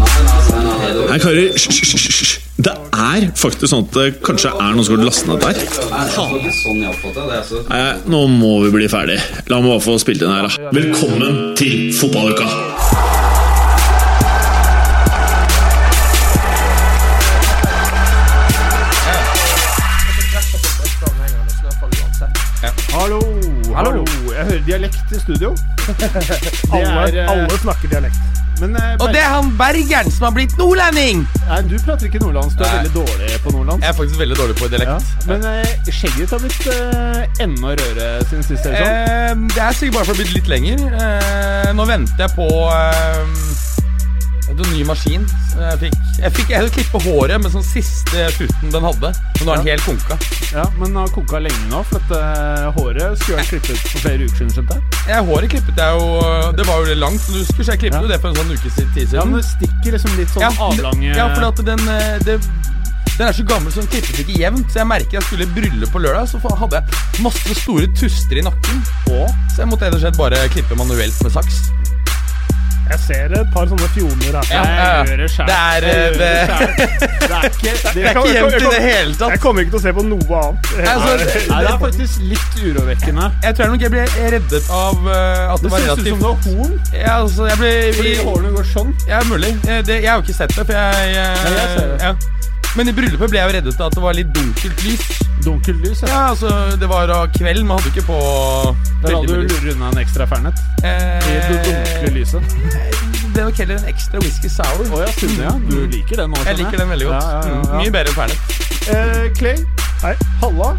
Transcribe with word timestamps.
Nei, 0.00 1.18
karer, 1.18 1.50
hysj. 1.56 2.38
Det 2.60 2.72
er 2.92 3.24
faktisk 3.40 3.70
sånn 3.72 3.86
at 3.86 3.96
det 3.96 4.06
kanskje 4.24 4.50
er 4.52 4.74
noen 4.76 4.84
som 4.86 4.96
har 4.98 5.06
lastet 5.08 5.30
ned 5.30 5.40
der. 5.42 5.56
Nei, 7.70 7.86
nå 8.12 8.20
må 8.34 8.52
vi 8.66 8.74
bli 8.76 8.88
ferdig. 8.92 9.18
La 9.50 9.60
meg 9.62 9.72
bare 9.74 9.84
få 9.84 9.96
spilt 10.02 10.22
inn 10.24 10.34
her, 10.34 10.48
da. 10.48 10.70
Velkommen 10.76 11.56
til 11.58 11.90
fotballuka! 11.96 12.48
Hallo, 22.90 23.20
hallo. 23.74 24.04
Jeg 24.34 24.44
hører 24.44 24.62
dialekt 24.66 25.14
i 25.16 25.20
studio. 25.20 25.54
Alle, 26.74 27.08
er, 27.08 27.22
eh, 27.22 27.30
alle 27.30 27.58
snakker 27.62 27.88
dialekt. 27.88 28.39
Men 28.60 28.76
eh, 28.76 28.96
Og 29.00 29.08
det 29.14 29.20
er 29.22 29.30
han 29.32 29.50
Bergeren 29.58 30.10
som 30.12 30.26
har 30.28 30.34
blitt 30.36 30.56
nordlending! 30.60 31.22
nei, 31.50 31.60
du 31.66 31.76
prater 31.82 32.06
ikke 32.06 32.20
nordlandsk. 32.22 32.58
Du 32.58 32.64
er 32.64 32.68
Nei. 32.68 32.76
veldig 32.82 32.92
dårlig 32.94 33.38
på 33.44 33.52
nordlandsk. 33.54 33.82
Jeg 33.86 33.90
er 33.90 33.96
faktisk 34.00 34.18
veldig 34.20 34.36
dårlig 34.38 34.56
på 34.60 34.68
Ja. 34.68 34.70
dialekt. 34.76 35.26
Men 35.26 35.46
uh, 35.48 35.90
skjegget 35.90 36.20
ditt 36.20 36.30
har 36.30 36.42
blitt 36.44 36.66
uh, 36.68 37.42
enda 37.46 37.72
rødere 37.80 38.10
siden 38.28 38.44
sist. 38.46 38.64
det 38.64 38.76
sånn? 38.76 38.76
Eh, 38.76 39.34
det 39.56 39.62
er 39.64 39.72
sikkert 39.80 39.96
bare 39.98 40.08
for 40.10 40.14
å 40.14 40.20
bli 40.20 40.28
litt 40.36 40.50
lenger. 40.52 40.84
Uh, 40.94 41.72
nå 41.80 41.86
venter 41.88 42.24
jeg 42.26 42.36
på 42.36 42.46
en 44.66 44.72
ny 44.74 44.84
maskin. 44.88 45.24
Jeg 45.60 45.78
fikk, 45.80 45.96
jeg 46.20 46.32
fikk 46.36 46.50
jeg 46.54 46.70
klippe 46.76 47.00
håret 47.04 47.40
med 47.42 47.52
sånn 47.52 47.64
siste 47.66 48.26
futen 48.36 48.72
den 48.74 48.86
hadde. 48.86 49.10
Men 49.40 49.46
nå 49.48 49.52
er 49.54 49.62
den 49.62 49.70
helt 49.72 49.86
konka. 49.86 50.18
Ja, 50.54 50.64
Men 50.78 50.90
den 50.90 50.96
har 51.00 51.12
konka 51.14 51.40
lenge 51.42 51.68
nå, 51.70 51.82
for 51.88 52.00
at 52.00 52.14
eh, 52.16 52.66
håret 52.76 53.18
skulle 53.22 53.38
vært 53.40 53.52
klippet 53.54 53.84
for 53.86 54.04
flere 54.04 54.26
uker 54.26 54.36
siden. 54.40 54.50
skjønte 54.56 54.78
jeg. 54.78 55.04
Ja, 55.12 55.20
håret 55.26 55.52
klippet 55.54 55.78
jeg 55.80 56.00
jo 56.00 56.08
Det 56.58 56.66
var 56.68 56.80
jo 56.82 56.88
litt 56.90 57.00
langt, 57.02 57.20
så 57.24 57.32
du 57.34 57.38
husker, 57.42 57.62
så 57.64 57.72
jeg 57.76 57.84
klippet 57.86 58.00
Ja. 58.00 58.02
jo 58.02 58.12
det 58.12 58.20
for 58.20 58.28
en 58.30 58.40
sånn 58.40 58.50
uke 58.56 58.70
siden. 58.74 59.14
Ja, 59.14 59.24
men 59.24 59.38
det 59.40 59.46
stikker 59.48 59.96
liksom 59.96 60.16
litt 60.18 60.34
sånn 60.34 60.44
Ja, 60.44 60.50
avlange 60.70 61.14
Ja, 61.16 61.28
for 61.34 61.48
at 61.50 61.64
den, 61.70 61.86
eh, 61.88 62.18
det, 62.26 62.38
den 63.20 63.28
er 63.28 63.32
så 63.36 63.44
gammel 63.44 63.72
så 63.72 63.82
den 63.84 63.90
klippet 63.94 64.22
ikke 64.24 64.38
jevnt. 64.40 64.66
Så 64.72 64.80
jeg 64.80 64.86
merker 64.90 65.18
jeg 65.20 65.26
skulle 65.28 65.44
i 65.48 65.54
bryllup 65.56 65.92
på 65.92 66.00
lørdag, 66.02 66.28
så 66.30 66.40
hadde 66.40 66.80
jeg 66.80 67.22
masse 67.24 67.54
store 67.62 67.86
tuster 67.94 68.40
i 68.40 68.44
nakken. 68.46 68.82
Så 69.06 69.62
jeg 69.64 69.68
måtte 69.68 69.86
rett 69.88 69.94
og 69.98 70.00
slett 70.04 70.16
bare 70.20 70.48
klippe 70.54 70.76
manuelt 70.78 71.22
med 71.22 71.32
saks. 71.32 71.68
Jeg 72.90 72.98
ser 73.06 73.34
et 73.40 73.50
par 73.54 73.66
sånne 73.70 73.88
fjoner 73.94 74.36
her. 74.36 74.46
Ja, 74.50 74.62
Jeg 74.70 75.10
gjør 75.10 75.20
det 75.22 75.28
sjæl. 75.30 75.46
Det 75.46 75.90
det- 76.18 76.46
Det 77.20 77.36
er 77.36 77.44
ikke 77.46 77.70
det, 77.70 77.92
Det 77.94 78.04
er 78.04 78.10
ikke 78.10 78.32
jevnt 78.34 78.54
i 78.54 78.70
det 78.74 78.82
hele 78.82 79.14
tatt. 79.14 79.30
Jeg 79.30 79.40
kommer 79.40 79.60
ikke 79.62 79.70
til 79.76 79.80
å 79.80 79.82
se 79.84 79.92
på 79.98 80.02
noe 80.08 80.40
annet. 80.40 80.70
Altså, 80.94 81.12
Nei, 81.50 81.60
det 81.64 81.70
er 81.70 81.78
faktisk 81.84 82.14
litt 82.32 82.52
urovekkende. 82.66 83.28
Jeg 83.44 83.54
tror 83.56 83.66
nok 83.74 83.80
jeg 83.86 83.90
ble 83.94 84.04
reddet 84.34 84.70
av 84.70 84.96
eh, 85.06 85.52
at 85.54 85.60
det, 85.60 85.62
Det 85.62 85.70
var 85.70 85.78
ser 85.78 85.86
ut 85.86 85.90
relativt 85.90 86.08
som 86.10 86.18
du 86.18 86.26
har 86.26 86.36
horn. 86.48 86.74
Ja, 86.94 87.14
altså, 87.22 87.46
jeg 87.50 87.58
ble 87.62 87.72
Fordi 88.00 88.14
hårene 88.26 88.50
går 88.58 88.68
sånn. 88.74 88.92
Ja, 89.08 89.22
mulig. 89.30 89.52
Eh, 89.68 89.82
Det, 89.86 90.02
jeg 90.02 90.10
har 90.10 90.18
jo 90.20 90.26
ikke 90.26 90.38
sett 90.42 90.56
det, 90.56 90.66
for 90.66 90.72
jeg, 90.72 91.16
eh, 91.16 91.44
Nei, 91.44 91.54
jeg 91.60 91.68
ser 91.78 91.86
det. 91.94 91.98
Ja. 92.02 92.14
Men 92.78 92.86
i 92.88 92.92
bryllupet 92.94 93.32
ble 93.32 93.40
jeg 93.40 93.48
jo 93.50 93.54
reddet 93.56 93.80
av 93.82 93.88
at 93.90 93.96
det 93.98 94.02
var 94.04 94.14
litt 94.14 94.28
dunkelt 94.34 94.82
lys. 94.86 95.06
Dunkelt 95.42 95.80
lys. 95.82 96.02
Ja. 96.04 96.08
Ja, 96.12 96.20
altså, 96.30 96.50
Det 96.78 96.86
var 96.90 97.10
av 97.10 97.24
kveld, 97.34 97.64
man 97.66 97.80
hadde 97.80 97.90
ikke 97.90 98.04
på 98.06 98.18
Der 99.02 99.16
hadde 99.16 99.26
du 99.26 99.48
lurer 99.48 99.72
unna 99.74 99.88
en 99.90 99.98
ekstra 100.04 100.26
fernet. 100.30 100.60
I 100.84 100.92
det 101.26 101.40
dunkle 101.66 102.06
Eh, 102.06 102.14
lyset. 102.14 102.54
det 103.10 103.32
ble 103.34 103.46
nok 103.48 103.58
heller 103.62 103.80
en 103.80 103.88
ekstra 103.90 104.20
whisky 104.22 104.48
sour. 104.48 104.84
Oh, 104.94 105.00
ja, 105.02 105.08
Sunne, 105.18 105.42
ja. 105.48 105.54
Du 105.66 105.80
liker 105.96 106.16
den 106.22 106.30
Også, 106.36 106.46
Jeg 106.46 106.58
liker 106.60 106.78
den 106.84 106.88
veldig 106.94 107.06
godt. 107.10 107.22
Ja, 107.22 107.30
ja, 107.30 107.40
ja, 107.40 107.50
Mm, 107.50 107.66
ja. 107.66 107.80
Mye 107.82 107.90
bedre 107.90 108.08
enn 108.08 108.18
Fernet. 108.20 108.38
Eh, 108.94 109.26
Clay, 109.40 109.66
Hei. 110.04 110.14
halla. 110.40 110.70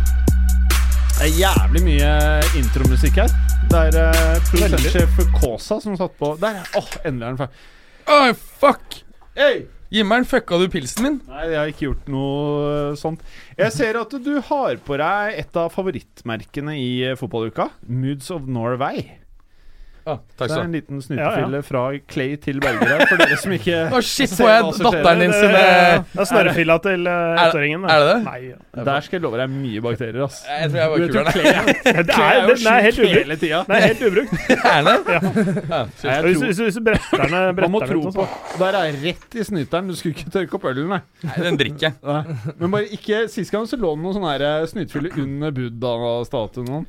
Det 1.19 1.27
er 1.27 1.33
jævlig 1.37 1.83
mye 1.85 2.13
intromusikk 2.57 3.19
her. 3.21 3.35
Det 3.69 3.77
er 3.77 3.99
uh, 4.09 4.39
produsentsjef 4.49 5.19
Kaasa 5.37 5.77
som 5.83 5.95
satt 5.99 6.15
på 6.19 6.31
Der, 6.41 6.55
ja. 6.57 6.63
Åh, 6.79 6.87
endelig 7.05 7.27
er 7.27 7.35
den 7.35 7.37
ferdig. 7.37 7.53
Oh, 8.07 8.33
fuck! 8.59 8.97
Hey! 9.37 9.61
Jimmeren, 9.91 10.23
fucka 10.23 10.55
du 10.55 10.69
pilsen 10.71 11.03
min? 11.03 11.15
Nei, 11.27 11.49
jeg 11.51 11.59
har 11.59 11.71
ikke 11.73 11.83
gjort 11.89 12.05
noe 12.13 12.43
eh, 12.71 12.93
sånt. 12.95 13.25
Jeg 13.59 13.73
ser 13.75 13.97
at 13.99 14.13
du 14.23 14.37
har 14.47 14.79
på 14.87 14.99
deg 15.01 15.39
et 15.41 15.59
av 15.59 15.73
favorittmerkene 15.73 16.77
i 16.79 16.91
eh, 17.09 17.17
fotballuka. 17.19 17.67
Moods 17.91 18.31
of 18.31 18.47
Norway. 18.47 19.03
Ah, 20.01 20.17
takk 20.33 20.49
Det 20.49 20.55
er 20.57 20.63
en 20.65 20.71
liten 20.73 20.97
snutefille 20.97 20.97
liten 20.97 21.01
snutefille 21.05 21.59
fra 21.67 21.81
Clay 22.09 22.31
til 22.41 22.57
Berger 22.63 23.03
for 23.05 23.19
dere 23.21 23.35
som 23.37 23.51
ikke 23.53 23.75
Å, 23.93 23.99
shit, 24.01 24.31
får 24.33 24.49
jeg 24.49 24.63
datteren 24.81 25.19
din 25.21 25.33
Det, 25.33 25.41
sine 25.43 25.59
det 25.61 26.21
er 26.23 26.27
snørrefilla 26.31 26.77
til 26.81 27.05
Er- 27.11 27.41
ettåringen. 27.43 27.83
er 27.85 28.01
det 28.01 28.07
det? 28.09 28.15
Nei. 28.25 28.39
ja. 28.49 28.85
Der 28.87 29.05
skal 29.05 29.17
jeg 29.19 29.23
love 29.27 29.37
deg 29.41 29.51
mye 29.53 29.83
bakterier, 29.85 30.23
ass. 30.25 30.39
Jeg 30.47 30.71
tror 30.71 30.79
jeg 30.81 30.89
var 30.89 30.97
Du 30.97 31.17
vet. 31.19 31.29
Clay 31.35 31.51
er, 31.51 31.69
Det 31.69 31.93
er, 31.93 32.07
Clay 32.09 32.31
er 32.31 32.39
jo 32.41 32.47
det, 32.47 32.57
det 32.65 32.73
helt 32.87 32.97
sjuk 32.97 33.13
hele 33.19 33.37
tida. 33.43 33.59
Det 33.67 33.77
er 33.77 33.85
helt 33.87 34.01
ubrukt. 34.09 34.33
Er 34.71 34.81
det? 34.87 34.95
Ja. 35.11 35.19
Ja, 35.71 35.81
Hvis, 35.85 36.01
tror- 36.01 36.47
hvis, 36.47 36.61
hvis 36.65 36.79
du 36.79 36.83
bretter 36.87 37.25
den 37.27 37.61
Man 37.61 37.71
må 37.75 37.81
tro 37.85 38.01
på 38.15 38.25
Der 38.63 38.79
er 38.81 38.97
rett 39.05 39.37
i 39.37 39.45
snyteren. 39.47 39.91
Du 39.91 39.95
skulle 39.99 40.15
ikke 40.17 40.33
tørke 40.33 40.57
opp 40.57 40.65
ølen, 40.71 40.89
nei. 40.95 41.01
Nei, 41.27 41.37
den 41.45 41.59
drikker 41.61 41.91
jeg. 41.91 42.39
Men 42.57 42.73
bare 42.73 42.89
ikke 42.97 43.25
Sist 43.31 43.53
gang 43.53 43.69
så 43.69 43.77
lå 43.77 43.93
det 43.95 44.01
noen 44.07 44.17
sånne 44.17 44.33
eh, 44.41 45.21
under 45.21 45.53
Buddha-statuen. 45.55 46.85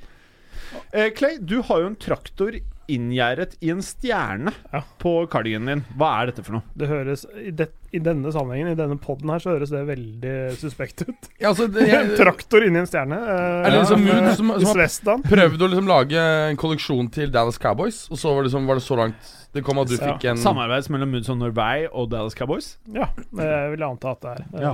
Eh, 0.92 1.10
Clay, 1.16 1.36
du 1.40 1.58
har 1.68 1.82
jo 1.84 1.90
en 1.92 1.96
traktor 2.00 2.56
inngjerdet 2.94 3.56
i 3.64 3.70
en 3.72 3.80
stjerne 3.84 4.52
Ja. 4.72 4.82
på 5.02 5.12
cardiganen 5.32 5.66
din. 5.72 5.84
Hva 5.98 6.10
er 6.22 6.30
dette 6.32 6.44
for 6.46 6.58
noe? 6.58 6.62
Det 6.76 6.88
høres 6.90 7.24
i, 7.36 7.50
det, 7.50 7.68
I 7.92 7.98
denne 8.00 8.30
sammenhengen, 8.32 8.72
i 8.72 8.78
denne 8.78 8.96
poden 9.02 9.28
her, 9.32 9.38
så 9.42 9.52
høres 9.56 9.72
det 9.72 9.82
veldig 9.88 10.34
suspekt 10.60 11.02
ut. 11.08 11.28
Ja, 11.40 11.50
altså, 11.50 11.66
det, 11.72 11.82
En 11.88 11.92
jeg, 11.92 12.16
traktor 12.20 12.64
inni 12.66 12.80
en 12.80 12.88
stjerne. 12.88 13.18
eh, 13.18 13.66
Er 13.66 13.70
det 13.70 13.82
liksom 13.82 14.06
ja, 14.06 14.14
Mood 14.20 14.36
som- 14.36 14.52
som 14.54 14.66
har- 14.70 14.74
Svestland. 14.78 15.24
prøvde 15.28 15.66
å 15.66 15.70
liksom 15.72 15.88
lage 15.90 16.26
en 16.50 16.56
kolleksjon 16.56 17.10
til 17.12 17.30
Dallas 17.34 17.58
Cowboys, 17.58 18.04
og 18.10 18.16
så 18.18 18.32
var 18.34 18.42
det, 18.42 18.50
liksom, 18.50 18.66
var 18.66 18.74
det 18.80 18.86
så 18.86 18.96
langt 19.02 19.30
det 19.52 19.60
kom 19.66 19.78
at 19.82 19.88
du 19.90 19.98
Ja. 19.98 20.14
fikk 20.14 20.24
en 20.30 20.38
Samarbeid 20.40 20.88
mellom 20.88 21.10
Moods 21.12 21.28
of 21.28 21.36
Norway 21.36 21.86
og 21.92 22.08
Dallas 22.08 22.34
Cowboys. 22.34 22.78
Ja, 22.88 23.08
jeg 23.36 23.70
vil 23.76 23.82
anta 23.84 24.14
at 24.16 24.20
det 24.22 24.30
er. 24.32 24.44
Ja. 24.62 24.72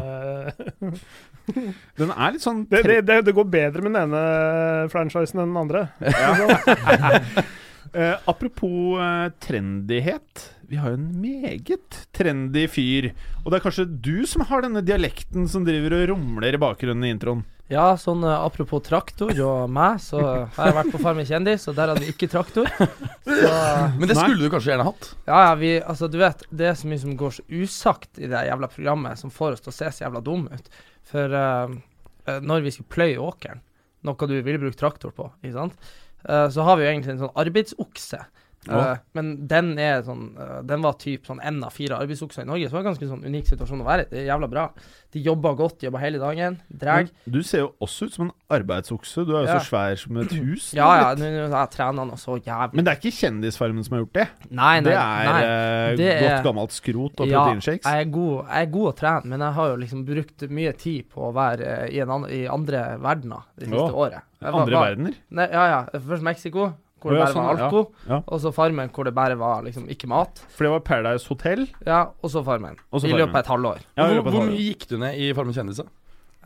Den 1.99 2.11
er 2.13 2.33
litt 2.35 2.43
sånn 2.45 2.67
det, 2.69 2.83
det, 2.85 2.99
det, 3.09 3.25
det 3.25 3.33
går 3.35 3.47
bedre 3.49 3.81
med 3.83 3.95
den 3.97 4.03
ene 4.13 4.89
franchisen 4.93 5.41
enn 5.41 5.49
den 5.49 5.57
andre. 5.57 5.89
Eh, 7.93 8.15
apropos 8.29 9.01
eh, 9.01 9.29
trendighet. 9.41 10.55
Vi 10.69 10.77
har 10.77 10.93
jo 10.93 10.99
en 10.99 11.21
meget 11.21 12.01
trendy 12.13 12.67
fyr. 12.69 13.13
Og 13.45 13.51
det 13.51 13.59
er 13.59 13.65
kanskje 13.65 13.87
du 13.89 14.27
som 14.29 14.45
har 14.49 14.65
denne 14.65 14.83
dialekten 14.85 15.49
som 15.49 15.65
driver 15.65 15.97
og 15.97 16.11
rumler 16.13 16.57
i 16.57 16.61
bakgrunnen 16.61 17.07
i 17.09 17.13
introen. 17.15 17.45
Ja, 17.69 17.91
sånn 18.01 18.23
eh, 18.25 18.33
apropos 18.33 18.81
traktor 18.85 19.33
og 19.45 19.69
meg, 19.73 19.99
så 20.01 20.21
har 20.57 20.71
jeg 20.71 20.77
vært 20.79 20.93
på 20.95 21.01
Farmen 21.03 21.29
kjendis, 21.29 21.67
og 21.69 21.77
der 21.77 21.93
hadde 21.93 22.05
vi 22.05 22.15
ikke 22.15 22.31
traktor. 22.33 22.69
Så 23.29 23.51
Men 24.01 24.09
det 24.09 24.17
skulle 24.17 24.41
du 24.41 24.53
kanskje 24.53 24.73
gjerne 24.73 24.87
hatt. 24.89 25.11
ja, 25.29 25.41
ja, 25.51 25.55
vi 25.61 25.75
Altså, 25.83 26.09
du 26.09 26.17
vet, 26.21 26.45
det 26.49 26.71
er 26.71 26.79
så 26.81 26.89
mye 26.89 27.03
som 27.03 27.17
går 27.21 27.35
så 27.37 27.45
usagt 27.49 28.21
i 28.21 28.31
det 28.31 28.47
jævla 28.49 28.71
programmet, 28.73 29.21
som 29.21 29.33
får 29.33 29.57
oss 29.59 29.65
til 29.65 29.73
å 29.75 29.77
se 29.77 29.91
så 29.93 30.05
jævla 30.07 30.25
dumme 30.25 30.57
ut. 30.57 30.71
For 31.09 31.39
eh, 31.43 31.77
eh, 32.25 32.41
når 32.41 32.65
vi 32.65 32.73
skulle 32.73 32.95
pløye 32.97 33.21
åkeren, 33.21 33.61
noe 34.09 34.29
du 34.31 34.37
ville 34.41 34.61
brukt 34.63 34.81
traktor 34.81 35.13
på, 35.13 35.29
ikke 35.43 35.57
sant, 35.57 35.89
så 36.27 36.65
har 36.67 36.77
vi 36.77 36.85
jo 36.85 36.91
egentlig 36.91 37.13
en 37.15 37.21
sånn 37.23 37.39
arbeidsokse. 37.39 38.19
Ja. 38.67 38.79
Eh, 38.93 38.99
men 39.15 39.47
den 39.49 39.79
er 39.79 40.03
sånn 40.03 40.33
eh, 40.37 40.63
Den 40.67 40.83
var 40.83 40.93
typ 40.99 41.25
sånn 41.25 41.39
én 41.41 41.63
av 41.65 41.71
fire 41.73 41.95
arbeidsokser 42.03 42.43
i 42.43 42.45
Norge, 42.49 42.67
så 42.67 42.75
det 42.75 42.77
var 42.77 42.81
en 42.83 42.89
ganske 42.91 43.07
sånn 43.09 43.23
unik 43.25 43.47
situasjon 43.47 43.81
å 43.81 43.87
være 43.87 44.03
i. 44.03 44.09
Det 44.11 44.19
er 44.19 44.27
jævla 44.35 44.49
bra. 44.51 44.65
De 45.15 45.21
jobber 45.25 45.55
godt, 45.57 45.83
jobber 45.87 45.99
hele 46.03 46.19
dagen. 46.19 46.59
Drag. 46.69 47.09
Men 47.25 47.33
Du 47.33 47.43
ser 47.43 47.59
jo 47.63 47.69
også 47.81 48.09
ut 48.11 48.13
som 48.19 48.25
en 48.27 48.33
arbeidsokse. 48.51 49.25
Du 49.25 49.37
er 49.37 49.47
jo 49.47 49.47
Ja. 49.47 49.59
så 49.61 49.71
svær 49.71 49.97
som 49.97 50.17
et 50.19 50.33
hus. 50.43 50.73
Ja, 50.75 50.89
ja, 51.01 51.15
vet. 51.15 51.79
nå 51.95 52.05
nå 52.11 52.19
så 52.19 52.37
jævlig 52.43 52.75
Men 52.75 52.85
det 52.85 52.93
er 52.93 52.99
ikke 53.01 53.15
Kjendisfarmen 53.19 53.85
som 53.87 53.95
har 53.97 54.03
gjort 54.05 54.13
det. 54.19 54.27
Nei, 54.51 54.81
nei, 54.81 54.81
det 54.91 54.97
er 54.99 55.31
nei. 55.33 55.43
eh, 55.45 55.97
Det 55.97 56.11
er- 56.13 56.23
godt 56.29 56.45
gammelt 56.51 56.73
skrot 56.73 57.21
og 57.21 57.27
Ja, 57.29 57.45
proteinshakes. 57.47 57.85
jeg 57.87 58.01
er, 58.07 58.11
god, 58.11 58.45
jeg 58.49 58.67
er 58.67 58.71
god 58.73 58.89
å 58.93 58.97
trene, 58.99 59.25
men 59.25 59.41
jeg 59.41 59.53
har 59.55 59.69
jo 59.71 59.77
liksom 59.77 60.05
brukt 60.05 60.49
mye 60.51 60.73
tid 60.77 61.09
på 61.09 61.31
å 61.31 61.33
være 61.33 61.91
i, 61.93 62.01
en 62.01 62.25
i 62.29 62.47
andre 62.47 62.99
verdener 63.01 63.43
det 63.57 63.69
siste 63.69 63.79
Å, 63.81 63.95
året. 63.95 64.21
Jeg 64.43 64.53
var- 64.53 64.61
Andre 64.61 64.75
var- 64.77 64.87
verdener. 64.91 65.15
Nei, 65.31 65.49
ja, 65.53 65.65
ja. 65.69 65.99
Først 66.01 66.23
Mexico, 66.23 66.75
hvor 66.99 67.15
det 67.15 67.21
bare 67.23 67.35
sånn, 67.35 67.47
var 67.47 67.61
ja. 67.61 67.69
alko. 67.69 68.09
Ja. 68.09 68.19
Og 68.27 68.43
så 68.43 68.53
Farmen, 68.55 68.91
hvor 68.95 69.07
det 69.09 69.15
bare 69.17 69.39
var 69.39 69.63
liksom 69.67 69.87
ikke 69.93 70.11
mat. 70.11 70.43
For 70.55 70.67
det 70.67 70.73
var 70.75 70.83
Paradise 70.87 71.31
Hotel. 71.31 71.69
Ja, 71.87 72.09
og 72.23 72.33
så 72.35 72.43
Farmen. 72.47 72.81
Og 72.91 73.03
så 73.03 73.11
I 73.11 73.15
løpet 73.15 73.37
av 73.37 73.45
et 73.45 73.53
halvår. 73.55 73.85
Ja, 73.95 74.09
i 74.09 74.19
hvor, 74.19 74.33
hvor 74.35 74.49
mye 74.49 74.65
gikk 74.65 74.89
du 74.91 74.99
ned 75.03 75.21
i 75.21 75.31
Farmen 75.37 75.57
kjendis? 75.57 75.85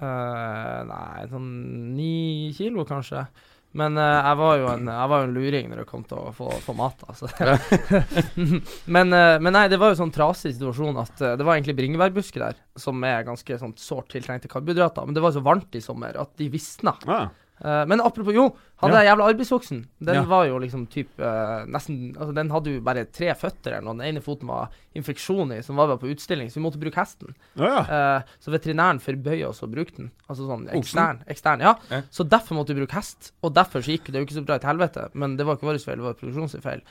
Eh, 0.03 0.77
nei, 0.89 1.25
sånn 1.31 1.49
ni 1.97 2.53
kilo, 2.57 2.87
kanskje. 2.89 3.27
Men 3.79 3.97
uh, 3.97 4.05
jeg 4.05 4.37
var 4.37 4.57
jo 4.61 4.67
en, 4.69 4.89
jeg 4.91 5.09
var 5.09 5.23
jo 5.23 5.27
en 5.27 5.37
luring 5.37 5.69
når 5.71 5.79
det 5.81 5.87
kom 5.89 6.03
til 6.05 6.19
å 6.21 6.33
få, 6.37 6.51
få 6.61 6.75
mat. 6.77 7.05
Altså. 7.09 7.31
men, 8.97 9.15
uh, 9.17 9.39
men 9.41 9.57
nei, 9.57 9.65
det 9.73 9.79
var 9.81 9.95
jo 9.95 10.01
sånn 10.03 10.13
trasig 10.13 10.59
situasjon 10.59 11.01
at 11.01 11.23
det 11.41 11.47
var 11.47 11.57
egentlig 11.57 11.79
bringebærbusker 11.79 12.45
der, 12.45 12.59
som 12.77 13.01
er 13.09 13.25
ganske 13.25 13.57
sånn 13.63 13.73
sårt 13.81 14.11
tiltrengte 14.13 14.51
karbohydrater. 14.53 15.09
Men 15.09 15.17
det 15.17 15.25
var 15.25 15.33
så 15.33 15.45
varmt 15.45 15.73
i 15.79 15.85
sommer 15.85 16.21
at 16.21 16.35
de 16.37 16.51
visna. 16.53 16.99
Ah, 17.09 17.31
Eh, 17.63 17.85
men 17.87 18.01
apropos, 18.01 18.35
jo, 18.35 18.49
han 18.83 18.91
Ja. 18.91 18.97
der 18.97 19.05
jævla 19.07 19.29
arbeidsvoksen, 19.31 19.85
den 20.03 20.15
Ja. 20.15 20.23
var 20.25 20.47
jo 20.49 20.59
liksom 20.59 20.89
typ 20.91 21.09
uh, 21.21 21.63
nesten 21.67 22.17
Altså, 22.17 22.35
den 22.35 22.51
hadde 22.51 22.73
jo 22.75 22.81
bare 22.81 23.05
tre 23.05 23.29
føtter 23.39 23.77
eller 23.77 23.83
noe. 23.87 23.95
Den 24.03 24.17
ene 24.17 24.21
foten 24.21 24.49
var 24.49 24.71
infeksjon 24.97 25.53
i, 25.57 25.63
som 25.63 25.77
var 25.77 25.87
bare 25.87 25.99
på 26.03 26.11
utstilling, 26.11 26.51
så 26.51 26.59
vi 26.59 26.65
måtte 26.67 26.81
bruke 26.83 26.99
hesten. 26.99 27.35
Ja. 27.55 27.79
uh, 27.87 28.23
så 28.41 28.51
veterinæren 28.51 28.99
forbøy 29.01 29.45
oss 29.47 29.63
å 29.63 29.71
bruke 29.71 29.95
den. 29.97 30.11
Altså 30.29 30.49
sånn 30.49 30.67
ekstern. 30.75 31.23
ekstern 31.29 31.61
ja. 31.61 31.77
Ja. 31.91 32.03
Så 32.11 32.27
derfor 32.29 32.57
måtte 32.59 32.75
vi 32.75 32.81
bruke 32.83 32.99
hest. 32.99 33.33
Og 33.45 33.55
derfor 33.55 33.79
så 33.81 33.95
gikk 33.95 34.11
det 34.11 34.19
jo 34.19 34.27
ikke 34.27 34.41
så 34.41 34.45
bra 34.45 34.59
til 34.59 34.69
helvete, 34.73 35.09
men 35.15 35.37
det 35.37 35.47
var 35.47 35.57
ikke 35.57 35.71
vår 35.71 35.79
feil, 35.79 35.97
det 36.03 36.05
var 36.09 36.15
produksjonens 36.19 36.61
feil. 36.63 36.83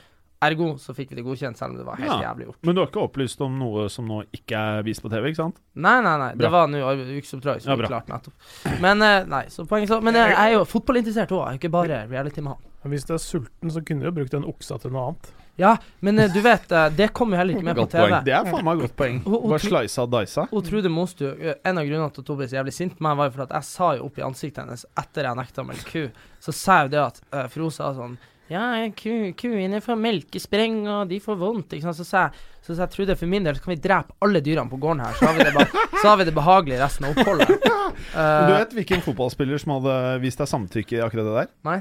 Ergo 0.42 0.72
så 0.82 0.94
fikk 0.96 1.10
vi 1.12 1.20
det 1.20 1.24
godkjent, 1.24 1.56
selv 1.60 1.72
om 1.72 1.76
det 1.78 1.86
var 1.86 1.96
helt 2.02 2.10
Ja. 2.10 2.32
jævlig 2.32 2.46
gjort. 2.48 2.58
Men 2.66 2.74
du 2.74 2.80
har 2.82 2.88
ikke 2.90 3.02
opplyst 3.06 3.40
om 3.46 3.58
noe 3.58 3.88
som 3.88 4.08
nå 4.08 4.22
ikke 4.34 4.58
er 4.58 4.82
vist 4.82 5.02
på 5.04 5.10
TV, 5.12 5.28
ikke 5.30 5.36
sant? 5.42 5.60
Nei, 5.74 6.00
nei, 6.02 6.16
nei. 6.18 6.30
Bra. 6.34 6.42
Det 6.46 6.50
var 6.52 6.66
nå 6.72 6.80
ukesoppdrag 7.20 7.60
som 7.62 7.70
Ja, 7.70 7.76
vi 7.76 7.86
klarte 7.86 8.10
nettopp. 8.12 8.80
Men 8.80 9.02
eh, 9.02 9.24
nei, 9.24 9.44
så 9.54 9.64
poenget 9.68 9.88
så 9.88 10.00
Men 10.02 10.14
jeg 10.18 10.34
er 10.34 10.52
jo 10.56 10.64
fotballinteressert 10.64 11.30
òg, 11.30 11.46
jeg 11.46 11.54
er 11.54 11.60
ikke 11.62 11.70
bare 11.70 12.02
reality-mann. 12.10 12.58
Hvis 12.82 13.04
du 13.06 13.14
er 13.14 13.18
sulten, 13.22 13.70
så 13.70 13.80
kunne 13.86 14.00
du 14.02 14.06
jo 14.10 14.12
brukt 14.16 14.34
en 14.34 14.44
oksa 14.50 14.80
til 14.82 14.90
noe 14.90 15.12
annet. 15.12 15.30
Ja, 15.60 15.76
men 16.00 16.18
eh, 16.18 16.30
du 16.32 16.40
vet, 16.40 16.72
eh, 16.72 16.88
det 16.96 17.10
kom 17.12 17.30
jo 17.30 17.36
heller 17.36 17.54
ikke 17.54 17.62
med 17.68 17.76
på 17.76 17.84
TV. 17.92 18.00
poeng. 18.08 18.24
Det 18.24 18.32
er 18.32 18.44
faen 18.50 18.64
meg 18.64 18.78
godt 18.80 18.96
poeng. 18.96 19.18
Bare 19.22 19.58
tro- 19.60 20.02
og 20.02 20.10
dicea. 20.10 20.46
Hun 20.50 20.62
Trude 20.62 20.88
Mostu, 20.90 21.26
eh, 21.28 21.54
en 21.64 21.78
av 21.78 21.84
grunnene 21.84 22.10
til 22.12 22.22
at 22.24 22.28
hun 22.32 22.36
ble 22.40 22.46
så 22.48 22.56
jævlig 22.56 22.72
sint 22.72 22.96
på 22.98 23.02
meg, 23.04 23.16
var 23.20 23.28
jo 23.28 23.34
for 23.36 23.42
at 23.42 23.50
jeg 23.50 23.62
sa 23.68 23.90
jo 23.98 24.06
opp 24.06 24.18
i 24.18 24.22
ansiktet 24.22 24.64
hennes 24.64 24.84
etter 24.98 25.28
jeg 25.28 25.36
nekta 25.36 25.62
å 25.62 25.66
melke 25.68 25.84
ku, 25.92 26.08
så 26.40 26.52
sa 26.56 26.78
jeg 26.80 26.88
jo 26.90 26.94
det 26.96 27.02
at 27.06 27.20
For 27.52 27.60
hun 27.62 27.70
sa 27.70 27.92
sånn 27.94 28.18
Ja, 28.52 28.64
ku, 28.98 29.12
kuene 29.38 29.80
får 29.84 29.96
melkespreng, 30.02 30.82
og 30.92 31.08
de 31.10 31.18
får 31.24 31.38
vondt, 31.40 31.72
ikke 31.76 31.88
sant. 31.88 31.98
Så 32.02 32.04
sa 32.08 32.26
jeg 32.28 32.48
så 32.62 32.76
sa 32.76 32.84
jeg, 32.84 32.92
Trude, 32.94 33.16
for 33.18 33.26
min 33.30 33.42
del 33.46 33.56
så 33.58 33.64
kan 33.64 33.72
vi 33.72 33.80
drepe 33.82 34.14
alle 34.22 34.38
dyrene 34.44 34.70
på 34.70 34.78
gården 34.82 35.00
her, 35.02 35.16
så 35.18 35.26
har 35.30 35.34
vi 35.38 35.46
det, 35.48 35.54
ba 35.56 35.64
så 35.98 36.04
har 36.12 36.18
vi 36.20 36.26
det 36.28 36.34
behagelig 36.36 36.78
resten 36.82 37.08
av 37.08 37.16
oppholdet. 37.18 37.56
Uh, 37.92 38.46
Du 38.48 38.52
vet 38.54 38.70
hvilken 38.72 39.02
fotballspiller 39.04 39.60
som 39.60 39.74
hadde 39.74 39.94
vist 40.22 40.40
deg 40.40 40.48
samtykke 40.48 40.94
i 40.96 41.00
akkurat 41.04 41.26
det 41.28 41.34
der? 41.36 41.48
nei. 41.68 41.74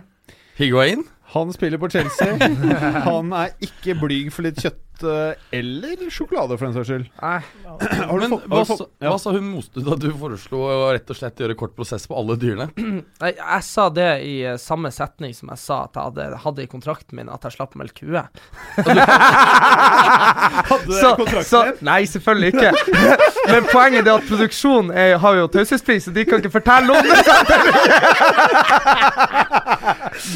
Higuain? 0.58 1.06
Han 1.33 1.54
spiller 1.56 1.78
på 1.80 1.89
Chelsea. 1.89 2.38
Han 3.07 3.31
er 3.33 3.54
ikke 3.63 3.95
blyg 4.01 4.31
for 4.36 4.44
litt 4.44 4.60
kjøtt 4.60 5.04
eh, 5.07 5.33
eller 5.57 6.01
sjokolade, 6.12 6.57
for 6.60 6.68
den 6.68 6.75
saks 6.75 6.89
skyld. 6.92 7.06
nei. 7.22 7.39
Har 8.12 8.19
du 8.19 8.19
Men 8.19 8.33
fått- 8.36 8.44
har 8.51 8.51
hva, 8.51 8.66
sa- 8.68 8.86
ja. 9.00 9.10
hva 9.10 9.18
sa 9.24 9.31
hun 9.33 9.45
Mostu 9.54 9.80
da 9.86 9.95
du 9.98 10.10
foreslo 10.19 10.60
å 10.68 10.89
rett 10.94 11.10
og 11.10 11.16
slett 11.18 11.39
gjøre 11.42 11.56
kort 11.57 11.72
prosess 11.78 12.04
på 12.10 12.18
alle 12.19 12.36
dyrene? 12.42 12.68
Jeg, 13.24 13.38
jeg 13.39 13.63
sa 13.66 13.88
det 13.95 14.10
i 14.28 14.36
eh, 14.51 14.57
samme 14.62 14.92
setning 14.94 15.31
som 15.38 15.50
jeg 15.54 15.60
sa 15.63 15.80
at 15.88 15.95
jeg 15.98 16.04
hadde, 16.10 16.28
hadde 16.44 16.66
i 16.66 16.69
kontrakten 16.69 17.16
min, 17.22 17.30
at 17.31 17.48
jeg 17.48 17.56
slapp 17.56 17.75
å 17.77 17.81
melke 17.81 18.04
kue. 18.04 18.22
Hadde 20.72 20.86
du 20.86 20.94
Så- 21.00 21.16
kontrakten 21.16 21.48
så- 21.48 21.63
Nei, 21.86 22.01
selvfølgelig 22.12 22.50
ikke. 22.54 22.72
Men 23.51 23.63
poenget 23.72 24.07
er 24.07 24.13
at 24.19 24.27
produksjonen 24.30 24.92
er, 24.94 25.16
har 25.24 25.34
jo 25.39 25.48
taushetspris, 25.56 26.06
så 26.10 26.13
de 26.16 26.25
kan 26.27 26.42
ikke 26.44 26.51
fortelle 26.54 26.92
om 26.92 26.98
det. 27.01 27.16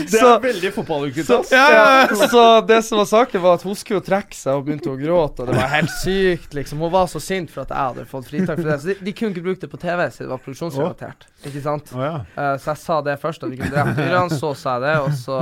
Det 0.06 0.20
så- 0.20 0.36
er 0.36 0.40
veldig 0.44 0.72
fotballukete. 0.74 0.85
Så, 1.28 1.56
ja, 1.56 2.08
så 2.34 2.44
det 2.68 2.80
som 2.88 3.02
var 3.02 3.10
saken, 3.10 3.42
var 3.44 3.58
at 3.60 3.66
hun 3.68 3.78
skulle 3.80 4.04
trekke 4.06 4.38
seg 4.38 4.60
og 4.60 4.66
begynte 4.68 4.92
å 4.94 4.98
gråte, 5.00 5.44
og 5.44 5.52
det 5.52 5.58
var 5.58 5.72
helt 5.74 5.94
sykt, 6.02 6.54
liksom. 6.58 6.82
Hun 6.86 6.94
var 6.94 7.10
så 7.12 7.22
sint 7.24 7.52
for 7.54 7.66
at 7.66 7.74
jeg 7.74 7.92
hadde 7.92 8.08
fått 8.12 8.30
fritak 8.32 8.60
for 8.62 8.70
det. 8.72 8.80
Så 8.82 8.92
de, 8.94 8.98
de 9.08 9.16
kunne 9.18 9.36
ikke 9.36 9.46
bruke 9.50 9.64
det 9.66 9.72
på 9.72 9.82
TV, 9.82 10.06
så 10.12 10.24
det 10.26 10.32
var 10.34 10.44
produksjonsrelatert. 10.46 11.28
Ikke 11.46 11.64
sant? 11.66 11.94
Oh, 11.96 12.04
ja. 12.06 12.16
uh, 12.38 12.56
så 12.62 12.74
jeg 12.74 12.84
sa 12.86 13.00
det 13.10 13.18
først, 13.22 13.46
at 13.46 13.54
vi 13.54 13.62
kunne 13.62 13.74
drepe 13.74 13.96
dyrene, 14.00 14.40
så 14.42 14.54
sa 14.58 14.78
jeg 14.78 14.88
det, 14.88 14.96
og 15.06 15.14
så 15.20 15.42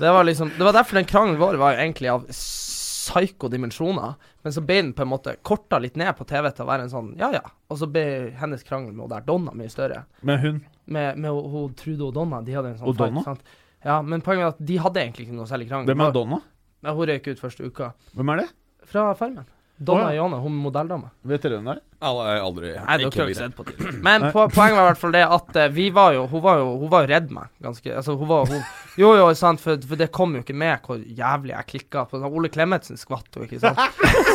Det 0.00 0.10
var 0.14 0.24
liksom 0.24 0.52
Det 0.56 0.64
var 0.64 0.72
derfor 0.72 0.96
den 0.96 1.08
krangelen 1.10 1.40
vår 1.40 1.58
var 1.60 1.74
jo 1.74 1.82
egentlig 1.82 2.08
av 2.12 2.22
psyko-dimensjoner. 2.30 4.14
Men 4.42 4.52
så 4.52 4.62
ble 4.64 4.76
den 4.82 4.92
på 4.96 5.02
en 5.04 5.10
måte 5.10 5.34
korta 5.42 5.78
litt 5.82 5.96
ned 6.00 6.12
på 6.16 6.24
TV 6.28 6.48
til 6.54 6.64
å 6.64 6.68
være 6.70 6.86
en 6.86 6.92
sånn 6.92 7.10
ja 7.20 7.30
ja. 7.34 7.42
Og 7.70 7.80
så 7.80 7.88
ble 7.90 8.04
hennes 8.40 8.62
krangel 8.66 8.94
med 8.94 9.04
hun 9.04 9.12
der 9.12 9.26
Donna 9.26 9.54
mye 9.56 9.72
større. 9.72 10.04
Med 10.22 10.40
hun 10.44 10.60
Med, 10.86 11.18
med 11.18 11.30
hun- 11.30 11.50
hun 11.50 11.74
Trude 11.74 12.04
og 12.08 12.14
Donna. 12.14 12.40
De 12.42 12.54
hadde 12.56 12.72
en 12.72 12.78
sånn 12.78 12.88
Og 12.88 13.24
sant? 13.24 13.42
Ja, 13.84 14.00
men 14.02 14.20
poenget 14.24 14.44
er 14.44 14.54
at 14.54 14.66
de 14.70 14.80
hadde 14.82 15.00
egentlig 15.00 15.28
ikke 15.28 15.38
noe 15.38 15.48
særlig 15.48 15.70
krangel. 15.70 15.88
Hvem 15.92 16.04
er 16.04 16.12
Donna? 16.16 16.42
Ja, 16.84 16.92
hun 16.96 17.08
røyk 17.08 17.30
ut 17.30 17.40
første 17.40 17.64
uka. 17.64 17.94
Hvem 18.16 18.34
er 18.34 18.44
det? 18.44 18.50
Fra 18.90 19.10
Farmen. 19.16 19.48
Donna 19.80 20.10
oh, 20.10 20.14
ja. 20.14 20.16
Jone, 20.20 20.36
hun 20.36 20.56
modelldama. 20.60 21.08
Vet 21.24 21.40
dere 21.40 21.56
hvem 21.56 21.68
det 21.70 21.74
er? 21.78 21.80
Alle 22.04 22.24
er 22.28 22.42
aldri 22.44 22.72
Nei, 22.74 22.96
dere 23.00 23.08
har 23.14 23.30
ikke 23.32 23.36
sett 23.38 23.54
på 23.56 23.64
det. 23.64 23.92
Men 24.04 24.26
po 24.28 24.42
poenget 24.52 24.76
var 24.76 24.82
i 24.82 24.88
hvert 24.90 25.00
fall 25.00 25.14
det 25.16 25.22
at 25.24 25.56
uh, 25.56 25.68
vi 25.72 25.86
var 25.96 26.12
jo 26.16 26.26
Hun 26.28 26.42
var 26.44 26.60
jo, 26.60 26.66
hun 26.82 26.90
var 26.92 27.06
jo 27.06 27.10
redd 27.14 27.32
meg, 27.32 27.48
ganske 27.64 27.94
Altså, 27.96 28.16
hun 28.20 28.28
var 28.28 28.48
hun, 28.52 28.60
Jo, 29.00 29.14
jo, 29.16 29.30
sant, 29.40 29.60
for, 29.64 29.80
for 29.88 30.00
det 30.00 30.10
kom 30.12 30.36
jo 30.36 30.44
ikke 30.44 30.56
med 30.56 30.84
hvor 30.84 31.00
jævlig 31.00 31.54
jeg 31.54 31.68
klikka 31.72 32.04
på 32.10 32.20
Ole 32.28 32.52
Klemetsen 32.52 33.00
skvatt 33.00 33.40
jo, 33.40 33.48
ikke 33.48 33.60
sant. 33.62 33.80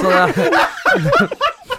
Så 0.02 0.10
det 0.10 0.26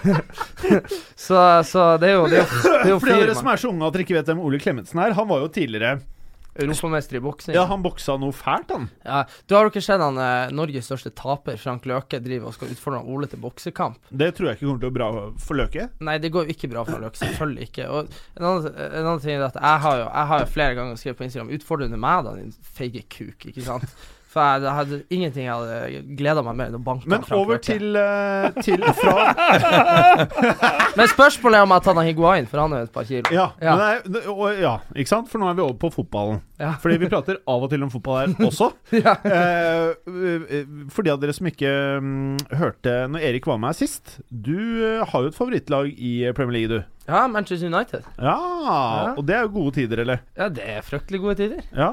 så, 1.27 1.63
så 1.67 1.97
det 1.99 2.13
er 2.13 2.21
jo 2.21 2.27
Det 2.31 2.39
er 2.39 2.45
jo, 2.45 2.47
det 2.63 2.85
er 2.85 2.93
jo 2.93 3.01
For 3.03 3.11
dere 3.11 3.35
som 3.35 3.51
er 3.51 3.63
så 3.65 3.73
unge 3.73 3.89
at 3.89 3.99
dere 3.99 4.07
ikke 4.07 4.19
vet 4.21 4.31
hvem 4.31 4.47
Ole 4.47 4.63
Klemetsen 4.63 5.03
er, 5.03 5.17
han 5.19 5.27
var 5.27 5.43
jo 5.43 5.51
tidligere 5.51 5.97
europamester 6.63 7.19
i 7.19 7.23
boksing. 7.25 7.55
Ja, 7.57 7.65
han 7.71 7.85
boksa 7.85 8.17
noe 8.21 8.35
fælt, 8.37 8.73
han. 8.75 8.89
Ja, 9.07 9.23
du 9.47 9.57
har 9.57 9.71
ikke 9.71 9.83
sett 9.85 10.03
han 10.03 10.19
eh, 10.21 10.53
Norges 10.57 10.89
største 10.89 11.13
taper, 11.17 11.59
Frank 11.61 11.87
Løke, 11.89 12.21
driver 12.25 12.51
og 12.51 12.57
skal 12.57 12.73
utfordre 12.75 13.03
Ole 13.05 13.29
til 13.31 13.43
boksekamp? 13.43 14.01
Det 14.11 14.33
tror 14.37 14.51
jeg 14.51 14.59
ikke 14.59 14.67
kommer 14.67 14.85
til 14.85 14.93
å 14.93 14.97
bra 14.97 15.11
for 15.47 15.61
Løke. 15.61 15.89
Nei, 16.07 16.19
det 16.23 16.33
går 16.35 16.47
jo 16.47 16.57
ikke 16.57 16.71
bra 16.73 16.85
for 16.89 17.03
Løke. 17.03 17.21
Selvfølgelig 17.23 17.71
ikke. 17.71 17.89
Og 17.93 18.13
en 18.39 18.51
annen, 18.51 18.69
en 18.73 19.01
annen 19.05 19.25
ting 19.25 19.37
er 19.37 19.49
at 19.49 19.61
jeg 19.61 19.85
har 19.87 20.03
jo, 20.03 20.07
jeg 20.11 20.33
har 20.33 20.45
jo 20.45 20.53
flere 20.57 20.79
ganger 20.79 21.01
skrevet 21.01 21.21
på 21.21 21.29
Instagram 21.29 21.57
Utfordrer 21.57 21.93
du 21.93 21.99
meg, 22.01 22.27
da, 22.27 22.37
din 22.39 22.55
feige 22.77 23.05
kuk? 23.13 23.49
Ikke 23.53 23.65
sant? 23.67 23.97
For 24.27 24.43
jeg, 24.61 24.73
hadde 24.77 24.97
ingenting 25.15 25.47
jeg 25.47 25.55
hadde 25.55 26.01
gleda 26.19 26.43
meg 26.45 26.57
mer 26.59 26.67
enn 26.69 26.77
å 26.77 26.81
banke 26.85 27.09
Men 27.09 27.23
Frank 27.25 27.39
over 27.41 27.57
Løke. 27.57 27.73
til, 27.73 27.97
uh, 27.97 28.51
til 28.61 28.83
fra 28.99 29.15
Men 30.99 31.09
spørsmålet 31.13 31.57
er 31.59 31.65
om 31.65 31.73
jeg 31.73 31.79
har 31.79 31.85
tatt 31.87 31.97
han 32.01 32.09
Higuain, 32.09 32.49
for 32.51 32.61
han 32.63 32.75
er 32.77 32.83
jo 32.83 32.89
et 32.89 32.93
par 32.95 33.07
kilo. 33.09 33.33
Ja, 33.35 33.47
Ja. 33.63 33.77
Men 33.79 34.13
det 34.13 34.23
er, 34.25 34.29
og, 34.33 34.59
ja, 34.61 34.75
ikke 34.97 35.13
sant? 35.13 35.31
For 35.33 35.41
nå 35.41 35.49
er 35.51 35.57
vi 35.59 35.65
over 35.65 35.79
på 35.81 35.91
fotballen. 35.95 36.43
Ja. 36.61 36.73
Fordi 36.83 36.99
vi 37.03 37.09
prater 37.13 37.39
av 37.49 37.65
og 37.67 37.71
til 37.73 37.85
om 37.87 37.91
fotball 37.93 38.19
her 38.35 38.47
også. 38.51 38.71
Ja. 38.97 39.15
Eh, 39.25 39.95
eh, 40.07 40.69
for 40.93 41.07
de 41.07 41.13
av 41.15 41.21
dere 41.23 41.35
som 41.37 41.49
ikke 41.51 41.73
um, 42.01 42.37
hørte 42.57 42.95
når 43.13 43.27
Erik 43.31 43.49
var 43.49 43.59
med 43.61 43.73
her 43.75 43.77
sist 43.79 44.19
Du 44.31 44.55
uh, 44.57 45.03
har 45.09 45.25
jo 45.27 45.33
et 45.33 45.37
favorittlag 45.37 45.91
i 45.97 46.15
Premier 46.37 46.59
League, 46.61 46.73
du. 46.81 46.95
ja, 47.09 47.25
Manchester 47.31 47.69
United. 47.73 48.05
Ja, 48.21 48.37
Ja. 48.67 49.13
Og 49.17 49.25
det 49.29 49.37
er 49.37 49.45
jo 49.47 49.53
gode 49.61 49.77
tider, 49.77 50.01
eller? 50.03 50.23
Ja, 50.37 50.49
det 50.53 50.65
er 50.67 50.83
fryktelig 50.85 51.21
gode 51.23 51.37
tider. 51.39 51.63
Ja. 51.77 51.93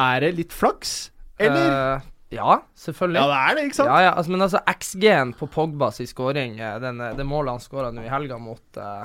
Er 0.00 0.20
det 0.24 0.30
litt 0.38 0.54
flaks, 0.54 1.10
eller? 1.38 1.96
Uh, 1.96 2.10
ja, 2.34 2.56
selvfølgelig. 2.74 3.20
ja, 3.20 3.26
det 3.26 3.38
er 3.38 3.56
det, 3.56 3.64
ikke 3.68 3.78
sant? 3.78 3.90
Ja, 3.90 4.00
ja, 4.08 4.12
altså, 4.16 4.32
men 4.32 4.44
altså 4.46 4.60
XG-en 4.70 5.34
på 5.38 5.48
Pogbas 5.54 6.00
i 6.02 6.06
scoring, 6.10 6.58
eh, 6.58 6.76
eh, 6.82 7.04
det 7.18 7.26
målet 7.28 7.54
han 7.54 7.62
skåra 7.62 7.92
nå 7.94 8.04
i 8.04 8.10
helga 8.10 8.38
mot 8.42 8.80
uh, 8.80 9.04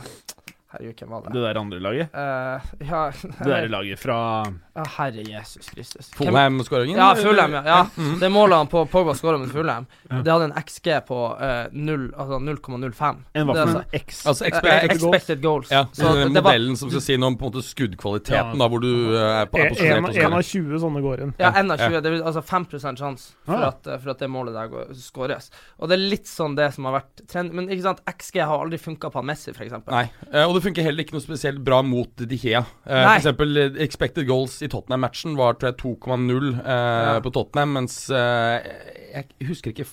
Herregud, 0.71 0.99
hvem 1.01 1.09
var 1.09 1.21
det? 1.25 1.31
Det 1.33 1.41
der 1.41 1.57
andre 1.57 1.79
laget. 1.81 2.09
Uh, 2.13 2.67
ja, 2.85 2.99
Det 3.25 3.45
der 3.49 3.67
laget 3.73 3.97
fra 3.99 4.17
uh, 4.45 4.83
Herre 4.99 5.23
Jesus 5.25 5.69
Kristus. 5.73 6.11
Fulham-skåringen? 6.13 6.97
Ja, 6.99 7.07
Fulham, 7.17 7.55
ja. 7.57 7.61
ja. 7.65 7.79
Mm. 7.97 8.19
Det 8.21 8.29
målet 8.29 8.57
han 8.61 8.67
på 8.69 8.83
Pogba 8.85 9.15
skåra 9.17 9.39
med 9.41 9.49
Fulham, 9.49 9.87
det 10.11 10.29
hadde 10.29 10.45
en 10.51 10.53
XG 10.61 10.91
på 11.07 11.17
uh, 11.33 11.65
altså 11.73 12.37
0,05. 12.37 13.23
En 13.33 13.47
hva 13.49 13.55
Det 13.57 13.63
for 13.63 13.65
altså- 13.65 13.79
en 13.81 13.99
X? 13.99 14.19
Altså 14.29 14.45
Eh, 14.45 14.53
uh, 14.61 14.83
expected 14.85 15.41
goals. 15.41 15.71
ja, 15.71 15.85
Så 15.91 16.03
den 16.03 16.15
det, 16.15 16.33
det 16.37 16.43
var 16.43 16.51
modellen 16.51 16.77
som 16.77 16.89
skal 16.93 17.01
si 17.01 17.17
noe 17.17 17.27
om 17.33 17.37
på 17.41 17.45
en 17.49 17.51
måte 17.51 17.65
skuddkvaliteten, 17.65 18.53
Ja. 18.53 18.59
da, 18.61 18.67
hvor 18.69 18.81
du 18.85 18.91
eh, 19.15 19.41
er 19.41 19.45
på, 19.49 19.57
er 19.57 19.69
posisjonert. 19.73 20.15
en, 20.15 20.25
en 20.25 20.37
av 20.37 20.43
20 20.43 20.79
sånne 20.85 21.01
går 21.01 21.21
inn. 21.25 21.33
Ja, 21.39 21.51
en 21.55 21.71
av 21.71 21.79
Ja. 21.81 21.89
20. 21.89 22.01
Det 22.05 22.13
er 22.13 22.23
altså 22.29 22.45
5 22.45 22.69
sjanse 22.97 23.33
for, 23.45 23.55
Ah. 23.57 23.67
at, 23.73 23.87
eh, 23.87 23.97
for 23.97 24.11
at 24.11 24.19
det 24.19 24.29
målet 24.29 24.53
der 24.53 24.67
går, 24.69 24.93
skåres. 24.93 25.49
Og 25.79 25.89
det 25.89 25.97
er 25.97 26.05
litt 26.13 26.27
sånn 26.29 26.55
det 26.55 26.69
som 26.77 26.85
har 26.85 26.99
vært 27.01 27.25
trend... 27.27 27.53
Men 27.53 27.69
ikke 27.69 27.81
sant, 27.89 28.01
XG 28.05 28.41
har 28.45 28.59
aldri 28.61 28.77
funka 28.77 29.09
på 29.09 29.23
Messi, 29.25 29.49
f.eks. 29.51 29.73
Nei, 29.89 30.05
eh, 30.31 30.45
og 30.45 30.58
det 30.59 30.65
funker 30.67 30.85
heller 30.85 31.05
ikke 31.05 31.15
noe 31.15 31.23
spesielt 31.23 31.63
bra 31.65 31.79
mot 31.85 32.21
De 32.29 32.37
Gea. 32.39 32.61
Eh, 32.85 33.05
for 33.05 33.15
eksempel 33.15 33.61
eh, 33.63 33.79
expected 33.85 34.27
goals 34.29 34.59
i 34.65 34.69
Tottenham-matchen 34.71 35.37
var 35.39 35.57
tror 35.59 35.71
jeg 35.71 35.79
2,0 35.81 36.51
eh, 36.59 37.15
på 37.25 37.33
Tottenham, 37.35 37.75
mens 37.79 37.97
eh, 38.13 38.69
jeg 39.15 39.49
husker 39.49 39.73
ikke 39.73 39.87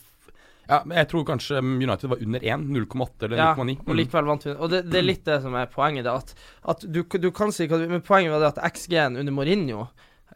ja, 0.66 0.80
men 0.82 0.96
Jeg 0.98 1.06
tror 1.12 1.22
kanskje 1.28 1.60
United 1.62 2.10
var 2.10 2.22
under 2.24 2.42
1. 2.42 2.64
0,8 2.74 3.28
eller 3.28 3.38
Ja, 3.38 3.52
og 3.54 3.94
likevel 3.94 4.26
vant 4.26 4.46
vi. 4.48 4.54
Og 4.56 4.72
det, 4.72 4.80
det 4.90 4.98
er 4.98 5.06
litt 5.06 5.22
det 5.28 5.36
som 5.44 5.54
er 5.54 5.70
poenget. 5.70 6.02
Det 6.02 6.10
at, 6.10 6.32
at 6.72 6.82
du, 6.90 7.04
du 7.06 7.28
kan 7.30 7.54
si 7.54 7.68
Men 7.70 8.02
poenget 8.02 8.34
var 8.34 8.42
det 8.42 8.50
at 8.56 8.74
XG-en 8.74 9.20
under 9.22 9.34
Mourinho 9.34 9.86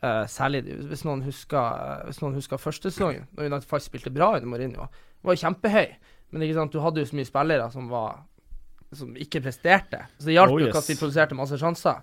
Uh, 0.01 0.23
Særlig 0.31 0.63
hvis 0.89 1.03
noen 1.05 1.21
husker 1.27 2.05
Hvis 2.07 2.23
noen 2.23 2.33
husker 2.39 2.57
første 2.63 2.89
sesongen, 2.89 3.27
når 3.37 3.51
United 3.51 3.69
faktisk 3.69 3.91
spilte 3.91 4.13
bra 4.15 4.31
under 4.39 4.49
Mourinho, 4.49 4.87
var 5.27 5.37
kjempehøy. 5.37 5.91
Men 6.33 6.47
du 6.73 6.79
hadde 6.81 7.03
jo 7.03 7.09
så 7.11 7.19
mye 7.19 7.29
spillere 7.29 7.67
som 7.75 7.91
var 7.91 8.23
Som 8.93 9.15
ikke 9.15 9.43
presterte. 9.45 10.05
Så 10.19 10.27
det 10.31 10.35
hjalp 10.39 10.55
Oh, 10.55 10.61
jo 10.61 10.67
yes. 10.67 10.73
ikke 10.75 10.83
at 10.83 10.91
de 10.91 10.99
produserte 10.99 11.39
masse 11.39 11.59
sjanser. 11.61 12.01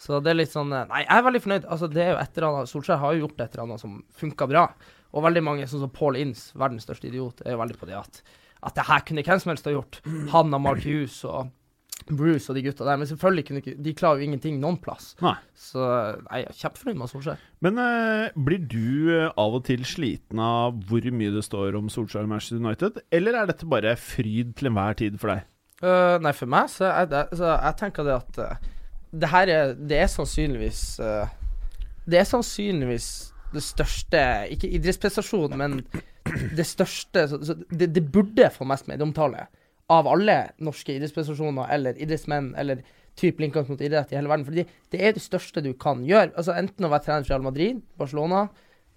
Så 0.00 0.20
det 0.24 0.32
er 0.32 0.38
litt 0.40 0.52
sånn 0.54 0.72
eh, 0.72 0.86
Nei, 0.88 1.02
jeg 1.04 1.18
er 1.18 1.26
veldig 1.28 1.42
fornøyd. 1.44 1.66
Altså, 1.68 1.88
det 1.92 2.04
er 2.06 2.14
jo 2.14 2.20
et 2.22 2.38
eller 2.38 2.48
annet 2.48 2.70
Solskjær 2.72 3.02
har 3.02 3.16
jo 3.16 3.26
gjort 3.26 3.40
et 3.44 3.52
eller 3.56 3.66
annet 3.66 3.82
som 3.84 3.98
funka 4.22 4.48
bra. 4.48 4.66
Og 5.12 5.26
veldig 5.26 5.42
mange, 5.44 5.66
sånn 5.68 5.84
som 5.84 5.92
Paul 5.92 6.16
Inns, 6.16 6.46
verdens 6.56 6.86
største 6.88 7.10
idiot, 7.10 7.42
er 7.44 7.52
jo 7.56 7.60
veldig 7.60 7.76
på 7.82 7.90
det 7.90 7.98
at 8.00 8.22
at 8.62 8.76
det 8.78 8.84
her 8.86 9.02
kunne 9.02 9.24
hvem 9.26 9.40
som 9.42 9.50
helst 9.50 9.66
ha 9.66 9.72
gjort. 9.74 9.96
Han 10.30 10.54
og 10.54 10.60
Mark 10.62 10.84
Hughes 10.86 11.16
og 11.26 11.50
Bruce 12.06 12.46
og 12.50 12.54
de 12.56 12.62
gutta 12.62 12.86
der. 12.86 12.98
Men 12.98 13.08
selvfølgelig 13.10 13.44
kunne 13.48 13.62
ikke 13.62 13.74
De 13.82 13.94
klarer 13.98 14.20
jo 14.22 14.28
ingenting 14.28 14.60
noen 14.62 14.78
plass. 14.82 15.12
Nei. 15.22 15.34
Så 15.58 15.82
jeg 15.82 16.46
er 16.46 16.58
kjempefornøyd 16.60 17.00
med 17.00 17.10
Solskjær. 17.10 17.42
Men 17.66 17.80
eh, 17.82 18.30
blir 18.38 18.62
du 18.62 19.10
eh, 19.16 19.28
av 19.34 19.58
og 19.58 19.64
til 19.66 19.82
sliten 19.86 20.38
av 20.42 20.78
hvor 20.88 21.06
mye 21.10 21.34
det 21.34 21.42
står 21.46 21.78
om 21.78 21.90
Solskjær 21.92 22.26
og 22.26 22.32
Manchester 22.36 22.62
United, 22.62 23.02
eller 23.10 23.40
er 23.42 23.50
dette 23.50 23.66
bare 23.70 23.96
fryd 23.98 24.54
til 24.58 24.70
enhver 24.70 24.98
tid 25.02 25.18
for 25.22 25.34
deg? 25.34 25.42
Øh, 25.82 26.16
nei, 26.22 26.30
for 26.36 26.50
meg 26.50 26.70
så 26.70 26.86
er 26.92 27.08
det 27.10 27.24
så 27.34 27.56
Jeg 27.56 27.74
tenker 27.80 28.06
det 28.06 28.14
at 28.14 28.36
uh, 28.38 28.68
det 29.12 29.28
her 29.32 29.50
er 29.50 29.72
Det 29.74 29.98
er 29.98 30.06
sannsynligvis 30.06 30.82
uh, 31.02 31.26
Det 32.06 32.20
er 32.20 32.28
sannsynligvis 32.28 33.08
det 33.52 33.64
største 33.66 34.20
Ikke 34.54 34.70
idrettsprestasjon, 34.78 35.56
men 35.58 35.80
det 36.56 36.64
største 36.66 37.26
så, 37.28 37.40
så 37.44 37.56
det, 37.68 37.90
det 37.94 38.04
burde 38.14 38.48
få 38.54 38.64
mest 38.64 38.86
medieomtale 38.88 39.48
av 39.92 40.06
alle 40.08 40.36
norske 40.62 40.94
idrettsprestasjoner 40.94 41.72
eller 41.74 41.98
idrettsmenn 42.00 42.52
eller 42.56 42.80
type 43.18 43.42
linker 43.42 43.66
mot 43.68 43.80
idrett 43.82 44.12
i 44.12 44.16
hele 44.16 44.30
verden. 44.30 44.46
Fordi 44.46 44.64
det 44.94 45.00
er 45.02 45.12
det 45.12 45.24
største 45.24 45.60
du 45.64 45.72
kan 45.76 46.04
gjøre. 46.06 46.30
Altså 46.38 46.54
Enten 46.56 46.86
å 46.86 46.92
være 46.92 47.04
trener 47.08 47.26
for 47.26 47.34
Real 47.34 47.44
Madrid, 47.44 47.82
Barcelona, 48.00 48.46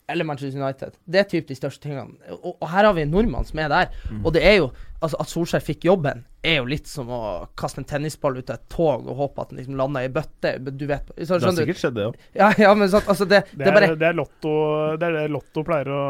eller 0.07 0.27
Manchester 0.27 0.61
United. 0.61 0.97
Det 1.05 1.19
er 1.21 1.29
typ 1.29 1.47
de 1.49 1.57
største 1.57 1.87
tingene. 1.87 2.17
Og, 2.35 2.55
og 2.59 2.67
her 2.69 2.85
har 2.85 2.93
vi 2.97 3.05
en 3.05 3.13
nordmann 3.13 3.47
som 3.47 3.61
er 3.63 3.71
der. 3.71 3.95
Og 4.23 4.33
det 4.35 4.43
er 4.45 4.59
jo 4.61 4.73
Altså, 5.03 5.17
at 5.21 5.29
Solskjær 5.29 5.61
fikk 5.61 5.85
jobben, 5.85 6.21
er 6.45 6.55
jo 6.61 6.67
litt 6.69 6.87
som 6.89 7.09
å 7.13 7.19
kaste 7.59 7.81
en 7.81 7.85
tennisball 7.85 8.37
ut 8.39 8.49
av 8.49 8.57
et 8.57 8.63
tog 8.71 9.09
og 9.11 9.19
håpe 9.19 9.43
at 9.43 9.51
den 9.51 9.59
liksom 9.59 9.75
lander 9.77 10.07
i 10.07 10.09
bøtte. 10.13 10.53
Du 10.65 10.85
vet 10.89 11.11
så, 11.27 11.37
Det 11.37 11.45
har 11.45 11.55
sikkert 11.57 11.81
skjedd, 11.81 11.95
det 11.97 12.05
òg. 12.07 12.15
Ja, 12.37 12.47
ja, 12.63 12.71
men 12.77 12.89
sånn, 12.89 13.03
altså 13.11 13.27
det, 13.29 13.41
det, 13.51 13.59
Det 13.59 13.67
er 13.69 13.75
bare 13.75 13.89
det, 13.99 14.07
er 14.07 14.17
lotto, 14.17 14.53
det 15.01 15.09
er 15.09 15.17
det 15.19 15.25
Lotto 15.35 15.65
pleier 15.67 15.91
å 15.93 16.01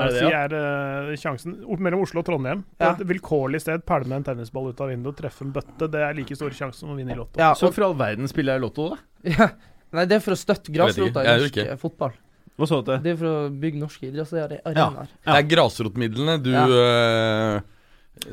Er 0.00 0.10
det 0.10 0.22
si 0.22 0.32
er 0.40 0.56
uh, 0.56 1.12
sjansen 1.20 1.58
mellom 1.84 2.02
Oslo 2.06 2.24
og 2.24 2.26
Trondheim. 2.30 2.64
Ja. 2.80 2.94
Et 2.94 3.04
vilkårlig 3.12 3.60
sted 3.62 3.84
pælme 3.86 4.18
en 4.18 4.26
tennisball 4.26 4.72
ut 4.72 4.82
av 4.82 4.90
vinduet, 4.90 5.20
treffe 5.20 5.46
en 5.46 5.52
bøtte. 5.54 5.90
Det 5.92 6.02
er 6.08 6.16
like 6.18 6.38
stor 6.38 6.56
sjanse 6.56 6.80
som 6.80 6.94
å 6.94 6.98
vinne 6.98 7.14
i 7.14 7.20
Lotto. 7.20 7.38
ja, 7.42 7.52
Så 7.58 7.68
og, 7.68 7.76
for 7.76 7.90
all 7.90 7.98
verden 8.00 8.30
spiller 8.30 8.56
jeg 8.58 8.64
Lotto, 8.64 8.88
da? 8.94 9.00
ja, 9.36 9.52
Nei, 9.94 10.06
det 10.06 10.18
er 10.20 10.24
for 10.24 10.34
å 10.34 10.38
støtte 10.38 10.70
Jeg 10.70 10.78
grasrota 10.78 11.22
i 11.26 11.38
norsk 11.44 11.62
eh, 11.64 11.76
fotball. 11.78 12.14
Hva 12.60 12.68
så 12.68 12.80
du 12.84 12.90
til? 12.92 13.02
Det 13.06 13.14
er 13.14 13.20
for 13.22 13.32
å 13.32 13.50
bygge 13.62 13.80
norske 13.80 14.08
idrettsarenaer. 14.10 14.60
Ja. 14.76 14.88
Det 15.32 15.36
er 15.38 15.50
grasrotmidlene 15.56 16.38
du 16.44 16.50
Ja. 16.52 16.64
uh, 16.68 17.60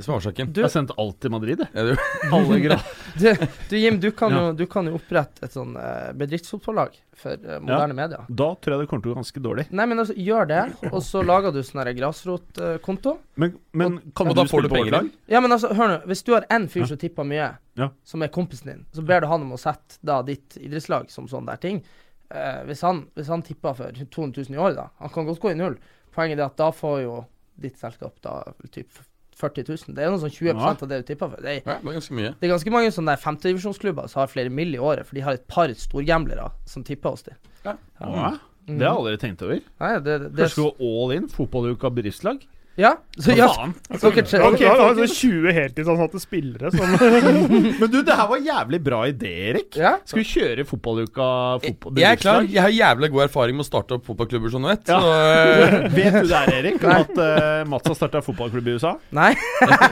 Som 0.03 0.15
er 0.15 0.17
årsaken. 0.19 0.49
Du, 0.51 0.57
Jeg 0.59 0.65
har 0.67 0.71
sendt 0.73 0.91
alt 0.99 1.15
til 1.23 1.31
Madrid, 1.31 1.61
jeg. 1.63 1.69
Ja, 1.71 1.83
du, 1.87 1.93
Alle 2.35 2.57
grad. 2.59 2.81
du, 3.21 3.27
du 3.69 3.75
Jim, 3.79 3.99
du 4.03 4.09
kan, 4.11 4.33
Ja. 4.35 4.41
jo, 4.49 4.53
du 4.59 4.65
kan 4.67 4.89
jo 4.89 4.97
opprette 4.97 5.45
et 5.47 5.53
sånn 5.55 5.77
eh, 5.79 6.09
bedriftsfotballag 6.19 6.97
for 7.15 7.37
eh, 7.39 7.61
moderne 7.63 7.95
medier. 7.95 8.25
Da 8.27 8.49
tror 8.59 8.75
jeg 8.75 8.81
det 8.83 8.89
kommer 8.91 9.05
til 9.05 9.13
å 9.13 9.15
gå 9.15 9.21
ganske 9.21 9.43
dårlig. 9.45 9.65
Nei, 9.71 9.85
men 9.87 10.03
altså, 10.03 10.17
gjør 10.19 10.49
det, 10.51 10.63
og 10.91 10.99
så 11.07 11.23
lager 11.23 11.55
du 11.55 11.61
sånn 11.63 11.87
grasrotkonto. 12.01 13.13
Men, 13.39 13.53
men 13.71 13.95
kan 14.17 14.27
og 14.27 14.35
du 14.35 14.41
da 14.41 14.47
spille 14.51 14.73
på 14.73 14.81
vårt 14.83 14.91
lag? 14.97 15.07
Ja, 15.31 15.39
men 15.45 15.55
altså, 15.55 15.71
hør 15.77 15.93
nå. 15.93 16.01
Hvis 16.11 16.25
du 16.27 16.33
har 16.35 16.49
én 16.51 16.67
fyr 16.73 16.83
Ja. 16.83 16.89
som 16.91 16.99
tipper 17.05 17.23
mye, 17.31 17.47
Ja. 17.79 17.89
som 18.03 18.27
er 18.27 18.33
kompisen 18.33 18.73
din, 18.73 18.83
så 18.91 19.05
ber 19.07 19.21
du 19.23 19.27
han 19.31 19.41
om 19.47 19.55
å 19.55 19.61
sette 19.61 20.01
da 20.03 20.19
ditt 20.21 20.57
idrettslag 20.59 21.07
som 21.13 21.29
sånn 21.31 21.47
der 21.47 21.63
ting. 21.63 21.79
Eh, 22.31 22.63
hvis, 22.67 22.81
han, 22.83 23.05
hvis 23.15 23.29
han 23.31 23.43
tipper 23.47 23.75
for 23.77 23.91
200 24.11 24.47
000 24.49 24.55
i 24.57 24.59
år, 24.59 24.73
da 24.75 24.87
Han 24.99 25.09
kan 25.13 25.25
godt 25.29 25.39
gå 25.39 25.51
i 25.53 25.59
null. 25.59 25.77
Poenget 26.15 26.39
er 26.41 26.49
at 26.49 26.57
da 26.59 26.71
får 26.75 26.97
jo 27.05 27.13
ditt 27.61 27.77
selskap 27.79 28.17
da 28.21 28.41
typ 28.73 28.91
40 29.37 29.63
000. 29.69 29.93
Det 29.95 30.01
er 30.03 30.09
noe 30.09 30.19
sånn 30.19 30.33
20 30.33 30.49
Ja. 30.49 30.71
av 30.73 30.87
det 30.89 30.97
du 31.03 31.07
tipper 31.11 31.29
for. 31.29 31.41
Det 31.41 31.51
er, 31.51 31.61
ja, 31.61 31.77
det 31.77 31.87
er 31.91 31.97
ganske 31.99 32.17
mye. 32.17 32.33
det 32.39 32.47
er 32.47 32.51
ganske 32.55 32.71
mange 32.73 32.91
sånne 32.91 33.15
femtedivisjonsklubber 33.21 34.09
som 34.09 34.23
har 34.23 34.27
flere 34.31 34.49
mill. 34.49 34.73
i 34.75 34.79
året, 34.81 35.05
for 35.05 35.15
de 35.15 35.21
har 35.21 35.37
et 35.37 35.47
par 35.47 35.69
storgamblere 35.77 36.51
som 36.65 36.83
tipper 36.83 37.09
hos 37.13 37.23
dem. 37.23 37.35
Ja. 37.63 37.77
Mm. 38.67 38.79
Det 38.79 38.83
har 38.83 38.97
jeg 38.97 38.97
aldri 38.97 39.17
tenkt 39.21 39.41
over. 39.45 39.61
Nei, 39.79 39.91
det, 39.99 40.03
det, 40.19 40.31
det, 40.35 40.47
Kanskje 40.49 40.65
gå 40.65 40.87
all 40.89 41.13
in? 41.15 41.27
Fotballuka 41.31 41.89
bedriftslag? 41.93 42.41
Ja, 42.77 42.91
så, 43.17 43.33
ja, 43.33 43.47
så 43.97 44.11
dere 44.13 44.21
tre- 44.21 44.39
Han 44.43 44.53
Ok, 44.53 44.61
han 44.61 44.99
sånn 44.99 45.09
20 45.09 45.53
heltidsansatte 45.55 46.19
spillere 46.21 46.69
som 46.69 46.91
Men 47.81 47.89
du, 47.89 48.03
det 48.05 48.13
her 48.13 48.27
var 48.29 48.43
jævlig 48.45 48.79
bra 48.85 48.99
idé, 49.09 49.31
Erik. 49.49 49.77
Ja. 49.81 49.95
Skal 50.05 50.21
vi 50.21 50.25
kjøre 50.29 50.65
fotballuka 50.69 51.29
fotball, 51.63 51.97
Jeg 51.97 52.11
er 52.11 52.21
klar. 52.21 52.45
Jeg 52.45 52.61
har 52.61 52.75
jævlig 52.75 53.09
god 53.15 53.23
erfaring 53.25 53.57
med 53.57 53.65
å 53.65 53.67
starte 53.67 53.97
opp 53.97 54.05
fotballklubber, 54.05 54.53
som 54.53 54.61
du 54.61 54.69
vet. 54.69 54.93
Ja. 54.93 54.99
Så, 55.01 55.09
uh... 55.09 55.89
Vet 55.97 56.19
du 56.19 56.29
det 56.29 56.43
her, 56.43 56.53
Erik? 56.59 56.85
At 56.93 57.11
uh, 57.17 57.65
Mats 57.73 57.89
har 57.89 57.97
starta 57.97 58.21
fotballklubb 58.25 58.69
i 58.69 58.77
USA? 58.77 58.93
Nei. 59.17 59.31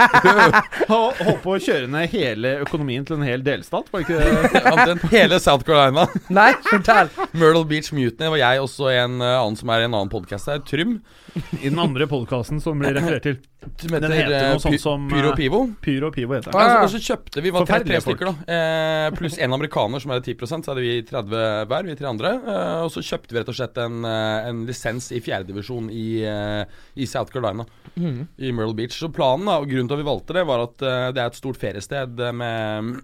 Har 0.86 1.18
holdt 1.26 1.42
på 1.42 1.56
å 1.56 1.60
kjøre 1.62 1.90
ned 1.90 2.12
hele 2.14 2.60
økonomien 2.62 3.06
til 3.08 3.18
en 3.18 3.26
hel 3.26 3.42
delstat, 3.46 3.90
var 3.90 4.06
ikke 4.06 4.22
det? 4.22 4.98
Hele 5.10 5.42
South 5.42 5.66
Carolina. 5.66 6.06
Nei, 6.30 6.52
fortell. 6.70 7.10
Myrtle 7.34 7.66
Beach 7.70 7.90
Mutiny 7.96 8.30
var 8.36 8.42
jeg 8.44 8.62
også 8.62 8.92
en 8.94 9.18
øh, 9.24 9.38
annen 9.42 9.58
som 9.58 9.74
er 9.74 9.82
i 9.82 9.90
en 9.90 9.96
annen 9.96 10.12
podkast 10.14 10.52
her. 10.52 10.62
Trym. 10.70 11.00
I 11.36 11.68
den 11.70 11.80
andre 11.82 12.06
podkasten 12.08 12.62
som 12.64 12.80
blir 12.80 12.94
referert 12.96 13.24
til. 13.26 13.38
Som 13.82 13.90
Den 13.96 14.04
heter, 14.14 14.14
heter 14.30 14.54
noe 14.54 14.62
sånt 14.62 14.80
som, 14.80 15.08
Pyro 15.10 15.32
øh, 15.32 15.36
Pivo. 15.36 15.60
Pyro 15.84 16.12
Pivo 16.14 16.36
heter 16.38 16.54
Ah. 16.54 16.60
den. 16.62 16.76
Ja, 16.76 16.84
og 16.86 16.92
så 16.94 17.00
kjøpte 17.02 17.42
vi 17.44 17.52
var 17.52 17.66
tre, 17.66 17.80
tre 17.82 17.98
Forferdelige 17.98 18.04
folk. 18.06 18.20
stykker, 18.22 18.46
da. 18.46 18.56
Eh, 18.56 19.16
pluss 19.18 19.38
en 19.42 19.56
amerikaner 19.58 20.00
som 20.04 20.12
er 20.16 20.22
10% 20.24 20.64
så 20.68 20.72
hadde 20.74 20.84
vi 20.86 21.02
30 21.10 21.66
hver, 21.72 21.84
vi 21.90 21.96
tre 22.00 22.08
andre. 22.12 22.32
Eh, 22.46 22.84
og 22.86 22.92
så 22.94 23.04
kjøpte 23.04 23.34
vi 23.36 23.40
rett 23.42 23.50
og 23.52 23.58
slett 23.58 23.78
en, 23.84 23.98
eh, 24.06 24.50
en 24.52 24.66
lisens 24.70 25.12
i 25.12 25.20
fjerdedivisjon 25.26 25.90
i, 25.92 26.06
eh, 26.24 26.64
i 26.96 27.06
South 27.10 27.32
Carolina. 27.34 27.66
Mm. 27.98 28.28
I 28.40 28.52
Myrtle 28.52 28.76
Beach. 28.76 28.96
Så 29.00 29.12
planen, 29.12 29.46
da, 29.46 29.58
og 29.60 29.68
grunnen 29.68 29.88
til 29.90 29.98
at 30.00 30.04
vi 30.06 30.10
valgte 30.12 30.34
det, 30.40 30.46
var 30.48 30.64
at 30.70 30.82
eh, 30.82 31.12
det 31.12 31.22
er 31.22 31.28
et 31.34 31.42
stort 31.42 31.58
feriested 31.58 32.22
med 32.34 33.02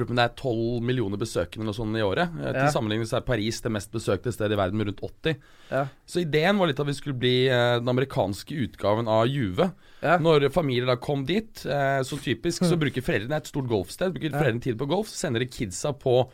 lurer 0.00 0.06
på 0.08 0.14
om 0.14 0.18
det 0.20 0.24
er 0.26 0.34
12 0.40 0.82
millioner 0.82 1.20
besøkende 1.20 1.64
eller 1.66 1.76
sånn 1.76 1.96
i 1.96 2.02
året. 2.04 2.30
Eh, 2.40 2.44
Ja. 2.44 2.52
Til 2.64 2.72
sammenligning 2.74 3.06
så 3.10 3.16
er 3.20 3.26
Paris 3.28 3.60
det 3.60 3.72
mest 3.72 3.92
besøkte 3.92 4.32
stedet 4.34 4.52
i 4.52 4.60
verden 4.60 4.78
med 4.78 4.86
rundt 4.90 5.00
80. 5.02 5.36
Ja. 5.70 5.86
Så 6.06 6.20
ideen 6.24 6.58
var 6.58 6.66
litt 6.70 6.80
at 6.80 6.86
vi 6.86 6.94
skulle 6.98 7.18
bli 7.18 7.34
eh, 7.48 7.78
den 7.80 7.88
amerikanske 7.88 8.54
utgaven 8.66 9.08
av 9.08 9.26
Juve. 9.28 9.70
Ja. 10.04 10.18
Når 10.20 10.50
familier 10.52 10.84
da 10.86 10.96
kom 11.00 11.24
dit, 11.24 11.64
eh, 11.64 12.02
så 12.04 12.18
typisk 12.20 12.64
så 12.68 12.76
bruker 12.82 13.00
foreldrene 13.02 13.36
et 13.40 13.46
stort 13.48 13.68
golfsted. 13.70 14.12
Bruker 14.12 14.34
foreldrene 14.34 14.60
tid 14.66 14.76
på 14.78 14.86
golf, 14.90 15.08
så 15.08 15.24
sender 15.26 15.40
de 15.40 15.48
kidsa 15.48 15.94
på 15.96 16.26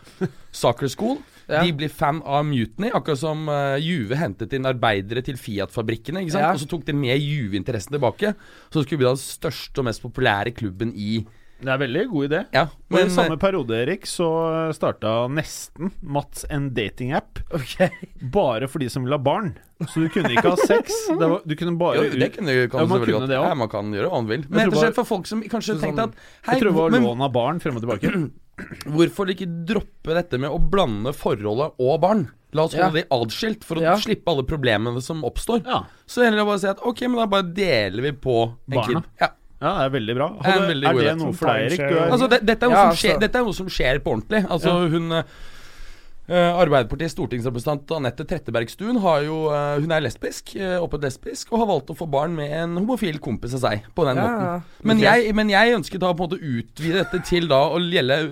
soccer 0.52 0.88
school. 0.88 1.18
De 1.50 1.72
blir 1.74 1.90
fan 1.90 2.20
av 2.22 2.44
Mutiny, 2.46 2.92
akkurat 2.94 3.18
som 3.18 3.48
eh, 3.50 3.76
Juve 3.82 4.14
hentet 4.18 4.52
inn 4.54 4.68
arbeidere 4.70 5.22
til 5.26 5.34
Fiat-fabrikkene. 5.40 6.22
ikke 6.22 6.36
sant? 6.36 6.54
Og 6.54 6.60
så 6.62 6.68
tok 6.70 6.84
de 6.86 6.94
med 6.94 7.18
Juve-interessen 7.18 7.96
tilbake. 7.96 8.34
Så 8.70 8.84
skulle 8.84 9.00
vi 9.00 9.02
bli 9.04 9.10
den 9.10 9.18
største 9.18 9.82
og 9.82 9.88
mest 9.88 10.02
populære 10.04 10.52
klubben 10.54 10.92
i 10.94 11.24
Det 11.60 11.68
er 11.68 11.74
en 11.76 11.80
veldig 11.82 12.02
god 12.10 12.26
idé. 12.30 12.38
Ja, 12.56 12.62
men... 12.88 13.06
I 13.06 13.10
samme 13.12 13.36
periode 13.40 13.76
Erik, 13.82 14.06
så 14.08 14.26
starta 14.72 15.26
nesten 15.28 15.90
Mats 16.02 16.46
en 16.48 16.70
datingapp 16.76 17.42
Okay. 17.52 17.90
bare 18.32 18.68
for 18.70 18.80
de 18.80 18.88
som 18.88 19.04
vil 19.04 19.12
ha 19.12 19.18
barn. 19.20 19.52
Så 19.88 20.00
du 20.04 20.08
kunne 20.12 20.32
ikke 20.32 20.50
ha 20.54 20.56
sex. 20.64 20.92
Det 21.20 21.28
var, 21.28 21.40
du 21.44 21.54
kunne 21.56 21.76
bare 21.80 21.96
jo, 22.00 22.08
det 22.16 22.30
kunne, 22.34 22.54
kan 22.72 22.80
Ja, 22.80 22.86
man 22.88 23.00
kunne 23.04 23.18
godt. 23.20 23.28
det. 23.28 23.38
Ja, 23.40 23.54
man 23.54 23.68
kan 23.72 23.92
gjøre 23.92 24.08
hva 24.12 24.20
man 24.22 24.30
vil. 24.32 24.44
Men 24.48 24.62
rett 24.66 24.74
og 24.76 24.82
slett 24.84 24.98
for 25.00 25.08
folk 25.08 25.28
som 25.28 25.42
kanskje 25.44 25.76
sånn, 25.76 25.84
tenkte 25.84 26.08
at 26.10 26.16
Hei, 26.48 26.54
Jeg 26.56 26.62
tror 26.64 26.70
det 26.72 26.76
var 26.80 26.94
men 26.96 27.04
lån 27.08 27.24
av 27.28 27.32
barn 27.36 27.60
frem 27.60 27.76
og 27.80 27.84
tilbake. 27.84 28.12
hvorfor 28.96 29.30
ikke 29.32 29.48
droppe 29.68 30.16
dette 30.16 30.40
med 30.40 30.52
å 30.52 30.58
blande 30.60 31.12
forholdet 31.16 31.76
og 31.80 32.00
barn? 32.02 32.26
La 32.56 32.64
oss 32.66 32.74
holde 32.74 32.98
Ja. 33.00 33.04
de 33.04 33.14
adskilt 33.14 33.62
for 33.64 33.78
å 33.78 33.84
Ja. 33.84 33.94
slippe 33.96 34.28
alle 34.32 34.42
problemene 34.42 35.00
som 35.04 35.22
oppstår. 35.24 35.62
Ja. 35.64 35.84
Så 36.06 36.24
heller 36.24 36.44
bare 36.44 36.58
si 36.58 36.66
at 36.66 36.80
ok, 36.82 37.02
men 37.08 37.20
da 37.22 37.26
bare 37.30 37.46
deler 37.54 38.02
vi 38.02 38.12
på 38.12 38.38
en 38.48 38.74
Barna. 38.74 39.00
kid. 39.04 39.10
Ja. 39.20 39.28
Ja, 39.60 39.70
det 39.76 39.86
er 39.86 39.92
veldig 39.92 40.16
bra. 40.16 40.26
er 40.40 40.56
en 40.56 40.68
veldig 40.70 40.88
er 40.88 40.98
det 41.04 41.14
noe 41.20 41.36
for 41.36 41.52
deg, 41.52 41.66
Erik? 41.68 41.80
Er, 41.84 42.02
Altså, 42.08 42.28
det, 42.32 42.40
dette, 42.48 42.64
er 42.64 42.70
noe 42.72 42.78
Ja, 42.78 42.84
som 42.88 42.96
skjer, 42.96 43.14
altså. 43.14 43.22
dette 43.26 43.40
er 43.40 43.48
noe 43.48 43.56
som 43.58 43.72
skjer 43.76 44.00
på 44.00 44.14
ordentlig. 44.14 44.40
Altså, 44.56 44.72
hun 44.94 45.16
eh, 45.18 45.34
eh, 46.30 46.60
Arbeiderpartiets 46.62 47.12
stortingsrepresentant 47.12 47.92
Anette 47.98 48.24
Trettebergstuen 48.30 49.02
har 49.04 49.26
jo, 49.26 49.42
uh, 49.52 49.76
hun 49.82 49.92
er 49.92 50.04
lesbisk, 50.06 50.54
uh, 50.56 50.78
oppe 50.80 51.02
lesbisk, 51.04 51.52
og 51.52 51.60
har 51.60 51.70
valgt 51.74 51.92
å 51.92 51.98
få 51.98 52.08
barn 52.08 52.32
med 52.38 52.56
en 52.56 52.78
homofil 52.80 53.20
kompis 53.20 53.58
av 53.58 53.66
seg. 53.66 53.88
På 53.92 54.08
den 54.08 54.22
Ja, 54.22 54.28
måten. 54.30 54.68
Men 54.88 55.04
jeg, 55.04 55.34
men 55.36 55.52
jeg 55.52 55.76
ønsket 55.76 56.00
da 56.00 56.14
på 56.14 56.24
en 56.24 56.30
måte 56.30 56.40
utvide 56.40 57.02
dette 57.04 57.20
til 57.28 57.50
da 57.52 57.60
å 57.68 57.82
gjelde 57.84 58.22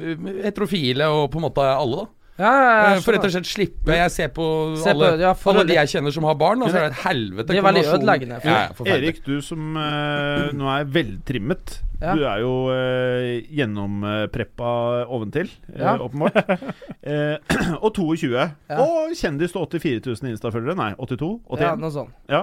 heterofile 0.46 1.12
og 1.12 1.28
på 1.34 1.42
en 1.42 1.48
måte 1.50 1.68
alle, 1.74 2.06
da. 2.06 2.17
Ja, 2.38 2.50
ja, 2.54 2.66
ja, 2.70 2.90
Eh, 2.94 3.00
For 3.02 3.16
rett 3.16 3.24
og 3.26 3.32
slett 3.34 3.48
slippe 3.50 3.90
Jeg 3.96 4.10
ser 4.14 4.28
på 4.30 4.44
Se 4.78 4.92
på- 4.92 4.92
alle, 4.94 5.18
ja, 5.18 5.32
for 5.34 5.52
alle 5.56 5.64
de 5.66 5.74
jeg 5.74 5.88
kjenner 5.90 6.12
som 6.14 6.22
har 6.28 6.36
barn, 6.38 6.62
og 6.62 6.70
så 6.70 6.76
er 6.78 6.84
det 6.88 6.92
et 6.92 7.02
helvete. 7.02 7.46
Det 7.50 7.58
er 7.58 7.66
veldig 7.66 7.82
ødeleggende, 7.96 8.38
for-. 8.78 8.86
Erik, 8.94 9.18
du 9.26 9.40
som 9.42 9.74
uh, 9.76 10.52
nå 10.54 10.68
er 10.70 10.84
veltrimmet. 10.86 11.80
Ja. 12.00 12.14
Du 12.14 12.22
er 12.30 12.38
jo 12.44 12.52
uh, 12.70 13.42
gjennompreppa 13.50 14.70
oventil, 15.10 15.50
uh, 15.74 15.78
Ja. 15.82 15.96
åpenbart. 15.98 16.38
Eh, 17.08 17.38
og 17.84 17.94
22. 17.94 18.34
Ja. 18.36 18.48
Og 18.82 19.14
kjendis 19.16 19.52
til 19.54 19.62
84 19.64 20.02
000 20.22 20.32
Insta-følgere. 20.34 20.74
Nei, 20.76 20.90
82? 20.98 21.40
81? 21.48 21.62
Ja, 21.64 21.74
noe 21.80 21.90
sånt. 21.94 22.10
Ja. 22.28 22.42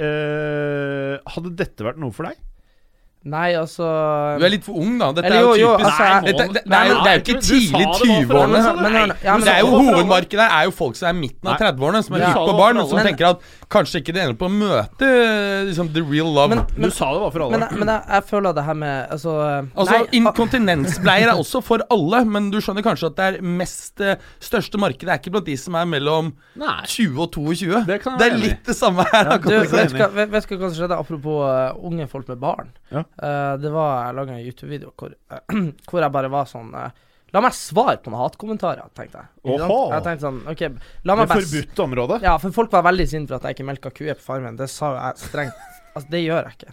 Eh, 0.00 1.18
hadde 1.34 1.50
dette 1.58 1.84
vært 1.84 1.98
noe 2.00 2.14
for 2.14 2.24
deg? 2.30 2.38
Nei, 3.20 3.50
altså 3.52 3.84
Du 4.40 4.44
er 4.46 4.52
litt 4.54 4.64
for 4.64 4.78
ung, 4.80 4.94
da. 4.96 5.10
Dette 5.12 5.28
Eller 5.28 5.36
er 5.36 5.42
jo 5.44 5.50
jo, 5.52 5.56
jo, 5.60 5.72
typisk 5.76 5.90
altså, 5.90 6.04
Nei, 6.08 6.20
dette, 6.24 6.44
det, 6.54 6.62
Nei, 6.72 6.78
er 6.80 6.88
jo, 6.88 6.94
det 6.96 7.10
er 7.10 7.18
jo 7.18 7.20
ikke 7.20 7.34
du 7.34 7.42
tidlig 7.44 7.80
det 7.82 7.88
var 7.90 7.98
for 7.98 8.04
alle, 8.06 8.20
20-årene. 8.24 8.62
så 8.64 8.72
Men 8.78 8.96
hør 8.96 9.10
nå, 9.10 9.16
ja, 9.26 9.34
er. 9.52 9.66
Hovedmarkedet 9.74 10.46
er 10.46 10.62
jo 10.64 10.72
folk 10.78 10.96
som 10.96 11.10
er 11.10 11.18
midten 11.18 11.50
av 11.52 11.58
30-årene, 11.60 12.00
som 12.06 12.16
er 12.16 12.24
hypp 12.24 12.40
på 12.48 12.54
barn, 12.62 12.80
og 12.80 12.88
som 12.88 13.02
tenker 13.04 13.28
at 13.34 13.44
kanskje 13.70 14.00
ikke 14.02 14.12
det 14.16 14.22
ender 14.24 14.36
på 14.40 14.48
å 14.48 14.52
møte 14.52 15.08
liksom, 15.68 15.92
the 15.94 16.02
real 16.02 16.26
love. 16.34 16.50
Men, 16.50 16.64
Du 16.74 16.90
sa 16.90 17.12
det 17.14 17.20
var 17.22 17.30
for 17.30 17.44
alle. 17.44 17.58
men, 17.58 17.60
jeg- 17.68 17.78
men 17.78 17.88
jeg, 17.92 18.02
jeg 18.10 18.24
føler 18.30 18.54
det 18.56 18.64
her 18.66 18.74
med 18.74 19.10
Altså, 19.14 19.34
Altså, 19.76 19.92
nei, 19.92 20.00
ah, 20.00 20.16
Inkontinensbleier 20.20 21.28
er 21.30 21.38
også 21.38 21.62
for 21.62 21.84
alle, 21.90 22.24
men 22.26 22.50
du 22.50 22.58
skjønner 22.60 22.82
kanskje 22.82 23.10
at 23.12 23.16
det 23.20 23.28
er 23.28 23.40
mest 23.42 24.00
eh, 24.00 24.16
største 24.42 24.80
markedet 24.82 25.08
er 25.14 25.20
ikke 25.22 25.32
blant 25.36 25.46
de 25.46 25.56
som 25.56 25.74
er 25.78 25.86
mellom 25.86 26.32
Nei. 26.60 26.80
20 26.86 27.20
og 27.22 27.30
22. 27.36 27.84
Det 27.86 28.00
kan 28.02 28.18
det 28.18 28.26
er 28.26 28.34
enig 28.36 28.48
litt 28.48 28.64
det 28.66 28.76
samme 28.76 29.06
her. 29.12 29.30
Ja, 29.34 29.38
Du, 29.38 29.50
vet 29.50 29.94
du 29.94 30.56
hva, 30.56 30.70
som 30.70 30.74
skjedde 30.76 30.98
apropos 30.98 31.44
uh, 31.46 31.78
unge 31.86 32.08
folk 32.10 32.28
med 32.28 32.40
barn? 32.42 32.72
Ja. 32.90 33.04
Uh, 33.22 33.56
det 33.62 33.70
var 33.72 34.06
Jeg 34.08 34.16
laga 34.18 34.34
en 34.34 34.44
YouTube-video 34.44 34.92
hvor, 34.98 35.14
hvor 35.90 36.02
jeg 36.04 36.12
bare 36.18 36.30
var 36.32 36.48
sånn 36.50 36.74
eh, 36.74 36.90
La 37.32 37.40
meg 37.44 37.52
svare 37.54 37.98
på 38.02 38.10
noen 38.10 38.24
hatkommentarer, 38.24 38.88
tenkte 38.96 39.20
jeg. 39.22 39.28
Jeg 39.46 40.02
tenkte 40.06 40.24
sånn 40.24 40.40
OK, 40.50 40.62
la 41.06 41.14
meg 41.16 41.28
Det 41.28 41.36
s- 41.36 41.50
forbudte 41.50 41.84
området. 41.84 42.22
Ja, 42.26 42.36
for 42.42 42.50
folk 42.56 42.72
var 42.72 42.82
veldig 42.88 43.06
sinte 43.08 43.28
for 43.30 43.36
at 43.38 43.42
jeg 43.50 43.58
ikke 43.58 43.68
melka 43.68 43.90
kuer 43.94 44.14
på 44.18 44.24
farmen. 44.24 44.56
Det 44.58 44.68
sa 44.70 44.90
jo 44.94 44.98
jeg 45.00 45.16
strengt 45.28 45.68
Altså, 45.94 46.08
det 46.10 46.20
gjør 46.24 46.44
jeg 46.48 46.56
ikke. 46.58 46.72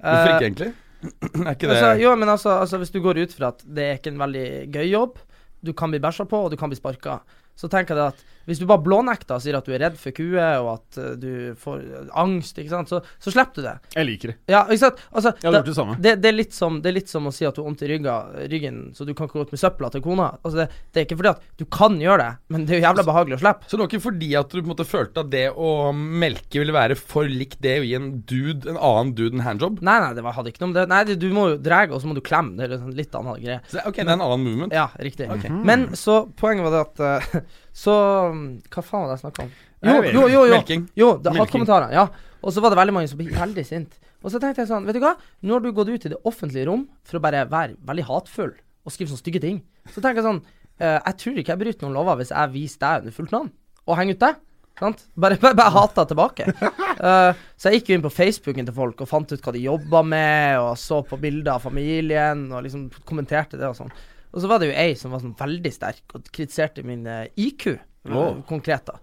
Hvorfor 0.00 0.30
Eh, 0.30 0.34
ikke, 0.36 0.46
egentlig? 0.48 0.70
er 1.46 1.54
ikke 1.54 1.68
det 1.68 1.76
Altså, 1.76 1.90
jo, 2.00 2.14
men 2.16 2.28
altså, 2.28 2.50
altså, 2.60 2.78
hvis 2.80 2.90
du 2.92 3.00
går 3.04 3.22
ut 3.24 3.32
fra 3.36 3.48
at 3.54 3.62
det 3.64 3.84
er 3.88 3.98
ikke 4.00 4.12
en 4.14 4.18
veldig 4.20 4.46
gøy 4.72 4.88
jobb, 4.90 5.18
du 5.64 5.72
kan 5.76 5.90
bli 5.92 6.00
bæsja 6.00 6.24
på, 6.28 6.44
og 6.44 6.50
du 6.50 6.56
kan 6.60 6.68
bli 6.72 6.76
sparka, 6.80 7.18
så 7.56 7.68
tenker 7.68 7.96
jeg 7.96 8.12
at 8.14 8.24
Hvis 8.48 8.60
du 8.60 8.66
bare 8.68 8.82
blånekter 8.84 9.36
og 9.36 9.44
sier 9.44 9.58
at 9.58 9.66
du 9.66 9.74
er 9.76 9.82
redd 9.84 9.98
for 10.00 10.16
kuer, 10.16 10.60
og 10.62 10.70
at 10.76 11.00
eh, 11.00 11.12
du 11.20 11.30
får 11.60 11.82
eh, 11.82 12.10
angst, 12.22 12.58
ikke 12.60 12.72
sant, 12.72 12.92
så, 12.92 13.02
så 13.22 13.34
slipper 13.34 13.60
du 13.60 13.68
det. 13.68 13.76
Jeg 13.96 14.08
liker 14.08 14.32
det. 14.32 14.36
Ja, 14.50 14.64
ikke 14.68 14.84
sant? 14.86 15.02
Altså, 15.10 15.34
Jeg 15.36 15.48
hadde 15.48 15.60
gjort 15.60 15.70
det 15.70 15.76
samme. 15.80 15.98
det, 16.00 16.14
det, 16.22 16.32
er 16.32 16.38
litt 16.38 16.56
som, 16.56 16.80
det 16.82 16.92
er 16.92 16.98
litt 17.00 17.12
som 17.12 17.28
å 17.28 17.34
si 17.34 17.48
at 17.48 17.56
du 17.56 17.62
har 17.62 17.68
vondt 17.70 17.84
i 17.86 17.90
ryggen, 17.92 18.34
ryggen, 18.52 18.80
så 18.96 19.06
du 19.08 19.14
kan 19.14 19.28
ikke 19.28 19.40
gå 19.40 19.48
ut 19.48 19.54
med 19.54 19.62
søpla 19.62 19.92
til 19.94 20.04
kona. 20.04 20.30
Altså, 20.40 20.62
det, 20.62 20.68
det 20.90 21.02
er 21.02 21.08
ikke 21.08 21.20
fordi 21.20 21.34
at 21.34 21.46
du 21.60 21.66
kan 21.80 22.00
gjøre 22.00 22.24
det, 22.24 22.30
men 22.54 22.66
det 22.66 22.76
er 22.76 22.82
jo 22.82 22.86
jævla 22.88 23.06
behagelig 23.10 23.38
å 23.38 23.42
slippe. 23.44 23.68
Så 23.68 23.76
det 23.76 23.84
var 23.84 23.92
ikke 23.92 24.06
fordi 24.08 24.32
at 24.40 24.50
du 24.50 24.58
på 24.58 24.64
en 24.64 24.72
måte 24.72 24.88
følte 24.88 25.24
at 25.24 25.32
det 25.32 25.46
å 25.52 25.70
melke 25.94 26.60
ville 26.60 26.74
være 26.76 26.96
for 26.98 27.28
likt 27.30 27.60
det 27.64 27.76
å 27.80 27.86
gi 27.86 27.94
en 27.98 28.10
dude 28.28 28.70
en 28.70 28.78
annen 28.78 29.14
dude 29.16 29.36
en 29.36 29.44
handjob? 29.44 29.80
Nei, 29.86 29.96
nei, 30.02 30.12
det 30.16 30.24
var, 30.24 30.36
hadde 30.38 30.52
ikke 30.52 30.64
noe 30.64 30.72
med 30.72 30.80
det 30.80 30.86
Nei, 30.90 31.18
du 31.20 31.28
må 31.34 31.46
jo 31.52 31.58
dra, 31.62 31.82
og 31.90 32.02
så 32.02 32.10
må 32.10 32.16
du 32.16 32.22
klemme. 32.24 32.56
Det 32.58 32.66
er 32.66 32.96
litt 32.96 33.12
sånn 33.12 33.26
annen 33.26 33.42
greie. 33.42 33.60
Så, 33.70 33.82
ok, 33.86 34.00
det 34.00 34.06
er 34.06 34.16
en 34.16 34.26
annen 34.26 34.44
movement. 34.46 34.74
Ja, 34.76 34.88
riktig. 34.98 35.28
Ok. 35.32 35.46
Men 35.50 35.90
så 35.98 36.22
poenget 36.40 36.66
var 36.66 36.76
det 36.76 36.82
at 36.86 37.02
eh, 37.06 37.40
Så 37.80 37.94
Hva 37.94 38.82
faen 38.84 39.04
var 39.04 39.10
det 39.10 39.16
jeg 39.18 39.24
snakka 39.24 39.46
om? 39.46 39.52
Jo, 39.80 39.94
jo, 40.04 40.10
jo. 40.12 40.28
jo, 40.34 40.40
Melking. 40.52 40.82
jo 40.98 41.10
det 41.16 41.30
Melking. 41.32 41.40
hatkommentarer. 41.46 41.94
Ja. 41.96 42.08
Og 42.40 42.52
så 42.52 42.60
var 42.64 42.72
det 42.72 42.80
veldig 42.80 42.94
mange 42.96 43.08
som 43.08 43.20
ble 43.20 43.30
veldig 43.32 43.64
sint. 43.68 43.96
Og 44.20 44.32
så 44.32 44.40
tenkte 44.42 44.60
jeg 44.62 44.68
sånn, 44.68 44.84
vet 44.88 44.98
du 44.98 45.00
hva? 45.00 45.14
Nå 45.44 45.56
har 45.56 45.64
du 45.64 45.70
gått 45.76 45.88
ut 45.88 46.04
i 46.04 46.12
det 46.12 46.18
offentlige 46.28 46.66
rom 46.68 46.84
for 47.08 47.16
å 47.16 47.22
bare 47.24 47.46
være 47.48 47.78
veldig 47.88 48.04
hatefull 48.10 48.52
og 48.52 48.92
skrive 48.92 49.12
sånne 49.12 49.22
stygge 49.24 49.40
ting. 49.44 49.62
Så 49.88 50.02
tenker 50.04 50.20
jeg 50.20 50.26
sånn 50.28 50.42
eh, 50.80 50.98
Jeg 50.98 51.16
tror 51.22 51.40
ikke 51.40 51.54
jeg 51.54 51.62
bryter 51.64 51.86
noen 51.86 51.96
lover 51.96 52.20
hvis 52.20 52.32
jeg 52.34 52.52
viser 52.52 52.82
deg 52.84 53.02
under 53.04 53.16
fullt 53.16 53.34
navn 53.36 53.50
og 53.88 53.96
henger 53.96 54.16
ut 54.18 54.24
deg. 54.26 54.38
Sant? 54.80 55.00
Bare, 55.20 55.36
bare, 55.40 55.56
bare 55.58 55.74
hata 55.76 56.06
tilbake. 56.12 56.50
Eh, 57.00 57.32
så 57.56 57.70
jeg 57.70 57.78
gikk 57.78 57.86
jo 57.88 57.96
inn 57.96 58.02
på 58.04 58.10
Facebooken 58.12 58.66
til 58.68 58.74
folk 58.76 58.98
og 59.00 59.08
fant 59.08 59.30
ut 59.32 59.40
hva 59.40 59.54
de 59.56 59.62
jobba 59.62 60.02
med, 60.04 60.58
og 60.60 60.74
så 60.76 60.98
på 61.08 61.16
bilder 61.16 61.54
av 61.54 61.62
familien, 61.64 62.42
og 62.52 62.66
liksom 62.66 62.82
kommenterte 63.08 63.56
det 63.56 63.70
og 63.70 63.78
sånn. 63.78 63.88
Og 64.32 64.42
så 64.42 64.48
var 64.50 64.60
det 64.62 64.70
jo 64.70 64.76
ei 64.78 64.94
som 64.98 65.10
var 65.14 65.22
sånn 65.24 65.34
veldig 65.38 65.72
sterk 65.74 66.14
og 66.14 66.28
kritiserte 66.34 66.84
min 66.86 67.06
eh, 67.10 67.26
IQ, 67.36 67.66
eh, 67.74 67.80
Wow. 68.10 68.40
konkret, 68.48 68.86
da. 68.86 68.96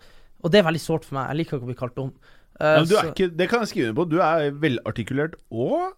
Og 0.44 0.52
det 0.54 0.62
er 0.62 0.68
veldig 0.70 0.82
sårt 0.82 1.06
for 1.06 1.18
meg. 1.20 1.28
Jeg 1.30 1.38
liker 1.42 1.58
ikke 1.58 1.68
å 1.68 1.72
bli 1.72 1.78
kalt 1.78 2.00
om. 2.02 2.12
Uh, 2.58 2.66
Ja, 2.80 2.84
du 2.90 2.96
er 2.98 3.10
ikke, 3.12 3.28
det 3.38 3.48
kan 3.52 3.62
jeg 3.62 3.70
skrive 3.74 3.90
under 3.92 3.98
på. 4.00 4.06
Du 4.10 4.18
er 4.24 4.48
velartikulert 4.64 5.36
og 5.52 5.92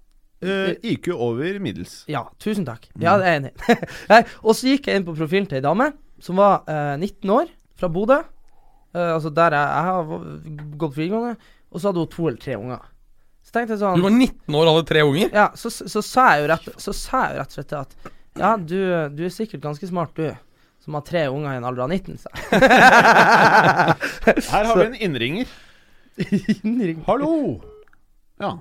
uh, 0.44 0.74
IQ 0.84 1.08
over 1.16 1.60
middels. 1.64 2.02
Ja, 2.12 2.26
tusen 2.40 2.66
takk. 2.68 2.90
Ja, 3.00 3.18
det 3.22 3.28
er 3.30 3.38
jeg 3.38 3.44
enig 3.44 3.54
i. 4.18 4.20
Og 4.44 4.56
så 4.58 4.74
gikk 4.74 4.90
jeg 4.90 5.00
inn 5.00 5.08
på 5.08 5.16
profilen 5.16 5.48
til 5.48 5.60
ei 5.62 5.64
dame 5.64 5.92
som 6.20 6.40
var 6.42 6.66
uh, 6.68 6.98
19 7.00 7.32
år, 7.32 7.52
fra 7.80 7.88
Bodø. 7.88 8.18
Eh, 8.92 9.12
altså 9.14 9.30
der 9.32 9.54
jeg, 9.54 9.68
jeg 9.70 9.84
har 9.88 10.08
gått 10.82 10.96
videregående. 10.98 11.36
Og 11.70 11.80
så 11.80 11.92
hadde 11.92 12.02
hun 12.04 12.10
to 12.12 12.26
eller 12.28 12.40
tre 12.42 12.56
unger. 12.58 12.88
Så 13.46 13.54
tenkte 13.56 13.76
jeg 13.76 13.82
sånn 13.84 14.00
Du 14.02 14.04
var 14.04 14.16
19 14.18 14.56
år 14.58 14.66
og 14.68 14.80
hadde 14.80 14.90
tre 14.90 15.04
unger. 15.06 15.30
Ja, 15.32 15.46
så, 15.56 15.70
så, 15.72 15.86
så 15.94 16.02
sa 16.04 16.26
jeg 16.34 16.42
jo 16.44 16.50
rett 16.52 16.68
Så 16.82 16.94
sa 16.98 17.22
jeg 17.30 17.38
jo 17.38 17.44
rett 17.44 17.54
og 17.54 17.60
slett 17.60 17.76
at 17.78 18.10
Ja, 18.38 18.54
du, 18.58 18.78
du 19.16 19.24
er 19.26 19.34
sikkert 19.34 19.62
ganske 19.66 19.88
smart, 19.90 20.14
du. 20.16 20.30
Som 20.84 20.96
har 20.96 21.04
tre 21.08 21.26
unger 21.28 21.54
i 21.54 21.60
en 21.60 21.66
alder 21.68 21.84
av 21.84 21.90
19, 21.92 22.18
sa 22.22 22.30
jeg. 22.32 22.62
Her 24.54 24.70
har 24.70 24.76
vi 24.80 24.86
en 24.86 24.96
innringer. 25.10 25.50
innringer. 26.64 27.04
Hallo! 27.08 27.32
Ja. 28.40 28.54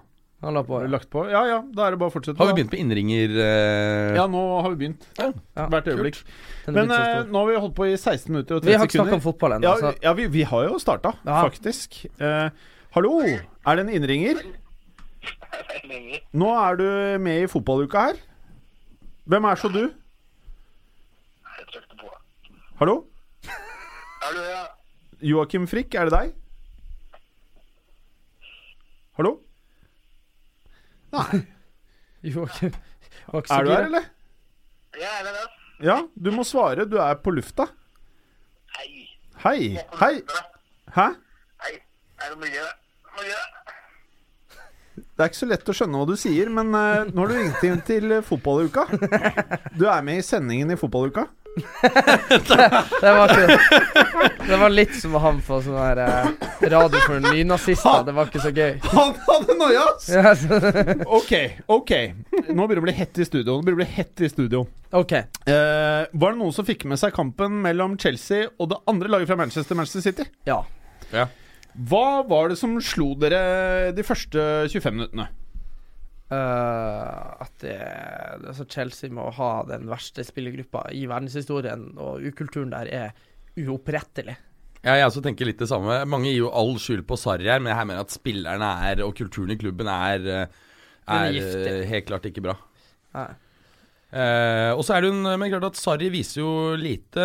Han 0.43 0.55
la 0.55 0.63
på. 0.63 0.77
Har 0.79 0.87
lagt 0.91 1.09
på? 1.11 1.25
Ja 1.31 1.41
ja, 1.51 1.57
da 1.75 1.89
er 1.89 1.95
det 1.95 1.99
bare 1.99 2.13
å 2.13 2.15
fortsette. 2.15 2.39
Har 2.39 2.51
vi 2.53 2.61
begynt 2.61 2.71
på 2.71 2.79
innringer? 2.79 3.33
Uh... 3.35 4.15
Ja, 4.19 4.27
nå 4.31 4.43
har 4.63 4.71
vi 4.75 4.79
begynt. 4.85 5.07
Ja, 5.19 5.33
Hvert 5.73 5.89
øyeblikk. 5.91 6.21
Men 6.69 6.87
så 6.93 6.99
stor. 6.99 7.31
nå 7.35 7.41
har 7.43 7.49
vi 7.51 7.57
holdt 7.65 7.75
på 7.79 7.89
i 7.89 7.97
16 7.97 8.31
minutter 8.31 8.59
og 8.61 8.69
Vi 8.69 8.77
har 8.79 8.87
ikke 8.87 9.01
snakka 9.01 9.19
om 9.19 9.25
fotball 9.25 9.57
ennå. 9.57 9.67
Ja, 9.67 9.75
så 9.83 9.91
ja 10.05 10.13
vi, 10.15 10.29
vi 10.39 10.45
har 10.47 10.69
jo 10.69 10.79
starta, 10.83 11.15
Ja. 11.27 11.41
faktisk. 11.43 12.05
Uh, 12.23 12.51
hallo, 12.95 13.17
er 13.27 13.81
det 13.81 13.87
en 13.89 13.93
innringer? 13.99 14.43
Nå 16.39 16.53
er 16.55 16.79
du 16.79 16.87
med 17.25 17.43
i 17.43 17.51
fotballuka 17.51 18.07
her. 18.11 18.23
Hvem 19.29 19.45
er 19.45 19.55
så 19.61 19.69
du? 19.69 19.83
Jeg 21.59 21.67
trykte 21.73 21.97
på. 22.01 22.09
Hallo? 22.81 22.95
Hallo, 24.23 24.45
ja. 24.45 24.63
Joakim 25.21 25.67
Frikk, 25.69 25.95
er 26.01 26.09
det 26.09 26.15
deg? 26.15 26.31
Hallo? 29.19 29.35
Nei. 31.13 31.43
Joakim 32.33 32.73
var 33.29 33.43
ikke 33.43 33.51
så 33.53 33.59
Er 33.59 33.69
du 33.69 33.73
her, 33.75 33.85
eller? 33.91 34.09
Ja, 34.97 35.11
er 35.19 35.29
det 35.29 35.35
det? 35.37 35.47
Ja, 35.91 35.99
du 36.17 36.31
må 36.33 36.47
svare. 36.49 36.89
Du 36.89 36.97
er 37.03 37.21
på 37.23 37.35
lufta. 37.37 37.69
Hei. 38.79 38.89
Hei. 39.45 39.61
Hei. 40.01 40.15
Hæ? 40.97 41.07
Hei. 41.67 41.75
Er 42.25 42.33
det 42.33 42.41
mye? 42.47 42.65
Mye? 43.19 43.43
Det 45.19 45.25
er 45.25 45.31
ikke 45.33 45.41
så 45.41 45.47
lett 45.51 45.71
å 45.73 45.75
skjønne 45.75 45.99
hva 45.99 46.07
du 46.07 46.15
sier, 46.15 46.47
men 46.55 46.69
uh, 46.71 47.09
har 47.11 47.31
du 47.31 47.33
ringt 47.35 47.63
inn 47.67 47.81
til 47.83 48.13
eh, 48.15 48.21
fotballuka. 48.23 48.85
Du 49.75 49.89
er 49.91 50.05
med 50.07 50.21
i 50.21 50.23
sendingen 50.23 50.71
i 50.71 50.77
fotballuka. 50.79 51.25
Det 53.03 53.13
var 53.17 53.33
ikke 53.33 53.57
Det 54.47 54.59
var 54.61 54.71
litt 54.71 54.95
som 54.95 55.17
han 55.19 55.41
ha 55.41 55.43
på 55.43 55.59
sånn 55.65 55.79
her 55.81 56.01
eh, 56.05 56.29
radio 56.71 57.01
for 57.03 57.25
nynazister. 57.25 58.05
Det 58.07 58.15
var 58.15 58.31
ikke 58.31 58.45
så 58.45 58.53
gøy. 58.55 58.77
Han 58.93 59.11
hadde 59.27 59.57
noia! 59.59 59.89
ass! 60.31 60.47
Ok, 61.19 61.35
ok. 61.67 61.93
Nå 62.55 62.69
begynner 62.69 62.79
det 62.79 62.85
å 62.85 62.87
bli 62.87 62.97
hett 63.01 63.19
i 63.19 63.27
studio. 63.27 63.59
Nå 63.59 63.67
begynner 63.67 63.75
det 63.75 63.77
å 63.77 63.83
bli 63.83 63.91
hett 63.99 64.23
i 64.23 64.31
studio. 64.31 64.63
OK. 65.03 65.17
Eh, 65.19 66.07
var 66.15 66.31
det 66.31 66.39
noen 66.45 66.55
som 66.55 66.69
fikk 66.69 66.87
med 66.87 67.03
seg 67.03 67.17
kampen 67.17 67.59
mellom 67.67 67.99
Chelsea 67.99 68.47
og 68.55 68.71
det 68.71 68.79
andre 68.87 69.11
laget 69.17 69.33
fra 69.33 69.43
Manchester, 69.43 69.83
Manchester 69.83 70.07
City? 70.07 70.31
Ja. 70.47 70.63
Ja. 71.11 71.27
Hva 71.79 72.25
var 72.27 72.51
det 72.51 72.59
som 72.59 72.75
slo 72.83 73.13
dere 73.21 73.93
de 73.95 74.03
første 74.07 74.41
25 74.73 74.97
minuttene? 74.97 75.29
Uh, 76.29 77.39
at 77.41 77.55
det, 77.63 77.79
altså 78.51 78.67
Chelsea 78.69 79.13
må 79.15 79.31
ha 79.33 79.53
den 79.69 79.87
verste 79.89 80.27
spillergruppa 80.27 80.89
i 80.93 81.07
verdenshistorien, 81.09 81.93
og 81.97 82.27
ukulturen 82.27 82.75
der 82.75 82.91
er 82.93 83.15
uopprettelig. 83.59 84.37
Ja, 84.85 84.95
jeg 84.95 85.09
også 85.09 85.23
tenker 85.25 85.49
litt 85.49 85.59
det 85.59 85.71
samme. 85.71 85.97
Mange 86.07 86.31
gir 86.31 86.45
jo 86.45 86.55
all 86.55 86.77
skyld 86.81 87.03
på 87.09 87.19
Sarri 87.19 87.49
her, 87.51 87.63
men 87.63 87.73
jeg 87.73 87.89
mener 87.91 88.05
at 88.05 88.15
spillerne 88.15 88.71
er, 88.87 89.03
og 89.07 89.17
kulturen 89.19 89.55
i 89.55 89.59
klubben 89.59 89.91
er, 89.91 90.23
eh, 90.23 90.67
er 91.09 91.39
er 91.39 91.63
eh, 91.65 91.87
helt 91.91 92.07
klart 92.07 92.29
ikke 92.29 92.45
bra. 92.45 92.55
Nei. 93.17 93.31
Eh, 94.09 94.71
og 94.73 94.85
så 94.87 94.95
er 94.95 95.03
det 95.03 95.11
jo 95.11 95.17
en, 95.17 95.33
men 95.41 95.51
klart 95.53 95.71
at 95.73 95.81
Sarri 95.81 96.13
viser 96.13 96.41
jo 96.41 96.53
lite 96.79 97.25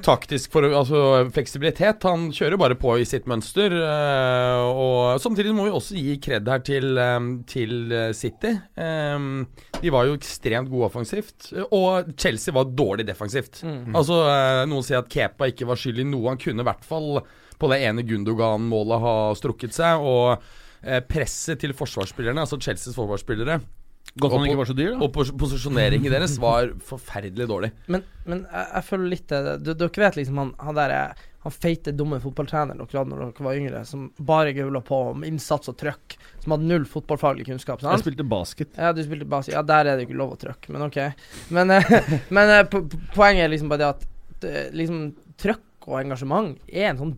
taktisk 0.00 0.52
for, 0.54 0.64
altså, 0.64 0.98
fleksibilitet. 1.34 2.04
Han 2.08 2.30
kjører 2.34 2.58
bare 2.60 2.76
på 2.78 2.94
i 3.00 3.04
sitt 3.08 3.26
mønster. 3.30 3.74
eh, 3.76 4.62
og 4.70 5.20
Samtidig 5.20 5.52
må 5.56 5.66
vi 5.66 5.74
også 5.74 5.98
gi 5.98 6.14
kred 6.22 6.48
her 6.48 6.62
til, 6.64 6.96
eh, 6.98 7.18
til 7.50 7.92
eh, 7.92 8.12
City. 8.16 8.54
De 8.76 9.90
var 9.92 10.06
jo 10.06 10.16
ekstremt 10.16 10.70
gode 10.70 10.88
offensivt, 10.88 11.50
og 11.70 12.12
Chelsea 12.16 12.54
var 12.54 12.70
dårlig 12.72 13.06
defensivt. 13.06 13.62
Mm. 13.66 13.94
Altså, 13.94 14.22
eh, 14.30 14.64
Noen 14.70 14.86
sier 14.86 15.02
at 15.02 15.10
Kepa 15.12 15.50
ikke 15.50 15.66
var 15.68 15.76
skyld 15.76 16.00
i 16.00 16.08
noe. 16.08 16.28
Han 16.30 16.40
kunne 16.40 16.62
i 16.62 16.68
hvert 16.70 16.84
fall 16.86 17.20
på 17.58 17.70
det 17.70 17.82
ene 17.82 18.06
Gundogan-målet 18.06 19.00
ha 19.02 19.14
strukket 19.38 19.74
seg. 19.76 20.00
Og 20.00 20.42
presset 21.06 21.60
til 21.62 21.70
forsvarsspillerne, 21.78 22.42
altså 22.42 22.58
Chelseas 22.58 22.96
forsvarsspillere, 22.98 23.60
Godt 24.20 24.34
han 24.36 24.44
ikke 24.44 24.58
var 24.60 24.68
så 24.68 24.74
dyr, 24.76 24.90
da. 24.92 24.98
og 25.06 25.12
pos 25.14 25.30
posisjoneringen 25.40 26.12
deres 26.12 26.34
var 26.42 26.72
forferdelig 26.84 27.46
dårlig. 27.48 27.70
Men, 27.88 28.02
men 28.28 28.42
jeg, 28.44 28.66
jeg 28.74 28.84
føler 28.90 29.08
litt 29.08 29.32
det 29.32 29.76
Dere 29.80 30.02
vet 30.04 30.18
liksom 30.20 30.40
han, 30.42 30.50
han 30.60 30.76
der 30.76 30.92
Han 31.42 31.54
feite, 31.56 31.94
dumme 31.96 32.20
fotballtreneren 32.22 32.78
dere 32.78 32.98
hadde 33.00 33.10
når 33.16 33.22
dere 33.32 33.46
var 33.48 33.56
yngre, 33.58 33.80
som 33.88 34.04
bare 34.20 34.52
gaula 34.54 34.82
på 34.84 34.98
om 35.14 35.24
innsats 35.26 35.72
og 35.72 35.78
trøkk, 35.80 36.14
som 36.44 36.54
hadde 36.54 36.68
null 36.70 36.84
fotballfaglig 36.86 37.48
kunnskap. 37.48 37.80
Jeg 37.82 38.04
spilte 38.04 38.22
basket. 38.30 38.76
Ja, 38.78 38.92
du 38.94 39.00
spilte 39.02 39.26
basket. 39.26 39.56
Ja, 39.56 39.62
der 39.66 39.90
er 39.90 39.96
det 39.98 40.04
ikke 40.06 40.20
lov 40.20 40.36
å 40.36 40.38
trøkke, 40.38 40.70
men 40.76 40.84
OK. 40.86 41.00
Men, 41.50 41.72
eh, 41.74 41.90
men 42.36 42.52
eh, 42.58 42.62
po 42.70 42.84
po- 42.86 43.00
poenget 43.16 43.48
er 43.48 43.50
liksom 43.56 43.72
bare 43.72 43.82
det 43.82 43.90
at 43.96 44.06
det, 44.44 44.54
liksom 44.76 45.02
trøkk 45.42 45.88
og 45.88 45.98
engasjement 46.04 46.54
er 46.70 46.92
en 46.92 47.00
sånn 47.00 47.16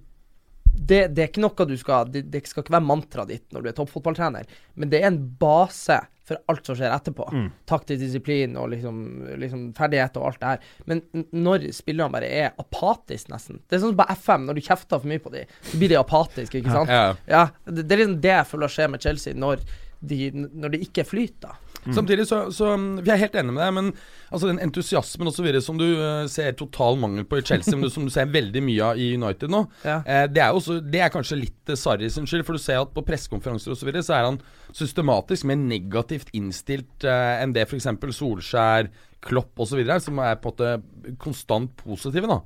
det, 0.74 1.00
det 1.14 1.22
er 1.22 1.30
ikke 1.30 1.44
noe 1.44 1.68
du 1.68 1.76
skal 1.80 2.10
det, 2.10 2.26
det 2.32 2.42
skal 2.48 2.64
ikke 2.64 2.74
være 2.76 2.88
mantraet 2.88 3.30
ditt 3.30 3.54
når 3.54 3.62
du 3.64 3.70
er 3.70 3.76
toppfotballtrener, 3.78 4.50
men 4.74 4.90
det 4.92 5.00
er 5.02 5.12
en 5.12 5.22
base 5.40 6.00
for 6.24 6.40
alt 6.48 6.64
som 6.64 6.76
skjer 6.78 6.88
etterpå. 6.88 7.26
Mm. 7.36 7.48
Taktisk 7.68 8.00
disiplin 8.00 8.54
og 8.56 8.70
liksom, 8.72 9.00
liksom 9.40 9.64
ferdighet 9.76 10.14
og 10.16 10.30
alt 10.30 10.40
det 10.40 10.52
her. 10.54 10.70
Men 10.88 11.02
når 11.36 11.66
spillerne 11.76 12.14
bare 12.14 12.30
er 12.32 12.54
apatiske, 12.60 13.28
nesten 13.32 13.60
Det 13.60 13.76
er 13.76 13.82
sånn 13.82 13.92
som 13.92 13.98
på 14.00 14.06
FM, 14.22 14.46
når 14.48 14.56
du 14.56 14.62
kjefter 14.64 15.02
for 15.02 15.10
mye 15.10 15.20
på 15.20 15.34
dem, 15.34 15.52
så 15.68 15.80
blir 15.80 15.92
de 15.92 16.00
apatiske, 16.00 16.62
ikke 16.62 16.76
sant? 16.78 16.92
Ja. 16.92 17.12
Ja, 17.28 17.44
det, 17.68 17.84
det 17.84 17.96
er 17.96 18.04
liksom 18.04 18.16
det 18.24 18.32
jeg 18.32 18.50
føler 18.54 18.72
skjer 18.72 18.94
med 18.94 19.04
Chelsea 19.04 19.36
når 19.36 19.66
de, 20.04 20.18
når 20.32 20.74
de 20.74 20.82
ikke 20.86 21.04
flyter. 21.08 21.60
Samtidig 21.92 22.24
så, 22.30 22.38
så 22.54 22.70
um, 22.78 22.84
Vi 23.04 23.10
er 23.12 23.18
helt 23.20 23.34
enige 23.36 23.52
med 23.52 23.60
deg, 23.60 23.72
men 23.76 23.90
altså 24.30 24.48
den 24.48 24.60
entusiasmen 24.64 25.28
og 25.28 25.34
så 25.36 25.44
videre 25.44 25.60
som 25.60 25.76
du 25.76 25.84
uh, 25.84 26.24
ser 26.32 26.54
total 26.56 26.96
mangel 27.02 27.26
på 27.28 27.36
i 27.40 27.44
Chelsea, 27.44 27.74
men 27.76 27.84
du, 27.84 27.92
som 27.92 28.06
du 28.08 28.12
ser 28.14 28.30
veldig 28.32 28.62
mye 28.64 28.86
av 28.92 29.00
i 29.00 29.10
United 29.18 29.52
nå, 29.52 29.60
Ja. 29.90 29.98
uh, 30.00 30.24
det 30.32 30.40
er 30.46 30.56
også 30.56 30.78
Det 30.80 31.02
er 31.04 31.12
kanskje 31.12 31.40
litt 31.42 31.72
uh, 31.72 31.76
Sarri 31.76 32.08
sin 32.10 32.24
skyld, 32.30 32.46
for 32.48 32.56
du 32.56 32.62
ser 32.64 32.80
at 32.80 32.94
på 32.96 33.04
pressekonferanser 33.04 33.74
og 33.74 33.80
så 33.80 33.88
videre, 33.90 34.02
så 34.06 34.16
er 34.16 34.28
han 34.30 34.40
systematisk 34.72 35.44
mer 35.50 35.60
negativt 35.60 36.32
innstilt 36.32 37.04
uh, 37.04 37.42
enn 37.42 37.52
det 37.56 37.66
f.eks. 37.68 37.90
Solskjær, 38.16 38.88
Klopp 39.24 39.60
osv. 39.64 39.80
er, 39.84 39.98
som 40.04 40.18
er 40.20 40.36
på 40.40 40.50
en 40.52 40.54
måte 40.54 41.16
konstant 41.20 41.70
positive, 41.80 42.28
da. 42.28 42.40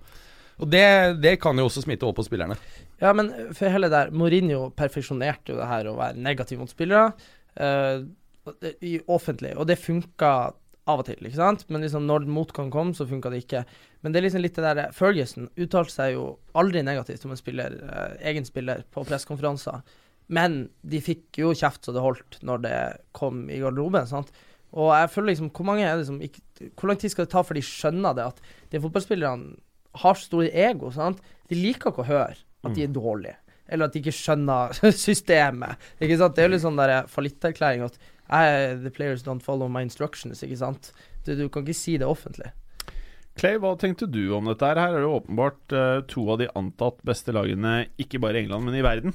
Og 0.59 0.67
det, 0.71 0.83
det 1.23 1.37
kan 1.43 1.59
jo 1.59 1.69
også 1.69 1.85
smitte 1.85 2.03
over 2.07 2.17
på 2.19 2.25
spillerne. 2.27 2.57
Ja, 2.99 3.13
men 3.15 3.29
for 3.55 3.71
hele 3.71 3.87
der 3.93 4.11
Mourinho 4.11 4.73
perfeksjonerte 4.75 5.53
jo 5.53 5.59
det 5.61 5.69
her 5.71 5.87
å 5.87 5.97
være 5.99 6.19
negativ 6.19 6.59
mot 6.59 6.71
spillere 6.71 7.13
det- 7.55 8.09
i 8.85 8.99
offentlig, 9.07 9.55
og 9.57 9.69
det 9.71 9.79
funka 9.81 10.33
av 10.89 11.03
og 11.03 11.05
til, 11.09 11.21
ikke 11.21 11.37
sant? 11.37 11.65
Men 11.69 11.85
liksom 11.85 12.07
når 12.09 12.27
motgang 12.33 12.71
kom, 12.73 12.95
så 12.97 13.07
funka 13.09 13.31
det 13.33 13.43
ikke. 13.45 13.65
Men 14.01 14.15
det 14.15 14.21
er 14.21 14.27
liksom 14.29 14.43
litt 14.45 14.57
det 14.57 14.75
der 14.79 14.95
Ferguson 14.97 15.51
uttalte 15.61 15.93
seg 15.93 16.15
jo 16.15 16.27
aldri 16.59 16.83
negativt 16.87 17.27
om 17.29 17.35
en 17.35 17.41
spiller, 17.41 17.77
eh, 17.85 18.15
egen 18.31 18.47
spiller 18.49 18.85
på 18.95 19.05
pressekonferanser. 19.05 19.83
Men 20.33 20.69
de 20.85 21.01
fikk 21.05 21.41
jo 21.41 21.55
kjeft 21.57 21.85
så 21.85 21.93
det 21.97 22.05
holdt 22.05 22.41
når 22.45 22.65
det 22.65 22.79
kom 23.17 23.47
i 23.53 23.61
garderoben. 23.61 24.07
sant? 24.09 24.33
Og 24.77 24.93
jeg 24.93 25.09
føler 25.09 25.33
liksom 25.33 25.51
Hvor 25.57 25.65
mange 25.65 25.87
er 25.89 25.97
det 25.97 26.05
som 26.05 26.19
ikke 26.21 26.43
Hvor 26.77 26.91
lang 26.91 26.99
tid 27.01 27.09
skal 27.09 27.25
det 27.25 27.33
ta 27.33 27.41
før 27.41 27.57
de 27.57 27.63
skjønner 27.65 28.15
det? 28.15 28.27
At 28.27 28.41
de 28.71 28.81
fotballspillerne 28.85 29.57
har 30.03 30.15
store 30.15 30.51
ego. 30.53 30.91
sant? 30.93 31.21
De 31.49 31.57
liker 31.57 31.89
ikke 31.91 32.05
å 32.05 32.11
høre 32.11 32.37
at 32.67 32.75
de 32.75 32.83
er 32.85 32.93
dårlige. 32.93 33.37
Eller 33.69 33.87
at 33.87 33.95
de 33.95 34.01
ikke 34.03 34.13
skjønner 34.13 34.73
systemet. 35.07 35.81
Ikke 36.01 36.19
sant? 36.19 36.37
Det 36.37 36.45
er 36.45 36.49
jo 36.49 36.55
litt 36.57 36.65
sånn 36.65 36.81
der 36.81 37.09
fallitterklæring 37.09 37.85
at 37.87 37.97
eh, 37.97 38.18
The 38.29 38.91
players 38.95 39.23
don't 39.25 39.41
follow 39.43 39.69
my 39.69 39.81
instructions. 39.83 40.43
Ikke 40.45 40.59
sant? 40.61 40.93
Du, 41.25 41.35
du 41.35 41.49
kan 41.49 41.65
ikke 41.65 41.75
si 41.77 41.97
det 41.99 42.07
offentlig. 42.09 42.51
Clay, 43.39 43.57
hva 43.63 43.77
tenkte 43.79 44.09
du 44.11 44.33
om 44.35 44.49
dette? 44.51 44.67
her? 44.67 44.81
Her 44.83 44.97
er 44.99 45.05
det 45.05 45.11
åpenbart 45.15 45.75
uh, 45.77 46.01
to 46.11 46.25
av 46.33 46.41
de 46.41 46.49
antatt 46.59 46.99
beste 47.07 47.31
lagene, 47.33 47.87
ikke 48.03 48.19
bare 48.21 48.35
i 48.41 48.43
England, 48.45 48.65
men 48.67 48.75
i 48.75 48.83
verden. 48.83 49.15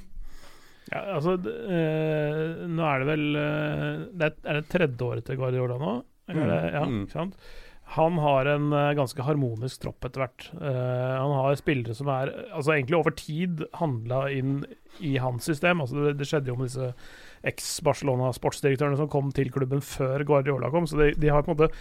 Ja, 0.92 1.02
altså, 1.18 1.38
d- 1.40 1.52
eh, 1.52 2.64
nå 2.68 2.84
er 2.88 3.00
det 3.04 3.08
vel 3.08 3.38
eh, 3.40 4.02
det 4.20 4.26
er, 4.28 4.34
er 4.52 4.58
det 4.62 4.66
tredje 4.72 5.06
året 5.08 5.24
til 5.28 5.38
Guardiola 5.40 5.78
nå? 5.80 5.94
Eller, 6.32 6.44
mm. 6.44 6.50
det- 6.52 6.74
ja, 6.74 6.82
Mm. 6.88 6.98
ikke 7.06 7.16
sant? 7.20 7.38
Han 7.94 8.16
har 8.18 8.48
en 8.50 8.72
eh, 8.74 8.94
ganske 8.98 9.22
harmonisk 9.22 9.84
tropp 9.84 10.06
etter 10.08 10.24
hvert. 10.24 10.48
Uh, 10.58 11.20
han 11.20 11.34
har 11.38 11.56
spillere 11.60 11.94
som 11.94 12.08
er 12.10 12.32
altså 12.56 12.74
egentlig 12.74 12.98
over 12.98 13.14
tid 13.14 13.62
handla 13.78 14.24
inn 14.34 14.64
i 15.06 15.16
hans 15.22 15.46
system. 15.46 15.82
Altså 15.84 16.00
det, 16.08 16.16
det 16.18 16.26
skjedde 16.30 16.50
jo 16.50 16.56
med 16.58 16.72
disse 16.72 16.90
eks-Barcelona-sportsdirektørene 17.44 18.98
som 18.98 19.10
kom 19.12 19.30
til 19.36 19.50
klubben 19.54 19.82
før 19.84 20.24
Guardiola 20.28 20.70
kom. 20.74 20.88
Så 20.90 20.98
de, 21.00 21.12
de 21.20 21.32
har 21.34 21.44
på 21.46 21.54
en 21.54 21.58
måte 21.60 21.74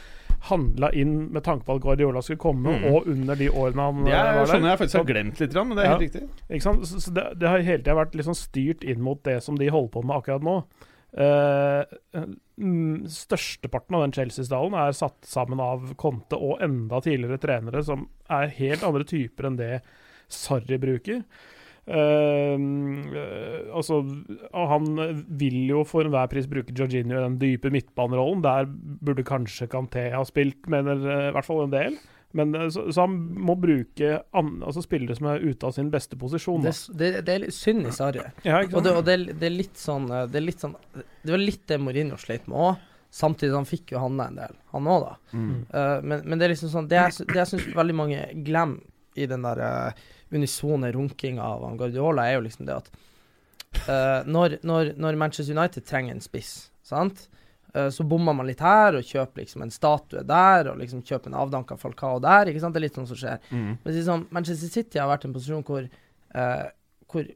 handla 0.51 0.91
inn 0.99 1.15
med 1.33 1.45
tanke 1.47 1.65
på 1.69 1.77
at 1.79 1.83
Guardiola 1.85 2.23
skulle 2.25 2.43
komme, 2.43 2.73
Mm. 2.73 2.85
og 2.95 3.07
under 3.11 3.37
de 3.39 3.49
årene 3.51 3.83
han 3.89 4.05
Det 4.05 4.13
eh, 4.13 4.19
er, 4.19 4.33
var 4.33 4.39
der. 4.47 4.53
skjønner 4.53 4.71
jeg 4.73 4.79
faktisk 4.83 4.99
har 5.01 5.09
glemt 5.09 5.41
litt, 5.41 5.55
men 5.55 5.77
det 5.77 5.83
er 5.85 5.91
Ja. 5.91 5.97
helt 5.97 6.07
riktig. 6.07 6.23
ikke 6.51 6.63
sant? 6.67 6.87
Så, 6.89 7.01
så 7.01 7.15
det, 7.15 7.25
det 7.39 7.49
har 7.49 7.59
hele 7.63 7.83
tida 7.83 7.95
vært 7.99 8.15
liksom 8.19 8.35
styrt 8.39 8.85
inn 8.85 9.01
mot 9.03 9.23
det 9.25 9.43
som 9.43 9.57
de 9.59 9.69
holder 9.71 9.93
på 9.97 10.03
med 10.05 10.17
akkurat 10.17 10.43
nå. 10.43 10.57
Eh, 11.13 11.83
mm, 12.57 13.05
størsteparten 13.13 13.99
av 13.99 14.07
den 14.07 14.15
Chelsea-stallen 14.17 14.77
er 14.81 14.95
satt 14.97 15.19
sammen 15.29 15.61
av 15.61 15.91
Conte 16.01 16.39
og 16.41 16.63
enda 16.65 17.03
tidligere 17.05 17.41
trenere 17.43 17.83
som 17.85 18.07
er 18.33 18.55
helt 18.57 18.87
andre 18.87 19.05
typer 19.09 19.51
enn 19.51 19.59
det 19.61 19.75
Sarri 20.33 20.79
bruker. 20.81 21.21
Eh, 21.83 22.55
eh, 22.55 23.61
altså, 23.75 23.99
han 24.55 24.89
vil 25.27 25.59
jo 25.73 25.83
for 25.89 26.07
enhver 26.07 26.31
pris 26.31 26.47
bruke 26.49 26.75
Jorginho 26.79 27.19
i 27.19 27.25
den 27.25 27.39
dype 27.43 27.73
midtbanerollen. 27.75 28.45
Der 28.45 28.71
burde 29.03 29.27
kanskje 29.27 29.69
Canté 29.71 30.09
ha 30.15 30.23
spilt, 30.29 30.65
mener 30.71 31.03
eh, 31.03 31.29
i 31.29 31.37
hvert 31.37 31.49
fall 31.49 31.67
en 31.67 31.75
del. 31.75 31.99
Men, 32.33 32.55
eh, 32.57 32.69
så, 32.73 32.87
så 32.93 33.05
han 33.07 33.17
må 33.49 33.55
bruke 33.61 34.23
an, 34.33 34.55
altså 34.65 34.83
spillere 34.85 35.17
som 35.19 35.27
er 35.33 35.43
ute 35.45 35.67
av 35.69 35.75
sin 35.77 35.91
beste 35.93 36.17
posisjon. 36.21 36.63
Det, 36.65 36.73
det, 36.97 37.11
det 37.27 37.35
er 37.37 37.51
synd 37.53 37.87
i 37.91 37.93
Sarri. 37.93 38.23
Ja, 38.47 38.63
Og, 38.65 38.79
det, 38.87 38.95
og 38.97 39.05
det, 39.09 39.19
er- 39.19 39.35
det 39.43 39.49
er 39.51 39.55
litt 39.57 39.77
sånn 39.81 40.09
eh, 40.11 40.25
Det 40.33 40.41
er 40.41 40.47
litt 40.47 40.63
sånn 40.65 40.77
Det 40.97 41.31
var 41.35 41.43
litt 41.43 41.67
det 41.69 41.79
Mourinho 41.83 42.17
sleit 42.21 42.49
med 42.49 42.57
òg. 42.71 42.89
Samtidig 43.13 43.53
han 43.53 43.67
fikk 43.69 43.93
jo 43.93 44.01
handla 44.01 44.31
en 44.31 44.39
del, 44.41 44.55
han 44.73 44.87
òg, 44.89 45.03
da. 45.05 45.15
Eh, 45.37 45.99
men, 46.01 46.23
men 46.25 46.39
det 46.41 46.47
er 46.47 46.53
liksom 46.55 46.71
sånn 46.73 46.87
Det 46.89 46.97
jeg, 46.97 47.27
det 47.29 47.37
jeg 47.43 47.51
syns 47.51 47.67
veldig 47.77 47.97
mange 47.99 48.23
glemmer 48.47 48.81
i 49.21 49.27
den 49.29 49.43
der 49.45 49.59
uh, 49.61 50.05
unisone 50.33 50.89
runkinga 50.97 51.45
av 51.45 51.67
Guardiola, 51.77 52.25
er 52.31 52.39
jo 52.39 52.45
liksom 52.47 52.65
det 52.65 52.79
at 52.79 52.87
uh, 53.85 54.23
når, 54.25 54.55
når, 54.65 54.95
når 54.97 55.19
Manchester 55.21 55.53
United 55.53 55.85
trenger 55.85 56.15
en 56.17 56.25
spiss, 56.25 56.71
sant, 56.89 57.27
så 57.73 58.05
bommer 58.05 58.37
man 58.37 58.49
litt 58.49 58.61
her 58.61 58.99
og 58.99 59.07
kjøper 59.09 59.43
liksom 59.43 59.63
en 59.65 59.73
statue 59.73 60.25
der, 60.29 60.69
og 60.69 60.81
liksom 60.81 61.05
kjøper 61.09 61.31
en 61.31 61.39
avdanka 61.41 61.79
Falcao 61.81 62.19
der. 62.21 62.51
ikke 62.51 62.61
sant, 62.61 62.75
Det 62.75 62.83
er 62.83 62.87
litt 62.87 62.99
sånn 62.99 63.09
som 63.09 63.19
skjer. 63.19 63.39
Mm. 63.51 63.71
Men 63.85 63.95
liksom, 63.97 64.27
Manchester 64.31 64.69
City 64.69 65.01
har 65.01 65.09
vært 65.09 65.25
i 65.25 65.31
en 65.31 65.37
posisjon 65.37 65.65
hvor, 65.69 65.89
eh, 66.35 66.67
hvor 67.09 67.31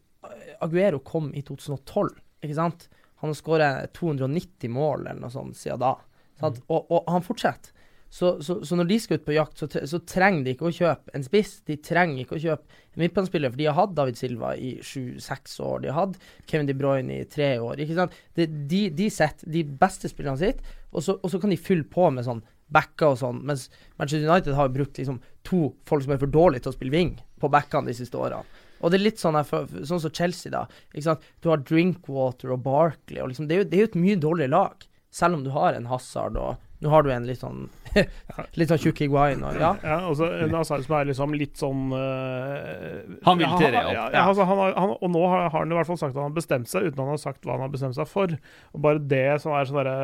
Aguero 0.66 1.00
kom 1.00 1.30
i 1.34 1.42
2012, 1.46 2.12
ikke 2.44 2.58
sant? 2.58 2.88
Han 3.22 3.32
har 3.32 3.38
skåret 3.38 3.92
290 3.96 4.68
mål 4.72 5.06
eller 5.06 5.22
noe 5.22 5.32
sånt 5.32 5.56
siden 5.56 5.80
da. 5.80 5.94
Sant? 6.40 6.60
Og, 6.68 6.90
og 6.92 7.08
han 7.08 7.24
fortsetter. 7.24 7.72
Så, 8.08 8.36
så, 8.42 8.58
så 8.64 8.76
når 8.78 8.88
de 8.88 8.96
skal 9.02 9.18
ut 9.18 9.26
på 9.26 9.34
jakt, 9.34 9.60
så, 9.60 9.98
trenger 10.08 10.44
de 10.46 10.54
ikke 10.54 10.68
å 10.68 10.74
kjøpe 10.74 11.12
en 11.16 11.24
spiss. 11.26 11.58
De 11.66 11.76
trenger 11.82 12.22
ikke 12.22 12.38
å 12.38 12.42
kjøpe 12.42 12.78
en 12.94 13.02
midtbanespiller, 13.02 13.52
for 13.52 13.60
de 13.60 13.68
har 13.68 13.76
hatt 13.76 13.94
David 13.96 14.18
Silva 14.20 14.54
i 14.56 14.76
sju-seks 14.84 15.58
år. 15.64 15.82
De 15.82 15.90
har 15.90 15.98
hatt 16.06 16.18
Kevin 16.48 16.70
De 16.70 16.76
Bruyne 16.78 17.20
i 17.20 17.28
tre 17.28 17.56
år. 17.60 17.82
ikke 17.82 17.98
sant? 17.98 18.16
De, 18.38 18.46
de, 18.46 18.82
de 18.94 19.08
setter 19.12 19.50
de 19.52 19.64
beste 19.82 20.10
spillerne 20.12 20.40
sitt, 20.40 20.62
og 20.94 21.04
så, 21.04 21.18
og 21.20 21.32
så 21.32 21.42
kan 21.42 21.52
de 21.52 21.60
fylle 21.60 21.88
på 21.92 22.08
med 22.14 22.24
sånn 22.28 22.44
backer 22.72 23.12
og 23.12 23.20
sånn. 23.20 23.42
Mens 23.46 23.68
Manchester 23.98 24.28
United 24.28 24.56
har 24.58 24.72
brukt 24.74 24.98
liksom 24.98 25.20
to 25.46 25.68
folk 25.88 26.06
som 26.06 26.14
er 26.14 26.22
for 26.22 26.32
dårlige 26.32 26.64
til 26.64 26.72
å 26.72 26.76
spille 26.78 26.94
wing 26.94 27.16
på 27.42 27.50
backene 27.52 27.90
de 27.90 27.98
siste 27.98 28.18
årene. 28.18 28.46
Og 28.84 28.92
det 28.92 28.98
er 28.98 29.06
litt 29.06 29.20
sånn, 29.20 29.38
her 29.38 29.68
sånn 29.88 30.02
som 30.02 30.12
Chelsea, 30.12 30.52
da. 30.52 30.66
ikke 30.92 31.06
sant? 31.06 31.24
Du 31.40 31.48
har 31.48 31.62
Drinkwater 31.64 32.52
og 32.52 32.62
Barkley. 32.66 33.22
Og 33.22 33.32
liksom, 33.32 33.48
det, 33.48 33.56
er 33.56 33.64
jo, 33.64 33.68
det 33.70 33.78
er 33.78 33.84
jo 33.84 33.90
et 33.90 33.98
mye 34.02 34.20
dårligere 34.20 34.52
lag, 34.52 34.86
selv 35.16 35.38
om 35.38 35.44
du 35.46 35.52
har 35.54 35.76
en 35.76 35.90
Hazard 35.90 36.38
og 36.40 36.62
Nå 36.84 36.90
har 36.92 37.06
du 37.06 37.08
en 37.08 37.24
litt 37.24 37.40
sånn 37.40 37.70
Litt 38.60 38.70
sånn 38.72 38.80
tjukk 38.82 39.00
Higuain 39.04 39.42
og 39.46 39.56
Ja. 39.60 39.70
Ja, 39.82 39.96
og 40.08 40.16
så 40.18 40.28
en 40.44 40.54
Asar 40.58 40.82
som 40.84 40.96
er 40.98 41.08
liksom 41.10 41.34
litt 41.38 41.56
sånn 41.60 41.86
uh, 41.94 43.16
Han 43.26 43.38
vil 43.40 43.52
til 43.60 43.70
Real. 43.74 43.90
Ja, 43.94 44.06
ja, 44.12 44.24
altså, 44.28 44.46
han 44.48 44.60
har, 44.60 44.74
han, 44.76 44.94
og 45.00 45.10
nå 45.12 45.22
har, 45.30 45.46
har 45.50 45.58
han 45.64 45.72
i 45.72 45.78
hvert 45.78 45.88
fall 45.90 45.98
sagt 46.00 46.12
at 46.14 46.20
han 46.20 46.28
har 46.30 46.36
bestemt 46.36 46.70
seg, 46.70 46.88
uten 46.88 46.96
at 46.98 47.04
han 47.04 47.12
har 47.14 47.22
sagt 47.22 47.46
hva 47.46 47.56
han 47.56 47.64
har 47.66 47.72
bestemt 47.72 47.96
seg 47.98 48.08
for. 48.10 48.34
Og 48.76 48.82
bare 48.86 49.02
det 49.12 49.24
som 49.42 49.54
er 49.56 49.68
sånn 49.70 49.80
derre 49.80 49.96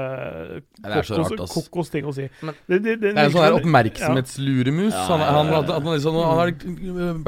er 0.82 1.10
kokos, 1.12 1.54
kokos 1.56 1.92
ting 1.92 2.08
å 2.08 2.14
si. 2.16 2.28
Men- 2.42 2.56
det, 2.66 2.78
det, 2.82 2.96
det, 3.02 3.12
Det 3.12 3.18
er 3.18 3.24
en 3.28 3.34
sånn 3.36 3.46
her 3.46 3.58
oppmerksomhetsluremus. 3.58 4.94
Ja. 4.94 5.04
Han, 5.12 5.20
han, 5.26 5.52
at 5.62 5.70
han, 5.72 5.88
liksom, 5.92 6.18
han 6.22 6.40
har 6.40 6.52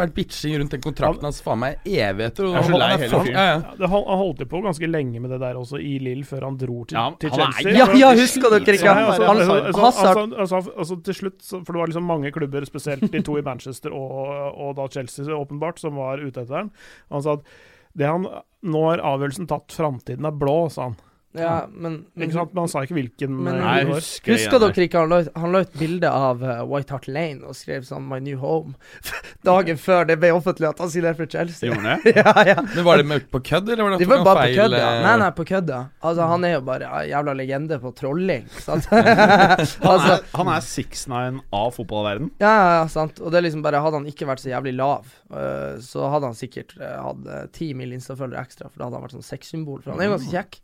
vært 0.00 0.14
bitching 0.16 0.56
rundt 0.60 0.74
den 0.76 0.84
kontrakten 0.84 1.28
hans 1.28 1.40
faen 1.44 1.60
meg 1.62 1.84
evigheter. 1.88 2.48
Og 2.48 2.56
han, 2.58 2.64
så 3.08 3.20
han. 3.20 3.30
Ja, 3.34 3.46
han, 3.64 3.90
han 3.90 4.20
holdt 4.24 4.44
jo 4.44 4.48
på 4.50 4.62
ganske 4.64 4.88
lenge 4.90 5.20
med 5.22 5.34
det 5.34 5.40
der 5.42 5.58
også 5.60 5.80
i 5.82 5.96
Lill, 6.02 6.24
før 6.28 6.48
han 6.48 6.58
dro 6.60 6.84
til, 6.88 6.98
Ja, 6.98 7.06
til 7.20 7.34
Chelsea. 7.34 7.74
Ja, 7.74 7.88
ja, 7.98 8.12
husker 8.18 8.52
dere 8.54 8.78
ikke? 8.78 8.90
Ja, 8.90 9.12
altså, 9.12 10.12
Han- 10.14 10.32
altså, 10.58 10.74
altså, 10.78 10.98
til 11.06 11.18
slutt, 11.18 11.38
så, 11.44 11.60
for 11.64 11.74
det 11.74 11.82
var 11.82 11.92
liksom 11.92 12.08
mange 12.08 12.32
klubber, 12.34 12.66
spesielt 12.68 13.06
de 13.12 13.22
to 13.24 13.38
i 13.40 13.44
Manchester 13.46 13.94
og, 13.94 14.34
og 14.54 14.74
da 14.78 14.88
Chelsea 14.92 15.36
åpenbart, 15.36 15.82
som 15.82 15.98
var 16.00 16.22
ute 16.22 16.44
etter 16.44 16.64
den. 16.64 16.70
Han 17.14 17.24
sa 17.24 17.38
at 17.38 17.48
det 17.94 18.10
han, 18.10 18.26
nå 18.66 18.84
er 18.90 19.02
avgjørelsen 19.06 19.48
tatt, 19.50 19.74
framtiden 19.74 20.26
er 20.26 20.38
blå, 20.38 20.56
sa 20.72 20.90
han. 20.90 20.96
Ja 21.34 21.66
men, 21.72 22.04
men 22.14 22.28
Ikke 22.28 22.36
sant? 22.38 22.52
Men 22.54 22.62
han 22.64 22.68
sa 22.70 22.82
ikke 22.86 22.94
hvilken 22.98 23.32
Men- 23.44 23.54
eh, 23.56 23.60
Nei, 23.64 23.74
jeg 23.80 23.88
var. 23.88 24.00
husker 24.00 24.32
Husker 24.36 24.60
dere 24.62 24.84
ikke 24.86 25.00
han 25.02 25.08
la, 25.10 25.18
ut- 25.24 25.32
han 25.42 25.52
la 25.56 25.62
ut 25.64 25.72
bilde 25.80 26.10
av 26.10 26.42
eh, 26.46 26.60
White 26.70 26.94
Hart 26.94 27.08
Lane 27.10 27.42
og 27.48 27.56
skrev 27.58 27.82
sånn 27.88 28.06
'My 28.08 28.20
new 28.22 28.38
home' 28.38 28.74
dagen 29.48 29.76
før 29.80 30.06
det 30.06 30.18
ble 30.22 30.30
offentlig 30.36 30.68
at 30.70 30.78
han 30.84 30.90
signerte 30.92 31.18
for 31.24 31.26
Chelsea? 31.34 31.70
Gjorde 31.72 31.96
det? 32.04 32.14
ja, 32.20 32.34
ja. 32.52 32.56
Men 32.62 32.84
Var 32.84 32.96
det 33.02 33.06
med 33.10 33.26
på 33.34 33.40
kødd, 33.44 33.68
eller 33.68 33.82
var 33.82 33.90
det 33.96 33.98
De 33.98 34.04
at 34.04 34.10
var 34.10 34.22
tok 34.22 34.28
bare 34.30 34.42
feil, 34.44 34.54
på 34.54 34.60
feil, 34.60 34.70
kødd, 34.70 34.78
ja. 34.78 34.92
eh, 34.94 35.02
Nei, 35.08 35.16
nei, 35.24 35.30
på 35.40 35.46
kødd, 35.50 35.68
ja. 35.74 35.82
Altså, 36.04 36.28
han 36.34 36.44
er 36.44 36.52
jo 36.54 36.60
bare 36.70 36.90
en 37.02 37.08
jævla 37.10 37.34
legende 37.42 37.80
på 37.82 37.94
trolling, 37.98 38.46
sant? 38.62 38.86
Han 38.94 39.90
altså, 39.94 40.14
han 40.34 40.48
er 40.54 40.60
6'9 40.64 41.40
av 41.52 41.70
fotballverden. 41.74 42.30
ja, 42.40 42.52
ja, 42.54 42.70
ja, 42.80 42.86
sant. 42.90 43.18
Og 43.20 43.30
det 43.32 43.38
er 43.40 43.46
liksom 43.48 43.62
bare 43.64 43.80
Hadde 43.84 43.98
han 44.00 44.06
ikke 44.08 44.26
vært 44.28 44.40
så 44.42 44.48
jævlig 44.52 44.72
lav, 44.78 45.04
uh, 45.34 45.76
så 45.82 46.06
hadde 46.12 46.30
han 46.30 46.36
sikkert 46.38 46.72
uh, 46.80 47.02
hatt 47.08 47.52
ti 47.52 47.72
mil 47.76 47.92
Insta-følgere 47.96 48.40
ekstra, 48.46 48.70
for 48.70 48.78
da 48.80 48.86
hadde 48.88 48.96
han 49.00 49.04
vært 49.06 49.16
sånn 49.16 49.26
sexsymbol. 49.26 49.82
For 49.84 49.92
han 49.92 50.00
er 50.00 50.08
jo 50.08 50.14
ganske 50.16 50.32
kjekk. 50.32 50.58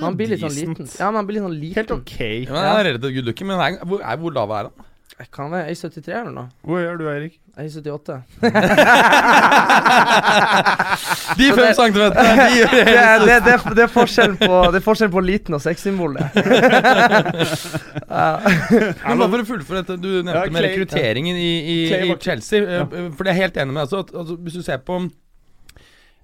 Men 0.00 0.11
han 0.12 0.20
blir 0.20 0.32
litt 0.32 0.44
sånn 0.44 0.52
decent. 0.54 0.78
liten. 0.84 0.94
Ja, 1.00 1.08
men 1.10 1.16
han 1.22 1.26
blir 1.28 1.38
litt 1.40 1.46
sånn 1.48 1.58
liten. 1.58 1.76
Helt 1.82 1.92
ok. 1.98 2.16
Ja, 2.20 2.52
men 2.52 2.62
han 2.68 2.80
er 2.80 2.88
relativt 2.92 3.14
good 3.18 3.28
looking, 3.32 3.46
men 3.52 3.60
er, 3.66 3.78
hvor, 3.84 4.00
er, 4.04 4.16
hvor 4.22 4.32
lav 4.38 4.50
er 4.60 4.70
han? 4.70 4.88
Jeg 5.22 5.28
Kan 5.30 5.50
være 5.52 5.70
1,73 5.70 6.08
eller 6.18 6.32
noe? 6.34 6.48
Hvor 6.66 6.80
gjør 6.82 6.96
du, 6.98 7.04
Erik? 7.12 7.34
1,78. 7.60 8.14
De 11.36 11.46
Så 11.48 11.54
fem 11.56 11.66
det- 11.66 11.76
centimeterne, 11.76 12.46
de 12.48 12.56
gjør 12.56 12.70
Det, 12.78 12.84
hele 12.88 13.02
er- 13.02 13.18
det, 13.20 13.36
det, 13.44 13.52
er- 13.52 13.74
det, 13.76 13.82
er 13.84 13.92
forskjellen 13.92 14.36
på, 14.40 14.58
det 14.72 14.80
er 14.80 14.84
forskjellen 14.86 15.12
på 15.14 15.22
liten 15.24 15.54
og 15.56 15.62
sexsymbolet. 15.62 16.24
ja. 18.08 18.40
Men 19.04 19.18
bare 19.20 19.30
for 19.30 19.44
å 19.44 19.48
fullføre 19.52 19.82
dette, 19.82 19.96
du 20.02 20.08
nevnte 20.22 20.38
Ja, 20.38 20.44
med 20.48 20.58
Clay- 20.62 20.68
rekrutteringen 20.72 21.36
i, 21.36 21.50
i, 21.60 21.76
Clay 21.92 22.06
i 22.06 22.10
var- 22.12 22.22
Chelsea. 22.24 22.62
eh, 22.64 22.86
For 23.16 23.22
det 23.24 23.30
er 23.32 23.36
jeg 23.36 23.42
helt 23.46 23.56
enig 23.64 23.72
med. 23.76 23.82
Altså, 23.86 24.02
at, 24.06 24.14
altså, 24.16 24.34
hvis 24.42 24.58
du 24.58 24.62
ser 24.66 24.78
på 24.86 24.98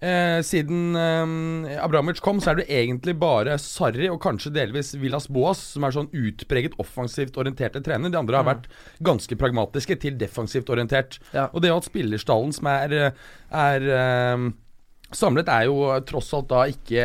eh, 0.00 0.38
Siden 0.46 0.96
eh, 0.98 1.78
Abramovic 1.82 2.20
kom, 2.24 2.42
så 2.42 2.52
er 2.52 2.60
det 2.60 2.68
egentlig 2.72 3.16
bare 3.20 3.56
Sarri 3.62 4.10
og 4.12 4.20
kanskje 4.24 4.54
delvis 4.54 4.94
Villas 4.98 5.28
Boas 5.32 5.60
som 5.74 5.86
er 5.86 5.96
sånn 5.96 6.12
utpreget 6.12 6.76
offensivt 6.82 7.38
orienterte 7.40 7.82
trener. 7.84 8.12
De 8.12 8.20
andre 8.20 8.40
har 8.40 8.48
vært 8.48 8.70
ganske 9.04 9.38
pragmatiske 9.38 9.98
til 10.02 10.16
defensivt 10.20 10.70
orientert. 10.74 11.20
Ja. 11.34 11.48
Og 11.52 11.64
det 11.64 11.74
at 11.74 11.88
spillerstallen 11.88 12.54
som 12.56 12.70
er, 12.70 12.96
er 13.50 13.92
eh, 13.98 14.48
Samlet 15.08 15.48
er 15.48 15.62
jo 15.70 15.86
tross 16.04 16.26
alt 16.36 16.50
da 16.50 16.66
ikke 16.68 17.04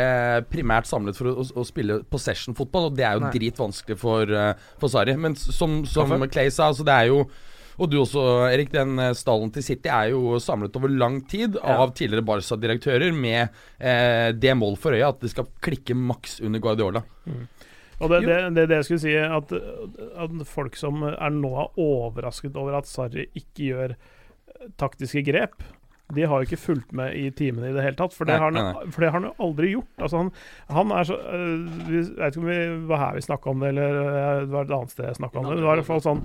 primært 0.51 0.89
samlet 0.89 1.15
for 1.15 1.29
å, 1.31 1.45
å, 1.55 1.63
spille 1.63 2.01
possession-fotball, 2.11 2.89
og 2.89 2.97
det 2.97 3.05
er 3.07 3.15
jo 3.15 3.21
Nei. 3.23 3.29
dritvanskelig 3.31 3.95
for, 4.01 4.27
uh, 4.27 4.73
for 4.81 4.91
Sarri. 4.91 5.15
Men 5.15 5.37
som, 5.39 5.77
som 5.87 6.11
Clay 6.27 6.51
sa, 6.51 6.67
altså 6.73 6.83
det 6.83 6.97
er 6.97 7.13
jo 7.13 7.21
og 7.77 7.89
du 7.91 7.97
også, 8.01 8.23
Erik. 8.51 8.71
Den 8.73 8.97
eh, 9.01 9.13
stallen 9.17 9.51
til 9.55 9.63
City 9.65 9.89
er 9.89 10.11
jo 10.13 10.37
samlet 10.43 10.75
over 10.79 10.91
lang 10.91 11.21
tid 11.29 11.57
Ja. 11.59 11.79
av 11.83 11.93
tidligere 11.97 12.25
Barca-direktører 12.27 13.13
med 13.15 13.49
eh, 13.79 14.31
det 14.37 14.55
mål 14.59 14.77
for 14.77 14.93
øye 14.93 15.07
at 15.07 15.19
det 15.23 15.31
skal 15.33 15.47
klikke 15.63 15.95
maks 15.97 16.39
under 16.43 16.59
Guardiola. 16.63 17.03
Og 18.03 18.09
det, 18.09 18.23
det, 18.25 18.39
det, 18.55 18.65
det 18.69 18.81
jeg 18.81 18.85
skulle 18.89 19.03
si, 19.05 19.13
at, 19.15 19.53
at 19.53 20.41
folk 20.49 20.75
som 20.75 21.03
er 21.07 21.29
nå 21.31 21.53
er 21.61 21.77
overrasket 21.79 22.57
over 22.59 22.75
at 22.81 22.89
Sarri 22.89 23.27
ikke 23.37 23.69
gjør 23.69 23.93
eh, 23.95 24.67
taktiske 24.81 25.23
grep, 25.29 25.63
de 26.13 26.25
har 26.27 26.41
jo 26.41 26.45
ikke 26.45 26.59
fulgt 26.59 26.91
med 26.93 27.15
i 27.17 27.29
timene 27.33 27.69
i 27.71 27.73
det 27.73 27.81
hele 27.85 27.97
tatt. 27.97 28.13
For 28.13 28.27
det 28.27 28.35
Nei, 28.35 28.41
har 28.43 28.51
han, 28.51 28.57
nei, 28.75 28.91
for 28.93 29.01
det 29.01 29.07
har 29.09 29.15
han 29.21 29.29
jo 29.29 29.45
aldri 29.47 29.69
gjort. 29.71 29.93
Altså 30.03 30.19
han, 30.19 30.31
han 30.75 30.91
er 30.93 31.07
så 31.09 31.15
øh, 31.17 31.53
vi, 31.87 32.01
Jeg 32.03 32.17
vet 32.19 32.35
ikke 32.35 32.43
om 32.43 32.49
vi 32.51 32.87
var 32.91 33.01
her 33.05 33.15
vi 33.17 33.23
snakka 33.25 33.49
om 33.53 33.63
det, 33.63 33.71
eller 33.73 33.95
det 34.43 34.51
var 34.53 34.67
et 34.67 34.73
annet 34.77 34.93
sted 34.93 35.07
jeg 35.09 35.17
snakka 35.21 35.39
om 35.41 35.47
det. 35.47 35.55
Det 35.61 35.65
var 35.69 35.79
i 35.79 35.81
hvert 35.81 35.89
fall 35.93 36.03
sånn 36.05 36.21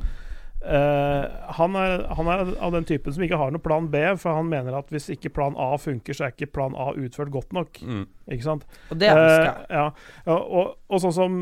øh, 0.64 1.24
han, 1.58 1.76
er, 1.78 2.04
han 2.18 2.30
er 2.32 2.54
av 2.58 2.74
den 2.74 2.86
typen 2.88 3.14
som 3.14 3.24
ikke 3.24 3.40
har 3.40 3.52
noe 3.54 3.62
plan 3.62 3.90
B, 3.92 4.02
for 4.20 4.38
han 4.38 4.50
mener 4.50 4.78
at 4.78 4.92
hvis 4.94 5.10
ikke 5.14 5.32
plan 5.34 5.58
A 5.58 5.74
funker, 5.80 6.16
så 6.16 6.28
er 6.28 6.34
ikke 6.34 6.52
plan 6.58 6.76
A 6.78 6.90
utført 6.94 7.32
godt 7.34 7.52
nok. 7.56 7.82
Mm. 7.82 8.06
Ikke 8.28 8.46
sant? 8.46 8.64
Og 8.90 9.00
det 9.00 9.12
ønsker 9.12 9.44
jeg. 9.44 9.68
Uh, 9.68 9.76
ja. 9.78 9.86
og, 10.34 10.48
og, 10.60 10.72
og 10.88 11.04
sånn 11.04 11.16
som 11.16 11.38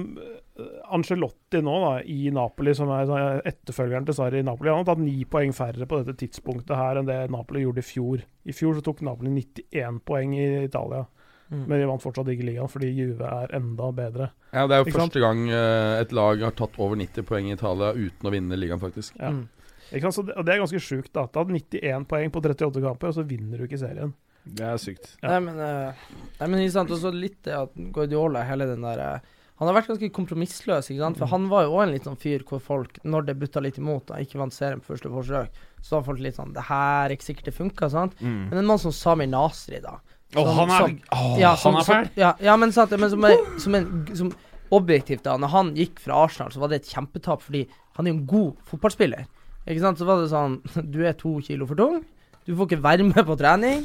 Angelotti 0.57 0.94
Ancelotti 0.96 1.61
nå, 1.61 1.74
da, 1.83 1.90
i 2.09 2.31
Napoli, 2.33 2.72
som 2.74 2.88
er 2.94 3.42
etterfølgeren 3.44 4.07
til 4.09 4.16
Sarri 4.16 4.40
i 4.40 4.46
Napoli, 4.46 4.70
han 4.72 4.81
har 4.81 4.88
tatt 4.88 5.02
ni 5.02 5.26
poeng 5.29 5.52
færre 5.57 5.88
på 5.88 6.00
dette 6.00 6.16
tidspunktet 6.22 6.79
her 6.79 7.00
enn 7.00 7.09
det 7.09 7.18
Napoli 7.33 7.64
gjorde 7.66 7.83
i 7.83 7.87
fjor. 7.87 8.22
I 8.46 8.55
fjor 8.57 8.79
så 8.79 8.85
tok 8.87 9.02
Napoli 9.05 9.33
91 9.35 10.00
poeng 10.09 10.33
i 10.38 10.46
Italia, 10.64 11.05
Mm. 11.47 11.61
men 11.69 11.79
vi 11.79 11.85
vant 11.87 12.03
fortsatt 12.03 12.27
ikke 12.33 12.43
ligaen 12.49 12.71
fordi 12.71 12.89
Juve 12.91 13.27
er 13.31 13.53
enda 13.55 13.91
bedre. 13.95 14.31
Ja, 14.51 14.67
Det 14.67 14.75
er 14.75 14.81
jo 14.81 14.87
Ikke 14.89 14.97
sant? 14.97 15.13
første 15.13 15.21
gang 15.23 15.45
eh, 15.49 16.01
et 16.01 16.13
lag 16.13 16.41
har 16.43 16.57
tatt 16.59 16.79
over 16.83 16.97
90 16.99 17.23
poeng 17.29 17.47
i 17.47 17.55
Italia 17.55 17.93
uten 17.95 18.27
å 18.27 18.33
vinne 18.35 18.59
ligaen, 18.59 18.83
faktisk. 18.83 19.15
Ja. 19.21 19.31
Mm. 19.31 19.45
Ikke 19.93 20.09
sant? 20.09 20.17
Så 20.17 20.27
det, 20.27 20.35
og 20.35 20.47
det 20.47 20.55
er 20.55 20.63
ganske 20.65 20.83
sjukt. 20.83 21.13
da 21.15 21.29
hadde 21.31 21.55
91 21.55 22.09
poeng 22.11 22.33
på 22.35 22.43
38 22.43 22.83
kamper, 22.83 23.13
og 23.13 23.15
så 23.15 23.23
vinner 23.23 23.59
du 23.59 23.69
ikke 23.69 23.79
serien. 23.79 24.15
Det 24.47 24.67
er 24.67 24.77
sykt. 24.79 25.17
Ja. 25.23 25.37
Nei, 25.37 25.41
men, 25.47 25.57
uh, 25.59 25.95
nei, 26.41 26.47
men 26.51 26.61
ikke 26.63 26.77
sant, 26.77 26.91
også 26.95 27.11
litt 27.15 27.41
det 27.47 27.55
at 27.55 27.73
Guardiola, 27.95 28.45
hele 28.47 28.67
den 28.71 28.85
der 28.87 29.03
uh, 29.03 29.33
Han 29.59 29.71
har 29.71 29.79
vært 29.79 29.89
ganske 29.89 30.11
kompromissløs, 30.13 30.91
ikke 30.91 31.01
sant. 31.01 31.17
For 31.19 31.31
han 31.33 31.47
var 31.49 31.65
jo 31.65 31.79
òg 31.79 31.87
en 31.87 31.95
litt 31.95 32.05
sånn 32.05 32.19
fyr 32.21 32.43
hvor 32.47 32.61
folk, 32.61 32.99
når 33.09 33.31
det 33.31 33.39
butta 33.41 33.63
litt 33.65 33.79
imot, 33.81 34.05
da, 34.11 34.19
ikke 34.21 34.39
vant 34.43 34.55
serien 34.55 34.83
på 34.83 34.93
første 34.93 35.09
forsøk, 35.09 35.63
så 35.81 35.97
var 35.97 36.05
folk 36.11 36.21
litt 36.21 36.37
sånn 36.37 36.53
Det 36.53 36.67
her 36.69 37.07
er 37.07 37.15
ikke 37.15 37.31
sikkert 37.31 37.49
det 37.49 37.55
funka, 37.57 37.89
sant. 37.91 38.19
Mm. 38.21 38.51
Men 38.51 38.61
en 38.61 38.69
mann 38.69 38.83
som 38.83 38.93
Sami 38.93 39.27
Nasri, 39.31 39.81
da. 39.81 39.97
Å, 40.35 40.43
som- 40.43 40.57
han 40.59 40.71
er, 40.75 40.97
oh, 41.15 41.37
ja, 41.39 41.55
han 41.62 41.77
er 41.79 41.87
fæl! 41.87 42.09
Ja, 42.19 42.33
ja, 42.43 42.57
men 42.59 42.73
sant, 42.75 42.91
men 42.99 43.11
som, 43.12 43.25
er, 43.25 43.37
som, 43.62 43.75
en, 43.79 43.87
som 44.19 44.33
objektivt, 44.75 45.23
da 45.25 45.37
Når 45.39 45.53
han 45.53 45.71
gikk 45.79 46.01
fra 46.03 46.25
Arsenal, 46.27 46.51
så 46.53 46.59
var 46.61 46.73
det 46.73 46.81
et 46.83 46.91
kjempetap, 46.91 47.45
fordi 47.47 47.67
han 47.97 48.07
er 48.07 48.12
jo 48.12 48.17
en 48.19 48.27
god 48.27 48.53
fotballspiller. 48.67 49.25
Ikke 49.67 49.81
sant, 49.85 49.99
Så 49.99 50.05
var 50.09 50.21
det 50.21 50.29
sånn 50.33 50.59
Du 50.95 51.01
er 51.07 51.15
to 51.19 51.37
kilo 51.47 51.67
for 51.71 51.79
tung. 51.79 52.03
Du 52.47 52.53
får 52.55 52.69
ikke 52.69 52.83
være 52.85 53.03
med 53.07 53.25
på 53.27 53.35
trening. 53.39 53.81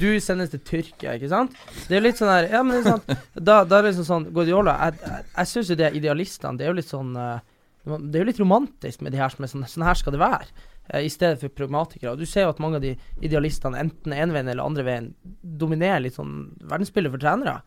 Du 0.00 0.08
sendes 0.22 0.50
til 0.50 0.62
Tyrkia, 0.66 1.12
ikke 1.14 1.28
sant. 1.30 1.52
Det 1.86 1.94
er 1.94 2.00
jo 2.00 2.04
litt 2.08 2.18
sånn 2.18 2.30
her 2.32 2.48
Ja, 2.50 2.62
men 2.66 2.78
det 2.78 2.80
er 2.82 2.96
sant, 2.96 3.12
da, 3.38 3.60
da 3.62 3.78
er 3.78 3.84
det 3.86 3.92
liksom 3.92 4.06
sånn 4.08 4.24
Guardiola 4.34 4.74
Jeg, 4.88 4.96
jeg, 5.04 5.26
jeg 5.36 5.50
syns 5.52 5.70
jo 5.70 5.76
de 5.78 5.90
idealistene 6.00 6.58
Det 6.58 6.66
er 6.66 6.72
jo 6.72 6.78
litt 6.80 6.90
sånn 6.90 7.12
eh, 7.14 7.38
Det 7.86 8.18
er 8.18 8.24
jo 8.24 8.30
litt 8.32 8.40
romantisk 8.42 9.04
med 9.06 9.14
de 9.14 9.20
her 9.22 9.30
som 9.30 9.46
er 9.46 9.52
sånn 9.52 9.66
Sånn 9.70 9.86
her 9.86 10.00
skal 10.00 10.14
det 10.16 10.22
være. 10.24 10.48
Eh, 10.92 11.04
I 11.04 11.10
stedet 11.12 11.40
for 11.40 11.52
pragmatikere. 11.52 12.12
Og 12.12 12.18
Du 12.18 12.26
ser 12.26 12.46
jo 12.46 12.54
at 12.54 12.62
mange 12.62 12.80
av 12.80 12.84
de 12.84 12.94
idealistene, 13.22 13.80
enten 13.80 14.12
ene 14.12 14.34
veien 14.34 14.48
eller 14.48 14.64
andre 14.64 14.86
veien, 14.86 15.10
dominerer 15.42 16.02
litt 16.04 16.18
sånn 16.18 16.54
verdensbildet 16.62 17.14
for 17.14 17.24
trenere. 17.24 17.60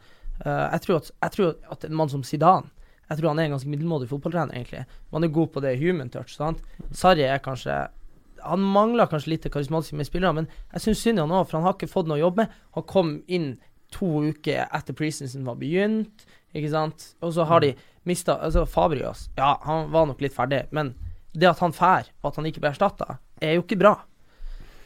Eh, 0.46 0.66
jeg, 0.74 0.84
tror 0.86 1.00
at, 1.02 1.12
jeg 1.26 1.36
tror 1.38 1.54
at 1.74 1.86
en 1.88 1.98
mann 1.98 2.12
som 2.14 2.24
Zidane 2.24 2.70
Jeg 3.10 3.18
tror 3.18 3.32
han 3.32 3.40
er 3.40 3.48
en 3.48 3.54
ganske 3.56 3.70
middelmådig 3.72 4.10
fotballtrener, 4.10 4.54
egentlig. 4.54 4.84
Man 5.12 5.24
er 5.24 5.32
god 5.32 5.54
på 5.54 5.64
det 5.64 5.78
human 5.80 6.10
touch. 6.12 6.36
sant? 6.36 6.60
Sarri 6.92 7.24
er 7.24 7.40
kanskje 7.40 7.88
Han 8.44 8.60
mangler 8.60 9.08
kanskje 9.08 9.32
litt 9.32 9.44
det 9.48 9.52
karismatiske 9.54 9.96
med 9.96 10.06
spillere, 10.06 10.34
men 10.34 10.48
jeg 10.74 10.84
syns 10.84 11.02
synd 11.02 11.18
i 11.18 11.24
han 11.24 11.32
òg, 11.32 11.48
for 11.48 11.58
han 11.58 11.66
har 11.66 11.74
ikke 11.74 11.90
fått 11.90 12.08
noe 12.08 12.20
å 12.20 12.26
jobbe 12.28 12.44
med. 12.44 12.60
Han 12.76 12.86
kom 12.86 13.16
inn 13.28 13.56
to 13.92 14.10
uker 14.28 14.68
etter 14.76 14.94
preseason 14.94 15.48
var 15.48 15.58
begynt, 15.58 16.26
ikke 16.54 16.70
sant. 16.70 17.14
Og 17.24 17.34
så 17.34 17.48
har 17.48 17.64
de 17.64 17.74
mista 18.08 18.38
Altså, 18.44 18.66
Fabrias, 18.70 19.30
ja, 19.38 19.56
han 19.64 19.92
var 19.92 20.08
nok 20.10 20.22
litt 20.22 20.36
ferdig, 20.36 20.66
men 20.76 20.94
det 21.38 21.50
at 21.52 21.62
han 21.64 21.76
fær, 21.76 22.10
og 22.22 22.32
at 22.32 22.40
han 22.40 22.50
ikke 22.50 22.64
blir 22.64 22.74
erstatta, 22.74 23.20
er 23.42 23.58
jo 23.58 23.66
ikke 23.66 23.80
bra. 23.80 23.98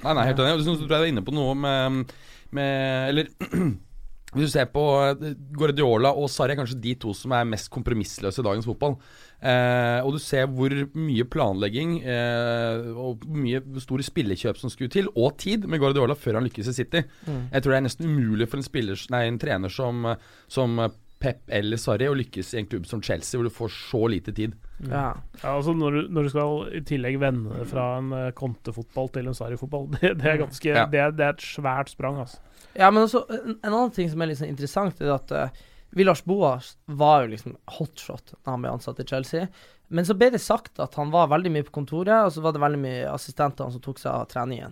Nei, 0.02 0.18
nei, 0.18 0.26
helt 0.32 0.42
enig. 0.42 0.58
Jeg 0.58 0.66
tror 0.66 0.82
jeg 0.82 0.90
du 0.90 0.98
er 0.98 1.14
inne 1.14 1.24
på 1.26 1.34
noe 1.36 1.56
med, 1.58 2.12
med 2.58 3.10
Eller 3.12 3.30
hvis 4.32 4.48
du 4.48 4.54
ser 4.54 4.70
på 4.72 4.82
eh, 5.04 5.34
Guardiola 5.58 6.14
og 6.16 6.30
Sarri, 6.32 6.56
er 6.56 6.62
kanskje 6.62 6.80
de 6.82 6.96
to 7.04 7.12
som 7.18 7.34
er 7.36 7.48
mest 7.50 7.68
kompromissløse 7.74 8.42
i 8.42 8.48
dagens 8.48 8.68
fotball. 8.68 8.96
Eh, 9.44 10.00
og 10.06 10.16
du 10.16 10.20
ser 10.24 10.48
hvor 10.50 10.74
mye 10.96 11.28
planlegging 11.28 11.98
eh, 12.02 12.88
og 12.96 13.26
mye 13.36 13.62
store 13.84 14.06
spillekjøp 14.08 14.60
som 14.62 14.72
skulle 14.74 14.94
til, 14.94 15.12
og 15.14 15.36
tid, 15.42 15.68
med 15.68 15.84
Guardiola 15.84 16.16
før 16.18 16.40
han 16.40 16.48
lykkes 16.48 16.72
i 16.72 16.76
City. 16.80 17.04
Mm. 17.28 17.44
Jeg 17.52 17.62
tror 17.62 17.76
det 17.76 17.80
er 17.82 17.88
nesten 17.90 18.10
umulig 18.10 18.48
for 18.50 18.62
en, 18.62 18.68
spiller, 18.68 19.08
nei, 19.14 19.26
en 19.28 19.42
trener 19.42 19.74
som, 19.74 20.08
som 20.52 20.80
Pep 21.22 21.52
eller 21.54 21.80
Sarri 21.80 22.08
å 22.10 22.18
lykkes 22.18 22.54
i 22.56 22.62
en 22.62 22.68
klubb 22.72 22.86
som 22.90 23.02
Chelsea, 23.06 23.38
hvor 23.40 23.48
du 23.48 23.54
får 23.54 23.74
så 23.76 24.02
lite 24.12 24.34
tid. 24.36 24.56
Ja. 24.90 25.12
Ja, 25.42 25.56
altså 25.56 25.76
når, 25.78 25.98
du, 25.98 26.14
når 26.18 26.28
du 26.28 26.32
skal 26.34 26.62
i 26.80 26.84
tillegg 26.90 27.20
vende 27.22 27.66
fra 27.70 27.88
en 28.00 28.10
uh, 28.16 28.28
kontefotball 28.38 29.12
til 29.14 29.30
en 29.30 29.38
Sarri-fotball, 29.38 29.90
det, 30.00 30.16
det 30.22 30.32
er 30.34 30.40
ganske 30.42 30.72
Ja. 30.72 30.86
det, 30.90 31.04
er, 31.04 31.14
det 31.18 31.28
er 31.28 31.36
et 31.38 31.46
svært 31.46 31.94
sprang, 31.94 32.18
altså. 32.24 32.42
Ja, 32.74 32.90
men 32.90 33.04
også 33.06 33.26
en, 33.30 33.60
en 33.60 33.74
annen 33.74 33.94
ting 33.96 34.10
som 34.10 34.24
er 34.24 34.32
litt 34.32 34.40
sånn 34.42 34.52
interessant, 34.54 35.02
er 35.04 35.14
at 35.18 35.36
uh, 35.36 35.62
Villars 35.92 36.24
Boas 36.26 36.78
var 36.86 37.26
jo 37.26 37.34
liksom 37.34 37.58
hotshot 37.78 38.34
da 38.38 38.54
han 38.54 38.64
ble 38.64 38.72
ansatt 38.72 39.02
i 39.04 39.08
Chelsea. 39.08 39.50
Men 39.92 40.08
så 40.08 40.16
ble 40.16 40.30
det 40.32 40.40
sagt 40.40 40.80
at 40.80 40.96
han 40.96 41.12
var 41.12 41.28
veldig 41.34 41.52
mye 41.52 41.66
på 41.68 41.74
kontoret, 41.82 42.16
og 42.24 42.32
så 42.32 42.44
var 42.46 42.56
det 42.56 42.62
veldig 42.64 42.80
mye 42.80 43.10
assistenter 43.12 43.74
som 43.74 43.84
tok 43.84 44.00
seg 44.00 44.14
av 44.14 44.30
treningen. 44.32 44.72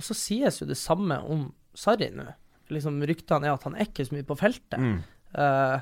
Og 0.00 0.04
så 0.04 0.16
sies 0.16 0.62
jo 0.62 0.68
det 0.68 0.78
samme 0.80 1.18
om 1.28 1.50
Sarri 1.76 2.08
nå. 2.14 2.24
Liksom 2.72 2.96
Ryktene 3.06 3.46
er 3.46 3.54
at 3.54 3.66
han 3.68 3.76
er 3.76 3.84
ikke 3.86 4.06
så 4.08 4.16
mye 4.16 4.26
på 4.26 4.38
feltet. 4.40 4.80
Mm. 4.80 4.96
Eh, 5.34 5.76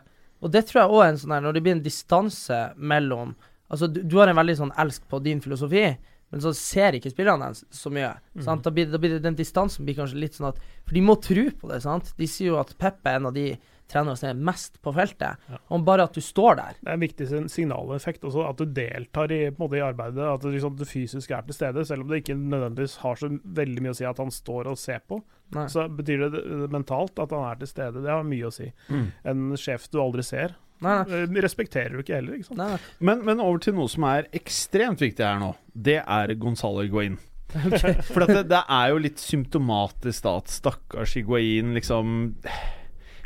og 0.44 0.52
det 0.52 0.64
tror 0.68 0.82
jeg 0.82 0.92
òg 0.92 1.02
er 1.02 1.12
en 1.12 1.18
sånn 1.20 1.32
her 1.34 1.44
Når 1.44 1.54
det 1.56 1.60
blir 1.64 1.74
en 1.76 1.84
distanse 1.84 2.56
mellom 2.76 3.34
Altså, 3.72 3.88
du, 3.88 4.02
du 4.04 4.18
har 4.20 4.30
en 4.30 4.38
veldig 4.38 4.54
sånn 4.58 4.74
elsk 4.78 5.06
på 5.10 5.18
din 5.24 5.40
filosofi, 5.42 5.86
men 6.30 6.42
så 6.44 6.52
ser 6.54 6.94
ikke 6.94 7.10
spillerne 7.10 7.48
hans 7.48 7.62
så 7.74 7.90
mye. 7.90 8.10
Sant? 8.44 8.62
Da, 8.62 8.70
blir, 8.70 8.86
da 8.92 9.00
blir 9.00 9.16
det, 9.16 9.22
den 9.24 9.38
distansen 9.38 9.86
blir 9.86 9.96
kanskje 9.98 10.20
litt 10.20 10.36
sånn 10.36 10.50
at 10.50 10.60
For 10.84 10.94
de 10.94 11.02
må 11.02 11.16
tro 11.24 11.46
på 11.58 11.70
det, 11.70 11.80
sant. 11.82 12.12
De 12.18 12.28
sier 12.30 12.52
jo 12.52 12.60
at 12.60 12.74
Pep 12.78 13.08
er 13.08 13.18
en 13.18 13.30
av 13.30 13.34
de 13.34 13.48
trenerne 13.90 14.16
som 14.16 14.30
er 14.30 14.38
mest 14.50 14.78
på 14.82 14.92
feltet. 14.96 15.36
Ja. 15.50 15.58
Om 15.76 15.84
bare 15.86 16.06
at 16.08 16.16
du 16.16 16.20
står 16.24 16.56
der. 16.60 16.78
Det 16.80 16.88
er 16.90 16.96
en 16.98 17.04
viktig 17.04 17.26
signaleffekt 17.52 18.24
også, 18.24 18.46
at 18.48 18.58
du 18.60 18.64
deltar 18.76 19.32
i, 19.34 19.42
på 19.50 19.58
en 19.58 19.64
måte, 19.66 19.78
i 19.78 19.84
arbeidet. 19.84 20.24
At 20.24 20.42
du, 20.44 20.50
liksom, 20.54 20.76
du 20.80 20.84
fysisk 20.88 21.30
er 21.36 21.44
til 21.46 21.56
stede, 21.58 21.84
selv 21.88 22.06
om 22.06 22.10
det 22.12 22.22
ikke 22.22 22.36
nødvendigvis 22.38 22.96
har 23.04 23.20
så 23.20 23.30
veldig 23.60 23.84
mye 23.84 23.94
å 23.94 23.98
si 24.00 24.08
at 24.08 24.20
han 24.24 24.32
står 24.34 24.72
og 24.72 24.80
ser 24.80 25.04
på. 25.08 25.20
Nei. 25.54 25.66
Så 25.70 25.84
betyr 25.92 26.24
det 26.32 26.42
mentalt 26.72 27.20
at 27.22 27.32
han 27.36 27.44
er 27.52 27.60
til 27.60 27.70
stede. 27.70 28.02
Det 28.02 28.10
har 28.14 28.24
mye 28.26 28.48
å 28.48 28.54
si. 28.54 28.70
Mm. 28.88 29.06
En 29.34 29.44
sjef 29.60 29.90
du 29.92 30.00
aldri 30.02 30.24
ser, 30.26 30.56
Nei, 30.82 30.96
nei. 31.06 31.20
eh, 31.22 31.36
respekterer 31.44 31.94
du 31.94 32.00
ikke 32.02 32.16
heller. 32.18 32.34
ikke 32.40 32.48
sant? 32.48 32.58
nei, 32.58 32.72
nei. 32.74 32.80
Men, 33.06 33.20
men 33.28 33.40
over 33.44 33.60
til 33.62 33.76
noe 33.76 33.88
som 33.88 34.04
er 34.08 34.26
ekstremt 34.36 35.00
viktig 35.04 35.22
her 35.24 35.38
nå. 35.40 35.52
Det 35.72 36.00
er 36.02 36.34
Gonzalo 36.40 36.82
Higuain. 36.84 37.20
For 38.10 38.24
at 38.24 38.32
det, 38.32 38.42
det 38.50 38.60
er 38.66 38.88
jo 38.90 38.98
litt 39.04 39.20
symptomatisk 39.22 40.24
da 40.26 40.32
at 40.40 40.50
stakkars 40.50 41.12
Higuain 41.14 41.70
liksom 41.76 42.34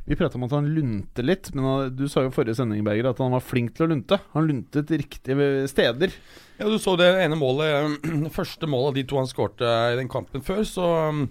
Vi 0.09 0.17
prata 0.17 0.39
om 0.39 0.47
at 0.47 0.55
han 0.57 0.69
lunte 0.73 1.21
litt, 1.25 1.51
men 1.53 1.65
han, 1.69 1.91
du 1.97 2.07
sa 2.09 2.23
jo 2.25 2.31
i 2.31 2.35
forrige 2.35 2.57
sending 2.57 2.81
Berger, 2.87 3.11
at 3.11 3.19
han 3.21 3.35
var 3.35 3.43
flink 3.45 3.75
til 3.77 3.85
å 3.85 3.91
lunte. 3.91 4.17
Han 4.33 4.47
luntet 4.49 4.89
riktige 4.95 5.67
steder. 5.69 6.15
Ja, 6.59 6.69
Du 6.71 6.79
så 6.81 6.95
det 6.97 7.11
ene 7.27 7.37
målet, 7.37 7.99
det 8.07 8.33
første 8.39 8.67
målet 8.71 8.95
av 8.95 8.97
de 8.97 9.05
to 9.11 9.21
han 9.21 9.29
skårte 9.29 9.69
i 9.93 9.99
den 10.01 10.09
kampen 10.09 10.41
før, 10.45 10.63
så 10.67 10.87
um, 11.13 11.27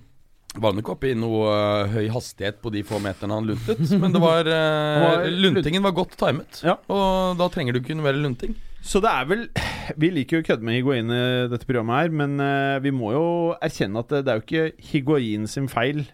var 0.58 0.72
han 0.76 0.84
ikke 0.84 0.94
oppe 0.94 1.10
i 1.10 1.18
noe 1.18 1.50
uh, 1.50 1.90
høy 1.96 2.06
hastighet 2.14 2.62
på 2.62 2.70
de 2.76 2.86
få 2.86 3.02
meterne 3.02 3.40
han 3.40 3.50
luntet. 3.50 3.82
Men 4.02 4.14
det 4.14 4.22
var, 4.22 4.46
var 4.46 5.26
luntingen 5.34 5.86
var 5.86 5.98
godt 5.98 6.14
timet, 6.22 6.62
Ja. 6.68 6.78
og 6.88 7.42
da 7.42 7.50
trenger 7.54 7.74
du 7.74 7.82
ikke 7.82 7.98
noe 7.98 8.06
mer 8.12 8.22
lunting. 8.22 8.54
Så 8.86 9.02
det 9.04 9.10
er 9.10 9.26
vel 9.28 9.48
Vi 10.02 10.12
liker 10.14 10.38
jo 10.38 10.44
å 10.46 10.48
kødde 10.52 10.68
med 10.68 10.78
Higuain 10.78 11.10
i 11.18 11.24
dette 11.50 11.66
programmet 11.66 12.04
her, 12.06 12.14
men 12.22 12.38
eh, 12.44 12.78
vi 12.86 12.92
må 12.94 13.10
jo 13.16 13.26
erkjenne 13.64 14.06
at 14.06 14.14
det, 14.14 14.22
det 14.28 14.34
er 14.34 14.38
jo 14.38 14.46
ikke 14.46 14.90
Higuain 14.92 15.48
sin 15.50 15.66
feil 15.72 16.06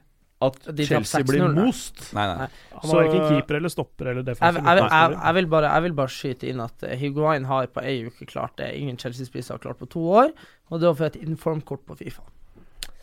at 0.44 0.70
De 0.76 0.86
Chelsea 0.88 1.24
blir 1.28 1.42
6-0, 1.44 1.56
nei. 1.56 1.66
most. 1.68 2.04
Nei, 2.18 2.26
nei. 2.30 2.48
Han 2.76 2.94
var 2.94 3.10
ikke 3.10 3.24
keeper 3.32 3.60
eller 3.60 3.74
stopper 3.74 4.12
eller 4.12 4.28
defensiv. 4.28 4.60
jeg, 4.60 4.78
jeg, 4.80 4.92
jeg, 4.92 5.18
jeg, 5.18 5.38
vil 5.40 5.50
bare, 5.56 5.74
jeg 5.74 5.88
vil 5.88 5.98
bare 6.02 6.16
skyte 6.18 6.52
inn 6.52 6.64
at 6.64 6.86
eh, 6.88 6.96
Higuain 7.00 7.50
har 7.50 7.68
på 7.74 7.84
ei 7.84 7.98
uke 8.08 8.28
klart 8.30 8.58
det 8.62 8.72
ingen 8.80 9.00
Chelsea-spisser 9.02 9.58
har 9.58 9.64
klart 9.64 9.82
på 9.82 9.90
to 9.96 10.06
år, 10.22 10.34
og 10.70 10.80
det 10.80 10.90
var 10.90 11.00
for 11.02 11.12
et 11.12 11.20
informkort 11.24 11.86
på 11.88 12.00
Fifa. 12.04 12.26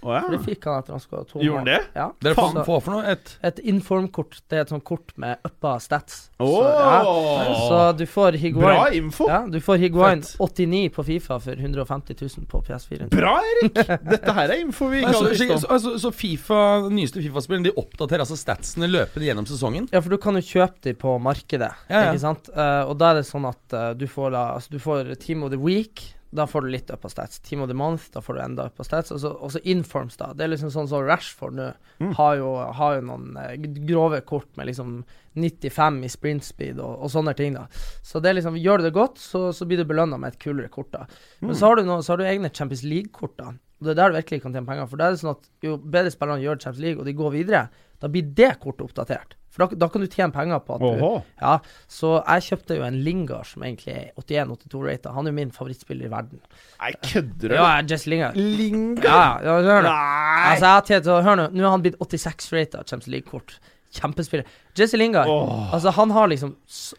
Å 0.02 0.14
ja. 0.14 0.20
For 0.24 0.32
det 0.36 0.40
fikk 0.46 0.64
han 0.68 0.78
etter 0.80 0.94
han 0.96 1.02
skåra 1.02 1.24
to 1.28 1.40
Gjorde 1.44 1.58
han 1.60 1.68
det? 1.68 1.78
Ja. 1.94 2.06
Dere 2.24 2.34
faen 2.38 2.54
Så- 2.56 2.64
får 2.64 2.80
for 2.86 2.94
noe? 2.96 3.04
Et 3.12 3.32
Et 3.50 3.58
informkort, 3.72 4.38
det 4.48 4.58
er 4.58 4.62
et 4.64 4.72
sånt 4.72 4.84
kort 4.84 5.12
med 5.20 5.38
uppa 5.44 5.74
stats. 5.80 6.30
Oh. 6.40 6.60
Så, 6.60 6.68
ja. 6.70 7.54
så 7.68 7.80
du 7.98 8.04
får 8.06 8.38
Higuain 8.40 8.64
Bra 8.76 8.90
info! 8.96 9.28
ja, 9.28 9.42
Du 9.46 9.60
får 9.60 9.76
Higuain 9.82 10.22
Fett. 10.22 10.36
89 10.40 10.90
på 10.96 11.04
Fifa 11.04 11.38
for 11.40 11.52
150 11.52 12.16
000 12.20 12.46
på 12.48 12.62
PS4. 12.68 13.08
Bra, 13.12 13.34
Erik! 13.52 13.74
Dette 14.10 14.32
her 14.36 14.48
er 14.54 14.60
info 14.60 14.88
vi 14.90 15.02
ikke 15.02 15.12
så, 15.12 15.24
hadde 15.24 15.36
visst 15.36 15.68
om. 15.70 15.78
Så, 15.80 15.94
så 16.04 16.12
Fifa, 16.14 16.60
nyeste 16.90 17.20
FIFA-spillen 17.24 17.64
De 17.68 17.72
oppdaterer 17.76 18.24
altså 18.24 18.38
statsene 18.40 18.88
løpende 18.90 19.28
gjennom 19.28 19.46
sesongen? 19.48 19.88
Ja, 19.92 20.00
for 20.00 20.10
du 20.14 20.18
kan 20.22 20.38
jo 20.38 20.44
kjøpe 20.44 20.80
de 20.88 20.94
på 20.98 21.16
markedet, 21.22 21.72
Ja, 21.90 22.06
ja. 22.06 22.14
ikke 22.14 22.22
sant? 22.24 22.48
Uh, 22.56 22.88
og 22.90 22.96
da 23.00 23.12
er 23.12 23.20
det 23.20 23.26
sånn 23.28 23.44
at 23.48 23.76
uh, 23.76 23.90
du 23.98 24.06
får 24.10 24.32
da 24.34 24.46
Altså, 24.54 24.72
du 24.72 24.80
får 24.82 25.14
Team 25.20 25.42
of 25.44 25.50
the 25.52 25.58
Week. 25.60 26.02
Da 26.30 26.44
får 26.46 26.62
du 26.62 26.68
litt 26.70 26.90
up 26.94 27.00
på 27.02 27.08
stats. 27.10 27.40
Team 27.42 27.62
of 27.64 27.68
the 27.68 27.74
month, 27.74 28.04
da 28.14 28.20
får 28.22 28.34
du 28.36 28.40
enda 28.44 28.66
up 28.68 28.76
på 28.78 28.84
stats. 28.86 29.10
Og 29.10 29.18
så, 29.22 29.32
og 29.34 29.50
så 29.50 29.58
informs, 29.66 30.14
da. 30.20 30.28
Det 30.32 30.44
er 30.46 30.52
liksom 30.52 30.70
sånn 30.70 30.86
som 30.90 31.02
Rashford 31.06 31.56
nå 31.58 31.70
Mm. 32.00 32.14
har, 32.16 32.36
jo, 32.38 32.50
har 32.78 32.94
jo 32.96 33.00
noen 33.04 33.34
eh, 33.36 33.56
grove 33.84 34.20
kort 34.24 34.46
med 34.56 34.70
liksom 34.70 35.02
95 35.36 35.98
i 36.04 36.08
sprint 36.08 36.44
speed 36.46 36.78
og, 36.80 36.94
og 37.04 37.10
sånne 37.12 37.34
ting, 37.36 37.52
da. 37.58 37.66
Så 38.06 38.22
det 38.24 38.30
er 38.30 38.38
liksom, 38.38 38.56
gjør 38.56 38.80
du 38.80 38.86
det 38.86 38.94
godt, 38.96 39.18
så, 39.20 39.42
så 39.52 39.66
blir 39.68 39.82
du 39.82 39.84
belønna 39.90 40.16
med 40.16 40.32
et 40.32 40.38
kulere 40.40 40.70
kort, 40.72 40.88
da. 40.94 41.02
Men 41.42 41.52
så 41.58 41.68
har 41.68 41.76
du, 41.76 41.82
noe, 41.84 42.00
så 42.06 42.14
har 42.14 42.22
du 42.22 42.24
egne 42.30 42.48
Champions 42.56 42.86
League-kort, 42.86 43.34
da. 43.36 43.50
Og 43.80 43.84
det 43.88 43.92
er 43.92 44.00
der 44.00 44.14
du 44.14 44.16
virkelig 44.20 44.42
kan 44.46 44.52
tjene 44.56 44.68
penger. 44.70 44.88
For 44.88 45.00
da 45.00 45.10
er 45.10 45.14
det 45.16 45.20
sånn 45.22 45.34
at 45.34 45.50
jo 45.64 45.76
bedre 45.80 46.10
spillerne 46.14 46.42
gjør 46.46 46.58
Champions 46.62 46.84
League, 46.86 47.00
og 47.00 47.06
de 47.10 47.14
går 47.20 47.34
videre, 47.36 47.62
da 48.00 48.08
blir 48.12 48.32
det 48.40 48.50
kortet 48.64 48.86
oppdatert. 48.88 49.36
For 49.50 49.64
da, 49.64 49.78
da 49.82 49.88
kan 49.90 50.04
du 50.04 50.06
tjene 50.06 50.30
penger 50.34 50.60
på 50.62 50.76
at 50.76 50.84
du. 50.84 51.00
Ja, 51.40 51.56
så 51.90 52.12
jeg 52.20 52.46
kjøpte 52.46 52.76
jo 52.78 52.84
en 52.86 53.00
Lingard 53.02 53.48
som 53.50 53.64
egentlig 53.66 53.96
er 53.96 54.12
81-82-rata. 54.14 55.14
Han 55.16 55.26
er 55.26 55.34
jo 55.34 55.38
min 55.40 55.50
favorittspiller 55.54 56.06
i 56.06 56.12
verden. 56.12 56.38
Nei, 56.78 56.92
kødder 57.02 57.50
du? 57.50 57.56
Ja, 57.58 57.72
Jesse 57.82 58.12
Lingard. 58.12 58.38
Lingard? 58.38 59.08
Ja, 59.08 59.24
ja, 59.42 59.58
hør 59.66 59.82
nå. 59.82 59.90
Nei! 59.90 60.46
Altså, 60.52 60.68
jeg 60.68 60.72
har 60.76 60.86
til 60.86 61.26
Hør 61.26 61.42
nå, 61.42 61.50
nå 61.50 61.66
har 61.66 61.74
han 61.74 61.84
blitt 61.84 61.98
86-rata 61.98 62.84
Champions 62.86 63.10
League-kort. 63.10 63.58
Kjempespiller. 63.90 64.46
Jesse 64.78 64.98
Lingard, 65.00 65.26
oh. 65.26 65.74
altså, 65.74 65.90
han 65.90 66.12
har 66.14 66.28
liksom 66.30 66.52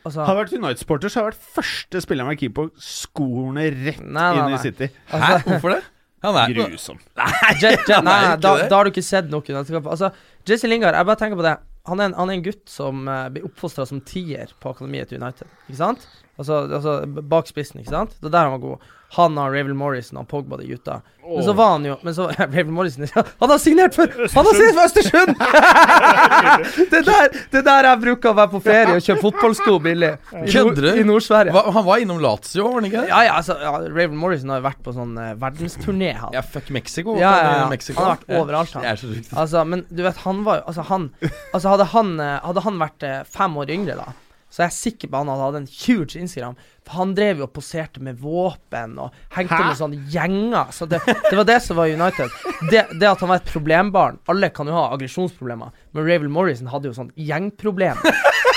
Altså 0.03 0.25
Har 0.27 0.35
vært 0.35 0.51
United-sporter, 0.51 1.07
så 1.07 1.21
har 1.21 1.29
jeg 1.29 1.31
vært 1.31 1.45
første 1.55 2.01
spiller 2.03 2.27
med 2.27 2.35
keeper 2.41 2.67
på 2.67 2.83
skoene 2.83 3.69
rett 3.71 4.03
Nei, 4.03 4.27
nei, 4.35 4.41
inn 4.41 4.57
i 4.57 4.59
City. 4.59 4.89
Hæ? 5.07 5.37
Hvorfor 5.45 5.77
det? 5.77 5.81
Han 6.21 6.37
er 6.37 6.51
Grusom. 6.53 6.99
Je, 7.61 7.71
Je, 7.71 8.01
nei, 8.03 8.17
nei, 8.27 8.35
da, 8.43 8.51
da 8.67 8.75
har 8.75 8.85
du 8.85 8.91
ikke 8.91 9.05
sett 9.05 9.31
noen. 9.31 9.63
Altså, 9.63 10.11
Jesse 10.47 10.67
Lingard, 10.67 10.99
jeg 10.99 11.07
bare 11.07 11.21
tenker 11.23 11.39
på 11.39 11.47
det. 11.47 11.55
Han 11.89 12.01
er 12.01 12.11
en, 12.11 12.17
han 12.17 12.29
er 12.29 12.37
en 12.37 12.43
gutt 12.45 12.67
som 12.69 13.07
uh, 13.09 13.29
blir 13.33 13.47
oppfostra 13.47 13.87
som 13.89 14.03
tier 14.05 14.51
på 14.61 14.73
akademiet 14.75 15.09
til 15.09 15.21
United. 15.21 15.49
Ikke 15.65 15.79
sant? 15.79 16.05
Altså, 16.41 16.63
altså 16.67 16.97
b- 17.05 17.23
bak 17.31 17.47
spissen, 17.49 17.81
ikke 17.83 17.93
sant? 17.93 18.17
Det 18.19 18.31
er 18.31 18.35
der 18.39 18.49
han 18.49 18.57
var 18.57 18.65
god. 18.65 18.89
Han 19.11 19.35
og 19.41 19.51
Ravel 19.51 19.75
Morrison 19.75 20.21
og 20.21 20.27
Pogba, 20.31 20.55
de 20.61 20.69
gutta. 20.69 21.01
Men 21.21 21.43
så 21.43 21.53
var 21.55 21.73
han 21.75 21.83
jo 21.85 21.93
Men 22.01 22.15
så 22.15 22.25
Ravel 22.39 22.71
Morrison 22.73 23.05
Han 23.13 23.51
har 23.51 23.59
signert 23.61 23.95
for 23.95 24.07
Han 24.07 24.47
har 24.47 24.55
signert 24.57 24.77
for 24.77 24.85
Østersund! 24.87 25.33
det, 26.91 26.97
er 27.01 27.05
der, 27.07 27.35
det 27.51 27.59
er 27.61 27.65
der 27.67 27.87
jeg 27.89 27.99
bruker 28.05 28.31
å 28.31 28.37
være 28.39 28.51
på 28.53 28.61
ferie 28.65 28.95
og 28.95 29.03
kjøpe 29.05 29.23
fotballsko 29.25 29.75
billig. 29.83 30.11
Kødder 30.31 30.87
du? 30.87 30.89
I 31.01 31.05
Nord-Sverige. 31.07 31.63
Han 31.75 31.85
var 31.87 32.03
innom 32.03 32.21
Lazio, 32.23 32.65
var 32.67 32.79
han 32.79 32.87
ikke 32.89 33.03
det? 33.03 33.11
Ja, 33.11 33.21
ja, 33.27 33.35
altså 33.37 33.57
ja, 33.61 33.73
Ravel 33.83 34.17
Morrison 34.23 34.51
har 34.53 34.61
jo 34.61 34.67
vært 34.69 34.81
på 34.85 34.95
sånn 34.95 35.13
uh, 35.19 35.29
verdensturné, 35.41 36.11
han. 36.19 36.35
Ja, 36.35 36.43
fuck 36.55 36.71
Mexico. 36.73 37.15
Ja, 37.19 37.31
ja, 37.37 37.53
ja. 37.61 37.69
Mexico. 37.71 37.99
Han 38.01 38.13
har 38.13 38.19
vært 38.23 38.41
overalt, 38.41 38.75
han. 38.79 38.87
Jeg 38.87 38.97
er 38.97 39.03
så. 39.03 39.37
Altså, 39.43 39.63
men 39.67 39.85
du 39.91 40.03
vet, 40.07 40.19
han 40.25 40.43
var 40.47 40.61
jo 40.61 40.67
Altså, 40.71 40.87
han 40.87 41.07
Altså, 41.51 41.67
hadde 41.73 41.87
han, 41.93 42.11
eh, 42.23 42.35
hadde 42.47 42.65
han 42.65 42.81
vært 42.81 43.07
uh, 43.07 43.15
fem 43.27 43.57
år 43.61 43.71
yngre, 43.75 43.99
da, 43.99 44.11
så 44.51 44.65
jeg 44.65 44.67
er 44.67 44.75
sikker 44.75 45.07
på 45.07 45.21
han 45.21 45.29
hadde 45.31 45.61
en 45.61 45.69
huge 45.71 46.19
Instagram. 46.19 46.57
For 46.83 46.97
han 46.99 47.13
drev 47.15 47.39
jo 47.39 47.45
og 47.47 47.53
poserte 47.55 48.01
med 48.03 48.19
våpen 48.19 48.97
og 48.99 49.13
hengte 49.31 49.55
Hæ? 49.55 49.67
med 49.69 49.79
sånne 49.79 49.99
gjenger. 50.11 50.73
Så 50.75 50.87
det, 50.91 50.99
det 51.07 51.37
var 51.39 51.47
det 51.47 51.59
som 51.63 51.79
var 51.79 51.87
United. 51.87 52.33
Det, 52.67 52.83
det 52.99 53.07
at 53.07 53.23
han 53.23 53.31
var 53.31 53.39
et 53.39 53.47
problembarn 53.47 54.19
Alle 54.31 54.49
kan 54.53 54.67
jo 54.67 54.75
ha 54.75 54.89
aggresjonsproblemer, 54.95 55.71
men 55.95 56.07
Ravel 56.07 56.31
Morrison 56.33 56.67
hadde 56.73 56.91
jo 56.91 56.97
sånn 56.97 57.13
gjengproblem. 57.15 58.01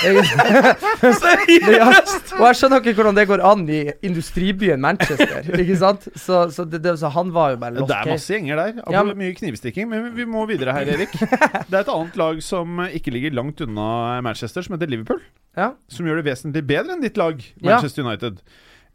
Ja, 0.03 1.87
og 2.35 2.43
jeg 2.49 2.57
skjønner 2.59 2.81
ikke 2.81 2.93
hvordan 2.97 3.17
det 3.17 3.25
går 3.29 3.43
an 3.47 3.63
i 3.71 3.79
industribyen 4.05 4.81
Manchester, 4.83 5.45
ikke 5.61 5.77
sant? 5.79 6.07
Så, 6.19 6.41
så, 6.55 6.65
det, 6.69 6.81
det, 6.85 6.95
så 7.01 7.11
han 7.13 7.31
var 7.35 7.53
jo 7.55 7.59
bare 7.61 7.77
lost 7.79 7.91
Det 7.91 7.97
er 8.01 8.11
masse 8.13 8.35
gjenger 8.35 8.61
der. 8.61 8.73
Ja, 8.81 8.91
Ja, 8.97 9.03
men- 9.07 9.17
Mye 9.19 9.33
knivstikking. 9.37 9.89
Men 9.91 10.09
vi 10.17 10.25
må 10.29 10.45
videre 10.49 10.75
her, 10.75 10.85
Erik. 10.95 11.13
Det 11.69 11.73
er 11.73 11.81
et 11.83 11.91
annet 11.95 12.15
lag 12.19 12.41
som 12.43 12.79
ikke 12.89 13.13
ligger 13.15 13.35
langt 13.37 13.61
unna 13.65 14.21
Manchester, 14.25 14.61
som 14.65 14.75
heter 14.77 14.91
Liverpool. 14.91 15.21
Ja. 15.57 15.71
Som 15.91 16.05
gjør 16.09 16.19
det 16.21 16.27
vesentlig 16.31 16.65
bedre 16.67 16.95
enn 16.97 17.03
ditt 17.05 17.17
lag, 17.19 17.39
Ja. 17.61 17.75
Manchester 17.75 18.03
United. 18.05 18.41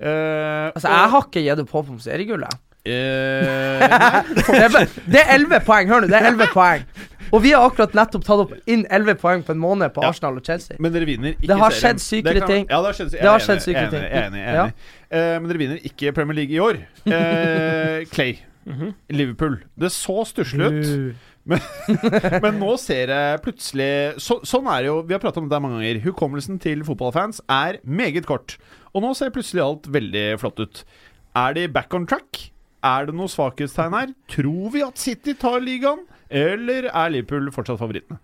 Uh, 0.01 0.71
Altså, 0.75 0.89
jeg 0.89 1.11
har 1.15 1.25
ikke 1.27 1.43
gitt 1.45 1.61
opp 1.65 1.73
håpet 1.79 1.97
om 1.97 2.03
seriegullet. 2.03 2.59
Uh, 2.81 3.77
Det 4.41 5.21
er, 5.21 5.35
elleve 5.37 5.59
11 5.59 5.59
poeng, 5.67 5.91
hør 5.93 6.01
nå. 6.01 6.09
Det 6.09 6.17
er 6.17 6.31
11 6.31 6.47
poeng. 6.55 6.87
Og 7.33 7.43
vi 7.43 7.51
har 7.53 7.63
akkurat 7.69 7.93
nettopp 7.95 8.25
tatt 8.27 8.41
opp 8.45 8.53
inn 8.67 8.87
11 8.91 9.15
poeng 9.21 9.43
på 9.47 9.51
en 9.55 9.59
måned 9.63 9.93
på 9.95 10.03
Ja. 10.03 10.09
Arsenal 10.11 10.37
og 10.37 10.45
Chelsea. 10.45 10.77
Men 10.81 10.93
dere 10.93 11.07
vinner 11.07 11.35
ikke 11.37 11.47
Det 11.47 11.57
har 11.59 11.71
serien. 11.71 11.97
skjedd 11.97 12.01
sykere 12.01 12.35
Det 12.35 12.41
kan- 12.41 12.49
ting. 12.49 12.67
Ja, 12.71 12.77
det 12.83 12.87
har 12.87 12.93
skjedd, 12.99 13.11
Det 13.13 13.21
har 13.23 13.39
skjedd 13.39 13.63
sykere 13.63 13.87
er 13.87 13.91
ting. 13.91 14.01
enig, 14.01 14.11
Jeg 14.11 14.23
er 14.23 14.31
enig. 14.31 14.41
Jeg 14.41 14.49
er 14.49 14.55
Ja. 14.55 14.65
enig. 14.65 14.73
Eh, 15.11 15.39
men 15.41 15.49
dere 15.49 15.59
vinner 15.59 15.79
ikke 15.85 16.15
Premier 16.15 16.35
League 16.35 16.55
i 16.55 16.59
år. 16.59 16.77
Uh, 17.07 18.05
Clay, 18.15 18.39
Mhm. 18.67 18.95
Liverpool. 19.11 19.59
Det 19.79 19.91
så 19.91 20.25
stusslig 20.27 20.67
ut. 20.67 21.15
Men 22.43 22.59
nå 22.61 22.79
ser 22.79 23.07
jeg 23.09 23.41
plutselig 23.43 24.15
så, 24.21 24.37
Sånn 24.47 24.67
er 24.71 24.83
det 24.83 24.91
jo, 24.91 25.01
vi 25.03 25.15
har 25.15 25.21
pratet 25.23 25.39
om 25.43 25.49
det 25.49 25.61
mange 25.63 25.81
ganger. 25.81 26.01
Hukommelsen 26.05 26.61
til 26.61 26.83
fotballfans 26.87 27.41
er 27.49 27.79
meget 27.87 28.27
kort. 28.29 28.59
Og 28.95 29.03
nå 29.03 29.15
ser 29.17 29.31
plutselig 29.31 29.63
alt 29.65 29.89
veldig 29.91 30.39
flott 30.39 30.61
ut. 30.61 30.85
Er 31.35 31.55
de 31.55 31.67
back 31.69 31.95
on 31.95 32.07
track? 32.07 32.51
Er 32.85 33.07
det 33.07 33.15
noe 33.15 33.27
svakhetstegn 33.29 33.93
her? 33.99 34.15
Tror 34.29 34.71
vi 34.73 34.83
at 34.83 34.99
City 34.99 35.33
tar 35.35 35.61
ligaen? 35.61 36.05
Eller 36.31 36.91
er 36.91 37.11
Liverpool 37.11 37.51
fortsatt 37.55 37.81
favorittene? 37.81 38.21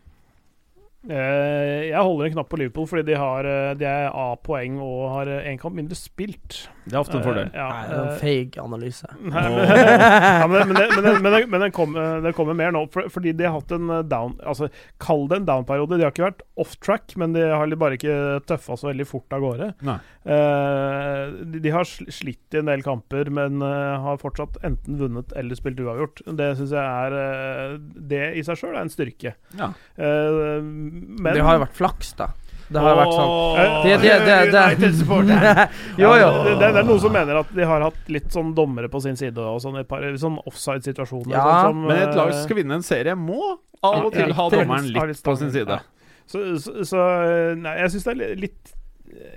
Eh, 1.07 1.93
jeg 1.93 2.03
holder 2.03 2.27
en 2.27 2.33
knapp 2.35 2.49
på 2.51 2.59
Liverpool 2.59 2.87
fordi 2.91 3.05
de, 3.07 3.15
har, 3.19 3.47
eh, 3.47 3.75
de 3.79 3.87
er 3.87 4.09
A-poeng 4.11 4.81
og 4.83 5.05
har 5.13 5.31
én 5.47 5.59
kamp 5.61 5.77
mindre 5.79 5.95
spilt. 5.99 6.65
Det 6.87 6.97
er 6.97 6.99
ofte 6.99 7.21
en 7.21 7.27
fordel. 7.27 7.51
Eh, 7.53 7.61
ja, 7.61 7.67
Nei, 7.71 7.85
det 7.87 7.95
er 7.95 8.01
en 8.01 8.09
eh, 8.11 8.19
feig 8.23 8.59
analyse. 8.63 9.11
Nei, 9.23 9.45
men, 9.55 9.71
ja, 10.43 10.49
men, 10.51 10.73
men, 10.73 10.75
det, 10.81 10.89
men, 10.91 11.07
det, 11.07 11.15
men, 11.21 11.37
det, 11.37 11.43
men 11.53 11.65
den 11.67 11.77
kommer, 11.77 12.31
kommer 12.35 12.59
mer 12.59 12.75
nå, 12.75 12.83
for, 12.95 13.07
fordi 13.13 13.37
de 13.39 13.47
har 13.47 13.55
hatt 13.55 13.77
en 13.77 13.93
eh, 14.01 14.03
down 14.07 14.35
Altså, 14.47 14.71
Kall 15.03 15.27
det 15.31 15.41
en 15.43 15.49
down-periode. 15.53 16.01
De 16.01 16.07
har 16.09 16.15
ikke 16.15 16.27
vært 16.27 16.43
off 16.59 16.75
track, 16.83 17.15
men 17.21 17.37
de 17.37 17.47
har 17.47 17.79
bare 17.79 18.01
ikke 18.01 18.19
tøffa 18.49 18.79
så 18.79 18.91
veldig 18.91 19.07
fort 19.07 19.37
av 19.37 19.47
gårde. 19.47 19.71
Nei. 19.87 19.99
Eh, 20.27 21.45
de, 21.47 21.61
de 21.63 21.71
har 21.71 21.87
slitt 21.87 22.55
i 22.57 22.59
en 22.59 22.67
del 22.71 22.83
kamper, 22.83 23.29
men 23.31 23.61
eh, 23.63 23.93
har 24.03 24.19
fortsatt 24.19 24.57
enten 24.67 24.99
vunnet 24.99 25.31
eller 25.39 25.55
spilt 25.59 25.79
uavgjort. 25.83 26.25
Det 26.39 26.49
syns 26.59 26.73
jeg 26.75 26.83
er 26.83 27.15
eh, 27.21 27.77
Det 28.11 28.25
i 28.41 28.43
seg 28.47 28.59
sjøl 28.59 28.75
er 28.75 28.83
en 28.83 28.91
styrke. 28.93 29.37
Ja. 29.59 29.71
Eh, 29.95 30.59
men 30.67 31.31
Det 31.39 31.45
har 31.47 31.59
jo 31.61 31.65
vært 31.67 31.79
flaks, 31.79 32.13
da. 32.19 32.33
Det 32.67 32.83
har 32.83 32.97
vært 32.99 33.13
sånn 33.15 33.35
Det- 33.87 33.99
det- 34.03 34.25
det- 34.27 34.51
det-. 34.51 35.69
Jo, 36.03 36.09
jo. 36.19 36.31
Det, 36.43 36.55
det, 36.59 36.71
det 36.75 36.81
er 36.83 36.89
noen 36.89 37.01
som 37.05 37.13
mener 37.15 37.39
at 37.39 37.53
de 37.55 37.63
har 37.71 37.85
hatt 37.87 38.09
litt 38.11 38.27
sånn 38.35 38.51
dommere 38.59 38.89
på 38.91 39.01
sin 39.05 39.15
side 39.17 39.39
og 39.39 39.61
sånn 39.63 39.79
et 39.79 39.87
par 39.87 40.03
sånn 40.19 40.41
offside-situasjoner. 40.51 41.37
Ja, 41.37 41.69
sånn 41.69 41.85
Men 41.87 42.09
et 42.09 42.17
lag 42.19 42.33
som 42.35 42.43
skal 42.49 42.59
vinne 42.65 42.81
en 42.81 42.83
serie, 42.87 43.15
må 43.15 43.61
av 43.87 44.09
og 44.09 44.13
til 44.17 44.33
ha 44.35 44.49
dommeren 44.51 44.91
litt 44.91 45.23
på 45.23 45.37
sin 45.39 45.53
side. 45.55 45.69
ja. 45.79 45.79
Så, 46.27 46.41
så, 46.59 46.83
så 46.83 47.03
Nei, 47.55 47.77
jeg 47.85 47.93
syns 47.95 48.05
det 48.09 48.15
er 48.19 48.35
litt 48.43 48.73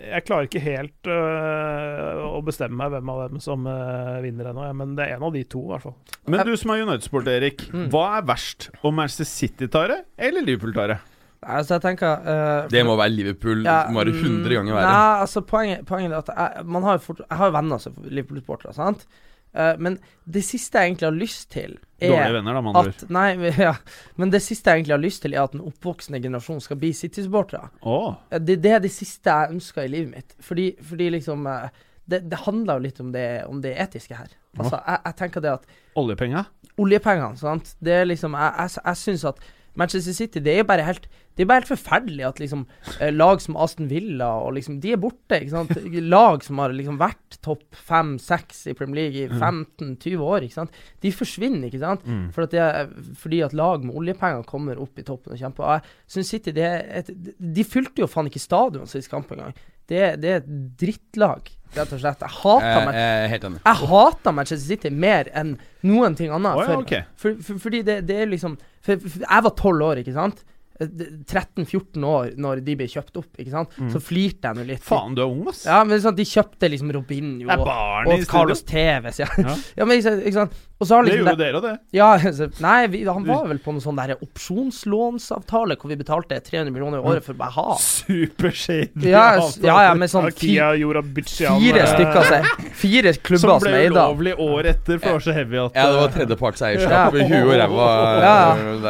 Jeg 0.09 0.25
klarer 0.27 0.47
ikke 0.47 0.61
helt 0.63 1.09
øh, 1.11 2.23
å 2.25 2.39
bestemme 2.45 2.79
meg 2.79 2.93
hvem 2.93 3.11
av 3.13 3.21
dem 3.27 3.43
som 3.43 3.67
øh, 3.69 4.17
vinner 4.25 4.49
ennå, 4.51 4.65
men 4.79 4.95
det 4.97 5.05
er 5.05 5.17
en 5.17 5.27
av 5.27 5.35
de 5.35 5.43
to, 5.47 5.61
i 5.67 5.71
hvert 5.73 5.85
fall. 5.85 5.95
Men 6.29 6.43
du 6.47 6.55
som 6.59 6.73
er 6.73 6.83
United-sport, 6.83 7.29
Erik. 7.31 7.67
Mm. 7.71 7.87
Hva 7.93 8.05
er 8.17 8.27
verst? 8.29 8.69
Om 8.81 8.99
Manchester 8.99 9.29
City 9.29 9.69
tar 9.71 9.93
det, 9.93 10.01
eller 10.29 10.45
Liverpool 10.45 10.75
tar 10.75 10.95
det? 10.95 10.99
Altså, 11.39 11.77
jeg 11.77 11.83
tenker 11.85 12.25
uh, 12.25 12.65
Det 12.67 12.81
må 12.83 12.97
være 12.99 13.13
Liverpool. 13.13 13.61
Ja, 13.63 13.85
det 13.87 13.95
må 13.95 14.01
være 14.01 14.11
100 14.17 14.41
mm, 14.43 14.49
ganger 14.57 14.75
verre. 14.75 14.89
Nei, 14.91 15.21
altså 15.23 15.43
poenget, 15.47 15.85
poenget 15.87 16.11
er 16.11 16.19
at 16.19 16.31
jeg, 16.35 16.65
man 16.67 16.83
har 16.83 16.97
jo 16.97 17.05
fort, 17.05 17.21
jeg 17.23 17.39
har 17.39 17.53
venner 17.55 17.79
som 17.79 17.95
er 17.95 18.15
Liverpool-sportere, 18.17 18.75
sant? 18.75 19.05
Eh, 19.53 19.75
men 19.81 19.97
det 20.29 20.43
siste 20.45 20.79
jeg 20.79 20.91
egentlig 20.91 21.07
har 21.07 21.17
lyst 21.17 21.49
til, 21.53 21.77
Dårlige 21.99 22.27
er 22.29 22.35
venner, 22.37 22.55
da, 22.55 22.61
man 22.63 22.77
at 22.79 23.01
Nei, 23.11 23.33
ja. 23.59 23.73
Men 24.15 24.31
det 24.31 24.39
siste 24.45 24.71
jeg 24.71 24.81
egentlig 24.81 24.95
har 24.95 25.03
lyst 25.03 25.23
til, 25.25 25.33
er 25.35 25.43
at 25.43 25.55
den 25.55 25.65
oppvoksende 25.67 26.21
generasjon 26.23 26.61
skal 26.63 26.79
bli 26.79 26.93
City-supportere. 26.95 27.71
Oh. 27.81 28.13
Det, 28.31 28.55
det 28.63 28.75
er 28.77 28.83
det 28.85 28.93
siste 28.95 29.33
jeg 29.33 29.57
ønsker 29.57 29.83
i 29.83 29.91
livet 29.91 30.13
mitt. 30.13 30.37
Fordi, 30.45 30.69
fordi 30.91 31.09
liksom 31.17 31.49
eh, 31.49 31.81
det, 32.09 32.23
det 32.31 32.39
handler 32.45 32.79
jo 32.79 32.85
litt 32.87 33.01
om 33.03 33.11
det, 33.13 33.27
om 33.49 33.59
det 33.65 33.75
etiske 33.83 34.15
her. 34.15 34.31
Altså, 34.57 34.79
jeg, 34.79 35.01
jeg 35.05 35.19
tenker 35.19 35.43
det 35.43 35.51
at 35.57 35.67
Oljepenger? 35.99 36.47
oljepengene, 36.79 37.37
sant 37.37 37.75
Det 37.83 37.93
er 37.93 38.07
liksom 38.09 38.33
Jeg, 38.37 38.53
jeg, 38.57 38.83
jeg 38.85 39.01
syns 39.03 39.25
at 39.29 39.47
Manchester 39.77 40.15
City, 40.15 40.41
det 40.43 40.57
er 40.59 40.67
bare 40.67 40.85
helt 40.87 41.07
Det 41.37 41.43
er 41.43 41.47
bare 41.47 41.61
helt 41.61 41.71
forferdelig 41.71 42.25
at 42.27 42.39
liksom 42.41 42.65
eh, 42.99 43.13
lag 43.13 43.39
som 43.41 43.55
Aston 43.55 43.87
Villa 43.91 44.27
og 44.43 44.55
liksom 44.57 44.79
De 44.83 44.91
er 44.95 44.99
borte, 44.99 45.39
ikke 45.39 45.53
sant. 45.53 45.71
Lag 46.15 46.43
som 46.43 46.59
har 46.59 46.73
liksom 46.75 46.97
vært 46.99 47.39
topp 47.45 47.63
fem-seks 47.87 48.65
i 48.71 48.75
Premier 48.75 49.05
League 49.07 49.23
i 49.23 49.29
15-20 49.29 50.25
år, 50.25 50.43
ikke 50.43 50.57
sant. 50.57 50.81
De 51.05 51.13
forsvinner, 51.15 51.69
ikke 51.69 51.83
sant. 51.83 52.03
Mm. 52.03 52.27
For 52.35 52.47
at 52.47 52.55
det 52.55 52.63
er, 52.65 52.91
fordi 53.21 53.41
at 53.45 53.55
lag 53.55 53.85
med 53.85 53.95
oljepenger 53.95 54.43
kommer 54.49 54.81
opp 54.81 54.99
i 54.99 55.05
toppen 55.07 55.35
og 55.35 55.39
kjemper. 55.39 55.77
Jeg 55.77 56.15
synes 56.15 56.33
City 56.35 56.55
det 56.55 56.65
er 56.67 56.83
et, 57.01 57.13
De 57.39 57.67
fylte 57.67 58.03
jo 58.03 58.09
faen 58.11 58.27
ikke 58.27 58.43
stadion 58.43 58.89
sist 58.89 59.11
kamp 59.11 59.31
engang. 59.35 59.55
Det, 59.89 60.01
det 60.21 60.29
er 60.29 60.43
et 60.43 60.51
drittlag, 60.79 61.49
rett 61.77 61.93
og 61.93 62.01
slett. 62.01 62.23
Jeg 62.25 62.35
hater 62.39 62.91
eh, 62.91 63.01
eh, 63.01 63.25
helt 63.33 63.47
enig. 63.49 63.61
jeg 63.65 63.89
hater 63.91 64.35
Manchester 64.35 64.65
City 64.65 64.91
mer 64.93 65.29
enn 65.37 65.55
noen 65.85 66.17
ting 66.17 66.33
annet. 66.33 66.55
Oh, 66.57 66.63
ja, 66.63 66.69
for, 66.71 66.85
okay. 66.85 67.03
for, 67.19 67.41
for, 67.45 67.61
fordi 67.67 67.83
det, 67.87 68.01
det 68.09 68.21
er 68.23 68.31
liksom 68.31 68.57
for, 68.85 68.95
Jeg 68.97 69.45
var 69.45 69.53
tolv 69.59 69.85
år, 69.91 70.01
ikke 70.03 70.15
sant? 70.15 70.43
Eh, 70.79 70.87
13-14 71.29 72.07
år 72.09 72.31
når 72.39 72.63
de 72.65 72.75
ble 72.79 72.87
kjøpt 72.91 73.19
opp, 73.21 73.29
ikke 73.39 73.53
sant, 73.53 73.77
så 73.93 74.01
flirte 74.03 74.49
jeg 74.51 74.59
nå 74.59 74.67
litt. 74.69 74.83
Faen, 74.85 75.15
du 75.17 75.23
er 75.25 75.29
ung, 75.29 75.45
ass. 75.51 75.65
Ja, 75.67 75.81
men 75.87 76.01
sånn, 76.03 76.17
de 76.17 76.27
kjøpte 76.27 76.71
liksom 76.71 76.93
Robinho 76.95 77.51
og, 77.53 77.67
og 78.09 78.25
Carlos. 78.29 78.63
Tevez, 78.69 79.21
ja. 79.21 79.29
Ja. 79.39 79.55
ja. 79.79 79.85
men 79.85 79.99
ikke, 79.99 80.35
sant- 80.35 80.57
har 80.79 81.03
Det 81.03 81.11
liksom 81.11 81.25
gjorde 81.27 81.43
dere 81.43 81.59
òg, 81.59 81.65
det. 81.65 81.73
Ja, 81.97 82.09
så, 82.37 82.47
nei, 82.63 82.87
vi, 82.91 83.01
han 83.07 83.25
var 83.27 83.47
vel 83.49 83.59
på 83.63 83.73
noen 83.75 83.83
sånn 83.83 83.97
der 83.99 84.13
opsjonslånsavtale 84.23 85.75
hvor 85.79 85.91
vi 85.91 85.97
betalte 85.99 86.37
300 86.39 86.71
millioner 86.71 87.01
i 87.01 87.09
året 87.11 87.25
for 87.25 87.35
bare 87.39 87.51
ha. 87.57 87.75
Supershady. 87.83 89.09
Ja, 89.09 89.25
ja, 89.63 89.77
ja, 89.89 89.93
med 89.99 90.11
sånn 90.11 90.29
Fire 90.31 90.71
Jorabitsjan 90.79 91.59
fire 91.59 91.83
eh, 91.83 91.91
stykker 91.91 92.29
seg. 92.29 92.69
Fire 92.79 93.13
Som 93.17 93.23
klubber 93.27 93.43
som 93.57 93.65
ble 93.65 93.75
eide 93.81 93.91
ulovlig 93.95 94.35
år 94.39 94.71
etter, 94.71 95.01
for 95.01 95.09
det 95.09 95.15
var 95.17 95.25
så 95.27 95.35
heavy 95.35 95.61
at 95.65 95.79
Ja, 95.79 95.87
det 95.89 95.99
var 95.99 96.07
eh, 96.07 96.15
tredjepartseierskap 96.15 97.17
Ja. 97.19 97.19
i 97.19 97.27
huet 97.27 97.43
og 97.49 97.55
ræva 97.63 97.89
Ja. 98.23 98.37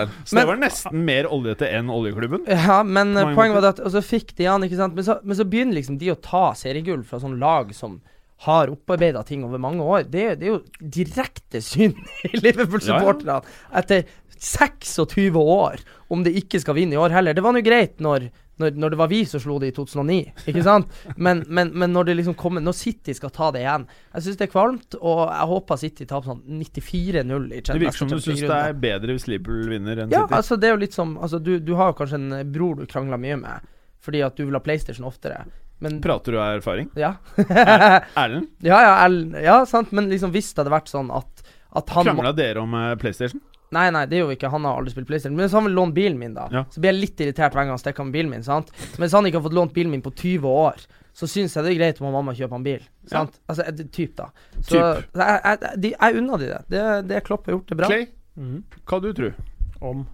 eh. 0.03 0.16
Så 0.30 0.38
det 0.38 0.45
var 0.51 0.57
nesten 0.61 1.05
mer 1.09 1.24
oljete 1.34 1.66
enn 1.74 1.78
oljeklubben. 1.88 2.43
Ja, 2.51 2.82
men 2.84 3.15
eh, 3.15 3.32
poenget 3.38 3.55
var 3.55 3.69
at 3.71 3.80
Og 3.80 3.93
så 3.93 4.03
fikk 4.03 4.36
de 4.36 4.49
han, 4.49 4.65
ikke 4.67 4.80
sant. 4.80 4.97
Men 4.97 5.07
så, 5.07 5.19
men 5.23 5.39
så 5.39 5.47
begynner 5.47 5.80
liksom 5.80 5.99
de 6.01 6.11
å 6.11 6.19
ta 6.19 6.49
seriegull 6.59 7.05
fra 7.07 7.21
sånn 7.23 7.39
lag 7.39 7.71
som 7.77 8.01
har 8.45 8.71
opparbeida 8.71 9.23
ting 9.27 9.43
over 9.47 9.59
mange 9.61 9.84
år. 9.84 10.05
Det, 10.07 10.25
det 10.39 10.47
er 10.47 10.53
jo 10.53 10.89
direkte 10.99 11.61
synd 11.63 11.99
i 12.30 12.39
Liverpool-supporterne 12.39 13.39
etter 13.80 14.05
26 14.39 15.36
år, 15.39 15.82
om 16.07 16.23
de 16.23 16.32
ikke 16.39 16.61
skal 16.63 16.77
vinne 16.77 16.95
i 16.95 17.01
år 17.01 17.11
heller. 17.11 17.36
Det 17.36 17.43
var 17.43 17.55
nå 17.55 17.63
greit 17.65 17.99
når, 18.03 18.30
når, 18.60 18.76
når 18.80 18.93
det 18.93 18.97
var 18.99 19.10
vi 19.12 19.22
som 19.26 19.39
slo 19.43 19.55
det 19.64 19.70
i 19.72 19.76
2009, 19.78 20.18
ikke 20.51 20.64
sant? 20.66 20.89
Men, 21.16 21.45
men, 21.47 21.72
men 21.80 21.93
når 21.95 22.10
det 22.10 22.16
liksom 22.20 22.36
kommer 22.39 22.62
Når 22.64 22.76
City 22.76 23.14
skal 23.16 23.32
ta 23.36 23.49
det 23.55 23.62
igjen 23.64 23.86
Jeg 24.14 24.26
syns 24.26 24.39
det 24.41 24.45
er 24.47 24.51
kvalmt, 24.51 24.97
og 24.99 25.22
jeg 25.32 25.47
håper 25.53 25.80
City 25.80 26.07
taper 26.10 26.34
sånn 26.34 26.41
94-0 26.60 27.47
i 27.55 27.62
Det 27.64 27.80
virker 27.80 27.97
som 28.01 28.12
du 28.12 28.18
Champions 28.18 28.28
syns 28.28 28.43
det 28.43 28.60
er 28.60 28.78
bedre 28.84 29.16
hvis 29.16 29.28
Liverpool 29.32 29.72
vinner 29.72 30.03
enn 30.03 30.12
Ja, 30.14 30.26
City. 30.28 30.36
altså 30.41 30.60
det 30.60 30.70
er 30.70 30.76
jo 30.76 30.82
litt 30.84 30.97
som 30.97 31.16
altså, 31.18 31.39
du, 31.39 31.55
du 31.64 31.74
har 31.80 31.93
jo 31.93 31.97
kanskje 32.01 32.20
en 32.20 32.32
eh, 32.41 32.45
bror 32.47 32.80
du 32.82 32.86
krangler 32.89 33.22
mye 33.22 33.39
med, 33.39 33.70
fordi 34.03 34.22
at 34.28 34.36
du 34.38 34.45
vil 34.45 34.55
ha 34.55 34.62
PlayStation 34.64 35.07
oftere. 35.07 35.41
Men 35.80 36.01
Prater 36.03 36.36
du 36.36 36.39
av 36.41 36.57
erfaring? 36.57 36.89
Ja. 36.99 37.14
Erlend, 37.39 38.49
ja, 38.72 38.80
ja, 38.84 38.93
el- 39.05 39.36
ja, 39.43 39.62
sant, 39.70 39.93
men 39.95 40.10
liksom 40.12 40.34
hvis 40.36 40.51
det 40.53 40.64
hadde 40.66 40.74
vært 40.76 40.91
sånn 40.91 41.12
at, 41.16 41.43
at 41.80 41.93
han 41.95 42.10
krangla 42.12 42.34
dere 42.36 42.64
om 42.64 42.76
uh, 42.76 42.91
PlayStation? 42.99 43.39
Nei, 43.72 43.89
nei, 43.93 44.05
det 44.09 44.17
gjorde 44.17 44.32
vi 44.34 44.38
ikke. 44.39 44.49
Han 44.51 44.63
har 44.65 44.80
aldri 44.80 44.91
spilt 44.95 45.07
PlayStation. 45.09 45.36
Men 45.38 45.45
hvis 45.47 45.53
han 45.53 45.65
vil 45.67 45.76
låne 45.78 45.93
bilen 45.93 46.17
min, 46.17 46.34
da, 46.34 46.47
Ja. 46.51 46.63
så 46.74 46.82
blir 46.82 46.91
jeg 46.93 47.01
litt 47.03 47.20
irritert 47.22 47.53
hver 47.53 47.63
gang 47.67 47.70
han 47.76 47.82
stikker 47.82 48.03
med 48.07 48.13
bilen 48.15 48.32
min. 48.32 48.43
sant? 48.43 48.72
Men 48.97 49.05
hvis 49.07 49.13
han 49.13 49.26
ikke 49.30 49.38
har 49.41 49.45
fått 49.49 49.53
lånt 49.57 49.74
bilen 49.76 49.91
min 49.91 50.01
på 50.01 50.11
20 50.15 50.47
år, 50.49 50.80
så 51.13 51.28
syns 51.28 51.53
jeg 51.55 51.63
det 51.65 51.72
er 51.74 51.78
greit 51.80 52.01
om 52.01 52.11
mamma 52.13 52.34
kjøper 52.34 52.55
han 52.57 52.63
bil. 52.63 52.80
Ja. 53.03 53.09
Sant? 53.26 53.39
Altså, 53.49 53.65
eh, 53.67 53.86
typ, 53.91 54.15
da. 54.15 54.30
Så 54.61 54.80
Typ. 54.80 55.11
jeg, 55.15 55.41
jeg, 55.43 55.82
de, 55.82 55.91
jeg 55.99 56.15
unner 56.22 56.38
de 56.38 56.45
det. 56.53 56.61
Det, 56.70 56.84
det 57.09 57.24
Klopp 57.26 57.45
har 57.45 57.53
gjort, 57.57 57.67
det 57.67 57.78
bra. 57.78 57.88
Clay, 57.91 58.07
mhm, 58.39 58.63
hva 58.86 59.01
du 59.03 59.13
tror 59.13 59.34
om 59.82 60.05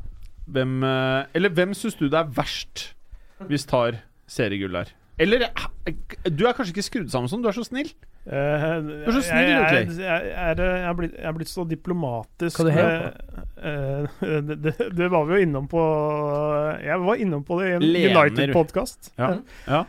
Hvem 0.46 0.84
eh, 0.86 1.26
Eller 1.34 1.50
hvem 1.50 1.72
syns 1.74 1.96
du 1.98 2.04
det 2.08 2.20
er 2.20 2.28
verst 2.30 2.92
hvis 3.50 3.66
tar 3.66 3.96
seriegull 4.30 4.76
her? 4.78 4.92
Eller 5.18 5.48
eh, 5.48 5.94
Du 6.30 6.46
er 6.46 6.54
kanskje 6.54 6.70
ikke 6.76 6.86
skrudd 6.86 7.10
sammen 7.10 7.28
sånn, 7.32 7.42
du 7.42 7.48
er 7.50 7.56
så 7.58 7.64
snill. 7.66 7.90
Eh, 8.26 8.64
er 9.06 9.12
så 9.14 9.22
snill, 9.22 9.52
jeg, 9.52 9.86
du, 9.86 10.00
jeg, 10.02 10.02
jeg, 10.02 10.32
er, 10.34 10.62
jeg, 10.66 10.86
er 10.90 10.96
blitt, 10.98 11.12
jeg 11.14 11.28
er 11.30 11.36
blitt 11.38 11.50
så 11.52 11.62
diplomatisk 11.70 12.58
Hva 12.58 12.66
du 12.66 12.72
med- 12.74 13.20
eh, 13.62 14.40
det, 14.48 14.58
det, 14.64 14.74
det 14.98 15.10
var 15.14 15.28
vi 15.30 15.38
jo 15.38 15.46
innom 15.46 15.68
på 15.70 15.84
Jeg 16.82 17.04
var 17.04 17.22
innom 17.22 17.44
på 17.46 17.60
det 17.62 17.68
i 17.70 17.76
en 17.76 17.86
United-podkast. 17.86 19.12
Ja. 19.22 19.30
ja. 19.76 19.84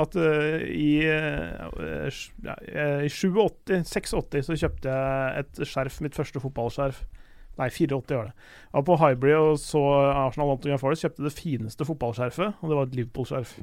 at 0.00 0.16
eh, 0.16 0.64
i, 0.72 0.88
eh, 1.04 2.08
eh, 2.08 3.04
I 3.04 3.12
87, 3.12 3.84
86 3.84 4.48
så 4.48 4.56
kjøpte 4.64 4.96
jeg 4.96 5.44
et 5.44 5.62
skjerf, 5.68 6.00
mitt 6.04 6.16
første 6.16 6.40
fotballskjerf. 6.40 7.04
Nei, 7.58 7.68
84 7.74 8.16
var 8.16 8.28
det. 8.30 8.36
Jeg 8.64 8.76
var 8.78 8.84
på 8.86 8.98
Hybrid 9.02 9.34
og 9.42 9.56
så 9.60 9.80
Arsenal 10.14 10.54
Nottingham 10.54 10.80
Forest. 10.80 11.04
Kjøpte 11.04 11.26
det 11.26 11.36
fineste 11.36 11.84
fotballskjerfet, 11.84 12.60
og 12.62 12.70
det 12.70 12.76
var 12.80 12.88
et 12.88 13.00
Liverpool-skjerf. 13.02 13.58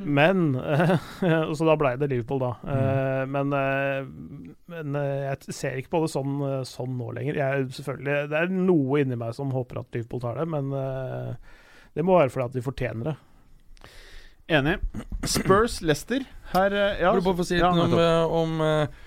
Men 0.00 0.54
Så 1.56 1.66
da 1.68 1.74
blei 1.76 1.94
det 2.00 2.08
Liverpool, 2.10 2.40
da. 2.40 2.54
Mm. 2.64 3.32
men 3.34 3.56
eh, 3.56 4.50
men 4.70 4.96
eh, 4.98 5.26
jeg 5.26 5.54
ser 5.54 5.78
ikke 5.80 5.94
på 5.96 6.02
det 6.04 6.12
sånn, 6.12 6.36
eh, 6.46 6.60
sånn 6.68 6.94
nå 6.98 7.10
lenger. 7.16 7.38
Jeg, 7.40 7.66
selvfølgelig, 7.78 8.28
det 8.30 8.38
er 8.38 8.54
noe 8.54 9.02
inni 9.02 9.18
meg 9.18 9.34
som 9.36 9.52
håper 9.54 9.82
at 9.82 9.96
Liverpool 9.96 10.22
tar 10.22 10.38
det, 10.40 10.46
men 10.50 10.70
eh, 10.76 11.58
det 11.96 12.06
må 12.06 12.18
være 12.18 12.32
fordi 12.32 12.46
at 12.46 12.58
de 12.58 12.64
fortjener 12.64 13.10
det. 13.10 13.16
Enig. 14.50 14.76
Spurs 15.30 15.78
Leicester. 15.82 16.24
Her 16.54 16.74
eh, 16.74 16.98
ja, 16.98 17.10
Jeg 17.10 17.22
du 17.22 17.26
på 17.28 17.34
å 17.34 17.40
få 17.40 17.46
si 17.46 17.58
litt 17.58 17.66
ja, 17.66 17.70
om, 17.70 17.96
eh, 17.98 18.36
om 18.40 18.62
eh, 18.66 19.00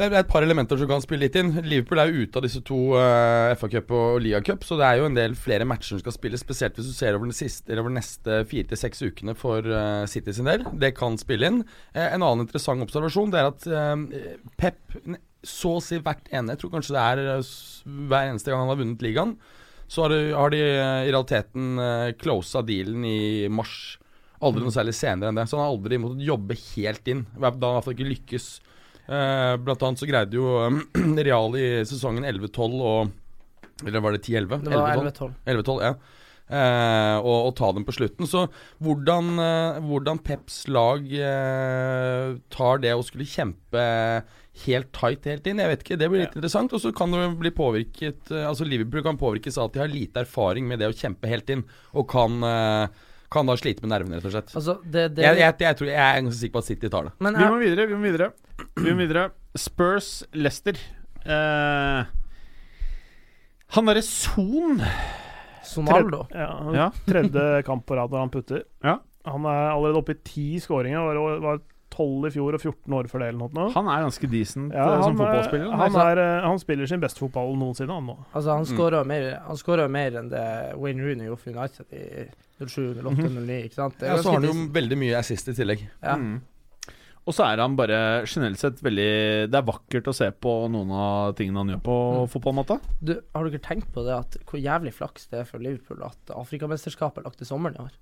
Det 0.00 0.06
er 0.08 0.22
et 0.22 0.30
par 0.30 0.40
elementer 0.46 0.80
som 0.80 0.88
kan 0.88 1.02
spille 1.04 1.26
litt 1.26 1.36
inn. 1.36 1.50
Liverpool 1.60 2.00
er 2.00 2.08
jo 2.08 2.24
ute 2.24 2.40
av 2.40 2.46
disse 2.46 2.62
to 2.64 2.78
uh, 2.96 3.52
FA-cup 3.60 3.92
og 3.92 4.20
Liga-cup, 4.24 4.64
så 4.64 4.78
det 4.80 4.86
er 4.86 5.00
jo 5.02 5.08
en 5.10 5.18
del 5.18 5.36
flere 5.36 5.66
matcher 5.68 5.92
som 5.92 6.00
skal 6.00 6.16
spilles, 6.16 6.40
spesielt 6.40 6.78
hvis 6.80 6.88
du 6.88 6.96
ser 6.96 7.18
over 7.18 7.28
den 7.28 7.36
siste 7.36 7.76
over 7.76 7.92
de 7.92 7.98
neste 7.98 8.38
fire 8.48 8.70
til 8.70 8.80
seks 8.80 9.04
ukene 9.04 9.36
for 9.36 9.66
uh, 9.68 10.06
City 10.08 10.32
sin 10.32 10.48
del. 10.48 10.64
Det 10.80 10.94
kan 10.96 11.20
spille 11.20 11.52
inn. 11.52 11.60
Uh, 11.92 12.06
en 12.06 12.24
annen 12.24 12.46
interessant 12.46 12.80
observasjon 12.86 13.34
det 13.34 13.42
er 13.42 13.50
at 13.52 13.68
uh, 13.68 14.48
Pep 14.56 14.80
så 15.46 15.76
å 15.78 15.82
si 15.84 15.98
hvert 16.02 16.28
ene 16.34 16.54
Jeg 16.54 16.62
tror 16.62 16.74
kanskje 16.74 16.96
det 16.96 17.02
er 17.02 17.22
eh, 17.36 17.54
hver 18.10 18.30
eneste 18.30 18.52
gang 18.52 18.64
han 18.64 18.72
har 18.72 18.80
vunnet 18.80 19.04
ligaen, 19.04 19.34
så 19.90 20.04
har 20.04 20.14
de, 20.14 20.20
har 20.36 20.52
de 20.52 20.60
eh, 20.60 21.06
i 21.08 21.10
realiteten 21.10 21.80
uh, 21.80 22.10
closa 22.20 22.62
dealen 22.62 23.02
i 23.08 23.48
mars. 23.50 23.96
Aldri 24.44 24.62
noe 24.62 24.74
særlig 24.74 24.94
senere 24.94 25.32
enn 25.32 25.40
det. 25.40 25.48
Så 25.50 25.58
han 25.58 25.64
har 25.66 25.72
aldri 25.74 25.98
måttet 25.98 26.22
jobbe 26.28 26.56
helt 26.60 27.10
inn. 27.10 27.24
Da 27.34 27.50
har 27.50 27.56
han 27.56 27.58
i 27.58 27.74
hvert 27.74 27.88
fall 27.88 27.96
ikke 27.96 28.12
lykkes. 28.12 28.46
Eh, 29.10 29.56
blant 29.64 29.82
annet 29.82 30.02
så 30.02 30.06
greide 30.06 30.38
jo 30.38 30.54
eh, 30.62 30.78
Real 31.26 31.56
i 31.58 31.66
sesongen 31.88 32.26
11-12 32.28 32.76
og 32.78 33.86
Eller 33.86 34.04
var 34.04 34.14
det 34.14 34.22
10-11? 34.22 34.64
Det 34.64 34.74
var 34.76 34.96
11-12. 35.00 35.10
11-12. 35.10 35.36
11-12, 35.50 35.84
ja. 35.88 35.94
Eh, 36.50 37.16
og, 37.22 37.36
og 37.46 37.52
ta 37.58 37.70
dem 37.74 37.84
på 37.86 37.94
slutten. 37.94 38.26
Så 38.26 38.44
hvordan, 38.82 39.32
eh, 39.38 39.80
hvordan 39.86 40.18
Peps 40.26 40.64
lag 40.70 41.04
eh, 41.06 42.36
tar 42.50 42.82
det 42.82 42.94
å 42.96 43.04
skulle 43.06 43.28
kjempe 43.28 43.84
helt 44.66 44.90
tight 44.92 45.28
helt 45.30 45.46
inn, 45.46 45.60
jeg 45.62 45.70
vet 45.70 45.84
ikke. 45.84 45.98
Det 46.00 46.08
blir 46.10 46.24
litt 46.24 46.34
interessant. 46.36 46.74
Og 46.74 46.82
så 46.82 46.92
kan 46.96 47.14
det 47.14 47.22
bli 47.40 47.52
påvirket 47.54 48.32
eh, 48.34 48.48
Altså 48.48 48.66
Liverpool 48.66 49.04
kan 49.06 49.20
påvirkes 49.20 49.58
av 49.60 49.70
at 49.70 49.76
de 49.78 49.84
har 49.84 49.92
lite 49.92 50.24
erfaring 50.24 50.66
med 50.68 50.82
det 50.82 50.90
å 50.90 50.96
kjempe 50.96 51.30
helt 51.30 51.54
inn, 51.54 51.64
og 51.94 52.08
kan, 52.10 52.42
eh, 52.46 53.08
kan 53.30 53.50
da 53.50 53.56
slite 53.58 53.86
med 53.86 53.94
nervene, 53.94 54.18
rett 54.18 54.28
og 54.30 54.34
slett. 54.34 54.54
Altså, 54.58 54.78
det, 54.84 55.08
det 55.16 55.26
jeg, 55.26 55.42
jeg, 55.44 55.58
jeg, 55.62 55.78
tror, 55.78 55.92
jeg 55.94 56.04
er 56.06 56.22
ganske 56.26 56.40
sikker 56.42 56.58
på 56.58 56.64
at 56.64 56.70
City 56.72 56.92
tar 56.92 57.08
det. 57.08 57.16
Men 57.22 57.38
Vi 57.38 57.46
må 57.46 57.60
videre, 57.62 57.86
vi 57.90 57.98
må 57.98 58.10
videre. 58.10 58.32
Vi 58.76 58.88
går 58.90 58.98
videre. 58.98 59.30
Spurs 59.58 60.22
Leicester. 60.32 60.76
Eh, 61.24 62.04
han 63.76 63.86
derre 63.86 64.02
Son 64.02 64.80
Sonaldo 65.64 66.26
Ja, 66.32 66.46
han- 66.62 66.74
Ja. 66.74 66.90
Tredje 67.06 67.62
kamp 67.64 67.86
på 67.86 67.96
rad 67.96 68.10
når 68.10 68.18
han 68.18 68.30
putter. 68.30 68.62
Ja. 68.82 68.98
Han 69.26 69.44
er 69.44 69.70
allerede 69.74 69.96
oppe 69.98 70.10
i 70.16 70.20
ti 70.24 70.58
skåringer. 70.58 70.98
Var, 71.14 71.38
var 71.40 71.60
12 71.90 72.26
i 72.26 72.30
fjor 72.30 72.54
og 72.54 72.60
14 72.60 72.94
år 72.94 73.08
før 73.10 73.18
det 73.20 73.28
eller 73.28 73.48
noe. 73.50 73.70
Han 73.74 73.86
er 73.90 74.04
ganske 74.06 74.30
decent 74.30 74.72
Ja, 74.72 74.84
eh, 74.96 75.02
som 75.02 75.16
han, 75.18 75.26
er- 75.26 75.42
fotballspiller. 75.42 75.76
han, 75.76 75.96
er, 75.96 76.18
eh, 76.18 76.46
han 76.48 76.58
spiller 76.58 76.86
sin 76.86 77.00
beste 77.00 77.18
fotball 77.18 77.56
noensinne, 77.58 77.92
han 77.92 78.06
nå. 78.06 78.16
Altså, 78.34 78.50
han 78.56 78.64
Mm. 78.64 78.76
skåra 78.78 79.04
mer, 79.06 79.42
han 79.46 79.56
mer 79.90 80.10
enn 80.18 80.28
det 80.30 80.76
Wayne 80.78 81.02
Rooney 81.02 81.26
gjorde 81.26 81.38
for 81.40 81.50
United 81.50 81.86
i 81.92 82.30
07, 82.64 82.94
08, 83.02 83.28
09, 83.28 83.64
ikke 83.64 83.74
sant? 83.74 83.98
Det 83.98 84.08
er 84.08 84.14
Ja, 84.16 84.22
så 84.22 84.30
har 84.32 84.40
han 84.40 84.42
jo 84.44 84.72
veldig 84.72 84.98
mye 84.98 85.16
assist 85.18 85.48
i 85.48 85.52
tillegg. 85.52 85.88
Ja. 86.02 86.16
Mm. 86.16 86.40
Og 87.28 87.34
så 87.36 87.44
er 87.46 87.60
han 87.60 87.74
bare 87.76 88.24
generelt 88.26 88.58
sett 88.58 88.78
veldig 88.82 89.50
Det 89.52 89.58
er 89.58 89.66
vakkert 89.68 90.08
å 90.08 90.14
se 90.16 90.30
på 90.32 90.54
noen 90.72 90.90
av 90.96 91.34
tingene 91.38 91.60
han 91.62 91.68
gjør 91.74 91.82
på 91.84 91.96
Mm. 92.10 92.28
fotballmatta. 92.32 92.80
Du, 93.04 93.12
har 93.34 93.44
du 93.44 93.50
ikke 93.52 93.66
tenkt 93.68 93.90
på 93.92 94.02
det 94.06 94.14
at 94.16 94.36
hvor 94.48 94.58
jævlig 94.58 94.92
flaks 94.96 95.28
det 95.30 95.40
er 95.40 95.44
for 95.44 95.58
Liverpool 95.62 96.02
at 96.06 96.32
Afrikamesterskapet 96.34 97.18
er 97.20 97.28
lagt 97.28 97.38
til 97.38 97.46
sommeren 97.46 97.76
i 97.76 97.84
år? 97.84 97.92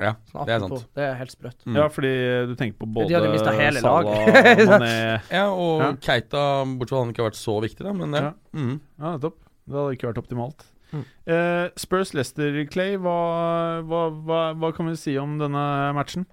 Ja, 0.00 0.16
Sånn 0.32 0.46
det 0.48 0.54
er 0.56 0.58
sant. 0.64 0.86
Det 0.98 1.04
er 1.06 1.14
helt 1.14 1.30
sprøtt. 1.30 1.60
Mm. 1.70 1.76
Ja, 1.78 1.84
fordi 1.88 2.10
du 2.50 2.54
tenker 2.58 2.78
på 2.82 2.88
både 2.92 3.08
De 3.08 3.14
hadde 3.14 3.30
mistet 3.30 3.54
hele. 3.54 3.80
Mané 3.80 5.20
Ja, 5.30 5.44
og 5.54 5.80
Ja. 5.84 5.90
Keita, 6.02 6.42
bortsett 6.74 6.90
fra 6.90 6.98
at 6.98 7.04
han 7.04 7.12
ikke 7.14 7.22
har 7.22 7.30
vært 7.30 7.38
så 7.38 7.54
viktig, 7.62 7.84
da, 7.86 7.92
men 7.94 8.12
ja. 8.18 8.22
Ja. 8.22 8.32
Mm. 8.58 8.80
Ja. 8.98 9.12
Det 9.22 9.30
hadde 9.70 9.94
ikke 9.94 10.10
vært 10.10 10.18
optimalt. 10.24 10.66
Mm. 10.92 11.04
Uh, 11.30 11.68
Spurs 11.78 12.12
Lester 12.14 12.58
Clay, 12.70 12.96
hva, 12.98 13.82
hva, 13.86 14.02
hva, 14.26 14.40
hva 14.58 14.72
kan 14.74 14.86
vi 14.90 14.96
si 14.98 15.14
om 15.18 15.38
denne 15.38 15.62
matchen? 15.94 16.26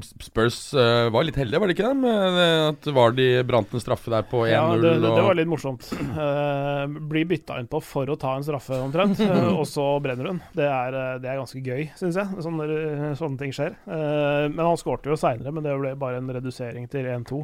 Spurs 0.00 0.58
uh, 0.74 1.10
var 1.12 1.26
litt 1.26 1.36
heldige, 1.38 1.60
var 1.60 1.70
det 1.70 1.76
ikke 1.76 1.90
det? 1.90 1.98
Med 2.02 2.36
det 2.38 2.48
at 2.70 2.88
Vardi 2.96 3.26
brant 3.48 3.74
en 3.74 3.82
straffe 3.82 4.12
der 4.12 4.26
på 4.28 4.44
1-0. 4.46 4.52
Ja, 4.52 4.64
det, 4.76 4.94
det, 5.02 5.10
det 5.12 5.24
var 5.26 5.38
litt 5.38 5.50
morsomt. 5.50 5.88
Uh, 6.16 6.84
blir 7.12 7.28
bytta 7.30 7.58
inn 7.60 7.70
på 7.70 7.82
for 7.84 8.08
å 8.10 8.18
ta 8.20 8.34
en 8.38 8.46
straffe, 8.46 8.78
omtrent, 8.82 9.20
uh, 9.22 9.50
og 9.60 9.66
så 9.68 9.86
brenner 10.04 10.32
hun. 10.32 10.40
Det 10.56 10.68
er, 10.68 10.96
eh, 10.98 11.18
det 11.22 11.30
er 11.30 11.40
ganske 11.40 11.60
gøy, 11.62 11.84
syns 11.98 12.18
jeg. 12.20 12.44
Sånne, 12.44 13.12
sånne 13.18 13.40
ting 13.40 13.52
skjer. 13.54 13.76
Eh, 13.86 14.46
men 14.52 14.64
han 14.64 14.80
skårte 14.80 15.12
jo 15.12 15.18
seinere, 15.18 15.52
men 15.54 15.64
det 15.66 15.76
ble 15.78 15.94
bare 16.00 16.20
en 16.20 16.32
redusering 16.36 16.88
til 16.92 17.08
1-2. 17.12 17.42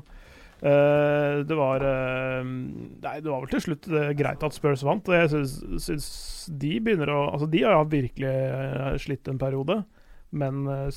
Eh, 0.59 1.45
det 1.47 1.55
var 1.55 1.85
eh, 1.87 2.43
Nei, 2.43 3.13
det 3.23 3.31
var 3.31 3.45
vel 3.45 3.53
til 3.53 3.63
slutt 3.63 3.87
eh, 3.93 4.11
greit 4.19 4.43
at 4.43 4.57
Spurs 4.57 4.83
vant. 4.87 5.07
Og 5.07 5.15
jeg 5.15 5.47
syns, 5.85 6.09
de 6.49 6.73
begynner 6.83 7.13
å 7.15 7.21
Altså, 7.29 7.51
de 7.51 7.63
har 7.67 7.87
virkelig 7.91 8.33
eh, 8.33 8.97
slitt 9.03 9.31
en 9.31 9.41
periode. 9.41 9.83
Men 10.31 10.67
eh, 10.69 10.89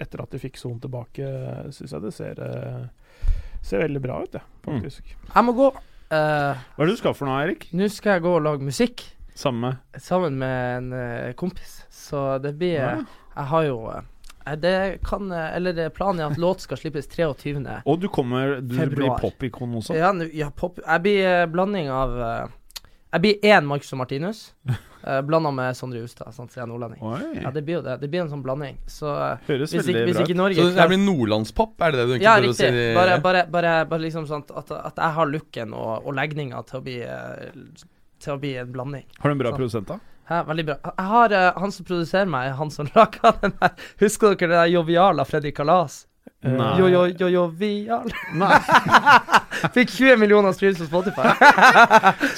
etter 0.00 0.22
at 0.24 0.32
de 0.34 0.40
fikk 0.42 0.58
Son 0.58 0.80
tilbake, 0.82 1.26
syns 1.76 1.92
jeg 1.94 2.02
det 2.02 2.12
ser, 2.16 2.40
eh, 2.42 3.30
ser 3.62 3.84
veldig 3.84 4.02
bra 4.02 4.22
ut, 4.24 4.34
ja, 4.34 4.42
faktisk. 4.66 5.14
Jeg 5.34 5.46
må 5.46 5.54
gå. 5.54 5.70
Uh, 6.10 6.58
Hva 6.74 6.82
er 6.82 6.88
det 6.88 6.96
du 6.96 6.98
skal 6.98 7.14
for 7.14 7.30
noe, 7.30 7.38
Erik? 7.44 7.68
Nå 7.70 7.86
skal 7.94 8.16
jeg 8.16 8.24
gå 8.24 8.32
og 8.34 8.42
lage 8.42 8.66
musikk. 8.66 9.04
Samme. 9.38 9.76
sammen 9.96 10.34
med 10.40 10.78
en 10.78 10.92
uh, 10.92 11.32
kompis. 11.38 11.84
Så 11.90 12.38
det 12.42 12.56
blir 12.58 12.80
Ja. 12.80 12.96
Jeg 13.36 13.46
har 13.52 13.62
jo 13.64 13.76
uh, 13.86 14.00
Det 14.58 14.98
kan 15.06 15.30
eh, 15.32 15.56
Eller 15.56 15.72
det 15.72 15.90
planen 15.94 16.20
er 16.20 16.32
at 16.32 16.38
låt 16.38 16.60
skal 16.60 16.76
slippes 16.80 17.06
23. 17.06 17.82
Og 17.86 18.00
du 18.00 18.08
kommer 18.08 18.60
Du 18.60 18.74
blir 18.74 18.88
Februar. 18.88 19.18
popikon 19.20 19.74
også. 19.78 19.94
Ja, 19.94 20.12
ja 20.32 20.50
pop, 20.50 20.80
jeg 20.86 21.02
blir 21.02 21.26
eh, 21.28 21.46
blanding 21.46 21.88
av 21.94 22.16
eh, 22.20 22.48
Jeg 23.12 23.20
blir 23.20 23.46
én 23.54 23.66
Marcus 23.66 23.92
og 23.92 23.98
Martinus, 24.02 24.54
uh, 25.04 25.20
blanda 25.26 25.50
med 25.54 25.76
Sondre 25.76 26.02
Justad, 26.02 26.32
sant, 26.34 26.52
siden 26.52 26.62
jeg 26.62 26.66
er 26.66 26.70
nordlending. 26.72 27.02
Oi. 27.02 27.44
Ja, 27.44 27.52
det 27.54 27.62
blir 27.66 27.78
jo 27.78 27.84
det. 27.86 27.96
Det 28.02 28.10
blir 28.12 28.24
en 28.24 28.30
sånn 28.32 28.42
blanding. 28.44 28.76
Så 28.90 29.08
eh, 29.10 29.46
Høres 29.48 29.72
hvis, 29.72 29.86
veldig 29.86 29.94
ikke, 29.94 30.04
hvis 30.08 30.18
bra 30.18 30.26
ikke 30.26 30.34
ut. 30.34 30.40
Norge 30.42 30.66
Så 30.66 30.74
det 30.76 30.88
blir 30.92 31.02
nordlandspop, 31.04 31.72
er 31.78 31.94
det 31.94 32.00
det 32.00 32.06
du 32.06 32.12
egentlig 32.16 32.28
Ja, 32.28 32.36
prøver 32.40 32.52
å 32.52 32.58
si? 32.58 32.84
Bare, 32.98 33.16
bare, 33.24 33.46
bare, 33.54 33.72
bare 33.90 34.04
liksom 34.06 34.28
sånn 34.28 34.44
at, 34.50 34.74
at 34.76 35.00
jeg 35.00 35.16
har 35.18 35.32
looken 35.32 35.74
og, 35.76 35.90
og 36.04 36.16
legninga 36.18 36.62
til 36.68 36.80
å 36.80 36.84
bli 36.86 36.98
eh, 37.06 37.64
Til 38.20 38.36
å 38.36 38.38
bli 38.42 38.54
en 38.60 38.70
blanding. 38.74 39.08
Har 39.22 39.32
du 39.32 39.36
en 39.36 39.42
bra 39.42 39.54
sånn. 39.54 39.62
produsent, 39.62 39.90
da? 39.90 40.00
Ja, 40.30 40.44
veldig 40.46 40.68
bra. 40.68 40.76
Jeg 40.84 41.08
har 41.10 41.32
uh, 41.34 41.48
Han 41.58 41.72
som 41.74 41.86
produserer 41.88 42.28
meg, 42.30 42.52
han 42.54 42.70
som 42.70 42.86
laga 42.94 43.34
den 43.40 43.56
der 43.58 43.88
Husker 44.04 44.36
dere 44.36 44.46
den 44.46 44.58
der 44.60 44.72
joviala 44.76 45.26
Fredrik 45.26 45.56
Kalas? 45.58 46.04
Nei. 46.40 46.70
Jo, 46.78 46.86
jo, 46.88 47.00
jo, 47.20 47.28
jovial. 47.28 48.06
Nei. 48.38 48.54
Fikk 49.74 49.90
20 49.92 50.20
millioner 50.22 50.54
streams 50.56 50.78
på 50.80 50.86
Spotify. 50.88 51.34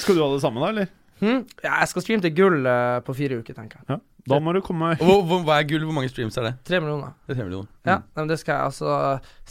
Skal 0.01 0.17
du 0.17 0.23
ha 0.23 0.27
det 0.33 0.41
samme, 0.43 0.59
da, 0.59 0.71
eller? 0.73 0.89
Hm? 1.23 1.43
Ja, 1.63 1.77
jeg 1.79 1.91
skal 1.91 2.03
streame 2.05 2.25
til 2.25 2.33
gull 2.35 2.67
eh, 2.67 2.97
på 3.07 3.15
fire 3.17 3.39
uker, 3.39 3.55
tenker 3.57 3.79
jeg. 3.81 3.95
Ja. 3.95 3.99
Da 4.29 4.39
må 4.39 4.53
du 4.55 4.61
komme 4.63 4.93
Hvor, 5.01 5.21
hvor, 5.27 5.41
hva 5.43 5.57
er 5.59 5.67
gull? 5.67 5.83
Hvor 5.83 5.95
mange 5.97 6.11
streams 6.11 6.37
er 6.39 6.47
det? 6.47 6.53
Tre 6.67 6.79
millioner. 6.83 7.15
Det 7.25 7.33
er 7.35 7.41
tre 7.41 7.47
millioner. 7.47 7.71
Ja, 7.83 7.97
nei, 7.99 8.21
men 8.21 8.31
det 8.31 8.37
skal 8.39 8.55
jeg. 8.55 8.71
Altså, 8.71 8.97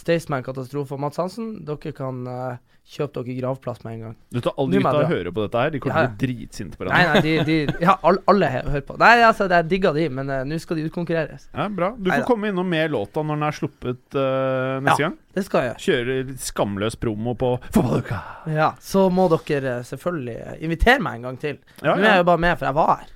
Staysman 0.01 0.45
Katastrofe 0.47 0.97
og 0.97 1.03
Mats 1.05 1.21
Hansen, 1.21 1.51
dere 1.69 1.93
kan 1.97 2.23
eh, 2.29 2.61
kjøpe 2.93 3.23
dere 3.23 3.35
gravplass 3.39 3.85
med 3.87 3.93
en 3.95 4.01
gang. 4.05 4.15
Du 4.35 4.41
tar 4.43 4.53
alle 4.59 4.81
gutta 4.83 5.05
hører 5.09 5.31
på 5.33 5.45
dette 5.47 5.61
her. 5.63 5.71
De 5.71 5.79
kommer 5.81 6.03
Ja, 6.03 6.07
til 6.09 6.13
å 6.13 6.19
bli 6.19 6.27
dritsinte 6.35 6.77
på 6.77 6.85
Nei, 6.89 6.91
hverandre. 6.91 7.23
nei, 7.23 7.45
de, 7.47 7.59
de 7.71 7.85
Ja, 7.87 7.95
alle, 8.03 8.49
hører 8.53 8.83
på. 8.89 8.97
Nei, 9.01 9.13
altså, 9.25 9.47
jeg 9.49 9.69
digga 9.71 9.93
de, 9.97 10.09
men 10.13 10.29
uh, 10.29 10.43
nå 10.45 10.59
skal 10.61 10.77
de 10.81 10.87
utkonkurreres. 10.91 11.47
Ja, 11.55 11.69
bra. 11.73 11.93
Du 11.97 12.11
får 12.11 12.17
Neida. 12.19 12.27
komme 12.29 12.51
innom 12.51 12.69
med 12.69 12.91
låta 12.93 13.23
når 13.23 13.39
den 13.39 13.47
er 13.49 13.57
sluppet 13.57 14.19
uh, 14.19 14.81
neste 14.83 15.07
gang. 15.07 15.17
Det 15.33 15.45
skal 15.47 15.65
jeg. 15.71 15.77
Kjøre 15.81 16.17
skamløs 16.45 16.99
promo 17.01 17.33
på 17.41 17.55
Fotballuka. 17.73 18.19
Ja, 18.53 18.73
Så 18.85 19.07
må 19.09 19.31
dere 19.33 19.79
eh, 19.79 19.87
selvfølgelig 19.89 20.59
invitere 20.67 21.01
meg 21.01 21.15
en 21.23 21.23
gang 21.31 21.39
til. 21.41 21.57
Ja, 21.81 21.95
Nå 21.95 22.03
er 22.03 22.11
jeg 22.11 22.21
jo 22.21 22.27
bare 22.29 22.43
med, 22.45 22.59
for 22.61 22.69
jeg 22.69 22.77
var 22.77 22.91
her. 23.01 23.07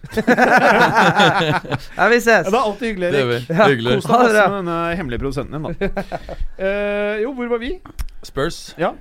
ja, 1.99 2.09
vi 2.09 2.21
ses. 2.21 2.47
ja, 2.47 2.51
det 2.51 2.57
er 2.57 2.63
alltid 2.63 2.89
hyggelig, 2.89 3.11
Erik. 3.11 3.19
Det 3.19 3.53
er. 3.53 3.61
Ja, 3.61 3.69
hyggelig. 3.69 3.97
Kos 4.01 4.09
deg 4.09 4.17
masse 4.23 4.47
med 4.47 4.57
denne 4.63 4.79
hemmelige 4.97 5.23
produsenten 5.27 5.53
din, 5.53 5.69
da. 5.69 5.91
Uh, 6.57 7.15
jo, 7.27 7.35
hvor 7.37 7.53
var 7.53 7.61
vi? 7.63 7.75
Spurs. 8.27 8.63
Ja. 8.81 8.95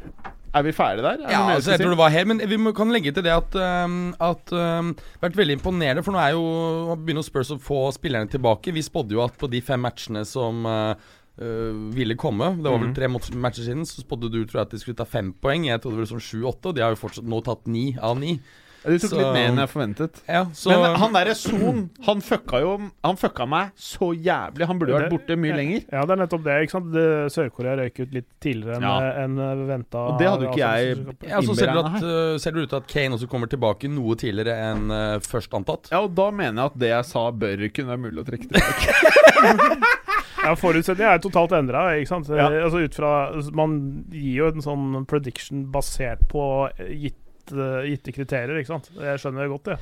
Er 0.55 0.63
vi 0.63 0.71
ferdige 0.71 1.03
der? 1.03 1.25
Er 1.25 1.33
Ja, 1.33 1.41
altså 1.55 1.73
jeg 1.73 1.81
tror 1.81 1.91
det 1.91 1.99
var 1.99 2.13
helt 2.13 2.27
Men 2.31 2.39
vi 2.49 2.57
må, 2.61 2.71
kan 2.77 2.91
legge 2.93 3.11
til 3.11 3.25
det 3.25 3.33
at 3.35 3.57
um, 3.59 4.13
At 4.23 4.53
um, 4.55 4.93
Vært 5.21 5.35
veldig 5.35 5.57
imponerende, 5.59 6.03
for 6.05 6.15
nå 6.15 6.21
er 6.23 6.31
jo 6.37 6.95
begynner 7.01 7.25
Spurs 7.27 7.51
å 7.51 7.59
få 7.59 7.81
spillerne 7.95 8.31
tilbake. 8.31 8.71
Vi 8.75 8.83
spådde 8.85 9.17
jo 9.17 9.23
at 9.25 9.35
på 9.41 9.49
de 9.51 9.59
fem 9.65 9.81
matchene 9.83 10.23
som 10.25 10.63
uh, 10.65 10.95
uh, 11.41 11.73
ville 11.95 12.15
komme 12.15 12.53
Det 12.55 12.69
var 12.71 12.79
vel 12.79 12.87
Mhm. 12.93 12.95
tre 12.95 13.07
matcher 13.35 13.65
siden, 13.67 13.83
så 13.85 14.05
spådde 14.05 14.31
du 14.31 14.39
tror 14.45 14.61
jeg, 14.61 14.67
at 14.69 14.71
de 14.77 14.79
skulle 14.79 14.97
ta 14.97 15.05
fem 15.05 15.33
poeng. 15.33 15.67
Jeg 15.67 15.81
trodde 15.83 15.99
det 15.99 16.05
var 16.07 16.13
sånn 16.15 16.23
sju-åtte, 16.29 16.71
og 16.71 16.75
de 16.77 16.81
har 16.85 16.95
jo 16.95 17.01
fortsatt 17.03 17.27
nå 17.27 17.41
tatt 17.43 17.67
ni 17.67 17.97
av 17.99 18.15
ni. 18.19 18.39
Du 18.85 18.97
tok 18.99 19.09
så- 19.11 19.17
litt 19.19 19.33
mer 19.33 19.47
enn 19.49 19.57
jeg 19.61 19.69
forventet. 19.71 20.21
Ja, 20.29 20.43
så 20.53 20.69
Men 20.69 20.95
han 21.01 21.13
derre 21.13 21.35
Son, 21.35 21.89
han 22.05 22.21
fucka 22.21 22.59
jo 22.61 22.71
Han 23.03 23.17
fucka 23.17 23.47
meg 23.49 23.71
så 23.75 24.11
jævlig. 24.13 24.67
Han 24.67 24.79
burde 24.79 24.93
det, 24.93 25.01
vært 25.01 25.15
borte 25.15 25.37
mye 25.37 25.55
lenger. 25.57 25.85
Ja, 25.91 26.05
det 26.05 26.15
er 26.15 26.21
nettopp 26.23 26.43
det. 26.45 26.57
ikke 26.65 26.75
sant? 26.75 26.93
Sør-Korea 27.35 27.75
røyk 27.81 27.99
ut 27.99 28.13
litt 28.13 28.29
tidligere 28.39 28.77
enn 28.77 28.85
Ja. 28.85 29.23
en 29.23 29.67
venta. 29.67 29.97
Og 30.13 30.19
det 30.19 30.27
hadde 30.29 30.45
jo 30.45 30.51
ikke 30.51 30.63
jeg 30.63 31.29
ja, 31.29 31.41
så 31.41 31.55
ser, 31.55 31.73
du 31.73 31.79
at, 31.79 32.41
ser 32.41 32.51
det 32.51 32.63
ut 32.63 32.69
til 32.69 32.77
at 32.77 32.87
Kane 32.87 33.15
også 33.17 33.29
kommer 33.29 33.49
tilbake 33.49 33.89
noe 33.89 34.15
tidligere 34.15 34.55
enn 34.71 34.89
uh, 34.91 35.19
først 35.19 35.51
antatt. 35.57 35.89
Ja, 35.91 36.01
og 36.05 36.15
da 36.15 36.29
mener 36.31 36.61
jeg 36.61 36.71
at 36.71 36.79
det 36.79 36.89
jeg 36.93 37.05
sa, 37.05 37.31
bør 37.31 37.65
kunne 37.73 37.93
være 37.93 38.03
mulig 38.05 38.23
å 38.23 38.27
trekke 38.29 38.49
tilbake. 38.49 39.93
Ja, 40.45 40.53
Forutsetningene 40.59 41.15
er 41.17 41.21
totalt 41.23 41.53
endra. 41.57 41.87
Ja. 41.97 42.49
Altså, 42.61 42.83
ut 42.85 42.93
fra, 42.97 43.11
man 43.57 43.77
gir 44.13 44.43
jo 44.43 44.49
en 44.51 44.61
sånn 44.61 45.05
prediction 45.09 45.63
basert 45.73 46.21
på 46.29 46.43
gitt, 46.91 47.17
eh, 47.53 47.87
gitte 47.91 48.13
kriterier, 48.15 48.57
ikke 48.59 48.73
sant. 48.73 48.89
Jeg 48.97 49.21
skjønner 49.21 49.45
det 49.45 49.53
godt, 49.53 49.71
ja 49.71 49.77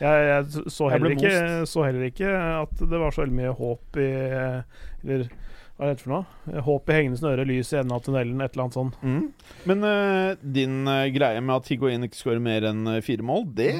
Jeg, 0.00 0.28
jeg 0.28 0.70
så, 0.72 0.90
Jeg 0.90 0.96
heller 0.96 1.16
ikke, 1.16 1.66
så 1.70 1.86
heller 1.86 2.06
ikke 2.10 2.36
at 2.36 2.86
det 2.92 3.02
var 3.02 3.14
så 3.14 3.24
veldig 3.24 3.38
mye 3.40 3.56
håp 3.56 4.00
i 4.02 4.08
Eller 4.12 5.28
hva 5.76 5.90
er 5.90 5.92
det 5.92 6.00
for 6.06 6.14
noe? 6.14 6.60
Håp 6.64 6.88
i 6.88 6.94
hengende 6.96 7.20
snøre, 7.20 7.44
lys 7.48 7.74
i 7.74 7.76
enden 7.82 7.92
av 7.92 8.00
tunnelen, 8.06 8.40
et 8.40 8.54
eller 8.54 8.64
annet 8.64 8.76
sånt. 8.78 8.94
Mm. 9.04 9.26
Men 9.68 9.84
uh, 9.84 10.30
din 10.40 10.78
uh, 10.88 11.04
greie 11.12 11.42
med 11.44 11.52
at 11.52 11.68
Higuain 11.68 12.06
ikke 12.06 12.16
skårer 12.16 12.40
mer 12.40 12.64
enn 12.70 12.88
fire 13.04 13.26
mål, 13.26 13.44
det 13.58 13.74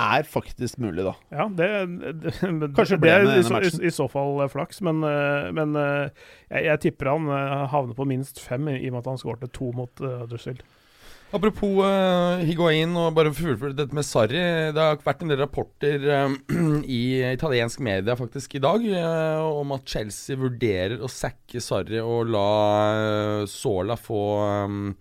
er 0.00 0.24
faktisk 0.24 0.80
mulig, 0.80 1.04
da. 1.04 1.12
Ja, 1.28 1.50
det, 1.52 1.68
det, 2.22 2.32
Kanskje 2.78 2.96
det 2.96 3.04
med 3.04 3.34
i, 3.34 3.42
så, 3.44 3.60
i, 3.60 3.72
i 3.84 3.92
så 3.92 4.08
fall 4.08 4.40
flaks, 4.48 4.80
men, 4.88 5.04
men 5.52 5.76
jeg, 5.76 6.62
jeg 6.70 6.82
tipper 6.86 7.12
han 7.12 7.28
havner 7.68 7.98
på 8.00 8.08
minst 8.08 8.40
fem, 8.40 8.72
i 8.72 8.78
i 8.80 8.88
og 8.88 8.96
med 8.96 9.02
at 9.02 9.12
han 9.12 9.20
skårte 9.20 9.52
to 9.52 9.68
mot 9.76 10.00
uh, 10.00 10.22
Huddersfield. 10.22 10.64
Apropos 11.32 11.80
uh, 11.80 12.42
Higuain 12.44 12.92
og 13.00 13.14
bare 13.16 13.32
fullføre 13.32 13.72
dette 13.72 13.96
med 13.96 14.04
Sarri. 14.04 14.40
Det 14.76 14.82
har 14.82 14.98
vært 15.00 15.22
en 15.24 15.32
del 15.32 15.40
rapporter 15.40 16.04
um, 16.26 16.34
i 16.84 17.22
italiensk 17.30 17.80
media 17.80 18.16
faktisk 18.18 18.58
i 18.58 18.60
dag 18.60 18.84
uh, 18.92 19.40
om 19.62 19.72
at 19.72 19.88
Chelsea 19.88 20.36
vurderer 20.36 21.00
å 21.00 21.08
sacke 21.08 21.62
Sarri 21.64 22.02
og 22.04 22.28
la 22.34 22.50
uh, 22.92 23.46
Sola 23.48 23.96
få 23.96 24.22
um, 24.68 24.92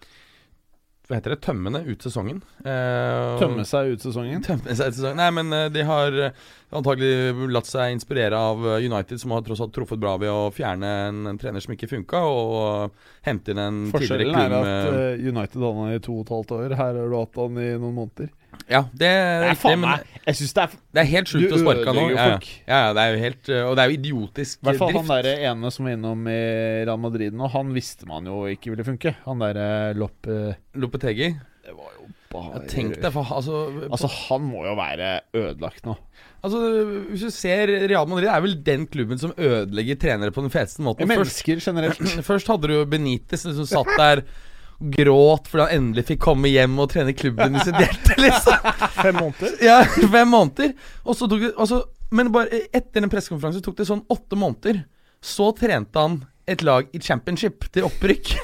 Hva 1.12 1.18
heter 1.20 1.34
det? 1.34 1.42
Tømmende 1.44 1.82
ut 1.84 2.04
sesongen. 2.06 2.38
Eh, 2.64 3.34
Tømme 3.42 3.66
seg 3.68 3.90
ut 3.92 4.04
sesongen. 4.06 4.40
Tømme 4.48 4.76
seg 4.80 4.94
ut 4.94 4.96
sesongen. 4.96 5.20
Nei, 5.20 5.28
men 5.36 5.52
eh, 5.58 5.66
de 5.76 5.84
har 5.84 6.16
eh, 6.16 6.38
antagelig 6.80 7.50
latt 7.52 7.68
seg 7.68 7.98
inspirere 7.98 8.40
av 8.40 8.64
eh, 8.78 8.86
United, 8.88 9.20
som 9.20 9.34
har 9.36 9.44
tross 9.44 9.60
alt 9.66 9.74
truffet 9.76 10.00
bra 10.00 10.14
ved 10.22 10.32
å 10.32 10.46
fjerne 10.56 10.92
en, 11.10 11.20
en 11.34 11.42
trener 11.42 11.60
som 11.60 11.76
ikke 11.76 11.90
funka, 11.92 12.22
og 12.24 12.96
hente 13.28 13.52
inn 13.52 13.60
en 13.60 13.82
tidligere 13.92 13.98
Forskjellen 13.98 14.40
er 14.40 14.56
at 14.62 15.20
United 15.20 15.60
hadde 15.60 15.74
han 15.82 15.98
i 15.98 16.00
to 16.08 16.16
og 16.16 16.24
et 16.24 16.34
halvt 16.38 16.56
år. 16.62 16.78
Her 16.80 17.02
har 17.02 17.12
du 17.12 17.18
hatt 17.20 17.42
han 17.44 17.60
i 17.60 17.74
noen 17.76 18.00
måneder. 18.00 18.32
Ja, 18.72 18.86
det 18.96 19.08
er 19.08 19.46
er 19.46 19.50
riktig, 19.52 19.78
men 19.80 20.08
Jeg 20.26 20.38
synes 20.38 20.54
det 20.56 20.64
er 20.64 20.74
det 20.96 21.02
er 21.02 21.08
helt 21.10 21.32
sjukt 21.32 21.54
å 21.56 21.60
sparke 21.60 21.86
han 21.88 21.98
nå. 21.98 22.06
Ja, 22.14 22.28
ja. 22.68 22.82
det 22.96 23.04
er 23.04 23.14
jo 23.16 23.22
helt 23.24 23.50
eh, 23.52 23.64
Og 23.68 23.76
det 23.78 23.84
er 23.84 23.92
jo 23.92 23.98
idiotisk 23.98 24.62
I 24.62 24.68
hvert 24.70 24.82
fall 24.82 24.94
han 24.96 25.08
drift. 25.08 25.28
der 25.28 25.46
ene 25.52 25.72
som 25.74 25.88
var 25.88 25.96
innom 25.98 26.28
i 26.32 26.40
Real 26.86 27.02
Madrid 27.02 27.38
nå, 27.38 27.50
han 27.56 27.72
visste 27.76 28.08
man 28.10 28.28
jo 28.30 28.44
ikke 28.52 28.74
ville 28.74 28.86
funke. 28.88 29.16
Han 29.26 29.42
derre 29.44 29.68
Loppe... 29.98 30.38
eh, 30.52 30.80
Lopetegi. 30.80 31.32
Det 31.62 31.76
var 31.78 31.96
jo 31.98 32.08
bare 32.32 32.62
tenk 32.72 32.96
deg, 33.02 33.10
for 33.12 33.28
altså, 33.36 33.58
Altså, 33.90 34.08
han 34.30 34.46
må 34.48 34.64
jo 34.66 34.76
være 34.80 35.10
ødelagt 35.36 35.84
nå. 35.88 35.98
altså 36.46 36.62
Hvis 37.10 37.26
du 37.28 37.34
ser 37.36 37.74
Real 37.92 38.08
Madrid 38.08 38.30
er 38.32 38.46
vel 38.46 38.56
den 38.66 38.86
klubben 38.92 39.20
som 39.22 39.34
ødelegger 39.36 40.00
trenere 40.00 40.32
på 40.36 40.44
den 40.46 40.54
feteste 40.54 40.86
måten. 40.86 41.10
Mennesker 41.12 41.60
generelt. 41.64 42.00
først 42.30 42.48
hadde 42.52 42.72
du 42.72 42.78
jo 42.80 42.88
Benitez 42.90 43.44
som 43.48 43.68
satt 43.68 43.92
der 44.00 44.24
gråt 44.82 45.48
fordi 45.52 45.64
han 45.68 45.76
endelig 45.78 46.06
fikk 46.08 46.22
komme 46.26 46.50
hjem 46.52 46.80
og 46.82 46.90
trene 46.92 47.14
klubben 47.18 47.56
i 47.56 47.64
sitt 47.66 47.78
hjerte, 47.78 48.16
liksom. 48.18 48.70
Fem 49.04 49.16
måneder? 49.20 49.56
Ja, 49.64 49.80
fem 49.86 50.28
måneder. 50.32 50.74
Og 51.06 51.16
så 51.18 51.28
tok 51.30 51.46
det 51.46 51.52
så, 51.70 51.82
Men 52.12 52.32
bare 52.34 52.64
etter 52.74 53.02
den 53.02 53.10
pressekonferansen 53.12 53.64
tok 53.66 53.78
det 53.80 53.88
sånn 53.88 54.04
åtte 54.12 54.36
måneder. 54.40 54.84
Så 55.22 55.52
trente 55.58 56.02
han 56.02 56.20
et 56.50 56.64
lag 56.66 56.90
i 56.92 57.00
championship 57.00 57.68
til 57.72 57.88
opprykk. 57.90 58.34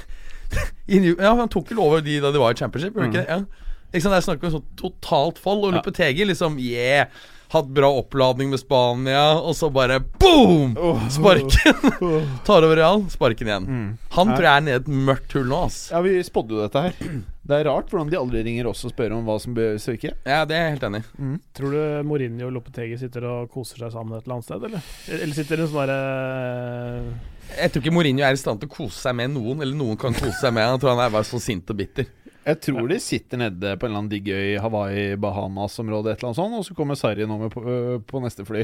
Ja, 0.87 1.33
Han 1.35 1.49
tok 1.51 1.73
vel 1.73 1.81
over 1.83 1.99
de 1.99 2.21
da 2.23 2.29
de 2.31 2.39
var 2.39 2.53
i 2.53 2.59
championship, 2.59 2.93
gjorde 2.95 3.09
han 3.09 3.11
ikke 3.11 3.23
det? 3.25 3.33
Ja. 3.33 3.65
Ikke 3.91 4.03
sant, 4.05 4.13
Det 4.13 4.19
er 4.21 4.25
snakk 4.29 4.45
om 4.47 4.53
sånn 4.53 4.69
totalt 4.79 5.41
fall. 5.43 5.59
Og 5.65 5.73
Ja. 5.73 5.81
Lopetegi 5.81 6.27
liksom 6.29 6.55
Yeah! 6.63 7.09
Hatt 7.49 7.67
bra 7.71 7.87
oppladning 7.95 8.49
med 8.51 8.59
Spania, 8.59 9.37
og 9.39 9.53
så 9.55 9.69
bare 9.71 10.01
boom! 10.19 10.73
Sparken! 11.09 11.93
Tar 12.47 12.65
over 12.67 12.75
Real, 12.75 13.05
sparken 13.09 13.47
igjen. 13.47 13.67
Mm. 13.71 13.85
Han 14.17 14.33
tror 14.33 14.47
jeg 14.49 14.51
er 14.51 14.65
nede 14.65 14.75
i 14.75 14.81
et 14.81 15.05
mørkt 15.07 15.35
hull 15.37 15.47
nå, 15.47 15.61
ass. 15.69 15.77
Ja, 15.93 16.01
vi 16.03 16.17
spådde 16.27 16.57
jo 16.57 16.65
dette 16.65 16.83
her. 16.89 17.21
Det 17.47 17.55
er 17.55 17.69
rart 17.69 17.87
hvordan 17.93 18.11
de 18.11 18.19
aldri 18.19 18.41
ringer 18.43 18.67
oss 18.67 18.83
og 18.83 18.91
spør 18.91 19.15
om 19.15 19.23
hva 19.23 19.37
som 19.39 19.55
bør 19.55 19.79
søke. 19.79 20.11
Ja, 20.27 20.41
det 20.43 20.57
er 20.57 20.65
jeg 20.65 20.75
helt 20.75 20.85
enig 20.89 21.03
i. 21.05 21.31
Tror 21.55 21.77
du 21.77 21.79
Mourinho 22.09 22.49
og 22.49 22.57
Lopetegi 22.57 22.99
sitter 22.99 23.29
og 23.31 23.47
koser 23.53 23.85
seg 23.85 23.95
sammen 23.95 24.17
et 24.17 24.27
eller 24.27 24.41
annet 24.41 24.49
sted, 24.49 24.67
eller? 24.67 24.91
Eller 25.15 25.39
sitter 25.39 25.63
en 25.63 25.71
sånn 25.71 25.87
derre 25.87 27.61
Jeg 27.61 27.71
tror 27.71 27.85
ikke 27.85 27.95
Mourinho 27.95 28.27
er 28.27 28.35
i 28.35 28.43
stand 28.43 28.59
til 28.59 28.67
å 28.67 28.75
kose 28.75 28.99
seg 28.99 29.15
med 29.15 29.31
noen, 29.37 29.63
eller 29.63 29.79
noen 29.79 29.95
kan 30.03 30.11
kose 30.19 30.35
seg 30.41 30.51
med 30.51 30.67
han. 30.67 30.75
Jeg 30.75 30.83
tror 30.83 30.97
han 30.97 31.05
er 31.07 31.15
bare 31.15 31.31
så 31.31 31.39
sint 31.39 31.71
og 31.71 31.79
bitter. 31.79 32.11
Jeg 32.47 32.61
tror 32.63 32.87
de 32.87 32.97
sitter 33.03 33.41
nede 33.41 33.75
på 33.75 33.87
en 33.87 33.91
eller 33.91 34.03
annen 34.03 34.11
digg 34.11 34.27
øy 34.31 34.57
Hawaii, 34.63 35.15
Bahamas-området, 35.19 36.13
et 36.13 36.21
eller 36.21 36.29
annet 36.31 36.39
sånt, 36.39 36.59
og 36.61 36.67
så 36.67 36.77
kommer 36.77 36.99
Sarri 36.99 37.27
nå 37.27 37.39
med 37.41 37.51
på, 37.51 37.63
på 38.07 38.21
neste 38.23 38.45
fly. 38.47 38.63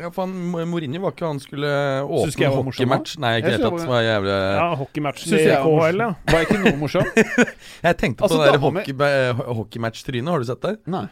Ja, 0.00 0.08
for 0.08 0.24
han, 0.24 0.68
Mourinho 0.70 1.02
var 1.02 1.12
ikke 1.12 1.28
han 1.28 1.40
skulle 1.40 1.70
åpne 2.02 2.50
hockeymatch. 2.54 3.18
Nei, 3.20 3.34
ikke 3.40 3.54
helt 3.54 3.66
tatt. 3.66 3.82
Det 3.82 3.90
var 3.90 4.04
jævlig 4.06 4.36
Ja, 4.36 4.68
hockeymatchen 4.80 5.34
i 5.36 5.42
KHL, 5.50 6.00
ja. 6.00 6.08
Var 6.32 6.46
ikke 6.46 6.60
noe 6.62 6.78
morsom? 6.80 7.10
Jeg 7.86 7.98
tenkte 8.00 8.24
Altså, 8.24 8.38
på 8.38 8.44
det 8.44 8.54
der 8.54 8.62
hockey, 8.62 8.94
eh, 9.08 9.42
hockeymatch-trynet. 9.60 10.32
Har 10.32 10.40
du 10.44 10.48
sett 10.48 10.64
det? 10.64 10.74
Nei. 10.92 11.04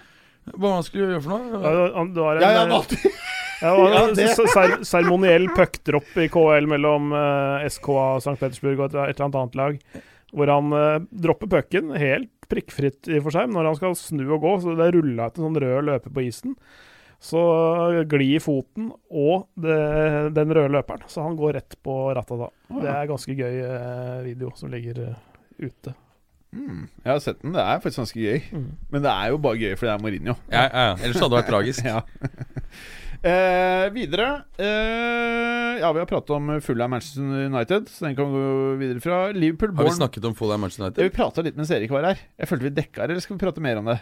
Hva 0.51 0.73
han 0.79 0.87
skulle 0.87 1.11
gjøre 1.11 1.25
for 1.27 1.35
noe? 1.37 1.61
Ja, 1.61 1.75
Det 2.01 2.25
var 2.25 2.41
en, 2.41 2.45
Ja, 2.45 2.53
ja, 2.57 2.81
eh, 2.81 3.21
Ja, 3.61 3.75
det 4.17 4.29
var 4.33 4.65
Ja, 4.65 4.79
seremoniell 4.89 5.51
puckdropp 5.53 6.17
i 6.17 6.31
KHL 6.33 6.69
mellom 6.71 7.13
uh, 7.13 7.69
SKA 7.69 8.07
St. 8.23 8.39
Petersburg 8.41 8.81
og 8.81 8.87
et, 8.89 8.97
et 8.97 9.19
eller 9.19 9.27
annet 9.29 9.41
annet 9.43 9.61
lag. 9.61 9.83
Hvor 10.31 10.53
han 10.53 10.77
eh, 10.77 11.09
dropper 11.25 11.51
pucken, 11.51 11.91
helt 11.99 12.31
prikkfritt 12.51 13.09
i 13.11 13.21
for 13.23 13.35
seg, 13.35 13.49
men 13.49 13.61
når 13.61 13.73
han 13.73 13.79
skal 13.79 13.99
snu 13.99 14.25
og 14.27 14.43
gå, 14.43 14.55
så 14.63 14.77
det 14.79 14.93
rulla 14.97 15.29
ut 15.31 15.39
en 15.39 15.47
sånn 15.49 15.61
rød 15.63 15.87
løper 15.87 16.15
på 16.15 16.25
isen. 16.27 16.57
Så 17.21 17.41
glir 18.09 18.41
foten 18.41 18.89
og 19.13 19.51
det, 19.61 19.77
den 20.33 20.55
røde 20.57 20.73
løperen. 20.73 21.05
Så 21.11 21.21
han 21.21 21.37
går 21.37 21.59
rett 21.59 21.77
på 21.85 21.97
rattet 22.17 22.41
da. 22.41 22.49
Det 22.81 22.95
er 22.95 23.11
ganske 23.11 23.35
gøy 23.37 23.59
eh, 23.67 24.15
video 24.25 24.55
som 24.57 24.73
ligger 24.73 25.03
eh, 25.05 25.19
ute. 25.61 25.93
Mm, 26.57 26.89
jeg 27.05 27.13
har 27.13 27.21
sett 27.23 27.43
den. 27.45 27.53
Det 27.55 27.63
er 27.63 27.83
faktisk 27.83 28.01
ganske 28.03 28.25
gøy. 28.25 28.41
Mm. 28.57 28.71
Men 28.91 29.05
det 29.05 29.13
er 29.13 29.35
jo 29.35 29.43
bare 29.45 29.61
gøy 29.61 29.77
fordi 29.77 29.91
det 29.91 29.93
er 29.93 30.03
Mourinho. 30.07 30.37
Ja, 30.49 30.65
ja, 30.65 30.87
ja. 30.89 30.97
Ellers 30.97 31.21
hadde 31.21 31.35
det 31.35 31.43
vært 31.43 31.53
tragisk. 31.53 31.85
Ja. 31.91 32.01
Eh, 33.23 33.87
videre 33.95 34.29
eh, 34.59 35.81
Ja, 35.81 35.91
vi 35.93 35.99
har 36.03 36.07
pratet 36.11 36.31
om 36.37 36.61
Fulham 36.61 36.91
Manchester 36.91 37.23
United, 37.49 37.89
så 37.89 38.05
den 38.07 38.17
kan 38.17 38.29
vi 38.33 38.41
gå 38.41 38.77
videre 38.81 39.01
fra. 39.05 39.19
Liverpool 39.33 39.75
Har 39.77 39.85
vi 39.89 39.97
snakket 39.97 40.25
om 40.29 40.35
Fulham 40.37 40.61
Manchester 40.65 40.85
ja, 40.85 40.89
United? 40.91 41.05
Vi 41.11 41.17
prata 41.17 41.45
litt 41.47 41.57
mens 41.61 41.71
Erik 41.73 41.91
var 41.95 42.05
her. 42.11 42.19
Jeg 42.41 42.49
følte 42.51 42.69
vi 42.69 42.75
dekka 42.81 43.03
her, 43.05 43.13
eller 43.15 43.25
skal 43.25 43.37
vi 43.39 43.45
prate 43.45 43.61
mer 43.65 43.81
om 43.81 43.89
det? 43.93 43.99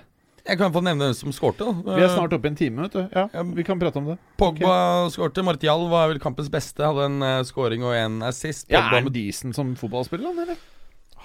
Jeg 0.48 0.56
kan 0.56 0.72
få 0.72 0.80
nevne 0.80 1.10
den 1.10 1.14
som 1.18 1.32
skårte. 1.34 1.66
da. 1.66 1.94
Vi 1.98 2.02
er 2.06 2.08
snart 2.14 2.32
oppe 2.32 2.48
i 2.48 2.50
en 2.54 2.56
time, 2.56 2.86
vet 2.86 2.94
du. 2.94 3.02
Ja, 3.12 3.26
Ja. 3.34 3.42
vi 3.44 3.62
kan 3.68 3.78
prate 3.78 3.98
om 4.00 4.06
det. 4.14 4.18
Pogba 4.40 5.10
skårte. 5.12 5.42
Martial 5.44 5.82
var 5.90 6.08
vel 6.08 6.18
kampens 6.22 6.48
beste. 6.48 6.80
Hadde 6.86 7.04
en 7.04 7.20
uh, 7.20 7.42
scoring 7.44 7.84
og 7.84 7.92
en 7.98 8.22
assist. 8.24 8.64
Ja, 8.70 8.80
Pogba 8.80 8.96
er 8.96 9.02
med- 9.04 9.12
han 9.12 9.18
decent 9.18 9.54
som 9.58 9.74
fotballspiller, 9.76 10.30
han, 10.32 10.38
eller? 10.46 10.56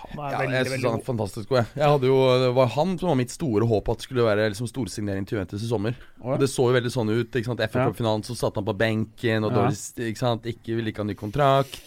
Han 0.02 0.20
er 0.20 0.34
ja, 0.34 0.40
veldig, 0.42 0.56
jeg 0.56 0.66
synes 0.66 0.74
veldig 0.74 0.90
han 0.90 1.00
er 1.00 1.06
fantastisk 1.08 1.50
god. 1.50 1.58
Jeg. 1.60 1.68
jeg 1.80 1.92
hadde 1.94 2.10
jo, 2.10 2.18
Det 2.44 2.50
var 2.58 2.72
han 2.76 2.96
som 3.00 3.10
var 3.12 3.18
mitt 3.20 3.34
store 3.34 3.68
håp 3.70 3.92
at 3.94 4.02
det 4.02 4.08
skulle 4.08 4.26
være 4.26 4.48
liksom, 4.54 4.70
storsignering 4.72 5.28
til 5.30 5.38
Juventus 5.38 5.64
i 5.64 5.70
sommer. 5.70 5.96
Ja. 6.24 6.38
Det 6.42 6.50
så 6.52 6.66
jo 6.70 6.76
veldig 6.76 6.92
sånn 6.94 7.12
ut. 7.14 7.30
ikke 7.40 7.50
sant? 7.52 7.64
FA 7.72 7.86
Cup-finalen 7.88 8.26
så 8.28 8.36
satt 8.40 8.60
han 8.60 8.68
på 8.68 8.76
benken, 8.78 9.48
og 9.48 9.54
Ja. 9.54 9.62
dårlig, 9.62 10.10
ikke 10.10 10.22
sant? 10.24 10.50
ikke 10.50 10.76
ville 10.78 10.92
ikke 10.94 11.04
ha 11.06 11.08
ny 11.10 11.16
kontrakt. 11.20 11.80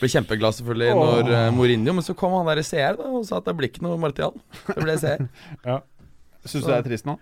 Ble 0.00 0.10
kjempeglad 0.10 0.56
selvfølgelig 0.58 0.90
Åh. 0.92 1.04
når 1.04 1.30
uh, 1.30 1.50
Mourinho 1.54 1.92
Men 1.94 2.02
så 2.02 2.16
kom 2.18 2.32
han 2.34 2.48
der 2.50 2.60
i 2.60 2.66
CR 2.66 2.98
da, 2.98 3.06
og 3.14 3.24
sa 3.28 3.38
at 3.38 3.46
det 3.46 3.54
blir 3.56 3.70
ikke 3.70 3.84
noe 3.86 3.98
Martial. 4.00 4.34
Det 4.66 4.80
ble 4.82 4.96
CR. 4.98 5.28
Syns 6.44 6.64
du 6.64 6.68
det 6.70 6.78
er 6.80 6.88
trist 6.88 7.06
nå? 7.08 7.14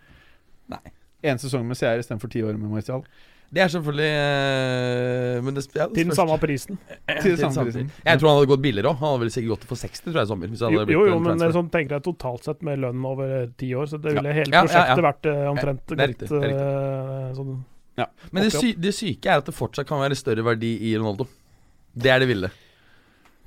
Nei. 0.72 0.82
En 1.22 1.38
sesong 1.38 1.66
med 1.68 1.78
CR 1.78 2.00
istedenfor 2.02 2.30
ti 2.32 2.42
år 2.42 2.56
med 2.58 2.72
Martial. 2.72 3.04
Det 3.52 3.60
er 3.60 3.68
selvfølgelig 3.68 4.12
eh, 4.16 5.38
Men 5.44 5.56
det, 5.58 5.64
ja, 5.76 5.84
det 5.84 5.98
Til 5.98 6.08
den 6.08 6.16
samme 6.16 6.38
prisen. 6.40 6.78
Til 6.88 7.18
Til 7.20 7.34
samme 7.36 7.52
samme 7.58 7.66
prisen. 7.68 7.90
Jeg 8.06 8.20
tror 8.22 8.30
han 8.30 8.38
hadde 8.38 8.48
gått 8.54 8.62
billigere 8.64 8.92
òg. 8.92 8.96
Han 9.02 9.10
hadde 9.10 9.22
vel 9.26 9.32
sikkert 9.34 9.52
gått 9.52 9.66
for 9.68 9.82
60 9.82 10.06
tror 10.06 10.16
jeg, 10.16 10.24
i 10.24 10.30
sommer. 10.30 10.78
Jo, 10.78 10.86
blitt 10.88 10.96
jo, 10.96 11.02
jo 11.10 11.18
men 11.26 11.44
sånn 11.58 11.68
tenker 11.74 11.98
jeg 11.98 12.06
totalt 12.06 12.48
sett 12.48 12.64
med 12.64 12.80
lønn 12.80 13.04
over 13.10 13.34
ti 13.60 13.68
år, 13.76 13.90
så 13.92 14.00
det 14.00 14.14
ville 14.16 14.32
Ja. 14.32 14.38
hele 14.40 14.48
Ja, 14.48 14.56
ja, 14.56 14.62
ja. 14.62 14.64
prosjektet 14.64 15.04
vært 15.08 15.28
eh, 15.28 15.44
omtrent 15.50 15.84
Det 15.92 16.08
riktig, 16.14 16.30
eh, 16.32 17.28
sånn 17.36 17.52
Men 18.32 18.46
det, 18.46 18.52
sy 18.56 18.72
det 18.80 18.94
syke 18.96 19.28
er 19.28 19.42
at 19.42 19.50
det 19.50 19.54
fortsatt 19.54 19.88
kan 19.88 20.00
være 20.00 20.16
større 20.16 20.44
verdi 20.46 20.72
i 20.88 20.94
Ronaldo. 20.96 21.28
Det 21.92 22.08
er 22.08 22.24
det 22.24 22.28
ville. 22.30 22.48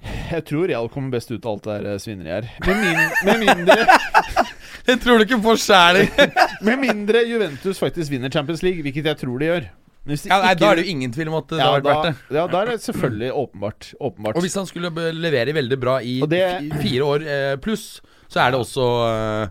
Jeg 0.06 0.46
tror 0.46 0.68
Real 0.70 0.90
kommer 0.94 1.16
best 1.18 1.32
ut 1.32 1.46
av 1.46 1.56
alt 1.56 1.66
det 1.66 1.80
der 1.80 1.96
eh, 1.96 2.02
svineriet 2.04 2.46
her. 2.46 2.52
Med, 2.68 2.78
min, 2.84 3.02
med, 3.26 3.42
mindre, 3.48 3.88
Jeg 4.90 5.02
tror 5.02 5.18
du 5.18 5.26
ikke 5.26 5.42
får 5.42 5.64
sjæl 5.64 6.04
med 6.68 6.78
mindre 6.84 7.26
Juventus 7.26 7.82
faktisk 7.82 8.14
vinner 8.14 8.30
Champions 8.30 8.62
League, 8.62 8.86
hvilket 8.86 9.10
jeg 9.10 9.22
tror 9.24 9.42
de 9.42 9.50
gjør. 9.50 9.68
Hvis 10.06 10.26
ja, 10.30 10.38
nei, 10.42 10.52
ikke- 10.54 10.60
Da 10.62 10.72
er 10.72 10.76
det 10.76 10.86
jo 10.86 10.92
ingen 10.92 11.12
tvil 11.12 11.28
om 11.32 11.36
at 11.40 11.48
det 11.50 11.58
ja, 11.58 11.66
har 11.66 11.80
vært 11.82 11.88
verdt 11.90 12.04
det. 12.30 12.36
ja, 12.38 12.48
da 12.48 12.60
er 12.62 12.66
det 12.66 12.82
selvfølgelig 12.84 13.32
åpenbart. 13.42 13.94
åpenbart. 14.00 14.36
Og 14.36 14.42
hvis 14.46 14.56
han 14.56 14.66
skulle 14.70 14.92
levere 15.14 15.54
veldig 15.58 15.80
bra 15.82 15.96
i 16.02 16.20
det- 16.22 16.74
fire 16.82 17.02
år 17.08 17.26
eh, 17.26 17.56
pluss, 17.58 18.02
så 18.30 18.40
er 18.46 18.52
det 18.52 18.60
også 18.60 18.86
eh, 19.10 19.48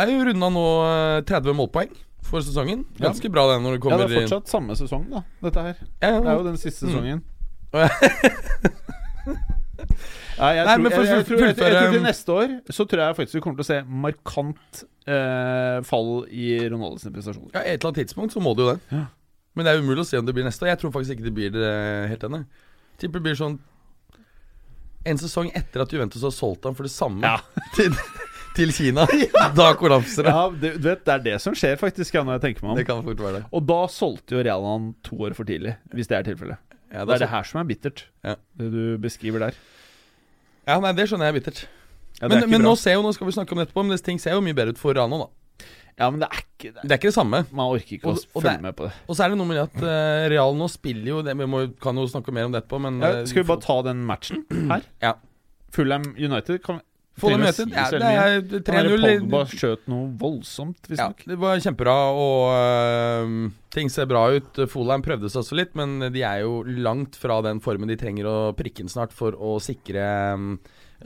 Er 0.00 0.06
jo 0.08 0.24
runda 0.24 0.48
nå 0.48 0.64
eh, 1.18 1.20
30 1.28 1.52
målpoeng 1.54 1.92
for 2.22 2.40
sesongen. 2.40 2.86
Ja. 2.98 3.10
Ganske 3.10 3.28
bra 3.30 3.44
det 3.52 3.60
når 3.62 3.72
det 3.76 3.80
kommer 3.82 3.98
ja, 3.98 4.06
det 4.06 4.16
er 4.16 4.20
fortsatt 4.26 4.48
samme 4.48 4.72
sesong, 4.78 5.10
da, 5.10 5.20
dette 5.42 5.60
her. 5.60 5.76
Ja, 6.00 6.20
Det 6.20 6.28
er 6.28 6.38
jo 6.38 6.44
den 6.48 6.56
siste 6.56 6.86
Mm. 6.86 6.92
sesongen. 6.92 7.22
Ja. 7.74 7.88
Nei, 10.38 10.54
jeg, 10.56 10.64
Nei, 10.66 10.74
tror, 10.74 10.82
men 10.82 10.92
jeg, 10.92 11.06
jeg, 11.06 11.24
tror, 11.26 11.38
jeg, 11.38 11.56
jeg 11.56 11.56
tror 11.76 11.92
til 11.92 12.02
neste 12.06 12.32
år 12.32 12.52
så 12.72 12.84
tror 12.88 13.00
jeg 13.04 13.16
faktisk 13.18 13.34
vi 13.36 13.40
kommer 13.44 13.58
til 13.60 13.66
å 13.66 13.68
se 13.68 13.78
markant 14.04 14.82
eh, 15.06 15.78
fall 15.86 16.10
i 16.32 16.46
Ronaldos 16.72 17.04
prestasjoner. 17.12 17.50
Ja, 17.54 17.60
Et 17.66 17.76
eller 17.76 17.90
annet 17.90 18.00
tidspunkt 18.06 18.32
så 18.34 18.40
må 18.42 18.54
det 18.56 18.64
jo 18.64 18.70
det. 18.72 18.80
Ja. 18.96 19.04
Men 19.54 19.66
det 19.66 19.72
er 19.74 19.82
umulig 19.84 20.00
å 20.04 20.08
se 20.08 20.16
om 20.18 20.24
det 20.24 20.32
blir 20.32 20.46
neste 20.46 20.64
Og 20.64 20.70
Jeg 20.70 20.78
tror 20.80 20.92
faktisk 20.94 21.12
ikke 21.16 21.26
det 21.26 21.34
blir 21.36 21.50
det 21.52 21.70
helt 22.08 22.22
ennå. 22.24 22.38
Tipper 23.00 23.20
det 23.20 23.26
blir 23.28 23.36
sånn 23.38 23.58
en 25.04 25.18
sesong 25.18 25.48
etter 25.58 25.82
at 25.82 25.90
Juventus 25.92 26.22
har 26.22 26.30
solgt 26.30 26.64
ham 26.68 26.76
for 26.78 26.86
det 26.86 26.92
samme 26.94 27.24
Ja. 27.26 27.40
til, 27.76 27.94
til 28.54 28.70
Kina. 28.76 29.02
Da 29.58 29.72
kollapser 29.78 30.28
det. 30.28 30.30
Ja, 30.34 30.44
det, 30.62 30.70
du 30.78 30.86
vet, 30.86 31.02
det 31.08 31.14
er 31.16 31.24
det 31.24 31.34
som 31.42 31.56
skjer, 31.58 31.74
faktisk, 31.80 32.14
ja, 32.14 32.22
når 32.22 32.38
jeg 32.38 32.44
tenker 32.46 32.66
meg 32.66 32.70
om. 32.74 32.78
Det 32.78 32.86
kan 32.86 33.02
fort 33.02 33.18
være 33.24 33.40
det. 33.40 33.42
Og 33.50 33.64
da 33.66 33.80
solgte 33.90 34.36
jo 34.38 34.44
Real 34.46 34.62
han 34.68 34.92
to 35.02 35.18
år 35.26 35.34
for 35.34 35.48
tidlig, 35.48 35.74
hvis 35.90 36.10
det 36.12 36.20
er 36.20 36.28
tilfellet. 36.30 36.62
Ja, 36.92 37.02
Det 37.08 37.16
er 37.16 37.24
det 37.24 37.30
her 37.32 37.48
som 37.48 37.58
er 37.62 37.66
bittert, 37.66 38.04
Ja. 38.22 38.36
det 38.60 38.70
du 38.70 38.82
beskriver 39.02 39.48
der. 39.48 39.58
ja 40.68 40.78
nei, 40.78 40.92
det 40.94 41.08
skjønner 41.10 41.32
jeg 41.32 41.40
bittert. 41.40 41.64
Ja, 42.20 42.28
men 42.28 42.38
er 42.44 42.46
men 42.46 42.62
nå, 42.62 42.76
ser 42.78 42.94
jo, 42.94 43.02
nå 43.02 43.10
skal 43.16 43.26
vi 43.26 43.32
snakke 43.34 43.56
om 43.56 43.58
det 43.58 43.66
etterpå, 43.70 43.82
men 43.82 43.96
det 43.96 44.04
ting 44.06 44.20
ser 44.22 44.36
jo 44.36 44.42
mye 44.44 44.54
bedre 44.54 44.76
ut 44.76 44.78
for 44.78 44.94
Rano, 44.94 45.18
da. 45.24 45.28
Ja, 45.98 46.08
men 46.10 46.20
det 46.22 46.28
er 46.30 46.40
ikke 46.42 46.70
det. 46.72 46.82
Det 46.82 46.94
er 46.94 46.98
ikke 47.00 47.10
det 47.10 47.16
samme. 47.18 47.42
Man 47.52 47.72
orker 47.74 47.96
ikke 47.98 48.08
Og- 48.12 48.22
å 48.34 48.40
følge 48.42 48.62
med 48.64 48.76
på 48.78 48.86
det. 48.88 48.92
Og 49.08 49.16
så 49.16 49.24
er 49.24 49.32
det 49.32 49.38
noe 49.38 49.46
med 49.50 49.58
det 49.60 49.64
at 49.68 49.82
uh, 49.82 50.28
Real 50.32 50.54
nå 50.56 50.68
spiller 50.72 51.10
jo 51.12 51.18
det, 51.22 51.36
Vi 51.36 51.46
må, 51.46 51.64
kan 51.82 51.96
jo 52.00 52.06
snakke 52.08 52.32
mer 52.32 52.48
om 52.48 52.52
det 52.54 52.62
etterpå, 52.64 52.80
men 52.80 53.00
Ja, 53.02 53.10
eh, 53.20 53.26
skal 53.28 53.42
vi 53.42 53.48
bare 53.50 53.60
ta 53.66 53.76
den 53.82 54.06
matchen 54.08 54.44
her? 54.50 54.82
Ja. 55.04 55.14
Fulham 55.72 56.02
United 56.16 56.62
kan 56.64 56.80
Fulham 57.20 57.42
United, 57.44 57.68
ja, 57.76 57.90
det 57.92 58.00
er 58.00 58.30
Han 58.40 58.48
der 58.48 58.62
3-0. 58.96 59.02
Pogba 59.20 59.40
skjøt 59.52 59.82
noe 59.92 60.06
voldsomt, 60.16 60.88
Ja, 60.96 61.10
det 61.12 61.36
var 61.38 61.60
kjempebra, 61.60 61.96
og 62.16 62.46
uh, 62.56 63.50
ting 63.70 63.90
ser 63.92 64.08
bra 64.08 64.22
ut. 64.32 64.62
Fulham 64.72 65.04
prøvde 65.04 65.28
seg 65.28 65.42
også 65.42 65.58
litt, 65.58 65.74
men 65.76 65.98
de 66.12 66.22
er 66.24 66.40
jo 66.46 66.62
langt 66.64 67.18
fra 67.20 67.42
den 67.44 67.60
formen 67.60 67.92
de 67.92 67.98
trenger 68.00 68.24
å 68.30 68.36
prikke 68.56 68.80
inn 68.80 68.88
snart 68.88 69.12
for 69.12 69.36
å 69.36 69.58
sikre 69.60 70.00
øhm, 70.32 70.54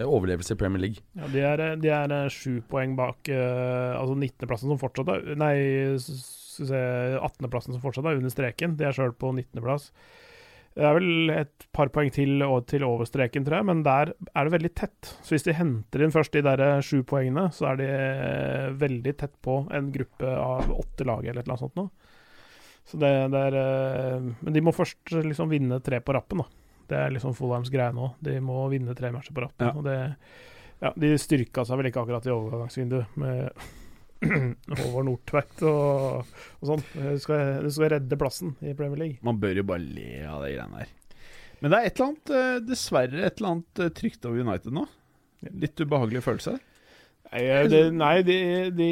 overlevelse 0.04 0.54
i 0.54 0.58
Premier 0.60 0.82
League. 0.82 1.02
Ja, 1.16 1.30
de 1.32 1.42
er, 1.48 1.64
de 1.80 1.90
er 1.92 2.14
eh, 2.14 2.28
sju 2.32 2.60
poeng 2.68 2.96
bak 2.98 3.30
uh, 3.32 3.96
Altså 3.96 4.16
19.-plassen 4.16 4.72
som 4.72 4.80
fortsatt 4.80 5.10
er 5.12 5.38
Nei, 5.40 5.56
skal 6.02 6.70
se 6.70 6.84
18.-plassen 7.20 7.76
som 7.76 7.82
fortsatt 7.82 8.08
er 8.08 8.20
under 8.20 8.32
streken. 8.32 8.76
De 8.78 8.88
er 8.88 8.96
sjøl 8.96 9.14
på 9.16 9.32
19.-plass. 9.32 9.90
Det 10.76 10.84
er 10.84 10.96
vel 10.98 11.30
et 11.32 11.64
par 11.72 11.88
poeng 11.88 12.10
til, 12.12 12.44
til 12.68 12.84
over 12.84 13.08
streken, 13.08 13.46
tror 13.46 13.62
jeg, 13.62 13.68
men 13.70 13.80
der 13.86 14.12
er 14.12 14.44
det 14.44 14.52
veldig 14.52 14.72
tett. 14.76 15.12
Så 15.24 15.32
hvis 15.32 15.46
de 15.46 15.56
henter 15.56 16.04
inn 16.04 16.12
først 16.12 16.36
de 16.36 16.44
der 16.44 16.60
eh, 16.66 16.82
sju 16.84 17.00
poengene, 17.08 17.46
så 17.56 17.70
er 17.70 17.80
de 17.80 17.88
veldig 18.82 19.16
tett 19.22 19.32
på 19.44 19.62
en 19.72 19.88
gruppe 19.94 20.34
av 20.36 20.68
åtte 20.76 21.08
lag 21.08 21.24
eller 21.24 21.40
et 21.40 21.46
eller 21.46 21.56
annet 21.56 21.64
sånt 21.64 21.80
noe. 21.80 22.12
Så 22.86 23.00
det, 23.02 23.08
det 23.32 23.40
er 23.48 24.20
Men 24.22 24.52
de 24.54 24.60
må 24.62 24.70
først 24.70 25.10
liksom 25.16 25.48
vinne 25.50 25.80
tre 25.82 25.98
på 26.04 26.14
rappen, 26.14 26.44
da. 26.44 26.65
Det 26.90 26.98
er 26.98 27.14
liksom 27.14 27.34
Fulhams 27.36 27.70
greie 27.72 27.94
nå. 27.94 28.12
De 28.24 28.36
må 28.44 28.60
vinne 28.72 28.94
tre 28.98 29.10
matcher 29.14 29.34
på 29.36 29.46
rappen. 29.46 29.70
Ja. 29.70 29.74
Og 29.76 29.86
det 29.86 29.98
ja, 30.82 30.92
De 30.92 31.14
styrka 31.20 31.64
seg 31.64 31.80
vel 31.80 31.88
ikke 31.90 32.02
akkurat 32.04 32.26
i 32.28 32.34
overgangsvinduet 32.34 33.16
med 33.20 33.48
Håvard 34.80 35.08
Nordtveit 35.08 35.64
og, 35.68 36.28
og 36.60 36.70
sånn. 36.70 36.84
Det 36.92 37.16
skal, 37.24 37.64
du 37.64 37.70
skal 37.72 37.92
redde 37.96 38.20
plassen 38.20 38.54
i 38.60 38.74
Premier 38.76 39.00
League. 39.00 39.20
Man 39.26 39.40
bør 39.40 39.62
jo 39.62 39.66
bare 39.72 39.84
le 39.84 40.22
av 40.28 40.44
de 40.44 40.52
greiene 40.54 40.84
der. 40.84 40.94
Men 41.62 41.72
det 41.72 41.78
er 41.78 41.88
et 41.88 41.96
eller 41.96 42.10
annet, 42.10 42.32
eh, 42.36 42.54
dessverre 42.68 43.22
et 43.24 43.38
eller 43.40 43.54
annet 43.54 43.82
eh, 43.82 43.92
trygt 43.96 44.26
over 44.28 44.44
United 44.44 44.76
nå. 44.76 44.84
Litt 45.62 45.80
ubehagelig 45.80 46.24
følelse. 46.26 46.56
Nei, 47.26 47.42
eh, 47.42 47.66
det, 47.70 47.80
nei 47.96 48.14
de, 48.26 48.36
de 48.76 48.86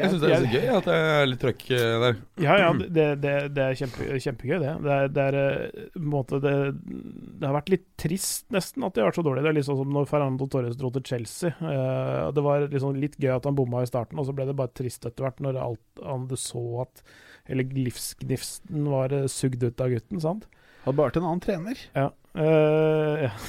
Jeg 0.00 0.08
syns 0.10 0.22
det 0.22 0.30
er 0.32 0.44
så 0.44 0.50
gøy 0.54 0.70
at 0.78 0.86
det 0.88 0.96
er 0.96 1.26
litt 1.28 1.40
trøkk 1.42 1.64
øh, 1.76 1.94
der. 2.04 2.20
Ja, 2.40 2.54
ja, 2.60 2.70
det, 2.80 3.06
det, 3.20 3.34
det 3.56 3.64
er 3.64 3.78
kjempe, 3.78 4.06
kjempegøy, 4.24 4.56
det. 4.62 4.74
Det 4.86 4.94
er, 4.94 5.10
det, 5.12 5.26
er 5.26 5.38
eh, 5.40 5.98
måte 6.00 6.40
det, 6.42 6.54
det 6.80 7.46
har 7.46 7.56
vært 7.58 7.72
litt 7.74 7.86
trist, 8.00 8.46
nesten, 8.54 8.86
at 8.86 8.96
de 8.96 9.04
har 9.04 9.10
vært 9.10 9.20
så 9.20 9.26
dårlige. 9.26 9.44
Det 9.44 9.52
er 9.52 9.58
litt 9.58 9.68
sånn 9.68 9.80
som 9.82 9.92
når 9.96 10.08
Ferrando 10.10 10.48
Torres 10.50 10.78
dro 10.80 10.92
til 10.94 11.04
Chelsea. 11.12 11.52
Eh, 11.52 12.30
det 12.36 12.46
var 12.46 12.64
liksom 12.68 12.96
litt 13.00 13.18
gøy 13.20 13.34
at 13.36 13.50
han 13.50 13.58
bomma 13.58 13.84
i 13.84 13.90
starten, 13.90 14.20
og 14.20 14.28
så 14.28 14.36
ble 14.36 14.48
det 14.48 14.56
bare 14.58 14.72
trist 14.80 15.04
etter 15.04 15.26
hvert, 15.26 15.44
når 15.44 15.60
alt, 15.60 15.84
han 16.06 16.30
du 16.30 16.38
så 16.40 16.64
at 16.86 17.04
Eller 17.50 17.66
livsgnisten 17.74 18.88
var 18.88 19.12
eh, 19.16 19.28
sugd 19.28 19.62
ut 19.64 19.84
av 19.84 19.92
gutten, 19.92 20.22
sant? 20.22 20.48
Hadde 20.84 20.96
bare 20.96 21.10
vært 21.10 21.20
en 21.20 21.28
annen 21.28 21.44
trener. 21.44 21.80
Ja. 21.92 22.08
Eh, 22.38 23.26
ja. 23.26 23.32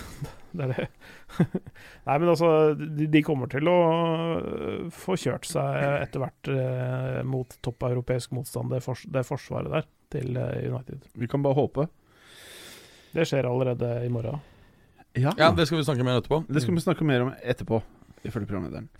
Det 0.51 0.65
er 0.65 0.71
det. 0.75 0.85
Nei, 2.07 2.15
men 2.17 2.27
altså, 2.27 2.47
de, 2.75 3.05
de 3.07 3.21
kommer 3.23 3.47
til 3.47 3.69
å 3.71 3.75
øh, 4.35 4.89
få 4.91 5.15
kjørt 5.15 5.47
seg 5.47 5.77
etter 6.01 6.19
hvert 6.19 6.49
uh, 6.51 7.21
mot 7.23 7.55
topp 7.63 7.85
europeisk 7.87 8.33
motstand, 8.35 8.73
det, 8.73 8.81
fors 8.83 9.05
det 9.07 9.23
forsvaret 9.23 9.71
der, 9.71 9.87
til 10.11 10.35
eh, 10.35 10.67
United. 10.67 11.05
Vi 11.15 11.29
kan 11.31 11.43
bare 11.45 11.55
håpe. 11.55 11.87
Det 13.15 13.23
skjer 13.29 13.47
allerede 13.47 13.93
i 14.03 14.11
morgen. 14.11 14.43
Ja, 15.15 15.31
Ja, 15.39 15.53
det 15.55 15.69
skal 15.69 15.79
vi 15.79 15.87
snakke 15.87 16.03
mer 16.03 16.17
om 16.17 16.21
etterpå. 16.21 16.43
Det 16.51 16.63
skal 16.63 16.75
vi 16.75 16.83
snakke 16.83 17.07
mer 17.07 17.25
om 17.25 17.33
etterpå, 17.39 17.81
ifølge 18.27 18.47
programlederen. 18.47 18.91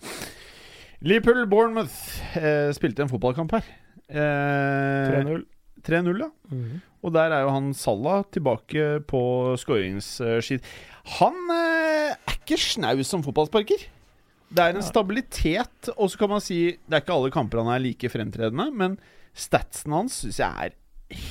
Liverpool-Bournemouth 1.02 2.38
eh, 2.38 2.72
spilte 2.76 3.04
en 3.04 3.12
fotballkamp 3.12 3.52
her. 3.58 3.68
Eh, 4.08 5.20
3-0. 5.20 5.44
3-0, 5.82 6.20
ja. 6.22 6.28
Og 7.02 7.14
der 7.16 7.32
er 7.34 7.42
jo 7.46 7.50
han 7.54 7.72
Salah 7.74 8.22
tilbake 8.30 9.00
på 9.10 9.22
skåringsskit. 9.58 10.62
Han 11.18 11.38
eh, 11.50 12.12
er 12.14 12.36
ikke 12.36 12.58
snau 12.60 13.02
som 13.06 13.24
fotballsparker. 13.26 13.88
Det 14.52 14.60
er 14.62 14.76
en 14.76 14.84
stabilitet, 14.84 15.88
og 15.96 16.10
så 16.12 16.20
kan 16.20 16.28
man 16.34 16.42
si 16.44 16.58
Det 16.76 16.92
er 16.98 17.00
ikke 17.00 17.14
alle 17.16 17.30
kamper 17.32 17.62
han 17.62 17.70
er 17.72 17.80
like 17.82 18.10
fremtredende, 18.12 18.68
men 18.76 18.98
statsen 19.32 19.94
hans 19.96 20.18
syns 20.22 20.42
jeg 20.42 20.68
er 20.68 20.76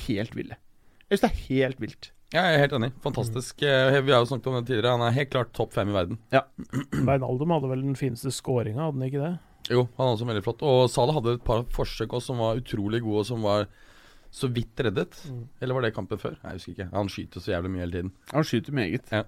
helt 0.08 0.34
ville. 0.36 0.58
Jeg 1.06 1.20
syns 1.20 1.22
det 1.24 1.30
er 1.30 1.44
helt 1.46 1.80
vilt. 1.84 2.10
Ja, 2.32 2.46
jeg 2.48 2.56
er 2.56 2.62
helt 2.64 2.74
enig. 2.78 2.90
Fantastisk. 3.04 3.62
Eh, 3.62 4.00
Vi 4.02 4.12
har 4.12 4.22
jo 4.24 4.28
snakket 4.30 4.48
om 4.50 4.54
det 4.58 4.66
tidligere. 4.70 4.96
Han 4.96 5.04
er 5.06 5.16
helt 5.16 5.30
klart 5.30 5.52
topp 5.56 5.74
fem 5.76 5.90
i 5.92 5.96
verden. 5.96 6.18
Bernaldum 7.08 7.52
hadde 7.54 7.70
vel 7.70 7.82
den 7.84 7.96
fineste 7.98 8.32
skåringa, 8.32 8.88
hadde 8.88 8.98
han 8.98 9.08
ikke 9.08 9.22
det? 9.22 9.32
Jo, 9.70 9.84
han 9.96 10.06
er 10.08 10.14
også 10.16 10.26
veldig 10.26 10.44
flott. 10.44 10.62
Og 10.66 10.86
Salah 10.90 11.14
hadde 11.18 11.36
et 11.36 11.44
par 11.46 11.62
forsøk 11.76 12.16
også 12.16 12.32
som 12.32 12.40
var 12.42 12.58
utrolig 12.58 13.02
gode, 13.04 13.22
og 13.22 13.28
som 13.28 13.44
var 13.46 13.68
så 14.32 14.48
vidt 14.48 14.80
reddet. 14.80 15.18
Mm. 15.28 15.44
Eller 15.60 15.76
var 15.76 15.84
det 15.84 15.94
kampen 15.96 16.20
før? 16.20 16.38
Nei, 16.40 16.54
jeg 16.54 16.60
husker 16.60 16.74
ikke. 16.74 16.88
Han 16.94 17.10
skyter 17.12 17.44
så 17.44 17.52
jævlig 17.52 17.72
mye 17.74 17.84
hele 17.84 17.96
tiden. 17.98 18.12
Han 18.32 18.46
skyter 18.48 18.76
meget. 18.76 19.10
Ja. 19.12 19.24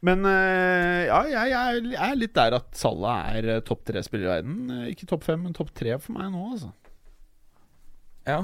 Men 0.00 0.24
eh, 0.24 1.02
ja, 1.10 1.18
jeg, 1.28 1.50
jeg, 1.52 1.96
er 2.00 2.16
litt 2.16 2.36
der 2.36 2.56
at 2.56 2.70
Salah 2.76 3.34
er 3.36 3.48
eh, 3.56 3.64
topp 3.66 3.82
tre-spiller 3.90 4.30
i 4.30 4.30
verden. 4.30 4.62
Eh, 4.72 4.86
Ikke 4.94 5.08
topp 5.10 5.26
fem, 5.28 5.42
men 5.44 5.56
topp 5.56 5.74
tre 5.76 5.98
for 6.00 6.16
meg 6.16 6.30
nå, 6.32 6.44
altså. 6.54 6.70
Ja. 8.24 8.38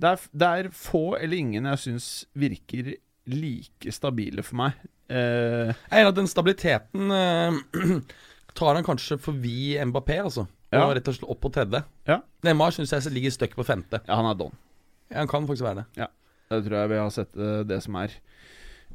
Det 0.00 0.10
er, 0.10 0.24
det 0.42 0.48
er 0.48 0.70
få 0.74 1.04
eller 1.20 1.38
ingen 1.38 1.68
jeg 1.70 1.82
syns 1.84 2.08
virker 2.38 2.94
like 3.30 3.94
stabile 3.94 4.42
for 4.42 4.58
meg. 4.58 4.80
Uh, 5.10 5.74
Jeg 5.90 6.04
er 6.04 6.06
at 6.06 6.14
den 6.16 6.28
stabiliteten 6.30 7.10
uh, 7.10 7.98
tar 8.58 8.78
han 8.78 8.86
kanskje 8.86 9.18
forbi 9.22 9.74
Mbappé, 9.90 10.20
altså. 10.22 10.46
Og 10.70 10.92
rett 10.94 11.08
og 11.10 11.16
slett 11.16 11.30
opp 11.34 11.40
på 11.42 11.50
tredje. 11.54 11.82
Ja. 12.06 12.20
Neymar 12.46 12.74
syns 12.74 12.94
jeg 12.94 13.10
ligger 13.12 13.34
stuck 13.34 13.56
på 13.58 13.66
femte. 13.66 13.98
ja, 14.06 14.18
han 14.18 14.28
er 14.30 14.38
don. 14.38 14.54
Ja, 15.10 15.18
han 15.24 15.28
kan 15.28 15.46
faktisk 15.46 15.64
være 15.66 15.82
det. 15.82 15.84
Ja, 15.98 16.06
Det 16.50 16.64
tror 16.66 16.76
jeg 16.80 16.90
vi 16.90 16.96
har 16.98 17.10
sett 17.14 17.36
eh, 17.36 17.60
det 17.66 17.82
som 17.82 17.94
er. 18.00 18.14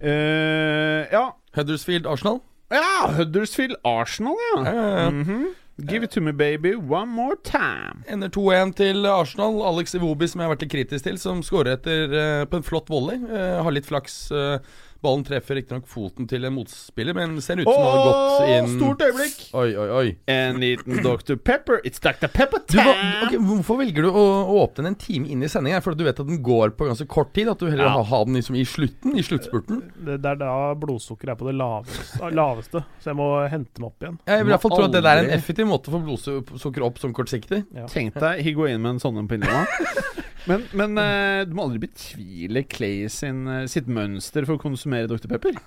Uh, 0.04 1.06
ja. 1.12 1.30
Huddersfield 1.56 2.06
Arsenal. 2.08 2.42
ja, 2.72 3.12
Huddersfield 3.16 3.76
Arsenal, 3.86 4.36
ja. 4.56 4.64
Ja, 4.64 4.74
ja, 4.74 4.98
ja. 5.06 5.10
Mhm. 5.12 5.46
Give 5.90 6.04
it 6.06 6.12
to 6.12 6.22
me, 6.22 6.32
baby, 6.32 6.74
one 6.76 7.12
more 7.12 7.36
time. 7.44 8.04
Ender 8.08 8.30
2-1 8.30 8.74
til 8.78 9.06
Arsenal. 9.06 9.58
Alex 9.68 9.94
Iwobi, 9.96 10.28
som 10.32 10.40
jeg 10.40 10.48
har 10.48 10.54
vært 10.56 10.62
litt 10.64 10.72
kritisk 10.72 11.04
til, 11.04 11.18
som 11.20 11.42
skårer 11.44 11.74
etter 11.76 12.14
uh, 12.16 12.46
på 12.48 12.62
en 12.62 12.64
flott 12.64 12.88
volley. 12.90 13.18
Uh, 13.28 13.60
har 13.64 13.76
litt 13.76 13.86
flaks. 13.90 14.32
eh, 14.32 14.60
ballen 15.06 15.24
treffer 15.28 15.60
riktignok 15.60 15.86
foten 15.90 16.28
til 16.30 16.46
en 16.48 16.56
motspiller, 16.58 17.16
men 17.18 17.38
ser 17.46 17.62
ut 17.62 17.68
som 17.70 17.78
han 17.80 17.92
har 17.94 18.08
gått 18.10 18.50
inn 18.56 18.70
stort 18.76 19.04
øyeblikk! 19.06 19.38
Oi, 19.56 19.68
oi, 19.78 19.88
oi. 20.00 20.06
En 20.34 20.60
liten 20.62 21.00
Dr. 21.06 21.38
Pepper. 21.38 21.80
It's 21.88 22.02
Dr. 22.04 22.28
Pepper 22.34 22.64
time! 22.72 22.96
ok, 23.28 23.38
hvorfor 23.46 23.80
velger 23.84 24.08
du 24.08 24.10
å, 24.12 24.26
å 24.50 24.58
åpne 24.66 24.84
den 24.84 24.92
en 24.94 25.00
time 25.02 25.30
inn 25.32 25.46
i 25.46 25.50
sendinga? 25.52 25.80
Fordi 25.86 26.02
du 26.02 26.06
vet 26.10 26.20
at 26.24 26.30
den 26.30 26.42
går 26.46 26.74
på 26.80 26.90
ganske 26.90 27.08
kort 27.12 27.32
tid? 27.38 27.50
At 27.54 27.62
du 27.62 27.70
heller 27.70 27.88
Ja. 27.88 28.02
har 28.12 28.26
den 28.28 28.38
liksom 28.40 28.58
i 28.60 28.66
slutten? 28.68 29.16
I 29.16 29.24
sluttspurten? 29.26 29.82
Det, 29.96 30.18
det 30.24 30.34
er 30.36 30.42
da 30.42 30.52
blodsukkeret 30.82 31.36
er 31.36 31.40
på 31.40 31.48
det 31.50 31.56
laveste, 31.60 32.32
laveste, 32.36 32.84
så 33.04 33.12
jeg 33.14 33.20
må 33.22 33.30
hente 33.52 33.82
meg 33.84 33.92
opp 33.92 34.06
igjen. 34.08 34.20
Jeg 34.26 34.44
vil 34.44 34.52
i 34.52 34.56
hvert 34.56 34.66
fall 34.66 34.76
tro 34.78 34.88
at 34.90 34.96
det 34.98 35.04
der 35.06 35.22
er 35.22 35.28
en 35.30 35.36
effektiv 35.38 35.70
måte 35.70 35.92
å 35.92 35.98
få 35.98 36.04
blodsukkeret 36.10 36.88
opp 36.90 37.02
som 37.02 37.14
kortsiktig. 37.16 37.64
Tenk 37.94 38.18
deg 38.22 38.44
Higuain 38.46 38.82
med 38.82 38.96
en 38.98 39.04
sånn 39.04 39.22
en 39.22 39.30
på 39.30 39.38
innlomma. 39.40 39.66
Men, 40.46 40.62
men 40.78 40.92
eh, 41.02 41.40
du 41.50 41.56
må 41.58 41.64
aldri 41.66 41.80
betvile 41.88 42.62
Clay 42.70 43.08
sin, 43.10 43.48
eh, 43.50 43.64
sitt 43.66 43.88
mønster 43.90 44.46
for 44.46 44.60
å 44.60 44.62
konsumere 44.62 44.95
Dr. 45.12 45.28
Pepper. 45.34 45.58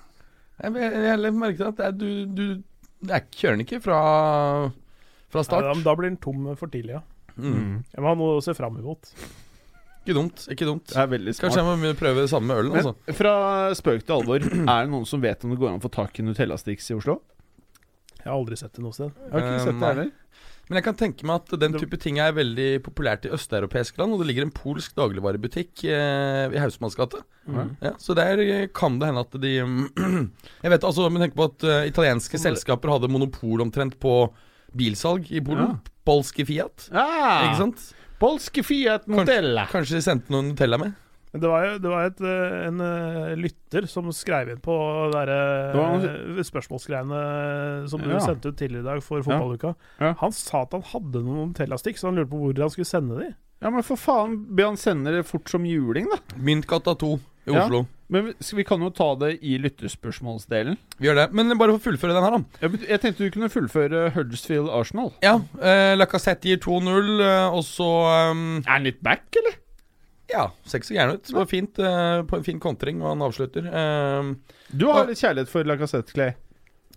Jeg, 0.59 0.73
jeg, 0.75 1.03
jeg 1.23 1.33
merket 1.37 1.67
at 1.69 1.77
det 1.79 1.85
er, 1.85 1.91
du, 1.91 2.09
du 2.25 2.45
det 3.07 3.13
er, 3.15 3.27
kjører 3.31 3.55
den 3.55 3.63
ikke 3.63 3.79
fra, 3.83 3.99
fra 5.31 5.43
start. 5.47 5.63
da, 5.69 5.75
da 5.85 5.93
blir 5.95 6.09
den 6.09 6.17
tom 6.19 6.49
for 6.59 6.67
tidlig, 6.73 6.97
ja. 6.97 7.03
Mm. 7.39 7.85
Jeg 7.93 8.03
må 8.03 8.09
ha 8.11 8.15
noe 8.19 8.39
å 8.39 8.43
se 8.43 8.51
fram 8.57 8.75
imot. 8.81 9.13
Ikke 10.03 10.15
dumt. 10.17 10.41
ikke 10.51 10.65
dumt 10.67 10.89
Det 10.89 10.97
er 10.99 11.07
veldig 11.11 11.33
smart. 11.35 11.45
Kanskje 11.45 11.61
jeg 11.63 11.79
må 11.85 11.93
prøve 11.99 12.23
det 12.25 12.29
samme 12.31 12.49
med 12.49 12.59
ølen. 12.63 12.71
Men 12.73 12.81
Altså. 12.81 13.15
fra 13.15 13.33
spøk 13.77 14.03
til 14.07 14.15
alvor, 14.17 14.43
er 14.73 14.83
det 14.87 14.91
noen 14.91 15.05
som 15.07 15.21
vet 15.23 15.43
om 15.45 15.53
det 15.53 15.59
går 15.61 15.69
an 15.71 15.79
å 15.79 15.85
få 15.85 15.91
tak 15.95 16.19
i 16.19 16.25
Nutella-sticks 16.27 16.89
i 16.91 16.97
Oslo? 16.97 17.19
Jeg 18.19 18.25
har 18.27 18.35
aldri 18.35 18.57
sett 18.59 18.73
det 18.75 18.83
noe 18.83 18.91
sted. 18.95 19.13
Jeg 19.15 19.31
har 19.31 19.45
ikke 19.45 19.55
Eh, 19.55 19.63
sett 19.63 19.75
det 19.75 19.79
nei. 19.79 19.93
heller. 19.93 20.11
Men 20.69 20.77
jeg 20.77 20.85
kan 20.85 20.97
tenke 20.99 21.25
meg 21.25 21.41
at 21.41 21.53
den 21.63 21.73
type 21.81 21.97
ting 21.97 22.19
er 22.21 22.35
veldig 22.37 22.67
populært 22.85 23.23
i 23.25 23.31
østeuropeiske 23.33 23.97
land. 23.97 24.13
Og 24.13 24.21
det 24.21 24.27
ligger 24.29 24.45
en 24.45 24.53
polsk 24.53 24.93
dagligvarebutikk 24.99 25.81
eh, 25.89 26.45
i 26.53 26.61
Hausmanns 26.61 26.97
gate. 26.99 27.23
Mm. 27.49 27.71
Ja, 27.81 27.95
så 27.97 28.13
der 28.17 28.43
eh, 28.43 28.67
kan 28.69 28.99
det 29.01 29.09
hende 29.09 29.23
at 29.25 29.39
de 29.41 29.55
Jeg 30.63 30.73
vet 30.75 30.85
altså, 30.85 31.09
men 31.09 31.25
tenk 31.25 31.33
på 31.39 31.47
at 31.49 31.65
uh, 31.65 31.79
italienske 31.89 32.37
selskaper 32.37 32.93
hadde 32.93 33.09
monopol 33.09 33.65
omtrent 33.65 33.97
på 33.97 34.13
bilsalg 34.77 35.31
i 35.33 35.41
Polen. 35.41 35.73
Ja. 35.73 35.95
Polske 36.05 36.45
Fiat. 36.45 36.91
Ah, 36.93 37.49
Ikke 37.49 37.61
sant? 37.63 37.89
Polske 38.21 38.61
Fiat 38.65 39.09
Nutella. 39.09 39.65
Kanskje 39.73 39.97
de 39.97 40.05
sendte 40.05 40.33
noen 40.33 40.51
Nutella 40.53 40.77
med? 40.81 40.93
Men 41.31 41.41
det 41.43 41.49
var 41.51 41.65
jo 41.67 41.73
det 41.77 41.89
var 41.91 42.05
et, 42.09 42.21
eh, 42.25 42.53
en 42.67 42.79
eh, 42.81 43.35
lytter 43.37 43.85
som 43.87 44.07
skrev 44.11 44.49
inn 44.49 44.61
på 44.65 44.73
der, 45.13 45.29
Det 45.73 45.77
var 45.77 46.43
spørsmålsgreiene 46.43 47.87
som 47.89 48.01
du 48.01 48.09
Ja. 48.09 48.19
sendte 48.19 48.49
ut 48.49 48.57
tidligere 48.57 48.81
i 48.81 48.89
dag 48.95 49.03
for 49.03 49.21
fotballuka. 49.21 49.75
Ja. 49.99 50.13
Han 50.19 50.31
sa 50.31 50.63
at 50.63 50.71
han 50.73 50.81
hadde 50.81 51.21
noen 51.23 51.53
Nutella-sticks, 51.53 52.01
så 52.01 52.07
han 52.09 52.15
lurte 52.17 52.31
på 52.31 52.39
hvor 52.41 52.57
han 52.57 52.69
skulle 52.73 52.85
sende 52.89 53.19
de. 53.19 53.29
Ja, 53.61 53.69
men 53.69 53.83
for 53.83 53.95
faen, 53.97 54.55
be 54.55 54.63
han 54.63 54.77
sende 54.77 55.11
det 55.11 55.25
fort 55.27 55.49
som 55.49 55.65
juling, 55.65 56.07
da. 56.09 56.17
Myntgata 56.37 56.95
2 56.97 57.19
i 57.45 57.51
Ja. 57.53 57.65
Oslo. 57.65 57.85
Men 58.11 58.25
vi- 58.25 58.55
vi 58.55 58.63
kan 58.63 58.79
jo 58.81 58.89
ta 58.89 59.13
det 59.15 59.39
i 59.43 59.59
lytterspørsmålsdelen. 59.59 60.77
Vi 60.97 61.07
gjør 61.07 61.15
det. 61.15 61.33
Men 61.33 61.55
bare 61.57 61.77
for 61.77 61.91
å 61.91 61.93
fullføre 61.93 62.13
den 62.15 62.23
her, 62.23 62.31
da. 62.31 62.43
Jeg, 62.61 62.87
jeg 62.89 63.01
tenkte 63.01 63.17
du 63.17 63.29
kunne 63.31 63.49
fullføre 63.49 64.11
Huddersfield 64.15 64.69
Arsenal. 64.69 65.13
Ja, 65.21 65.35
eh, 65.61 65.95
Lacassette 65.95 66.41
gir 66.49 66.57
2-0, 66.57 67.19
eh, 67.21 67.49
og 67.53 67.61
så 67.63 68.31
um, 68.31 68.57
Er 68.65 68.71
han 68.71 68.83
litt 68.83 69.03
back, 69.03 69.27
eller? 69.37 69.57
Ja, 70.29 70.43
ser 70.65 70.79
ikke 70.79 70.89
så 70.91 70.93
gæren 70.97 71.15
ut. 71.17 71.23
Det 71.25 71.33
var 71.35 71.47
fint 71.49 71.79
eh, 71.81 72.21
på 72.29 72.37
en 72.37 72.43
fin 72.45 72.59
kontring, 72.61 73.01
og 73.01 73.09
han 73.15 73.23
avslutter. 73.25 73.65
Eh, 73.65 74.29
Du 74.77 74.85
har 74.93 75.07
litt 75.09 75.17
kjærlighet 75.21 75.49
for 75.49 75.63
Lacassette, 75.65 76.13
Clay. 76.13 76.35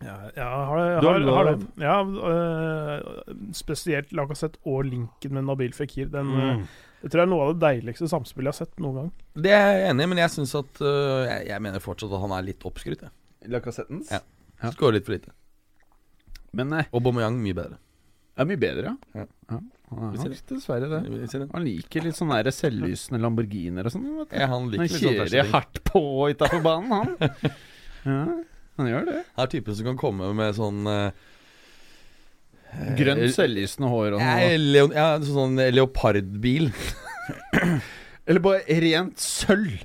Ja, 0.02 0.16
ja 0.36 0.48
har, 0.66 0.76
det- 0.82 1.00
Du 1.00 1.06
har 1.08 1.20
har, 1.20 1.34
har 1.36 1.50
det. 1.54 1.66
Ja, 1.80 1.96
øh, 2.02 3.34
spesielt 3.54 4.12
Lacassette 4.12 4.58
og 4.66 4.84
linken 4.84 5.32
med 5.32 5.44
Nabil 5.46 5.72
Fikir. 5.72 6.10
Den, 6.10 6.32
øh, 6.34 6.66
Det 7.02 7.10
tror 7.10 7.20
jeg 7.22 7.26
er 7.26 7.30
noe 7.32 7.46
av 7.48 7.54
det 7.58 7.62
deiligste 7.64 8.06
samspillet 8.10 8.52
jeg 8.52 8.58
har 8.58 8.66
sett 8.66 8.78
noen 8.80 8.94
gang. 8.94 9.12
det 9.34 9.50
er 9.50 9.72
jeg 9.78 9.90
enig 9.90 10.04
i, 10.04 10.06
men 10.12 10.18
jeg 10.18 10.30
syns 10.30 10.54
at 10.54 10.80
eh, 10.80 11.24
jeg, 11.30 11.46
jeg 11.48 11.62
mener 11.62 11.80
fortsatt 11.80 12.12
at 12.12 12.20
han 12.20 12.30
er 12.36 12.42
litt 12.46 12.62
oppskrytt. 12.68 13.00
jeg. 13.02 13.10
Lacassettens? 13.50 14.10
Ja. 14.12 14.20
Ja. 14.62 14.70
Skårer 14.70 14.92
litt 15.00 15.06
for 15.06 15.12
lite. 15.16 15.32
Men 16.52 16.72
eh, 16.72 16.84
Bomoyang 16.92 17.40
mye 17.42 17.54
bedre. 17.54 17.78
er 18.36 18.44
mye 18.44 18.56
bedre, 18.60 18.96
ja. 19.14 19.24
Ja. 19.50 19.58
Han 19.92 20.14
er 20.16 20.32
nok 20.32 20.46
dessverre 20.52 20.88
det. 20.90 21.00
Han 21.52 21.66
liker 21.66 22.06
litt 22.06 22.16
sånne 22.18 22.38
der 22.42 22.54
selvlysende 22.54 23.20
Lamborghinier 23.22 23.88
og 23.88 23.94
sånn. 23.94 24.08
Ja, 24.30 24.48
han 24.52 24.70
Han 24.72 24.88
sånn 24.88 25.18
kjører 25.18 25.52
hardt 25.52 25.82
på 25.88 26.02
utafor 26.32 26.64
banen, 26.64 26.92
han. 26.92 27.52
ja, 28.08 28.24
han 28.80 28.90
gjør 28.90 29.06
det. 29.10 29.20
Han 29.36 29.46
er 29.46 29.52
typen 29.52 29.78
som 29.78 29.90
kan 29.90 30.00
komme 30.00 30.32
med 30.38 30.56
sånn 30.56 30.88
eh, 30.88 31.30
Grønt, 32.96 33.26
eh, 33.26 33.32
selvlysende 33.36 33.90
hår 33.92 34.16
og 34.16 34.24
noe. 34.24 34.50
leon, 34.58 34.94
ja, 34.96 35.08
sånn 35.28 35.60
leopardbil. 35.76 36.70
Eller 38.26 38.44
bare 38.44 38.80
rent 38.86 39.20
sølv. 39.20 39.82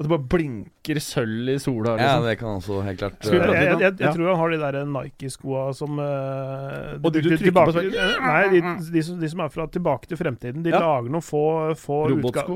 At 0.00 0.06
det 0.06 0.10
bare 0.14 0.28
blinker 0.32 0.96
sølv 1.04 1.50
i 1.52 1.58
sola. 1.60 1.92
Ja, 2.00 2.14
Liksom. 2.16 2.22
det 2.24 2.32
kan 2.40 2.54
også 2.56 2.76
helt 2.86 2.98
klart 3.02 3.18
Skal 3.20 3.34
Jeg, 3.36 3.48
eh, 3.52 3.64
jeg, 3.66 3.80
jeg, 3.84 3.96
jeg 4.00 4.12
tror 4.16 4.28
han 4.30 4.38
har 4.40 4.50
de 4.54 4.58
der 4.62 4.78
Nike-skoa 4.88 5.64
som 5.76 5.98
uh, 6.00 6.94
Og 7.04 7.10
de 7.12 7.20
du 7.20 7.28
de- 7.28 7.34
trykker 7.34 7.50
tilbake, 7.50 7.68
på 7.68 7.74
sånn- 7.76 8.24
Nei, 8.24 8.38
de, 8.54 8.62
de, 8.94 9.02
som, 9.04 9.18
de 9.20 9.28
som 9.28 9.42
er 9.44 9.50
fra 9.52 9.66
Tilbake 9.68 10.08
til 10.08 10.16
fremtiden. 10.16 10.62
De 10.64 10.72
Ja. 10.72 10.80
lager 10.80 11.12
noen 11.12 11.20
få, 11.26 11.42
få, 11.76 11.98
utga, 12.16 12.46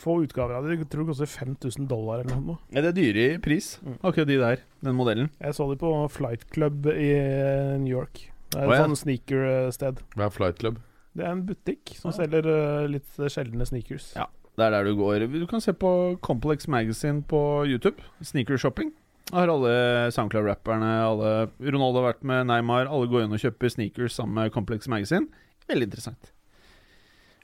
få 0.00 0.16
utgaver 0.24 0.56
av 0.56 0.64
det. 0.64 0.78
Jeg 0.78 0.88
tror 0.88 1.04
det 1.04 1.10
koster 1.12 1.28
5000 1.28 1.88
dollar 1.92 2.24
eller 2.24 2.40
noe. 2.40 2.56
Ja, 2.72 2.80
det 2.80 2.94
er 2.94 2.96
dyre 3.02 3.26
i 3.34 3.38
pris. 3.38 3.74
Mm. 3.84 3.98
Akkurat 4.02 4.26
de 4.32 4.38
der. 4.40 4.64
Den 4.88 4.96
modellen. 4.96 5.28
Jeg 5.44 5.54
så 5.60 5.68
de 5.68 5.76
på 5.76 5.92
Flight 6.10 6.48
Club 6.56 6.86
i 6.88 7.10
eh, 7.12 7.76
New 7.84 7.92
York. 7.92 8.30
Det 8.54 8.62
er 8.62 8.70
et 8.70 8.78
ja. 8.78 8.86
sånn 8.86 8.96
sneaker-sted. 8.96 10.00
Hva 10.16 10.30
er 10.30 10.32
Flight 10.32 10.58
Club? 10.64 10.80
Det 11.14 11.22
er 11.28 11.30
en 11.36 11.44
butikk 11.46 11.92
som 12.00 12.16
selger 12.16 12.48
uh, 12.48 12.86
litt 12.90 13.06
sjeldne 13.28 13.66
sneakers. 13.68 14.14
Ja. 14.16 14.24
Det 14.54 14.62
er 14.62 14.70
der 14.70 14.86
du 14.86 14.94
går. 14.98 15.24
Du 15.32 15.46
kan 15.50 15.62
se 15.62 15.72
på 15.74 16.18
Complex 16.22 16.68
Magazine 16.70 17.22
på 17.26 17.64
YouTube. 17.66 18.02
Sneaker 18.22 18.56
shopping. 18.60 18.92
Der 19.30 19.40
har 19.40 19.50
alle 19.50 20.12
SoundCloud-rapperne, 20.12 20.90
alle 21.08 21.30
Ronaldo 21.58 22.02
har 22.02 22.12
vært 22.12 22.26
med 22.28 22.44
Neymar. 22.46 22.86
Alle 22.92 23.08
går 23.10 23.24
inn 23.24 23.34
og 23.34 23.40
kjøper 23.42 23.72
sneakers 23.72 24.14
sammen 24.18 24.36
med 24.36 24.52
Complex 24.54 24.86
Magazine. 24.92 25.26
Veldig 25.70 25.88
interessant. 25.88 26.30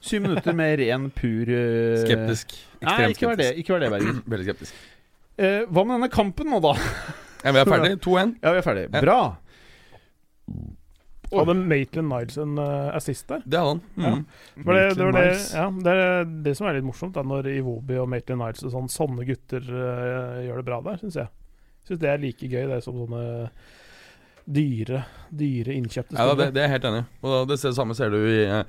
Syv 0.01 0.23
minutter 0.23 0.55
med 0.57 0.79
ren, 0.79 1.09
pur 1.13 1.49
eh, 1.51 1.99
Skeptisk. 2.01 2.55
Nei, 2.81 2.93
Ekstremt 2.93 3.17
ikke 3.17 3.27
vær 3.29 3.41
det, 3.41 3.49
ikke 3.61 3.75
vær 3.75 3.83
det 3.83 3.91
Berger. 3.93 4.21
Veldig 4.33 4.47
skeptisk. 4.47 4.79
Eh, 5.41 5.59
hva 5.69 5.83
med 5.85 5.97
denne 5.97 6.09
kampen 6.13 6.49
nå, 6.53 6.61
da? 6.63 6.75
Ja, 7.43 7.53
vi 7.53 7.61
er 7.61 7.69
ferdig. 7.69 7.91
2-1. 8.07 8.33
Ja, 8.41 8.55
vi 8.55 8.61
er 8.61 8.65
ferdig. 8.65 8.85
Bra. 8.95 9.19
Hadde 11.31 11.53
Maitland 11.55 12.09
Niles 12.11 12.37
en 12.41 12.57
uh, 12.59 12.89
assist 12.95 13.27
der? 13.31 13.43
Det 13.45 13.59
hadde 13.61 13.73
han. 13.73 13.81
Mm. 13.95 14.25
Det 14.55 14.75
det, 14.75 14.81
det, 14.97 15.05
var 15.05 15.15
det, 15.15 15.27
ja, 15.55 15.67
det 15.85 15.93
er 16.05 16.25
det 16.47 16.55
som 16.57 16.67
er 16.67 16.75
litt 16.79 16.87
morsomt, 16.87 17.17
er 17.17 17.27
når 17.27 17.47
Iwobi 17.53 17.99
og 18.01 18.09
Maitland 18.11 18.43
Niles 18.43 18.65
og 18.67 18.73
sånn, 18.73 18.89
sånne 18.91 19.27
gutter 19.29 19.63
uh, 19.71 20.41
gjør 20.45 20.59
det 20.61 20.65
bra 20.67 20.81
der, 20.89 20.99
syns 21.03 21.19
jeg. 21.21 21.31
Syns 21.87 22.01
det 22.03 22.09
er 22.11 22.21
like 22.21 22.49
gøy 22.51 22.65
det 22.69 22.81
som 22.85 22.97
sånne 22.99 23.23
dyre, 24.51 25.03
dyre 25.29 25.75
innkjøpte 25.77 26.17
Ja, 26.17 26.33
det, 26.35 26.49
det 26.55 26.63
er 26.63 26.67
jeg 26.67 26.75
helt 26.75 26.89
enig 26.89 27.03
i. 27.03 27.07
Og 27.29 27.47
det 27.51 27.59
samme 27.61 27.95
ser 27.97 28.11
du 28.13 28.19
i, 28.19 28.41
uh, 28.49 28.63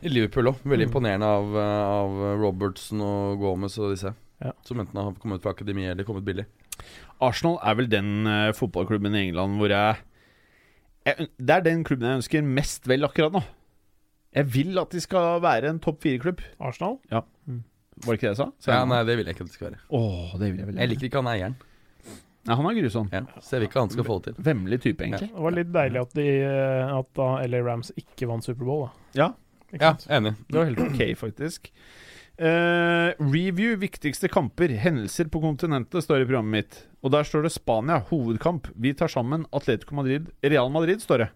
i 0.00 0.12
Liverpool 0.12 0.52
òg. 0.52 0.62
Veldig 0.64 0.86
Mm. 0.86 0.92
imponerende 0.92 1.26
av, 1.36 1.56
av 1.58 2.18
Robertson 2.40 3.02
og 3.04 3.38
Gomez 3.42 3.76
og 3.82 3.92
disse. 3.92 4.14
Ja. 4.40 4.52
Som 4.64 4.80
enten 4.80 4.96
har 4.96 5.12
kommet 5.18 5.42
fra 5.42 5.50
akademi 5.52 5.84
eller 5.90 6.06
kommet 6.06 6.24
billig. 6.24 6.46
Arsenal 7.20 7.58
er 7.66 7.74
vel 7.74 7.88
den 7.90 8.12
uh, 8.26 8.52
fotballklubben 8.54 9.16
i 9.18 9.24
England 9.28 9.58
hvor 9.58 9.72
jeg, 9.74 9.98
jeg 11.08 11.28
Det 11.38 11.54
er 11.56 11.64
den 11.66 11.84
klubben 11.86 12.08
jeg 12.08 12.20
ønsker 12.22 12.42
mest 12.58 12.88
vel 12.90 13.06
akkurat 13.08 13.32
nå. 13.38 13.42
Jeg 14.36 14.48
vil 14.54 14.78
at 14.78 14.92
de 14.92 15.00
skal 15.00 15.40
være 15.42 15.70
en 15.72 15.78
topp 15.82 16.02
fire-klubb. 16.04 16.42
Arsenal? 16.60 16.98
Ja. 17.10 17.22
Var 17.48 18.12
det 18.14 18.18
ikke 18.18 18.28
det 18.28 18.34
jeg 18.34 18.38
sa? 18.38 18.48
Ja, 18.70 18.84
nei, 18.86 19.00
det 19.08 19.16
vil 19.18 19.26
jeg 19.26 19.34
ikke 19.34 19.46
at 19.46 19.50
det 19.50 19.56
skal 19.56 19.70
være. 19.72 19.80
Åh, 19.98 20.34
det 20.38 20.50
vil 20.52 20.60
jeg 20.62 20.68
vel 20.68 20.76
Jeg 20.78 20.90
liker 20.92 21.08
ikke 21.08 21.22
han 21.22 21.30
eieren. 21.32 21.56
Nei, 22.48 22.54
han 22.56 22.68
er 22.70 22.76
grusom. 22.78 23.08
Ja, 23.12 23.22
Ser 23.44 23.60
vi 23.60 23.66
ikke 23.68 23.80
han 23.82 23.90
skal 23.92 24.06
få 24.06 24.18
det 24.22 24.34
til. 24.36 24.44
Vemmelig 24.46 24.78
type, 24.84 25.04
egentlig. 25.04 25.30
Det 25.34 25.42
var 25.48 25.56
litt 25.56 25.72
deilig 25.74 26.00
at, 26.04 26.12
de, 26.16 26.26
at 27.00 27.08
da 27.18 27.26
LA 27.50 27.62
Rams 27.66 27.90
ikke 27.98 28.28
vant 28.30 28.46
Superbowl, 28.46 28.86
da. 28.86 28.92
Ja, 29.18 29.28
Ja, 29.82 29.90
enig. 30.16 30.30
det 30.48 30.56
var 30.56 30.64
helt 30.70 30.78
ok, 30.80 31.02
faktisk. 31.20 31.66
Eh, 32.38 33.08
review 33.18 33.74
viktigste 33.82 34.28
kamper, 34.30 34.70
hendelser 34.78 35.26
på 35.32 35.40
kontinentet, 35.42 36.04
står 36.04 36.22
i 36.22 36.26
programmet 36.28 36.54
mitt. 36.54 36.76
Og 37.02 37.10
der 37.10 37.26
står 37.26 37.42
det 37.48 37.50
Spania, 37.54 37.98
hovedkamp. 38.10 38.68
Vi 38.78 38.92
tar 38.94 39.10
sammen 39.10 39.46
Atletico 39.52 39.96
Madrid. 39.98 40.28
Real 40.46 40.70
Madrid, 40.70 41.02
står 41.02 41.24
det. 41.24 41.28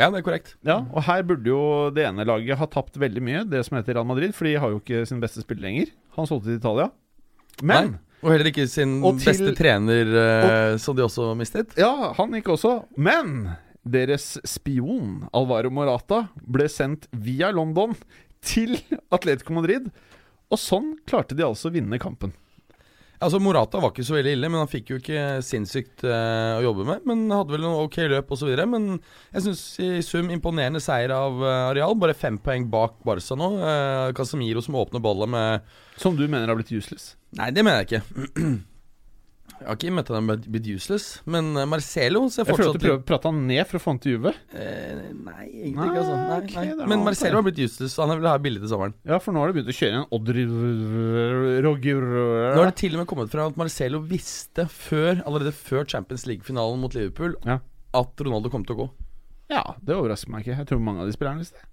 Ja, 0.00 0.08
det 0.10 0.18
er 0.18 0.24
korrekt. 0.26 0.56
Ja, 0.66 0.80
og 0.90 1.04
her 1.06 1.22
burde 1.22 1.46
jo 1.46 1.60
det 1.94 2.02
ene 2.08 2.24
laget 2.26 2.58
ha 2.58 2.66
tapt 2.66 2.96
veldig 2.98 3.22
mye, 3.22 3.44
det 3.46 3.60
som 3.66 3.76
heter 3.78 3.94
Real 3.94 4.08
Madrid, 4.08 4.34
for 4.34 4.48
de 4.48 4.56
har 4.58 4.72
jo 4.74 4.80
ikke 4.82 5.04
sin 5.06 5.20
beste 5.22 5.44
spiller 5.44 5.68
lenger. 5.68 5.92
Han 6.16 6.26
solgte 6.26 6.50
til 6.50 6.58
Italia. 6.58 6.88
Men 7.62 7.92
Nei. 7.92 8.00
Og 8.24 8.32
heller 8.32 8.48
ikke 8.50 8.64
sin 8.66 8.96
til- 9.04 9.20
beste 9.20 9.52
trener, 9.54 10.10
eh, 10.18 10.76
som 10.82 10.96
de 10.96 11.02
også 11.04 11.28
mistet. 11.38 11.76
Ja, 11.78 12.12
han 12.16 12.32
gikk 12.32 12.48
også. 12.56 12.86
Men 12.96 13.52
deres 13.86 14.38
spion, 14.48 15.28
Alvaro 15.32 15.70
Morata, 15.70 16.24
ble 16.42 16.64
sendt 16.72 17.06
via 17.12 17.52
London 17.52 17.94
til 18.42 18.80
Atletico 19.12 19.52
Madrid. 19.52 19.90
Og 20.52 20.60
sånn 20.60 20.94
klarte 21.08 21.36
de 21.36 21.46
altså 21.46 21.70
å 21.70 21.74
vinne 21.74 22.00
kampen. 22.02 22.34
Altså 23.24 23.38
Morata 23.40 23.78
var 23.80 23.92
ikke 23.92 24.04
så 24.04 24.16
veldig 24.18 24.32
ille, 24.36 24.48
men 24.50 24.60
han 24.60 24.68
fikk 24.68 24.90
jo 24.90 24.98
ikke 24.98 25.20
sinnssykt 25.46 26.02
uh, 26.04 26.58
å 26.58 26.64
jobbe 26.66 26.84
med. 26.88 27.06
Men 27.08 27.22
hadde 27.32 27.54
vel 27.54 27.64
noen 27.64 27.86
ok 27.86 27.96
løp 28.10 28.34
osv. 28.36 28.50
Men 28.68 28.98
jeg 29.32 29.46
syns 29.46 29.62
i 29.80 29.88
sum 30.04 30.28
imponerende 30.34 30.82
seier 30.82 31.14
av 31.14 31.40
uh, 31.40 31.70
Areal. 31.70 31.96
Bare 32.00 32.16
fem 32.18 32.36
poeng 32.42 32.66
bak 32.72 32.98
Barca 33.06 33.38
nå. 33.38 33.50
Uh, 33.62 34.10
Casemiro 34.18 34.64
som 34.64 34.76
åpner 34.80 35.04
ballet 35.04 35.30
med 35.30 35.74
Som 35.96 36.18
du 36.18 36.26
mener 36.26 36.50
har 36.50 36.58
blitt 36.58 36.74
useless. 36.74 37.14
Nei, 37.38 37.48
det 37.54 37.64
mener 37.64 37.84
jeg 37.84 38.02
ikke. 38.02 38.58
Jeg 39.60 39.68
har 39.70 39.76
ikke 39.78 39.92
møtt 39.96 40.08
han 40.12 40.26
blitt 40.28 40.66
useless, 40.68 41.04
men 41.30 41.52
eh, 41.56 41.64
Marcelo 41.70 42.24
ser 42.32 42.44
Jeg 42.44 42.56
føler 42.58 42.70
at 42.72 42.76
du 42.76 42.82
prøver 42.82 42.98
å 42.98 43.04
prate 43.08 43.30
han 43.30 43.38
ned 43.48 43.62
for 43.70 43.78
å 43.78 43.82
få 43.84 43.92
han 43.94 44.00
til 44.04 44.16
Juve. 44.16 44.32
Eh, 44.52 45.04
nei, 45.14 45.44
egentlig 45.46 45.74
Nei, 45.78 45.86
ikke. 45.88 46.00
altså 46.02 46.16
nei, 46.18 46.38
okay, 46.42 46.72
nei. 46.80 46.88
Men 46.92 47.04
Marcelo 47.06 47.38
har 47.40 47.46
blitt 47.46 47.60
useless, 47.62 47.94
han 48.02 48.12
vil 48.18 48.28
ha 48.28 48.34
billig 48.44 48.60
til 48.64 48.72
sommeren. 48.74 48.96
Ja, 49.08 49.20
for 49.24 49.32
nå 49.36 49.40
har 49.44 49.52
de 49.52 49.56
begynt 49.60 49.72
å 49.72 49.76
kjøre 49.78 50.00
en 50.02 50.08
Oddry 50.18 50.44
Roger 51.64 52.02
Nå 52.04 52.60
har 52.60 52.70
det 52.72 52.76
til 52.82 52.96
og 52.96 53.02
med 53.04 53.10
kommet 53.10 53.32
fra 53.32 53.46
at 53.50 53.58
Marcelo 53.60 54.02
visste 54.10 54.66
før, 54.70 55.22
allerede 55.24 55.54
før 55.56 55.86
Champions 55.88 56.26
League-finalen 56.28 56.82
mot 56.82 56.94
Liverpool 56.96 57.36
Ja. 57.48 57.60
at 57.94 58.24
Ronaldo 58.26 58.50
kom 58.52 58.64
til 58.66 58.76
å 58.76 58.82
gå. 58.84 58.88
Ja, 59.52 59.62
det 59.84 59.94
overrasker 59.96 60.32
meg 60.32 60.44
ikke. 60.46 60.58
Jeg 60.62 60.68
tror 60.70 60.80
mange 60.82 61.04
av 61.04 61.08
de 61.10 61.14
spillerne 61.16 61.42
visste 61.44 61.60
det. 61.60 61.68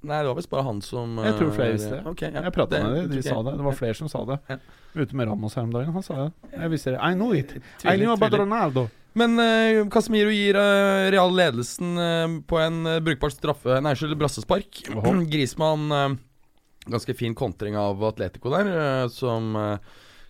Nei, 0.00 0.22
det 0.22 0.30
var 0.30 0.36
visst 0.38 0.50
bare 0.50 0.64
han 0.64 0.78
som 0.80 1.18
Jeg 1.20 1.34
tror 1.36 1.50
flere 1.52 1.72
eh, 1.72 1.76
visste 1.76 1.96
det. 1.98 2.04
ok, 2.08 2.22
ja. 2.24 2.44
Jeg 2.46 2.54
prata 2.56 2.78
med 2.80 2.94
dem, 2.96 3.10
de 3.12 3.24
sa 3.24 3.34
det. 3.44 3.52
Det 3.58 3.66
var 3.66 3.76
flere 3.76 3.96
som 3.98 4.08
sa 4.08 4.22
det. 4.28 4.38
Ja. 4.48 4.56
Ute 4.94 5.18
med 5.18 5.28
Ramos 5.28 5.56
her 5.58 5.66
om 5.66 5.74
dagen. 5.74 5.92
Han 5.92 6.06
sa 6.06 6.16
det. 6.22 6.54
Jeg 6.54 6.72
visste 6.72 6.94
det. 6.94 7.02
I 7.04 7.18
know 7.18 7.34
it. 7.36 7.52
I 7.84 7.98
knew 7.98 8.14
about. 8.14 8.38
Ronaldo. 8.40 8.86
Men 9.18 9.36
uh, 9.42 9.88
Casemiro 9.90 10.30
gir 10.32 10.56
uh, 10.56 11.10
Real 11.10 11.32
ledelsen 11.34 11.98
uh, 11.98 12.40
på 12.46 12.60
en 12.62 12.84
uh, 12.86 13.00
brukbar 13.02 13.32
straffe 13.34 13.80
Nei, 13.82 13.92
unnskyld, 13.92 14.16
brassespark. 14.20 14.84
Grismann 15.32 16.18
Ganske 16.90 17.14
fin 17.14 17.34
kontring 17.36 17.76
av 17.76 18.00
Atletico 18.08 18.50
der, 18.54 19.08
som 19.12 19.52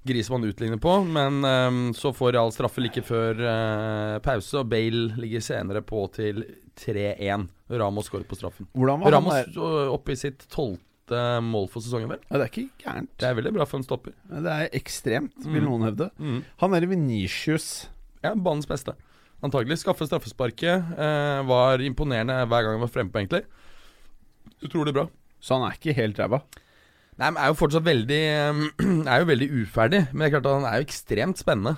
Grismann 0.06 0.44
utligner 0.48 0.78
på. 0.80 0.94
Men 1.04 1.44
um, 1.44 1.80
så 1.94 2.12
får 2.16 2.32
Real 2.36 2.52
straffe 2.54 2.80
like 2.80 3.02
før 3.04 3.40
uh, 3.44 4.18
pause, 4.24 4.62
og 4.62 4.68
Bale 4.72 5.10
ligger 5.20 5.42
senere 5.44 5.82
på 5.84 6.06
til 6.14 6.44
3-1. 6.80 7.48
Ramos 7.70 8.08
skåret 8.08 8.28
på 8.30 8.38
straffen. 8.38 8.66
Ramos 8.74 9.52
uh, 9.56 9.90
oppe 9.92 10.14
i 10.16 10.18
sitt 10.18 10.46
tolvte 10.50 11.20
mål 11.44 11.68
for 11.72 11.82
sesongen, 11.84 12.08
vel. 12.14 12.20
Ja, 12.30 12.38
det 12.38 12.46
er 12.46 12.50
ikke 12.52 12.84
gærent. 12.86 13.10
Det 13.20 13.28
er 13.28 13.36
veldig 13.38 13.52
bra 13.58 13.66
for 13.68 13.80
en 13.80 13.86
stopper. 13.86 14.14
Det 14.30 14.56
er 14.56 14.72
ekstremt, 14.78 15.36
vil 15.44 15.60
Mm. 15.64 15.68
noen 15.68 15.86
hevde. 15.90 16.10
Mm. 16.18 16.40
Han 16.62 16.74
er 16.78 16.86
Venitius. 16.90 17.68
Ja, 18.22 18.32
banens 18.34 18.68
beste. 18.70 18.94
Antagelig. 19.42 19.78
Skaffe 19.80 20.06
straffesparket. 20.06 20.90
Eh, 21.00 21.42
var 21.48 21.80
imponerende 21.82 22.36
hver 22.46 22.62
gang 22.66 22.76
han 22.76 22.82
var 22.84 22.92
frempå, 22.92 23.18
egentlig. 23.22 23.42
Utrolig 24.62 24.92
bra. 24.94 25.06
Så 25.40 25.56
han 25.56 25.64
er 25.70 25.78
ikke 25.78 25.94
helt 25.96 26.18
ræva. 26.20 26.42
Nei, 27.20 27.28
men 27.28 27.38
er 27.42 27.50
jo 27.52 27.58
fortsatt 27.60 27.84
veldig 27.84 28.20
eh, 28.32 28.60
Er 29.12 29.22
jo 29.22 29.28
veldig 29.28 29.48
uferdig. 29.60 30.06
Men 30.10 30.24
det 30.24 30.28
er 30.30 30.34
klart 30.38 30.48
at 30.48 30.58
han 30.58 30.68
er 30.70 30.78
jo 30.80 30.88
ekstremt 30.88 31.42
spennende. 31.42 31.76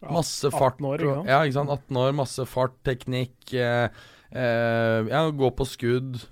Masse 0.00 0.48
fart. 0.54 0.78
18 0.80 0.86
år, 0.88 1.02
ikke 1.04 1.16
ja, 1.28 1.42
ikke 1.44 1.58
sant. 1.58 1.74
18 1.74 2.00
år, 2.00 2.14
masse 2.16 2.46
fart, 2.48 2.78
teknikk. 2.88 3.36
Eh, 3.52 4.06
eh, 4.32 5.10
ja, 5.12 5.26
gå 5.36 5.52
på 5.56 5.68
skudd. 5.68 6.22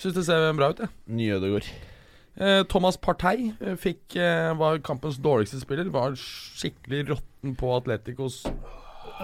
Syns 0.00 0.16
det 0.16 0.24
ser 0.28 0.48
bra 0.56 0.72
ut, 0.72 0.80
jeg. 0.80 0.92
Nye 1.18 1.36
Ødegaard. 1.36 1.68
Eh, 2.36 2.62
Thomas 2.68 2.98
Partey 3.00 3.52
eh, 3.64 3.76
fikk, 3.80 4.16
eh, 4.20 4.50
var 4.60 4.80
kampens 4.84 5.16
dårligste 5.24 5.60
spiller. 5.62 5.88
Var 5.92 6.16
skikkelig 6.20 7.06
råtten 7.14 7.54
på 7.56 7.70
Atleticos 7.76 8.42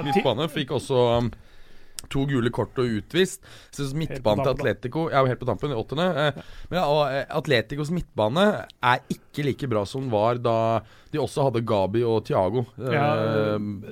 midtbane. 0.00 0.48
Fikk 0.52 0.72
også 0.78 1.00
um, 1.18 1.32
to 2.10 2.24
gule 2.30 2.50
kort 2.54 2.78
og 2.82 2.98
utvist. 2.98 3.42
Så 3.74 3.88
midtbanen 3.96 4.44
til. 4.44 4.52
Atletico 4.54 5.06
Jeg 5.10 5.18
jo 5.20 5.30
helt 5.30 5.42
på 5.42 5.48
tampen, 5.48 5.74
i 5.74 5.78
åttende. 5.78 6.08
Eh, 6.12 6.42
men 6.70 6.80
ja, 6.80 6.86
eh, 7.10 7.24
Atleticos 7.38 7.92
midtbane 7.94 8.46
er 8.82 9.06
ikke 9.12 9.46
like 9.46 9.70
bra 9.70 9.84
som 9.88 10.06
den 10.06 10.12
var 10.12 10.40
da 10.42 10.56
de 11.12 11.20
også 11.20 11.44
hadde 11.46 11.60
Gabi 11.68 12.00
og 12.08 12.22
Thiago. 12.24 12.62
Eh, 12.80 12.92
Ja, 12.94 13.06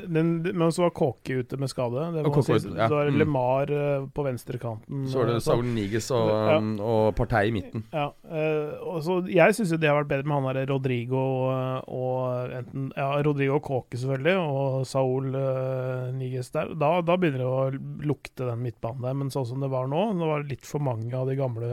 den, 0.09 0.31
men 0.43 0.73
så 0.73 0.87
var 0.87 0.91
Kåke 0.97 1.37
ute 1.43 1.59
med 1.61 1.69
skade. 1.69 2.07
Det 2.15 2.23
var, 2.25 2.31
Kåke 2.33 2.57
ja. 2.57 2.87
Så 2.89 2.95
var 2.97 3.05
det 3.05 3.13
Mm. 3.15 3.19
Lemar 3.21 3.71
eh, 3.77 4.07
på 4.17 4.25
venstrekanten. 4.25 5.03
så 5.11 5.19
var 5.21 5.27
det 5.31 5.35
eh, 5.37 5.45
Saul 5.45 5.65
Niges 5.69 6.11
og, 6.17 6.31
Ja. 6.31 6.57
um, 6.59 6.71
og 6.81 7.15
Partey 7.19 7.49
i 7.51 7.55
midten. 7.55 7.85
Ja, 7.93 8.07
eh, 8.31 8.73
og 8.81 9.03
så 9.05 9.19
Jeg 9.29 9.55
syns 9.59 9.75
det 9.79 9.89
har 9.91 10.01
vært 10.03 10.09
bedre 10.15 10.27
med 10.31 10.41
han 10.43 10.55
der 10.57 10.73
Rodrigo 10.73 11.21
og, 11.21 11.85
og 11.89 12.51
enten 12.61 12.89
Ja, 12.97 13.11
Rodrigo 13.23 13.57
og 13.61 13.63
Kåke, 13.69 13.97
selvfølgelig, 14.01 14.37
og 14.41 14.87
Saul 14.87 15.35
uh, 15.37 16.11
Niges 16.17 16.51
der. 16.55 16.73
Da, 16.75 17.01
da 17.05 17.17
begynner 17.21 17.45
det 17.45 17.47
å 17.47 18.07
lukte 18.07 18.49
den 18.49 18.63
midtbanen 18.65 19.03
der, 19.05 19.15
men 19.15 19.31
sånn 19.31 19.47
som 19.47 19.61
det 19.61 19.71
var 19.71 19.87
nå, 19.91 20.07
det 20.19 20.33
var 20.33 20.49
litt 20.49 20.65
for 20.67 20.81
mange 20.81 21.13
av 21.17 21.29
de 21.29 21.37
gamle 21.39 21.69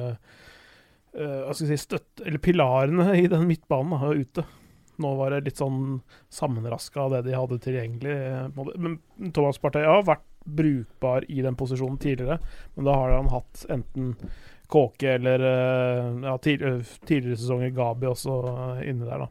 uh, 1.17 1.43
Hva 1.47 1.53
skal 1.55 1.67
jeg 1.71 1.79
si 1.79 1.85
støtt... 1.87 2.21
Eller 2.25 2.37
pilarene 2.43 3.15
i 3.17 3.27
den 3.31 3.47
midtbanen 3.49 3.95
da, 3.95 4.11
ute. 4.13 4.43
Nå 4.97 5.13
var 5.19 5.31
det 5.35 5.43
litt 5.45 5.59
sånn 5.61 5.99
sammenraska 6.33 7.03
av 7.05 7.15
det 7.15 7.21
de 7.27 7.35
hadde 7.37 7.59
tilgjengelig. 7.61 8.15
eh. 8.17 8.73
Men 8.81 8.97
Thomas 9.35 9.59
Partey 9.61 9.85
har 9.85 10.05
vært 10.07 10.25
brukbar 10.47 11.25
i 11.27 11.41
den 11.43 11.57
posisjonen 11.59 11.99
tidligere, 11.99 12.39
men 12.75 12.87
da 12.87 12.95
har 12.95 13.17
han 13.17 13.29
hatt 13.33 13.65
enten 13.69 14.13
Kåke 14.67 15.13
eller 15.15 15.43
eh, 15.47 16.07
ja, 16.25 16.33
eh, 16.35 16.81
tidligere 17.07 17.37
sesonger 17.39 17.69
Gabi 17.75 18.07
også 18.09 18.37
inni 18.83 19.05
der, 19.07 19.25
da. 19.25 19.29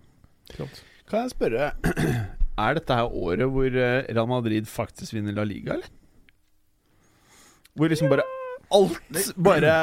Klart. 0.54 0.82
Kan 1.10 1.26
jeg 1.26 1.34
spørre 1.34 1.70
Er 2.66 2.78
dette 2.78 2.96
her 2.96 3.12
året 3.12 3.50
hvor 3.52 3.68
Real 3.68 4.28
Madrid 4.30 4.66
faktisk 4.70 5.12
vinner 5.12 5.34
La 5.36 5.44
Liga, 5.44 5.76
eller? 5.76 5.90
Hvor 7.76 7.92
liksom 7.92 8.08
bare 8.08 8.24
Alt 8.72 9.34
bare 9.36 9.74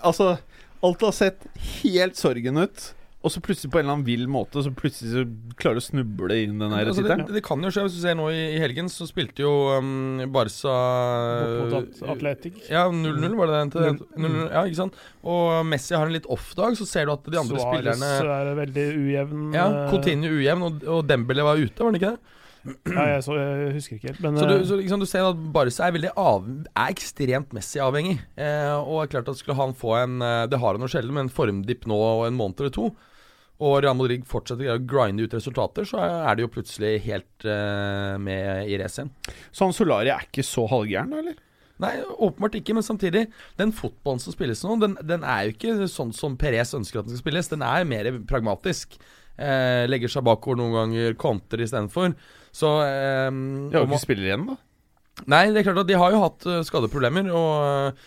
Altså, 0.00 0.36
alt 0.82 1.04
har 1.04 1.12
sett 1.14 1.44
helt 1.82 2.16
sorgen 2.18 2.58
ut. 2.58 2.86
Og 3.26 3.32
så 3.34 3.40
plutselig 3.42 3.72
på 3.72 3.80
en 3.80 3.86
eller 3.86 3.96
annen 3.96 4.06
vill 4.06 4.28
måte 4.30 4.62
Så 4.62 4.70
plutselig 4.76 5.10
så 5.10 5.24
klarer 5.58 5.80
du 5.80 5.82
å 5.82 5.86
snuble 5.86 6.36
inn 6.44 6.60
den 6.60 6.74
her 6.74 6.86
Altså, 6.86 7.02
det, 7.02 7.10
tittelen. 7.10 7.34
det 7.34 7.42
kan 7.46 7.64
jo 7.66 7.72
skje. 7.74 7.86
Hvis 7.88 7.96
du 7.98 8.02
ser 8.04 8.14
nå 8.18 8.28
i, 8.30 8.42
i 8.54 8.60
helgen, 8.62 8.90
så 8.92 9.08
spilte 9.08 9.42
jo 9.42 9.52
um, 9.74 10.22
Barca 10.34 10.76
mot 11.66 12.06
Atletic. 12.14 12.60
Ja, 12.70 12.86
0-0 12.92 13.34
var 13.40 13.50
det 13.50 13.58
den 13.58 13.74
til. 13.74 13.98
0-0, 14.14 14.38
ja, 14.44 14.62
ikke 14.62 14.80
sant? 14.84 15.02
Og 15.26 15.66
Messi 15.66 15.96
har 15.96 16.06
en 16.06 16.14
litt 16.14 16.28
off-dag, 16.30 16.78
så 16.78 16.86
ser 16.86 17.08
du 17.08 17.16
at 17.16 17.26
de 17.26 17.40
andre 17.40 17.58
Suarez 17.58 17.98
spillerne 17.98 18.38
er 18.38 18.54
veldig 18.60 18.86
ujevn. 19.02 19.44
Ja, 19.56 19.66
eh, 19.66 19.90
Coutinho 19.90 20.30
ujevn, 20.36 20.66
og, 20.68 20.86
og 20.96 21.04
Dembele 21.10 21.46
var 21.46 21.58
ute, 21.58 21.76
var 21.82 21.90
han 21.90 21.98
ikke 21.98 22.14
det? 22.14 22.36
Ja, 22.66 23.04
jeg, 23.12 23.22
så, 23.22 23.36
jeg 23.38 23.74
husker 23.76 23.98
ikke 23.98 24.10
helt, 24.10 24.22
men 24.24 24.38
Så 24.40 24.46
du, 24.48 24.54
eh, 24.56 24.64
så 24.66 24.78
liksom, 24.80 25.02
du 25.02 25.08
ser 25.08 25.26
at 25.28 25.42
Barca 25.54 25.86
er 25.86 26.08
av, 26.18 26.46
er 26.66 26.94
ekstremt 26.94 27.52
Messi-avhengig. 27.54 28.16
Eh, 28.34 28.72
og 28.80 29.04
er 29.04 29.12
klart 29.12 29.30
at 29.30 29.38
skulle 29.38 29.58
han 29.58 29.74
få 29.76 29.94
en 30.00 30.22
eh, 30.24 30.46
Det 30.50 30.58
har 30.62 30.74
han 30.74 30.82
jo 30.82 30.90
sjelden, 30.90 31.14
men 31.14 31.28
en 31.28 31.36
formdipp 31.36 31.86
nå 31.86 31.98
og 31.98 32.26
en 32.26 32.38
måned 32.38 32.62
eller 32.62 32.74
to, 32.74 32.90
og 33.56 33.78
Real 33.80 33.96
Madrid 33.96 34.26
fortsetter 34.28 34.74
å 34.74 34.82
grinde 34.84 35.24
ut 35.24 35.34
resultater, 35.36 35.86
så 35.88 36.02
er 36.04 36.36
de 36.36 36.44
jo 36.44 36.52
plutselig 36.52 36.98
helt 37.06 37.46
uh, 37.48 38.16
med 38.20 38.68
i 38.68 38.76
racet 38.80 39.06
igjen. 39.06 39.12
Så 39.48 39.64
han 39.64 39.76
Solari 39.76 40.12
er 40.12 40.26
ikke 40.28 40.44
så 40.44 40.66
halvgæren, 40.68 41.14
eller? 41.22 41.38
Nei, 41.82 41.92
åpenbart 42.24 42.54
ikke, 42.56 42.72
men 42.72 42.84
samtidig 42.84 43.26
Den 43.58 43.72
fotballen 43.76 44.22
som 44.22 44.32
spilles 44.32 44.62
nå, 44.64 44.78
den, 44.80 44.94
den 45.04 45.24
er 45.28 45.44
jo 45.44 45.52
ikke 45.52 45.88
sånn 45.92 46.14
som 46.16 46.38
Perez 46.40 46.72
ønsker 46.76 47.02
at 47.02 47.08
den 47.08 47.16
skal 47.16 47.26
spilles. 47.26 47.50
Den 47.52 47.64
er 47.66 47.88
mer 47.88 48.08
pragmatisk. 48.28 48.96
Eh, 49.36 49.84
legger 49.84 50.08
seg 50.08 50.24
bakover 50.24 50.56
noen 50.60 50.76
ganger, 50.76 51.16
kontrer 51.20 51.66
istedenfor. 51.66 52.14
Så 52.56 52.70
eh, 52.86 53.28
De 53.28 53.76
har 53.76 53.84
jo 53.84 53.90
ikke 53.90 54.04
spiller 54.06 54.30
igjen, 54.30 54.46
da. 54.48 54.56
Nei, 55.32 55.42
det 55.52 55.60
er 55.60 55.68
klart 55.70 55.82
at 55.84 55.88
de 55.88 55.98
har 56.00 56.12
jo 56.12 56.22
hatt 56.22 56.46
eh, 56.48 56.62
skadeproblemer, 56.64 57.28
og 57.32 58.00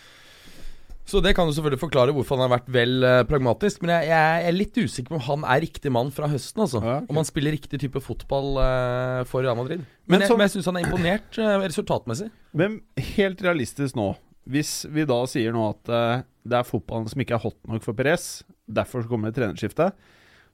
Så 1.10 1.18
det 1.24 1.32
kan 1.34 1.48
jo 1.48 1.54
selvfølgelig 1.56 1.80
forklare 1.82 2.12
hvorfor 2.14 2.38
han 2.38 2.44
har 2.46 2.52
vært 2.52 2.68
vel 2.70 3.02
eh, 3.02 3.20
pragmatisk. 3.26 3.80
Men 3.82 3.90
jeg, 3.96 4.10
jeg 4.12 4.44
er 4.46 4.54
litt 4.54 4.76
usikker 4.78 5.10
på 5.10 5.18
om 5.18 5.24
han 5.26 5.46
er 5.56 5.62
riktig 5.64 5.90
mann 5.90 6.12
fra 6.14 6.28
høsten, 6.30 6.62
altså. 6.62 6.78
Ja, 6.84 6.96
okay. 7.00 7.10
Om 7.10 7.18
han 7.18 7.26
spiller 7.26 7.54
riktig 7.56 7.80
type 7.82 8.02
fotball 8.04 8.52
uh, 8.60 9.22
for 9.26 9.42
Real 9.42 9.58
Madrid. 9.58 9.82
Men, 10.06 10.14
Men 10.14 10.22
jeg, 10.22 10.30
så- 10.30 10.38
jeg 10.44 10.52
syns 10.54 10.68
han 10.70 10.78
er 10.78 10.86
imponert 10.86 11.40
uh, 11.42 11.56
resultatmessig. 11.64 12.28
Men 12.62 12.78
helt 13.16 13.42
realistisk 13.46 13.98
nå 13.98 14.12
Hvis 14.50 14.70
vi 14.90 15.04
da 15.06 15.18
sier 15.30 15.52
nå 15.54 15.66
at 15.72 15.90
uh, 15.92 16.22
det 16.46 16.56
er 16.60 16.66
fotballen 16.70 17.10
som 17.10 17.20
ikke 17.22 17.36
er 17.36 17.42
hot 17.42 17.58
nok 17.68 17.84
for 17.84 17.98
Perez, 17.98 18.28
derfor 18.70 19.02
kommer 19.10 19.30
det 19.34 19.40
trenerskifte, 19.42 19.90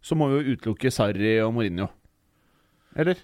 så 0.03 0.17
må 0.19 0.27
vi 0.33 0.41
jo 0.41 0.57
utelukke 0.57 0.91
Sarri 0.93 1.37
og 1.45 1.53
Mourinho. 1.57 1.87
Eller? 2.97 3.21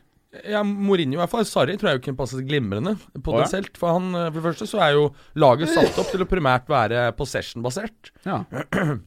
Ja, 0.48 0.62
Mourinho 0.64 1.18
i 1.18 1.20
hvert 1.20 1.32
fall. 1.32 1.44
Sarri 1.48 1.76
tror 1.76 1.90
jeg 1.90 2.00
jo 2.00 2.04
kunne 2.06 2.18
passet 2.22 2.44
glimrende 2.48 2.94
potensielt. 3.20 3.76
For 3.80 3.98
han, 3.98 4.10
eh, 4.16 4.28
for 4.30 4.38
det 4.40 4.44
første 4.46 4.68
så 4.70 4.80
er 4.80 4.94
jo 4.96 5.06
laget 5.36 5.72
satt 5.74 5.98
opp 6.00 6.12
til 6.12 6.24
å 6.24 6.28
primært 6.30 6.70
være 6.72 7.10
possession-basert. 7.18 8.12
Ja. 8.24 8.42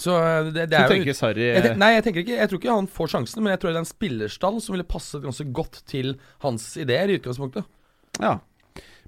Så 0.00 0.14
eh, 0.16 0.50
det, 0.54 0.66
det 0.72 0.78
er 0.78 0.86
jo 0.86 0.94
tenker 0.94 1.16
Sarri 1.16 1.46
jeg, 1.50 1.74
Nei, 1.76 1.90
jeg 1.98 2.04
tenker 2.06 2.22
ikke 2.22 2.36
Jeg 2.38 2.48
tror 2.48 2.60
ikke 2.60 2.76
han 2.78 2.86
får 2.88 3.10
sjansen, 3.12 3.42
men 3.44 3.52
jeg 3.52 3.60
tror 3.60 3.70
det 3.70 3.80
er 3.80 3.84
en 3.84 3.90
spillerstall 3.90 4.60
som 4.64 4.72
ville 4.72 4.86
passet 4.88 5.20
ganske 5.24 5.44
godt 5.52 5.82
til 5.90 6.14
hans 6.44 6.70
ideer 6.80 7.10
i 7.12 7.18
utgangspunktet. 7.20 7.68
Ja. 8.22 8.38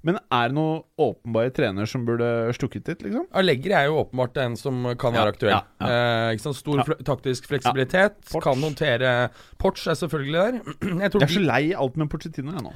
Men 0.02 0.16
er 0.34 0.48
det 0.50 0.56
noen 0.56 0.80
åpenbare 0.98 1.52
trener 1.54 1.86
som 1.86 2.02
burde 2.06 2.26
stukket 2.56 2.84
dit, 2.88 3.04
liksom? 3.06 3.26
Allegri 3.38 3.70
er 3.78 3.86
jo 3.86 4.00
åpenbart 4.02 4.36
en 4.42 4.56
som 4.58 4.80
kan 4.98 5.14
Ja, 5.14 5.22
være 5.24 5.32
aktuell. 5.36 5.52
ja, 5.54 5.62
ja. 5.80 6.30
Eh? 6.32 6.52
Stor 6.52 6.78
Ja. 6.80 6.84
fle 6.88 6.96
taktisk 7.06 7.46
fleksibilitet. 7.46 8.16
Kan 8.42 8.58
håndtere 8.62 9.30
Porch 9.58 9.86
er 9.86 9.94
selvfølgelig 9.94 10.32
der. 10.32 10.60
Jeg 11.04 11.10
tror 11.12 11.20
Jeg 11.22 11.28
er 11.30 11.34
så 11.38 11.44
lei 11.46 11.62
alt 11.72 11.96
med 11.96 12.10
Porcetino, 12.10 12.52
jeg 12.52 12.62
nå. 12.66 12.72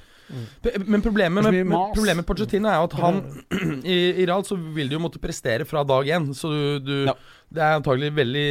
men 0.87 1.03
problemet 1.03 1.45
med, 1.45 1.67
med, 1.67 1.93
problemet 1.95 2.17
med 2.17 2.27
Pochettino 2.27 2.69
er 2.69 2.79
jo 2.81 2.87
at 2.89 2.97
han 2.99 3.21
i, 3.95 3.99
I 4.23 4.27
Real 4.27 4.43
så 4.47 4.57
vil 4.75 4.89
du 4.89 4.97
jo 4.97 5.03
måtte 5.03 5.19
prestere 5.23 5.65
fra 5.67 5.83
dag 5.87 6.07
én. 6.07 6.31
Så 6.35 6.51
du, 6.51 6.79
du 6.81 6.97
Ja. 7.11 7.15
Det 7.47 7.63
er 7.63 7.77
antagelig 7.79 8.11
veldig 8.17 8.47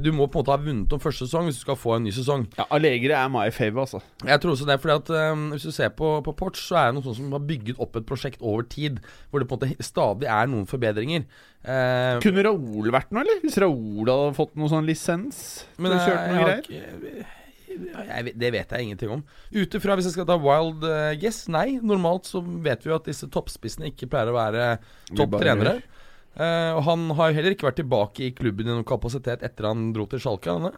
Du 0.00 0.08
må 0.16 0.26
på 0.26 0.38
en 0.38 0.42
måte 0.42 0.54
ha 0.54 0.60
vunnet 0.62 0.94
om 0.94 1.02
første 1.02 1.26
sesong 1.26 1.48
hvis 1.48 1.58
du 1.60 1.64
skal 1.66 1.76
få 1.78 1.96
en 1.98 2.06
ny 2.08 2.12
sesong. 2.16 2.46
Ja, 2.56 2.64
Allegri 2.74 3.12
er 3.12 3.28
my 3.32 3.44
fave, 3.54 3.84
altså. 3.84 4.00
Jeg 4.24 4.40
tror 4.40 4.54
også 4.54 4.68
det, 4.68 4.78
fordi 4.82 4.96
at 4.96 5.32
um, 5.32 5.44
Hvis 5.52 5.68
du 5.68 5.74
ser 5.74 5.92
på, 5.98 6.14
på 6.24 6.34
Porch, 6.38 6.62
så 6.64 6.80
er 6.80 6.88
det 6.88 6.98
noe 6.98 7.06
sånt 7.06 7.20
som 7.20 7.34
har 7.36 7.44
bygget 7.48 7.82
opp 7.84 7.98
et 8.00 8.08
prosjekt 8.08 8.40
over 8.40 8.64
tid. 8.64 9.02
Hvor 9.28 9.44
det 9.44 9.50
på 9.50 9.58
en 9.58 9.68
måte 9.68 9.88
stadig 9.88 10.30
er 10.32 10.48
noen 10.50 10.68
forbedringer. 10.70 11.26
Uh, 11.60 12.16
Kunne 12.24 12.46
Raoul 12.46 12.88
vært 12.94 13.12
noe, 13.12 13.26
eller? 13.26 13.42
Hvis 13.44 13.60
Raoul 13.60 14.08
hadde 14.08 14.36
fått 14.38 14.56
noen 14.56 14.72
sånn 14.72 14.88
lisens? 14.88 15.42
Men 15.76 15.98
jeg, 15.98 16.16
jeg, 16.16 16.46
greier? 16.72 17.34
jeg, 17.78 18.34
det 18.38 18.50
vet 18.54 18.72
jeg 18.72 18.86
ingenting 18.86 19.12
om. 19.18 19.22
Ut 19.52 19.76
ifra, 19.78 19.96
hvis 19.98 20.08
jeg 20.08 20.16
skal 20.16 20.28
ta 20.28 20.38
wild 20.40 20.84
eh, 20.88 21.12
guess, 21.20 21.44
nei. 21.52 21.78
Normalt 21.84 22.28
så 22.30 22.42
vet 22.42 22.84
vi 22.84 22.92
jo 22.92 22.98
at 22.98 23.08
disse 23.08 23.28
toppspissene 23.32 23.92
ikke 23.92 24.08
pleier 24.10 24.32
å 24.32 24.38
være 24.38 24.68
topp 25.12 25.38
trenere. 25.42 25.78
Eh, 25.78 25.97
og 26.38 26.82
han 26.86 27.08
har 27.18 27.32
heller 27.34 27.54
ikke 27.54 27.66
vært 27.66 27.80
tilbake 27.80 28.28
i 28.28 28.34
klubben 28.36 28.68
i 28.68 28.70
noen 28.70 28.86
kapasitet 28.86 29.42
etter 29.46 29.66
han 29.66 29.88
dro 29.96 30.06
til 30.10 30.22
Schalke. 30.22 30.54
Han. 30.54 30.76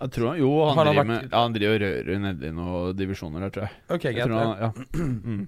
Jeg 0.00 0.12
tror 0.16 0.28
han, 0.30 0.40
jo, 0.40 0.50
han, 0.64 0.76
han 0.78 0.86
driver, 0.86 0.98
vært- 1.00 1.08
med, 1.10 1.24
ja, 1.30 1.40
han 1.44 1.54
driver 1.56 1.74
og 1.76 1.82
rører 1.84 2.20
nedi 2.24 2.50
noen 2.56 2.96
divisjoner 2.96 3.46
der, 3.46 3.54
tror 3.54 3.66
jeg. 3.66 3.74
ok, 3.96 4.04
jeg 4.08 4.28
tror 4.28 4.36
ja. 4.36 4.44
han, 4.44 4.60
ja. 4.60 4.70
mm. 5.32 5.40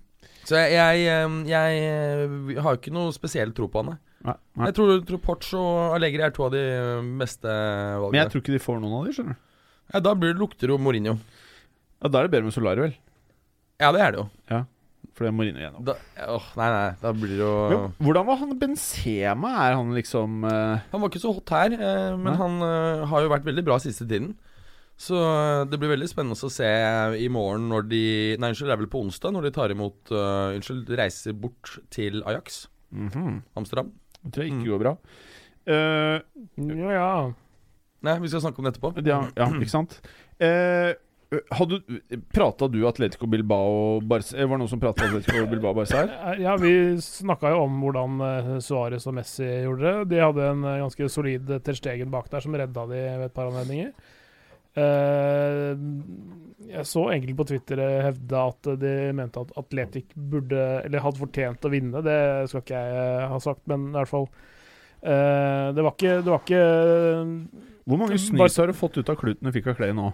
Så 0.43 0.59
jeg, 0.59 0.73
jeg, 0.75 1.05
eh, 1.07 1.37
jeg 1.49 1.85
eh, 1.87 2.59
har 2.65 2.79
ikke 2.79 2.93
noe 2.95 3.15
spesiell 3.15 3.55
tro 3.57 3.69
på 3.71 3.83
han. 3.85 3.95
Nei, 4.23 4.35
nei. 4.59 4.69
Jeg 4.69 4.77
tror, 4.77 4.91
tror 5.07 5.21
Porch 5.23 5.53
og 5.59 5.97
Allegri 5.97 6.23
er 6.27 6.35
to 6.35 6.45
av 6.47 6.53
de 6.55 6.61
eh, 6.63 7.09
beste 7.23 7.49
valgene. 7.49 8.13
Men 8.13 8.21
jeg 8.21 8.33
tror 8.35 8.45
ikke 8.45 8.55
de 8.57 8.63
får 8.63 8.83
noen 8.83 8.99
av 8.99 9.07
de, 9.09 9.15
skjønner 9.17 9.39
du. 9.39 9.47
ja, 9.95 10.03
da 10.09 10.15
blir 10.19 10.35
det 10.35 10.43
lukter 10.43 10.75
jo 10.75 10.79
Mourinho. 10.83 11.17
Ja, 12.03 12.11
Da 12.11 12.21
er 12.21 12.27
det 12.29 12.35
bedre 12.35 12.49
med 12.51 12.55
Solari, 12.55 12.85
vel? 12.89 12.95
Ja, 13.83 13.91
det 13.95 14.03
er 14.05 14.15
det 14.15 14.21
jo. 14.21 14.27
For 15.13 15.27
det 15.27 15.31
er 15.33 15.35
Mourinho 15.37 15.61
gjennom. 15.61 15.85
Da, 15.85 15.95
åh, 16.33 16.47
nei, 16.57 16.69
nei, 16.73 16.93
da 17.03 17.11
blir 17.13 17.35
det 17.35 17.41
jo 17.43 17.51
Men 17.69 18.07
hvordan 18.07 18.29
var 18.31 18.39
han 18.41 18.55
Benzema? 18.61 19.51
Er 19.67 19.75
han 19.77 19.91
liksom 19.97 20.39
uh... 20.47 20.79
Han 20.93 21.03
var 21.03 21.11
ikke 21.13 21.21
så 21.21 21.35
hot 21.37 21.53
her, 21.53 21.75
uh, 21.77 22.15
men 22.17 22.31
Nei. 22.31 22.39
han 22.41 22.57
uh, 22.65 23.05
har 23.11 23.27
jo 23.27 23.33
vært 23.35 23.45
veldig 23.45 23.65
bra 23.67 23.77
siste 23.83 24.07
tiden. 24.09 24.33
Så 25.03 25.19
det 25.67 25.79
blir 25.81 25.91
veldig 25.91 26.07
spennende 26.09 26.37
å 26.37 26.51
se 26.53 26.69
i 27.19 27.27
morgen 27.33 27.65
når 27.73 27.87
de 27.91 28.03
Nei, 28.39 28.53
unnskyld, 28.53 28.69
det 28.71 28.75
er 28.77 28.81
vel 28.85 28.91
på 28.93 29.01
onsdag, 29.03 29.33
når 29.35 29.49
de 29.49 29.53
tar 29.57 29.73
imot 29.75 30.13
Unnskyld, 30.15 30.93
reiser 31.01 31.35
bort 31.35 31.73
til 31.91 32.21
Ajax, 32.29 32.67
mhm. 32.95 33.41
Amsterdam. 33.59 33.89
Det 34.23 34.31
tror 34.37 34.45
jeg 34.45 34.53
ikke 34.53 34.63
Mm. 34.63 34.69
går 34.71 34.83
bra. 34.85 34.93
Eh, 35.67 36.21
Ja, 36.79 36.91
ja. 36.93 37.33
Nei, 38.03 38.19
vi 38.19 38.29
skal 38.31 38.45
snakke 38.45 38.59
om 38.61 38.65
det 38.69 38.75
etterpå. 38.77 38.93
ja, 39.07 39.21
ja, 39.37 39.47
ikke 39.59 39.71
sant? 39.71 40.01
Eh, 40.39 40.95
hadde, 41.57 41.79
prata 42.35 42.69
du 42.69 42.79
Atletico 42.89 43.27
Bilbao 43.31 44.01
Barca 44.05 44.37
Var 44.37 44.51
det 44.53 44.59
noen 44.61 44.71
som 44.71 44.81
prata 44.83 45.07
Atletico 45.07 45.47
Bilbao 45.51 45.75
Barca 45.77 46.03
her? 46.03 46.11
Eh, 46.35 46.43
Ja, 46.45 46.57
vi 46.61 46.73
snakka 47.01 47.53
jo 47.55 47.63
om 47.67 47.79
hvordan 47.85 48.21
uh, 48.21 48.51
Suárez 48.65 49.07
og 49.09 49.15
Messi 49.17 49.47
gjorde 49.65 49.83
det. 49.87 50.09
De 50.13 50.21
hadde 50.23 50.49
en 50.51 50.65
eh, 50.65 50.81
ganske 50.85 51.09
solid 51.13 51.53
Terstegen 51.65 52.11
bak 52.13 52.29
der 52.33 52.45
som 52.45 52.55
redda 52.59 52.87
de 52.91 53.03
ved 53.07 53.27
et 53.31 53.35
par 53.37 53.49
anledninger. 53.51 53.93
Eh, 54.73 55.77
jeg 56.73 56.87
så 56.89 57.03
enkelte 57.13 57.37
på 57.37 57.47
Twitter 57.51 57.81
eh, 57.83 57.99
hevde 58.07 58.45
at 58.49 58.69
de 58.81 58.93
mente 59.17 59.43
at 59.43 59.51
Atletic 59.61 60.15
burde 60.17 60.63
Eller 60.87 61.03
hadde 61.05 61.21
fortjent 61.21 61.67
å 61.69 61.73
vinne. 61.73 62.01
Det 62.07 62.19
skal 62.49 62.63
ikke 62.65 62.81
jeg 62.81 63.03
eh, 63.03 63.27
ha 63.33 63.41
sagt, 63.45 63.65
men 63.69 63.91
i 63.91 63.97
hvert 63.99 64.13
fall 64.13 64.29
eh, 65.05 65.69
Det 65.77 65.85
var 65.85 65.93
ikke, 65.93 66.15
det 66.25 66.33
var 66.33 66.41
ikke 66.41 66.63
Hvor 67.85 68.01
mange 68.01 68.21
snus 68.23 68.57
har 68.63 68.71
du 68.73 68.77
fått 68.79 68.97
ut 68.97 69.13
av 69.13 69.19
kluten 69.21 69.49
du 69.49 69.53
fikk 69.55 69.73
av 69.75 69.77
Clay 69.81 69.93
nå? 69.97 70.13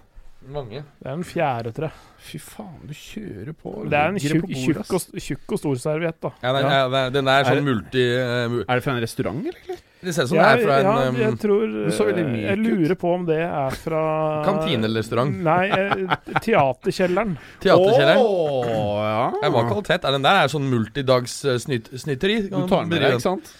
Mange. 0.48 0.80
Det 1.02 1.06
er 1.10 1.12
en 1.12 1.24
fjerde, 1.28 1.72
tror 1.76 1.84
jeg. 1.88 1.92
Fy 2.28 2.38
faen, 2.40 2.78
du 2.88 2.94
kjører 2.96 3.52
på. 3.54 3.72
Det 3.88 3.98
er 3.98 4.08
en 4.14 4.16
tjukk, 4.22 4.46
tjukk, 4.48 4.94
og, 4.96 5.18
tjukk 5.20 5.52
og 5.54 5.60
stor 5.60 5.76
serviett, 5.82 6.16
da. 6.24 6.30
Ja, 6.42 6.52
den, 6.56 6.62
Ja. 6.64 6.70
ja. 6.78 6.88
den- 6.94 7.12
den 7.18 7.28
er 7.28 7.40
Er 7.40 7.44
sånn 7.44 7.60
det- 7.60 7.68
multi... 7.68 8.04
Uh, 8.16 8.64
Er 8.68 8.74
det 8.74 8.82
fra 8.84 8.92
en 8.96 9.00
restaurant, 9.02 9.46
eller? 9.46 9.76
det 10.00 10.14
ser 10.14 10.22
ut 10.22 10.28
som 10.28 10.38
det 10.38 10.46
er 10.46 10.58
fra 10.64 10.74
en 10.78 10.84
ja, 10.86 11.08
um, 11.08 11.16
jeg 11.16 11.38
tror 11.42 11.62
eh, 11.64 11.90
Jeg 12.38 12.58
ut. 12.58 12.66
lurer 12.66 12.94
på 12.94 13.14
om 13.14 13.26
det 13.26 13.38
er 13.42 13.70
fra 13.82 14.02
kantine 14.46 14.84
eller 14.84 15.00
restaurant. 15.02 15.34
Nei, 15.42 15.68
eh, 15.68 16.16
Teaterkjelleren. 16.40 17.36
Teaterkjelleren. 17.60 18.18
Åh, 18.22 19.02
ja. 19.02 19.32
Det 19.42 19.52
var 19.52 19.64
kvalitet. 19.72 20.02
Ja, 20.04 20.10
den 20.12 20.22
der 20.22 20.44
er 20.44 20.48
sånn 20.48 20.70
multidags-snyteri. 20.70 22.48
Du 22.48 22.66
tar 22.68 22.80
den 22.84 22.88
med 22.88 23.00
deg, 23.02 23.14
ikke 23.18 23.22
sant? 23.26 23.52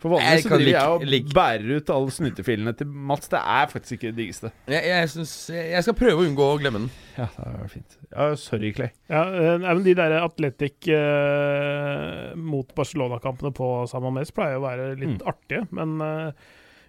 For 0.00 0.14
vanligvis 0.14 0.46
så 0.46 0.48
kan 0.48 0.62
driver 0.62 0.72
jeg 0.72 0.92
og 0.94 1.02
like- 1.12 1.34
bærer 1.36 1.72
ut 1.76 1.90
alle 1.92 2.12
snytefilene 2.16 2.72
til 2.78 2.86
Mats. 3.10 3.28
Det 3.28 3.40
er 3.42 3.66
faktisk 3.68 3.92
ikke 3.98 4.08
det 4.14 4.16
diggeste. 4.22 4.50
Jeg, 4.72 4.84
jeg, 4.88 5.08
synes, 5.12 5.32
jeg 5.52 5.82
skal 5.84 5.96
prøve 5.98 6.22
å 6.22 6.24
unngå 6.24 6.46
å 6.54 6.58
glemme 6.62 6.80
den. 6.86 6.90
Ja, 7.18 7.26
det 7.36 7.50
er 7.66 7.68
fint. 7.74 7.96
Ja, 8.14 8.28
sorry, 8.40 8.70
Clay. 8.72 8.90
Ja, 9.12 9.20
eh, 9.28 9.58
nei, 9.60 9.74
men 9.74 9.84
de 9.84 9.94
der 9.98 10.14
Atletic 10.22 10.88
eh, 10.88 12.32
mot 12.40 12.72
Barcelona-kampene 12.80 13.52
på 13.56 13.68
San 13.92 14.08
Mes 14.16 14.32
pleier 14.32 14.56
å 14.56 14.64
være 14.64 14.88
litt 14.96 15.20
Mm. 15.20 15.28
artige, 15.34 15.66
men 15.76 16.00
eh, 16.00 16.32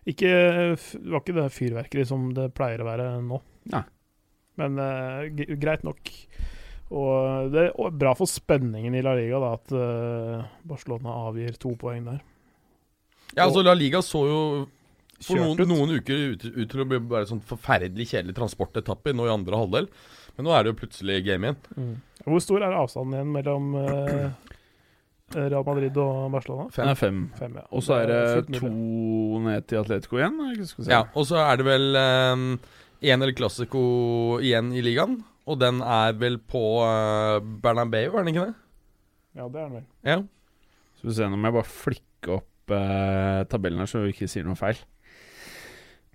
ikke, 0.07 0.31
det 0.95 1.11
var 1.11 1.21
ikke 1.21 1.35
det 1.41 1.49
fyrverkeri 1.53 2.07
som 2.07 2.31
det 2.33 2.47
pleier 2.57 2.81
å 2.81 2.87
være 2.87 3.09
nå. 3.27 3.41
Nei. 3.75 3.83
Men 4.61 4.79
eh, 4.79 5.29
greit 5.61 5.83
nok. 5.87 6.09
Og 6.91 7.51
det 7.53 7.67
er 7.69 7.93
bra 7.95 8.11
for 8.19 8.27
spenningen 8.27 8.95
i 8.97 9.03
La 9.05 9.13
Liga 9.15 9.39
da, 9.39 9.51
at 9.59 9.71
eh, 9.71 10.49
Barcelona 10.67 11.13
avgir 11.29 11.55
to 11.61 11.75
poeng 11.79 12.03
der. 12.09 12.19
Ja, 13.35 13.45
altså 13.47 13.63
La 13.63 13.73
Liga 13.77 14.01
så 14.05 14.25
jo 14.27 14.41
for 15.21 15.37
noen, 15.37 15.67
noen 15.69 15.97
uker 15.99 16.23
ut, 16.33 16.45
ut 16.49 16.71
til 16.71 16.81
å 16.81 16.87
bli 16.89 16.99
bare 17.11 17.27
sånn 17.29 17.43
forferdelig 17.45 18.09
kjedelig 18.09 18.35
transportetappe 18.39 19.13
nå 19.13 19.27
i 19.27 19.33
andre 19.33 19.59
halvdel. 19.59 19.89
Men 20.37 20.47
nå 20.47 20.55
er 20.55 20.63
det 20.65 20.73
jo 20.73 20.79
plutselig 20.81 21.19
game 21.27 21.51
igjen. 21.51 21.91
Hvor 22.25 22.41
stor 22.43 22.65
er 22.65 22.77
avstanden 22.77 23.17
igjen 23.17 23.33
mellom 23.35 23.69
eh, 23.81 24.51
Real 25.37 25.65
Madrid 25.67 25.97
og 26.01 26.27
Barcelona? 26.33 26.67
Fem. 26.73 26.89
Nei, 26.89 26.97
fem. 26.97 27.19
Fem, 27.39 27.57
ja. 27.61 27.65
Og 27.69 27.85
så 27.85 27.97
er 27.99 28.11
det 28.11 28.21
fullt 28.31 28.53
to 28.59 29.41
ned 29.47 29.67
til 29.69 29.81
Atletico 29.81 30.21
igjen. 30.21 30.39
det 30.41 30.67
vi. 30.69 30.89
Ja, 30.91 31.03
Og 31.13 31.27
så 31.29 31.41
er 31.43 31.61
det 31.61 31.67
vel 31.69 31.87
én 31.97 32.55
eh, 32.57 33.15
eller 33.17 33.35
Classico 33.37 33.83
igjen 34.41 34.73
i 34.73 34.83
ligaen. 34.85 35.19
Og 35.49 35.57
den 35.61 35.81
er 35.85 36.13
vel 36.21 36.37
på 36.39 36.61
eh, 36.85 37.39
Bernabeu, 37.63 38.13
er 38.13 38.23
den 38.23 38.33
ikke 38.33 38.47
det? 38.49 38.55
Ja, 39.37 39.47
det 39.47 39.57
er 39.57 39.65
den 39.67 39.75
vel. 39.79 39.89
Ja. 40.05 40.21
Skal 40.99 41.09
vi 41.09 41.17
se, 41.17 41.29
nå 41.29 41.37
må 41.39 41.49
jeg 41.49 41.57
bare 41.57 41.71
flikke 41.71 42.35
opp 42.37 42.50
eh, 42.77 43.43
tabellen 43.51 43.79
her, 43.83 43.89
så 43.89 44.01
vi 44.05 44.13
ikke 44.13 44.27
sier 44.31 44.43
noe 44.47 44.55
feil. 44.59 44.77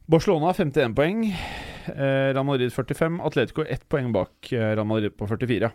Barcelona 0.09 0.53
51 0.55 0.95
poeng. 0.95 1.25
Eh, 1.27 2.33
Real 2.33 2.45
Madrid 2.47 2.71
45. 2.73 3.21
Atletico 3.27 3.65
1 3.67 3.87
poeng 3.91 4.13
bak 4.15 4.53
eh, 4.53 4.73
Real 4.77 4.87
Madrid 4.87 5.17
på 5.19 5.27
44. 5.31 5.73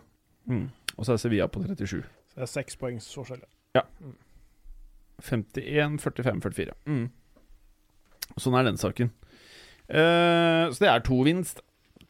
Mm. 0.48 0.66
Og 0.96 1.04
så 1.06 1.14
er 1.14 1.20
Sevilla 1.22 1.48
på 1.52 1.60
37. 1.64 2.00
Så 2.32 2.40
det 2.40 2.46
er 2.46 2.52
seks 2.52 2.76
poengs 2.80 3.08
forskjell. 3.14 3.42
51, 5.22 5.98
45, 6.02 6.40
44. 6.42 6.72
Mm. 6.88 7.04
Sånn 8.40 8.56
er 8.58 8.64
den 8.66 8.80
saken. 8.80 9.10
Eh, 9.92 10.64
så 10.72 10.80
det 10.82 10.88
er 10.90 11.04
to 11.06 11.18
vinst. 11.26 11.60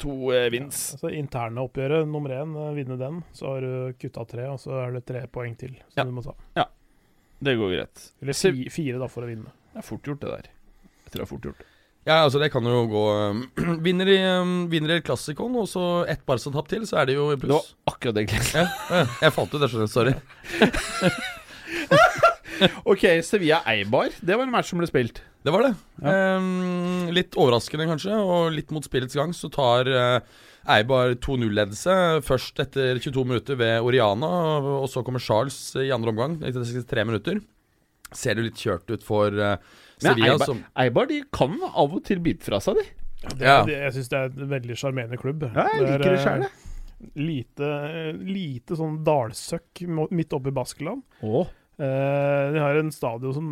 To 0.03 0.31
eh, 0.35 0.47
vinst. 0.55 0.95
Altså 0.97 1.11
interne 1.15 1.63
oppgjøret, 1.67 2.07
nummer 2.09 2.33
én, 2.39 2.55
eh, 2.57 2.71
vinne 2.79 2.97
den. 3.01 3.21
Så 3.37 3.51
har 3.51 3.67
du 3.67 3.99
kutta 4.01 4.25
tre, 4.31 4.47
og 4.51 4.61
så 4.63 4.79
er 4.87 4.95
det 4.97 5.05
tre 5.11 5.25
poeng 5.31 5.57
til 5.61 5.75
som 5.91 5.99
Ja. 6.01 6.05
du 6.09 6.15
må 6.17 6.23
ta. 6.25 6.35
Det 7.43 7.57
går 7.59 7.73
greit. 7.75 8.07
Eller 8.23 8.37
fi, 8.39 8.67
fire, 8.71 8.99
da, 9.03 9.09
for 9.11 9.27
å 9.27 9.29
vinne. 9.31 9.51
Det 9.73 9.81
er 9.83 9.87
fort 9.87 10.07
gjort, 10.07 10.21
det 10.23 10.31
der. 10.31 10.51
Jeg 11.03 11.13
tror 11.15 11.23
det 11.23 11.27
er 11.27 11.31
fort 11.33 11.47
gjort. 11.51 11.63
Ja, 12.03 12.17
altså 12.25 12.41
det 12.43 12.49
kan 12.51 12.67
jo 12.67 12.81
gå 12.91 13.03
um, 13.31 13.43
Vinner 13.87 14.09
i 14.11 14.17
um, 14.43 14.55
vinner 14.71 14.97
i 14.97 15.03
Klassikon, 15.07 15.55
og 15.61 15.69
så 15.71 15.83
ett 16.11 16.25
Barca-tap 16.27 16.71
til, 16.71 16.83
så 16.89 16.99
er 17.03 17.11
det 17.11 17.15
jo 17.19 17.29
i 17.31 17.37
Det 17.37 17.47
var 17.47 17.61
pluss. 17.63 17.75
akkurat 17.87 18.19
det 18.19 18.25
jeg. 18.27 18.43
Ja, 18.59 18.65
ja, 18.91 19.05
jeg 19.23 19.35
fant 19.37 19.55
ut 19.55 19.63
det, 19.63 19.71
skjønner 19.71 19.87
du. 19.87 19.93
Sorry. 19.93 20.15
Ok, 22.87 23.01
Sevilla 23.27 23.63
Eibar. 23.67 24.13
Det 24.23 24.37
var 24.37 24.45
en 24.47 24.53
match 24.53 24.69
som 24.71 24.79
ble 24.79 24.87
spilt. 24.87 25.19
Det 25.43 25.51
var 25.51 25.65
det. 25.67 25.73
Ja. 26.05 26.13
Um, 26.39 27.09
litt 27.15 27.35
overraskende, 27.35 27.89
kanskje, 27.91 28.15
og 28.15 28.53
litt 28.55 28.71
mot 28.75 28.85
spillets 28.87 29.17
gang, 29.19 29.33
så 29.35 29.51
tar 29.53 29.89
uh, 29.91 30.43
Eibar 30.71 31.17
2-0-ledelse 31.19 31.97
først 32.23 32.63
etter 32.63 33.01
22 33.03 33.25
minutter 33.27 33.59
ved 33.59 33.83
Oriana, 33.83 34.29
og 34.79 34.87
så 34.93 35.03
kommer 35.03 35.23
Charles 35.23 35.57
i 35.83 35.89
andre 35.95 36.13
omgang, 36.15 36.37
etter 36.47 36.63
63 36.63 37.07
minutter. 37.09 37.41
Ser 38.15 38.37
det 38.39 38.45
litt 38.51 38.61
kjørt 38.63 38.91
ut 38.93 39.03
for 39.07 39.35
uh, 39.35 39.57
Men 40.05 40.21
Eibar, 40.29 40.47
som 40.47 40.61
Eibar 40.79 41.09
de 41.11 41.23
kan 41.35 41.57
av 41.73 41.95
og 41.97 42.05
til 42.07 42.21
bite 42.23 42.47
fra 42.47 42.61
seg, 42.63 42.79
de. 42.79 42.87
Det, 43.23 43.47
Ja. 43.47 43.61
det, 43.67 43.79
jeg 43.79 43.95
syns 43.97 44.09
det 44.11 44.19
er 44.19 44.31
en 44.35 44.49
veldig 44.51 44.77
sjarmerende 44.79 45.19
klubb. 45.19 45.45
Ja, 45.51 45.67
jeg 45.75 45.83
er, 45.83 45.91
liker 45.97 46.07
det 46.07 46.15
eh, 46.19 46.23
sjøl, 46.27 46.47
jeg. 46.47 46.69
Lite, 47.19 47.69
lite 48.31 48.77
sånn 48.79 49.01
dalsøkk 49.07 49.81
midt 50.15 50.35
oppe 50.39 50.53
i 50.53 50.55
Baskeland. 50.55 51.03
Å, 51.27 51.43
Eh, 51.81 52.53
de 52.53 52.61
har 52.61 52.77
en 52.77 52.93
stadion 52.93 53.33
som 53.33 53.47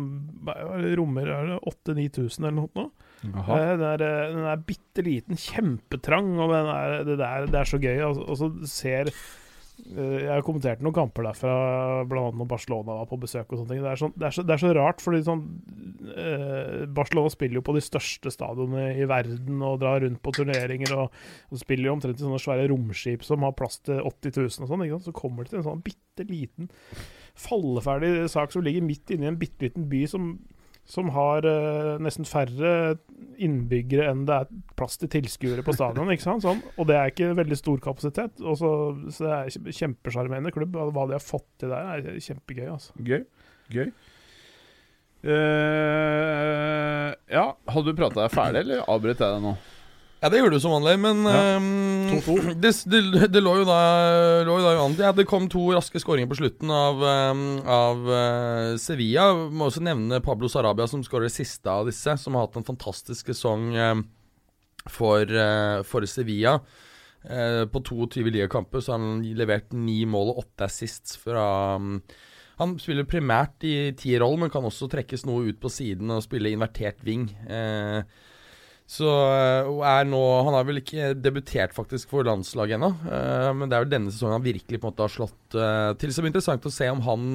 rommer 0.97 1.25
er 1.33 1.49
det 1.49 1.59
8000-9000 1.73 2.45
eller 2.45 2.57
noe. 2.61 2.87
Uh. 3.25 3.49
Den 3.49 3.85
er, 3.85 4.05
eh, 4.05 4.31
den 4.35 4.47
er 4.49 4.65
bitte 4.65 5.05
liten, 5.05 5.37
kjempetrang, 5.37 6.35
og 6.37 6.53
den 6.53 6.73
er, 6.73 6.97
det, 7.07 7.19
der, 7.21 7.47
det 7.49 7.61
er 7.61 7.69
så 7.69 7.81
gøy. 7.81 8.01
Og, 8.05 8.19
og 8.27 8.37
så 8.37 8.51
ser 8.69 9.09
uh, 9.09 10.19
Jeg 10.21 10.29
har 10.29 10.45
kommentert 10.45 10.83
noen 10.85 10.93
kamper 10.93 11.25
derfra, 11.25 11.55
bl.a. 12.09 12.27
når 12.29 12.49
Barcelona 12.49 12.99
var 12.99 13.09
på 13.09 13.17
besøk. 13.23 13.47
og 13.49 13.63
sånne 13.63 13.73
ting. 13.73 13.81
Det 13.81 13.89
er, 13.89 14.01
sånn, 14.03 14.13
det 14.13 14.27
er, 14.29 14.35
så, 14.37 14.45
det 14.45 14.55
er 14.55 14.63
så 14.63 14.73
rart, 14.77 15.01
fordi 15.01 15.23
sånn 15.25 15.47
Barcelona 16.91 17.31
spiller 17.31 17.59
jo 17.59 17.63
på 17.65 17.73
de 17.77 17.81
største 17.85 18.33
stadionene 18.33 18.97
i 18.99 19.05
verden 19.09 19.61
og 19.65 19.79
drar 19.81 20.01
rundt 20.03 20.19
på 20.21 20.33
turneringer 20.35 20.93
og, 20.97 21.17
og 21.49 21.61
spiller 21.61 21.87
jo 21.87 21.93
omtrent 21.95 22.21
i 22.21 22.25
sånne 22.25 22.41
svære 22.41 22.69
romskip 22.69 23.25
som 23.25 23.45
har 23.47 23.57
plass 23.57 23.79
til 23.85 24.01
80 24.01 24.37
000 24.45 24.65
og 24.67 24.71
sånn. 24.73 24.85
Så 25.07 25.15
kommer 25.15 25.45
det 25.45 25.53
til 25.53 25.61
en 25.61 25.67
sånn 25.71 25.83
bitte 25.85 26.27
liten 26.29 26.69
falleferdig 27.39 28.29
sak 28.31 28.51
som 28.53 28.63
ligger 28.65 28.83
midt 28.85 29.11
inne 29.13 29.27
i 29.27 29.31
en 29.31 29.39
bitte 29.39 29.65
liten 29.67 29.87
by 29.91 30.01
som, 30.09 30.31
som 30.85 31.09
har 31.15 31.45
uh, 31.47 31.95
nesten 32.03 32.27
færre 32.27 32.97
innbyggere 33.41 34.09
enn 34.11 34.25
det 34.27 34.35
er 34.43 34.51
plass 34.77 34.99
til 35.01 35.09
tilskuere 35.09 35.63
på 35.65 35.73
stadion. 35.73 36.11
ikke 36.13 36.25
sant? 36.27 36.43
Sånn. 36.45 36.61
Og 36.77 36.87
det 36.89 36.97
er 36.99 37.11
ikke 37.13 37.31
veldig 37.39 37.57
stor 37.57 37.81
kapasitet. 37.81 38.41
Og 38.43 38.57
så, 38.59 38.71
det 39.17 39.31
er 39.31 39.51
kjempe- 39.55 39.75
kjempesjarmerende 39.79 40.53
klubb. 40.53 40.75
Hva 40.77 41.07
de 41.09 41.17
har 41.17 41.23
fått 41.23 41.47
til 41.63 41.73
der, 41.73 42.01
er 42.11 42.19
kjempegøy. 42.21 42.67
altså. 42.75 42.93
Gøy. 43.01 43.23
Gøy. 43.71 43.91
Uh, 45.21 47.11
ja, 47.29 47.43
hadde 47.69 47.91
du 47.91 47.97
prata 47.97 48.23
deg 48.23 48.33
ferdig, 48.33 48.63
eller 48.65 48.81
avbrøt 48.89 49.21
jeg 49.21 49.35
deg 49.37 49.43
nå? 49.45 49.51
Ja, 50.21 50.29
det 50.29 50.37
gjorde 50.37 50.57
du 50.59 50.61
som 50.61 50.75
vanlig, 50.75 50.99
men 51.01 51.23
Ja. 51.25 51.57
ehm, 51.57 52.21
det, 52.61 52.71
det, 52.85 53.27
det 53.33 53.41
lå 53.41 53.55
jo 53.61 53.65
da 53.65 53.77
lå 54.45 54.57
jo 54.59 54.65
da 54.67 54.73
an 54.83 54.93
til 54.93 55.07
at 55.07 55.17
det 55.17 55.25
kom 55.29 55.47
to 55.49 55.63
raske 55.73 55.97
skåringer 56.01 56.29
på 56.29 56.37
slutten 56.37 56.69
av, 56.69 57.01
um, 57.01 57.43
av 57.65 58.03
uh, 58.05 58.77
Sevilla. 58.77 59.31
Må 59.49 59.71
også 59.71 59.81
nevne 59.81 60.21
Pablo 60.21 60.49
Sarabia, 60.51 60.85
som 60.91 61.01
skårer 61.05 61.25
det 61.25 61.33
siste 61.33 61.71
av 61.73 61.89
disse, 61.89 62.13
som 62.21 62.37
har 62.37 62.45
hatt 62.45 62.59
en 62.61 62.67
fantastisk 62.67 63.31
sesong 63.33 63.71
um, 63.73 64.03
for, 64.85 65.25
uh, 65.25 65.81
for 65.89 66.05
Sevilla. 66.05 66.59
Uh, 67.25 67.65
på 67.69 67.81
22 67.85 68.27
ligakamper 68.33 68.81
så 68.81 68.93
har 68.93 69.01
han 69.01 69.23
levert 69.37 69.73
ni 69.77 70.03
mål 70.09 70.33
og 70.35 70.43
åtte 70.45 70.65
assists 70.69 71.17
fra 71.21 71.43
Han 72.61 72.73
spiller 72.81 73.05
primært 73.09 73.61
i 73.65 73.91
tierroll, 73.97 74.37
men 74.41 74.49
kan 74.53 74.65
også 74.65 74.89
trekkes 74.89 75.25
noe 75.25 75.49
ut 75.49 75.57
på 75.61 75.69
siden 75.69 76.13
og 76.13 76.21
spille 76.25 76.49
invertert 76.53 77.01
wing. 77.05 77.23
Eh, 77.49 78.03
så 78.91 79.07
øh, 79.07 79.69
er 79.87 80.07
nå 80.09 80.19
Han 80.43 80.55
har 80.57 80.65
vel 80.67 80.81
ikke 80.81 81.13
debutert 81.15 81.75
faktisk 81.75 82.11
for 82.11 82.27
landslaget 82.27 82.75
ennå, 82.75 82.89
øh, 83.07 83.51
men 83.55 83.71
det 83.71 83.77
er 83.77 83.85
jo 83.85 83.91
denne 83.93 84.11
sesongen 84.11 84.35
han 84.35 84.47
virkelig 84.49 84.81
på 84.81 84.89
en 84.89 84.91
måte 84.91 85.05
har 85.05 85.13
slått 85.13 85.55
øh, 85.55 85.91
til. 86.01 86.11
Så 86.11 86.19
det 86.19 86.25
blir 86.25 86.33
interessant 86.33 86.67
å 86.67 86.73
se 86.75 86.89
om 86.91 87.03
han 87.05 87.29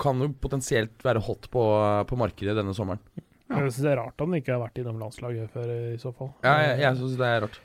kan 0.00 0.22
jo 0.24 0.30
potensielt 0.40 1.04
være 1.04 1.20
hot 1.20 1.50
på, 1.52 1.62
på 2.08 2.16
markedet 2.16 2.54
denne 2.56 2.72
sommeren. 2.72 3.02
Jeg 3.52 3.66
synes 3.66 3.82
det 3.84 3.90
er 3.90 4.00
rart 4.00 4.24
han 4.24 4.38
ikke 4.38 4.54
har 4.54 4.62
vært 4.62 4.80
innom 4.80 5.02
landslaget 5.02 5.52
før, 5.52 5.74
i 5.92 6.00
så 6.00 6.14
fall. 6.16 6.32
Ja, 6.40 6.54
jeg, 6.64 6.78
jeg 6.86 6.98
synes 7.02 7.18
det 7.20 7.28
er 7.28 7.44
rart. 7.44 7.60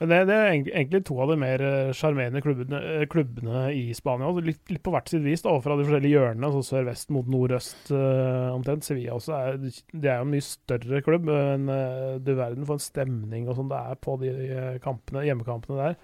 Men 0.00 0.10
det, 0.10 0.16
det 0.26 0.34
er 0.34 0.48
egentlig- 0.50 1.04
to 1.06 1.20
av 1.22 1.30
de 1.30 1.36
mer 1.38 1.62
eh, 1.62 1.92
sjarmerende 1.94 2.42
klubbene, 2.42 2.80
eh, 2.82 3.06
klubbene 3.06 3.60
i 3.70 3.94
Spania. 3.94 4.26
altså 4.26 4.42
Litt, 4.44 4.62
litt 4.68 4.82
på 4.82 4.90
hvert 4.90 5.08
sitt 5.08 5.22
vis, 5.22 5.44
da, 5.44 5.54
fra 5.62 5.76
de 5.78 5.86
forskjellige 5.86 6.16
hjørnene, 6.16 6.48
altså 6.48 6.64
sør-vest 6.66 7.12
mot 7.14 7.28
nordøst 7.30 7.92
uh, 7.94 8.50
omtrent. 8.56 8.84
Sevilla 8.84 9.14
også 9.14 9.36
er, 9.38 9.62
det 9.62 10.10
er 10.10 10.18
jo 10.18 10.26
en 10.26 10.34
mye 10.34 10.44
større 10.44 11.00
klubb, 11.06 11.30
men 11.30 11.70
uh, 11.70 12.18
du 12.18 12.34
verden 12.34 12.66
for 12.66 12.74
en 12.74 12.82
stemning 12.82 13.46
og 13.48 13.56
sånn 13.60 13.70
det 13.70 13.78
er 13.78 14.02
på 14.02 14.18
de 14.20 14.34
kampene, 14.82 15.24
hjemmekampene 15.28 15.78
der. 15.78 15.96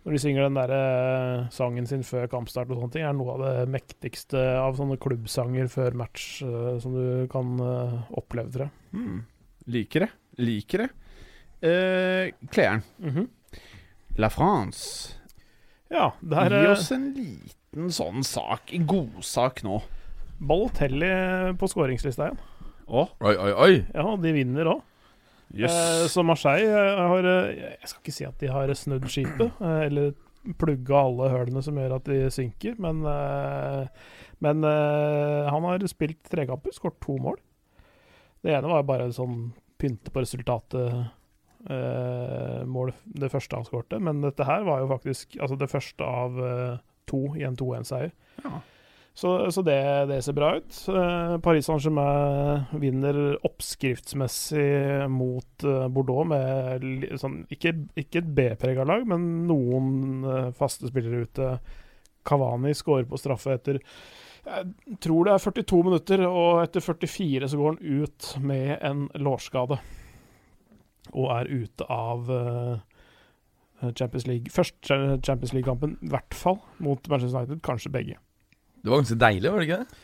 Når 0.00 0.16
de 0.16 0.22
synger 0.22 0.46
den 0.46 0.56
der 0.56 0.70
uh, 0.72 1.50
sangen 1.52 1.90
sin 1.90 2.06
før 2.06 2.30
kampstart 2.30 2.70
og 2.70 2.78
sånne 2.78 2.94
ting, 2.94 3.04
er 3.04 3.18
noe 3.18 3.34
av 3.34 3.42
det 3.42 3.66
mektigste 3.74 4.38
av 4.62 4.78
sånne 4.78 5.00
klubbsanger 5.02 5.68
før 5.68 5.98
match 5.98 6.44
uh, 6.46 6.78
som 6.80 6.94
du 6.94 7.26
kan 7.32 7.58
oppleve, 8.14 8.54
tror 8.54 8.68
jeg. 8.68 8.74
Mm. 8.94 9.20
Liker 9.74 10.06
det. 10.06 10.12
Liker 10.40 10.86
det. 10.86 10.92
Uh, 11.62 12.30
Klærne. 12.50 12.82
-hmm. 12.98 13.28
La 14.16 14.28
France. 14.28 15.16
Ja, 15.90 16.12
der 16.20 16.48
Gi 16.48 16.64
eh, 16.64 16.70
oss 16.70 16.90
en 16.92 17.10
liten 17.16 17.90
sånn 17.90 18.22
sak, 18.26 18.70
en 18.72 18.86
godsak 18.86 19.62
nå. 19.66 19.80
Balotelli 20.38 21.10
på 21.58 21.68
skåringslista 21.68 22.28
igjen. 22.28 22.38
Oi, 22.90 23.06
oi, 23.34 23.52
oi! 23.52 23.74
Ja, 23.94 24.16
de 24.18 24.32
vinner 24.34 24.70
òg. 24.70 24.80
Yes. 25.54 25.74
Eh, 25.74 26.06
så 26.10 26.22
Marseille 26.22 26.70
eh, 26.70 27.00
har 27.10 27.26
eh, 27.26 27.62
Jeg 27.80 27.88
skal 27.90 28.02
ikke 28.04 28.14
si 28.14 28.26
at 28.26 28.38
de 28.38 28.50
har 28.54 28.70
snudd 28.78 29.06
skipet, 29.10 29.50
eh, 29.58 29.80
eller 29.88 30.12
plugga 30.60 31.02
alle 31.04 31.30
hølene 31.32 31.62
som 31.62 31.78
gjør 31.78 31.96
at 31.98 32.06
de 32.06 32.20
synker, 32.32 32.76
men, 32.80 33.02
eh, 33.10 34.12
men 34.46 34.66
eh, 34.66 35.50
han 35.50 35.66
har 35.66 35.86
spilt 35.90 36.22
trekamper, 36.30 36.74
skåret 36.76 37.00
to 37.02 37.18
mål. 37.20 37.40
Det 38.40 38.54
ene 38.54 38.70
var 38.70 38.86
bare 38.88 39.10
sånn 39.12 39.50
pynte 39.80 40.14
på 40.14 40.22
resultatet. 40.22 41.10
Eh, 41.68 42.60
mål 42.66 42.92
det 43.04 43.30
første 43.32 43.58
han 43.58 43.68
skårte, 43.68 44.00
men 44.02 44.22
dette 44.24 44.46
her 44.48 44.64
var 44.66 44.82
jo 44.82 44.90
faktisk 44.92 45.36
altså 45.40 45.58
det 45.60 45.70
første 45.70 46.06
av 46.06 46.40
eh, 46.46 46.76
to 47.10 47.24
i 47.38 47.46
en 47.46 47.58
2-1-seier. 47.58 48.12
Ja. 48.44 48.60
Så, 49.20 49.50
så 49.50 49.62
det, 49.66 49.80
det 50.08 50.20
ser 50.22 50.36
bra 50.36 50.54
ut. 50.56 50.76
Eh, 50.88 51.34
Paris 51.44 51.66
Saint-Germain 51.66 52.70
vinner 52.80 53.18
oppskriftsmessig 53.44 55.08
mot 55.12 55.66
eh, 55.66 55.88
Bordeaux 55.92 56.28
med 56.30 57.10
sånn, 57.20 57.42
ikke, 57.52 57.74
ikke 58.00 58.22
et 58.22 58.32
B-prega 58.38 58.86
lag, 58.86 59.04
men 59.10 59.26
noen 59.50 60.24
eh, 60.24 60.48
faste 60.56 60.88
spillere 60.88 61.26
ute. 61.26 61.52
Kavani 62.24 62.72
skårer 62.76 63.08
på 63.08 63.20
straffe 63.20 63.56
etter 63.56 63.80
jeg 64.40 64.96
tror 65.04 65.26
det 65.26 65.32
er 65.34 65.42
42 65.42 65.78
minutter, 65.84 66.22
og 66.24 66.62
etter 66.62 66.80
44 66.80 67.48
så 67.52 67.58
går 67.60 67.74
han 67.74 68.00
ut 68.00 68.28
med 68.40 68.70
en 68.88 69.02
lårskade. 69.20 69.76
Og 71.12 71.30
er 71.34 71.50
ute 71.50 71.86
av 71.90 72.30
eh, 72.34 73.92
Champions 73.96 74.26
League. 74.28 74.52
Først 74.52 74.76
Champions 74.86 75.52
League-kampen, 75.56 75.98
i 76.02 76.10
hvert 76.12 76.36
fall, 76.36 76.60
mot 76.78 77.08
Manchester 77.08 77.40
United. 77.40 77.62
Kanskje 77.66 77.92
begge. 77.92 78.18
Det 78.80 78.90
var 78.90 79.02
ganske 79.02 79.20
deilig, 79.20 79.52
var 79.52 79.60
det 79.60 79.68
ikke 79.68 79.80
det? 79.82 80.00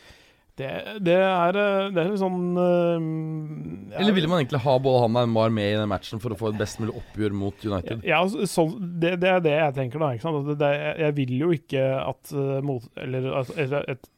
Det, 0.57 0.67
det 1.05 1.15
er 1.21 1.57
eh, 1.61 1.89
Det 1.93 2.01
er 2.01 2.07
litt 2.09 2.21
sånn 2.21 2.57
uh, 2.57 3.97
Eller 3.99 4.15
ville 4.15 4.29
man 4.31 4.41
egentlig 4.41 4.61
ha 4.63 4.73
både 4.81 5.03
han 5.03 5.11
og 5.11 5.19
Neymar 5.19 5.53
med 5.53 5.69
i 5.69 5.75
den 5.77 5.91
matchen 5.91 6.21
for 6.23 6.33
å 6.33 6.37
få 6.39 6.49
et 6.49 6.57
best 6.57 6.79
mulig 6.81 6.95
oppgjør 6.97 7.35
mot 7.37 7.65
United? 7.67 8.01
Ja, 8.07 8.23
så, 8.31 8.47
sånn- 8.49 8.77
det, 9.01 9.15
det 9.21 9.29
er 9.35 9.43
det 9.45 9.53
jeg 9.53 9.75
tenker, 9.77 10.01
da. 10.01 10.55
Det, 10.57 10.71
jeg 11.03 11.17
vil 11.19 11.35
jo 11.43 11.51
ikke 11.53 11.83
at 12.01 12.33
eh, 12.33 12.57
mot, 12.65 12.87
eller, 13.03 13.29
altså, 13.43 13.57
eller 13.61 13.85
et, 13.93 14.09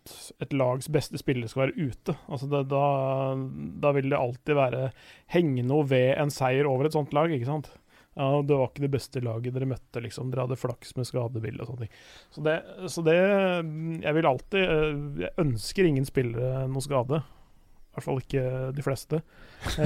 et 0.45 0.55
lags 0.55 0.87
beste 0.91 1.19
spiller 1.19 1.51
skal 1.51 1.67
være 1.67 1.89
ute. 1.89 2.15
Altså 2.31 2.47
da, 2.49 2.63
da 3.83 3.93
vil 3.97 4.09
det 4.11 4.19
alltid 4.19 4.59
være 4.59 4.87
henge 5.35 5.67
noe 5.67 5.87
ved 5.91 6.15
en 6.19 6.31
seier 6.33 6.69
over 6.69 6.87
et 6.87 6.95
sånt 6.95 7.13
lag, 7.15 7.31
ikke 7.35 7.49
sant. 7.51 7.69
Ja, 8.19 8.41
Det 8.43 8.55
var 8.55 8.67
ikke 8.67 8.83
det 8.83 8.91
beste 8.91 9.21
laget 9.23 9.55
dere 9.55 9.67
møtte, 9.69 10.01
liksom. 10.03 10.27
Dere 10.31 10.43
hadde 10.43 10.59
flaks 10.59 10.91
med 10.97 11.07
skadebilde 11.07 11.63
og 11.63 11.69
sånne 11.69 11.85
ting. 11.85 11.91
Så 12.35 12.43
det, 12.43 12.55
så 12.91 13.03
det 13.05 13.15
Jeg 13.15 14.15
vil 14.17 14.27
alltid 14.27 14.63
eh, 14.63 15.03
Jeg 15.23 15.35
ønsker 15.45 15.87
ingen 15.87 16.07
spillere 16.07 16.65
noe 16.67 16.83
skade. 16.83 17.21
I 17.23 17.95
hvert 17.95 18.05
fall 18.05 18.19
ikke 18.21 18.43
de 18.75 18.83
fleste. 18.85 19.21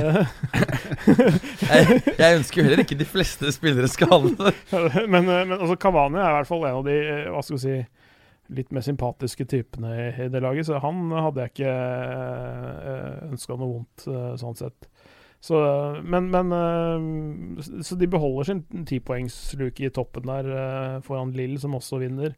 Jeg, 1.64 2.02
jeg 2.20 2.36
ønsker 2.38 2.60
jo 2.60 2.66
heller 2.68 2.82
ikke 2.84 2.98
de 3.00 3.08
fleste 3.08 3.50
spillere 3.56 3.88
skadede. 3.90 4.52
men, 5.14 5.30
eh, 5.30 5.46
men 5.48 5.56
altså 5.60 5.78
Cavani 5.82 6.20
er 6.20 6.34
i 6.34 6.38
hvert 6.40 6.50
fall 6.50 6.66
en 6.68 6.82
av 6.82 6.90
de 6.90 6.98
eh, 7.00 7.30
hva 7.32 7.42
skal 7.46 7.58
vi 7.58 7.64
si, 7.64 7.78
litt 8.54 8.74
mer 8.76 8.84
sympatiske 8.86 9.48
typene 9.50 9.94
i, 9.96 10.08
i 10.26 10.30
det 10.30 10.42
laget, 10.44 10.68
så 10.68 10.82
han 10.84 11.08
hadde 11.16 11.46
jeg 11.46 11.54
ikke 11.54 11.74
ønska 13.32 13.56
noe 13.56 13.72
vondt 13.72 14.06
sånn 14.42 14.60
sett. 14.60 14.90
Så, 15.44 15.58
men, 16.08 16.30
men 16.32 16.54
eh, 16.56 17.64
Så 17.84 17.98
de 18.00 18.08
beholder 18.08 18.48
sin 18.48 18.62
tipoengsluke 18.88 19.90
i 19.90 19.92
toppen 19.92 20.30
der 20.30 20.48
eh, 20.48 21.00
foran 21.04 21.34
Lill, 21.36 21.58
som 21.60 21.76
også 21.76 22.00
vinner 22.00 22.38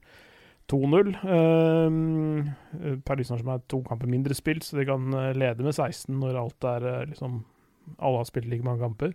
2-0. 0.71 1.11
Per 1.21 3.01
Paris 3.05 3.29
Saint-Germain 3.29 3.59
er 3.59 3.67
to 3.69 3.81
kamper 3.85 4.09
mindre 4.09 4.33
spilt, 4.37 4.65
så 4.65 4.79
de 4.79 4.87
kan 4.89 5.13
eh, 5.13 5.33
lede 5.37 5.65
med 5.65 5.75
16 5.77 6.15
når 6.17 6.39
alt 6.41 6.69
er 6.71 6.87
eh, 6.89 7.03
liksom 7.11 7.43
Alle 7.99 8.17
har 8.17 8.25
spilt 8.25 8.49
like 8.49 8.65
mange 8.65 8.81
kamper. 8.81 9.13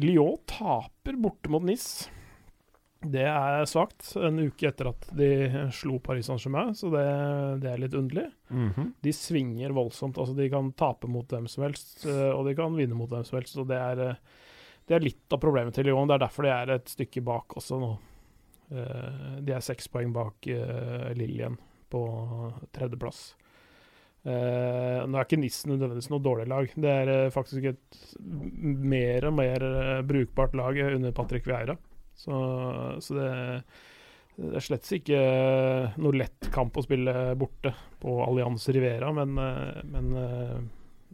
Lyon 0.00 0.38
taper 0.48 1.18
borte 1.20 1.50
mot 1.52 1.64
NIS. 1.64 2.08
Det 3.12 3.24
er 3.28 3.68
svakt, 3.68 4.08
en 4.18 4.40
uke 4.48 4.68
etter 4.68 4.90
at 4.90 5.06
de 5.16 5.28
slo 5.74 5.98
Paris 6.02 6.28
Saint-Germain, 6.28 6.74
så 6.76 6.90
det, 6.92 7.04
det 7.62 7.70
er 7.72 7.82
litt 7.82 7.96
underlig. 7.98 8.26
Mhm. 8.48 8.90
De 9.04 9.14
svinger 9.14 9.74
voldsomt. 9.76 10.18
altså 10.18 10.36
De 10.36 10.48
kan 10.52 10.72
tape 10.78 11.10
mot 11.10 11.28
hvem 11.28 11.48
som 11.50 11.66
helst, 11.66 12.04
eh, 12.08 12.30
og 12.32 12.46
de 12.48 12.56
kan 12.58 12.76
vinne 12.76 12.98
mot 12.98 13.10
hvem 13.10 13.24
som 13.26 13.38
helst. 13.40 13.56
og 13.58 13.68
Det 13.70 13.78
er, 13.78 14.02
eh, 14.08 14.44
det 14.86 14.98
er 14.98 15.06
litt 15.06 15.32
av 15.32 15.42
problemet 15.42 15.74
til 15.74 15.88
Lyon. 15.88 16.08
Det 16.08 16.18
er 16.18 16.26
derfor 16.26 16.46
de 16.46 16.52
er 16.54 16.74
et 16.76 16.92
stykke 16.92 17.24
bak 17.26 17.56
også 17.60 17.80
nå. 17.82 17.96
Eh, 18.72 19.40
De 19.46 19.52
er 19.52 19.64
seks 19.64 19.88
poeng 19.88 20.12
bak 20.12 20.46
Liljen 21.14 21.58
på 21.90 22.06
tredjeplass. 22.74 23.34
Uh, 24.26 25.04
nå 25.06 25.20
er 25.20 25.22
ikke 25.22 25.38
Nissen 25.38 25.70
nødvendigvis 25.70 26.08
noe 26.10 26.22
dårlig 26.22 26.48
lag. 26.50 26.72
Det 26.74 26.90
er 26.90 27.10
uh, 27.12 27.30
faktisk 27.30 27.68
et 27.70 27.98
mer 28.18 29.28
og 29.28 29.36
mer 29.38 29.62
uh, 29.62 30.00
brukbart 30.02 30.56
lag 30.58 30.80
under 30.88 31.14
Patrick 31.14 31.46
Vieira. 31.46 31.76
Så, 32.16 32.36
så 33.04 33.16
det, 33.16 33.28
det 34.36 34.56
er 34.56 34.64
slett 34.64 34.90
ikke 34.98 35.20
noe 36.00 36.16
lett 36.16 36.50
kamp 36.54 36.76
å 36.76 36.84
spille 36.84 37.14
borte 37.38 37.74
på 38.02 38.18
Allianz 38.24 38.68
Rivera, 38.72 39.12
men, 39.16 39.36
eh, 39.40 39.80
men 39.92 40.10
eh, 40.22 40.58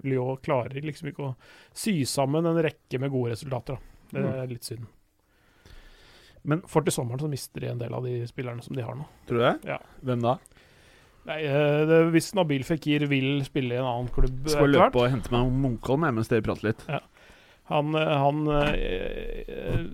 Lyon 0.08 0.40
klarer 0.42 0.82
liksom 0.82 1.10
ikke 1.10 1.28
å 1.28 1.34
sy 1.74 1.98
sammen 2.08 2.46
en 2.48 2.62
rekke 2.64 3.02
med 3.02 3.12
gode 3.12 3.34
resultater. 3.34 3.78
Da. 3.78 4.18
Det 4.18 4.26
er 4.42 4.50
litt 4.50 4.66
synd. 4.68 4.88
Men 6.42 6.62
for 6.66 6.82
til 6.82 6.94
sommeren 6.94 7.22
så 7.22 7.30
mister 7.30 7.62
de 7.62 7.70
en 7.70 7.80
del 7.80 7.94
av 7.94 8.06
de 8.06 8.16
spillerne 8.26 8.64
som 8.64 8.74
de 8.76 8.82
har 8.84 8.96
nå. 8.98 9.06
Tror 9.28 9.38
du 9.38 9.44
det? 9.44 9.54
Ja. 9.74 9.78
Hvem 10.02 10.24
da? 10.24 10.36
Nei, 11.28 11.38
eh, 11.46 11.82
det, 11.86 11.98
Hvis 12.10 12.32
Nabil 12.34 12.64
Fikir 12.66 13.06
vil 13.10 13.44
spille 13.46 13.76
i 13.76 13.78
en 13.78 13.86
annen 13.86 14.08
klubb 14.10 14.48
Skal 14.50 14.72
løpe 14.74 15.04
og 15.04 15.12
hente 15.12 15.30
meg 15.30 15.52
Munkholm 15.54 16.08
mens 16.08 16.30
dere 16.32 16.42
prater 16.42 16.72
litt. 16.72 16.82
Han, 17.70 17.94
eh, 17.94 18.14
han 18.24 18.40
eh, 18.58 19.84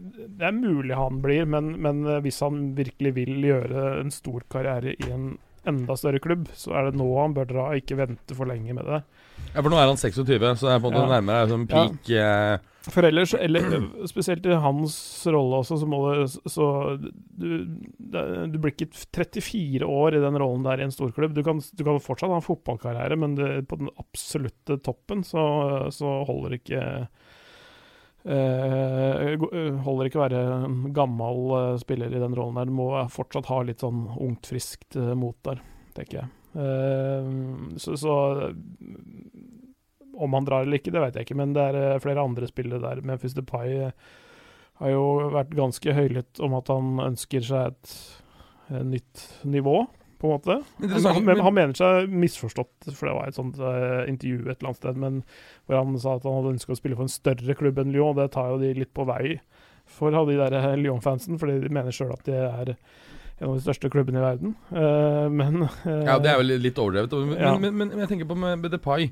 Det 0.00 0.46
er 0.48 0.56
mulig 0.56 0.96
han 0.98 1.20
blir, 1.24 1.46
men, 1.48 1.74
men 1.82 2.04
eh, 2.06 2.20
hvis 2.24 2.40
han 2.44 2.72
virkelig 2.78 3.14
vil 3.18 3.48
gjøre 3.50 3.86
en 4.00 4.12
stor 4.14 4.44
karriere 4.52 4.94
i 4.96 5.10
en 5.12 5.34
enda 5.68 5.96
større 5.96 6.18
klubb, 6.22 6.48
så 6.58 6.74
er 6.74 6.88
det 6.88 6.98
nå 6.98 7.06
han 7.20 7.36
bør 7.36 7.46
dra, 7.50 7.68
ikke 7.78 7.98
vente 8.00 8.34
for 8.34 8.50
lenge 8.50 8.74
med 8.74 8.88
det. 8.88 9.02
Ja, 9.52 9.60
for 9.60 9.70
nå 9.70 9.78
er 9.78 9.90
han 9.90 10.00
26, 10.00 10.26
så 10.58 10.68
det 10.68 10.74
er 10.74 10.82
på 10.82 10.90
en 10.90 10.96
måte 10.96 11.08
Ja. 11.08 11.14
nærmere 11.20 11.48
sånn 11.50 11.68
peak 11.70 12.10
ja. 12.10 12.58
For 12.82 13.06
ellers, 13.06 13.34
eller 13.38 13.76
spesielt 14.10 14.46
i 14.46 14.56
hans 14.58 14.96
rolle 15.30 15.60
også, 15.62 15.76
så 15.78 15.86
må 15.86 16.00
det 16.10 16.24
Så 16.50 16.66
du, 16.98 17.66
du 18.50 18.58
blir 18.58 18.72
ikke 18.72 18.90
34 18.90 19.86
år 19.86 20.16
i 20.16 20.22
den 20.24 20.38
rollen 20.40 20.64
der 20.66 20.80
i 20.80 20.86
en 20.88 20.94
storklubb. 20.94 21.34
Du 21.36 21.44
kan, 21.46 21.60
du 21.60 21.84
kan 21.86 22.00
fortsatt 22.02 22.32
ha 22.32 22.40
en 22.40 22.42
fotballkarriere, 22.42 23.16
men 23.16 23.36
det, 23.38 23.68
på 23.70 23.78
den 23.78 23.92
absolutte 24.02 24.80
toppen 24.82 25.22
så, 25.22 25.44
så 25.94 26.24
holder 26.26 26.58
ikke 26.58 26.80
eh, 26.80 27.06
eh, 27.06 27.21
holder 28.22 30.08
ikke 30.08 30.20
å 30.20 30.24
være 30.26 30.42
gammel 30.94 31.40
eh, 31.58 31.80
spiller 31.82 32.12
i 32.12 32.22
den 32.22 32.36
rollen 32.38 32.60
der. 32.60 32.70
Du 32.70 32.76
må 32.76 32.92
fortsatt 33.10 33.50
ha 33.50 33.62
litt 33.66 33.82
sånn 33.82 34.04
ungt, 34.14 34.46
friskt 34.52 34.96
eh, 34.96 35.14
mot 35.18 35.36
der, 35.46 35.62
tenker 35.96 36.22
jeg. 36.22 36.28
Eh, 36.62 37.32
så, 37.82 37.96
så 37.98 38.14
om 40.12 40.32
han 40.32 40.44
drar 40.44 40.62
eller 40.62 40.78
ikke, 40.78 40.92
det 40.94 41.02
vet 41.02 41.16
jeg 41.18 41.26
ikke, 41.26 41.38
men 41.40 41.54
det 41.56 41.64
er 41.70 41.78
eh, 41.80 42.00
flere 42.02 42.24
andre 42.24 42.48
spillere 42.50 42.82
der. 42.82 43.02
Memphis 43.06 43.34
Depay 43.36 43.74
eh, 43.88 44.10
har 44.82 44.92
jo 44.92 45.04
vært 45.34 45.56
ganske 45.56 45.96
høylytt 45.96 46.42
om 46.42 46.56
at 46.58 46.70
han 46.72 47.00
ønsker 47.08 47.44
seg 47.46 47.72
et, 47.72 47.96
eh, 48.70 48.84
nytt 48.94 49.26
nivå, 49.48 49.82
på 50.22 50.28
en 50.30 50.34
måte. 50.36 50.56
Han, 50.80 51.06
han, 51.16 51.24
men- 51.26 51.42
han 51.44 51.54
mener 51.56 51.74
seg 51.78 52.08
misforstått, 52.22 52.88
for 52.94 53.10
det 53.10 53.14
var 53.18 53.28
et 53.28 53.36
sånt 53.38 53.58
uh, 53.60 54.02
intervju 54.08 54.38
et 54.46 54.54
eller 54.62 54.70
annet 54.70 54.80
sted, 54.80 55.00
men 55.02 55.18
hvor 55.66 55.80
han 55.82 55.98
sa 56.00 56.14
at 56.16 56.24
han 56.28 56.38
hadde 56.38 56.54
ønsket 56.54 56.76
å 56.76 56.78
spille 56.78 56.96
for 56.98 57.08
en 57.08 57.12
større 57.12 57.56
klubb 57.58 57.82
enn 57.82 57.92
Lyon. 57.94 58.14
Det 58.20 58.28
tar 58.36 58.52
jo 58.54 58.60
de 58.62 58.70
litt 58.78 58.92
på 58.94 59.04
vei 59.10 59.34
for 59.92 60.14
de 60.14 60.38
der 60.38 60.54
eh, 60.56 60.70
Lyon-fansen, 60.78 61.36
fordi 61.42 61.58
de 61.66 61.72
mener 61.74 61.92
sjøl 61.92 62.14
at 62.14 62.22
de 62.24 62.32
er 62.38 62.70
en 63.42 63.48
av 63.50 63.56
de 63.58 63.64
største 63.64 63.90
klubbene 63.90 64.20
i 64.22 64.24
verden. 64.24 64.54
Uh, 64.70 65.26
men 65.34 65.64
uh, 65.66 65.86
Ja, 66.06 66.16
det 66.22 66.30
er 66.30 66.38
vel 66.40 66.54
litt 66.62 66.78
overdrevet. 66.78 67.12
Men, 67.26 67.36
Ja. 67.42 67.52
men, 67.58 67.74
men, 67.76 67.90
men 67.92 68.04
jeg 68.06 68.12
tenker 68.14 68.30
på 68.30 68.38
med, 68.38 68.60
med 68.62 68.70
Depay. 68.72 69.10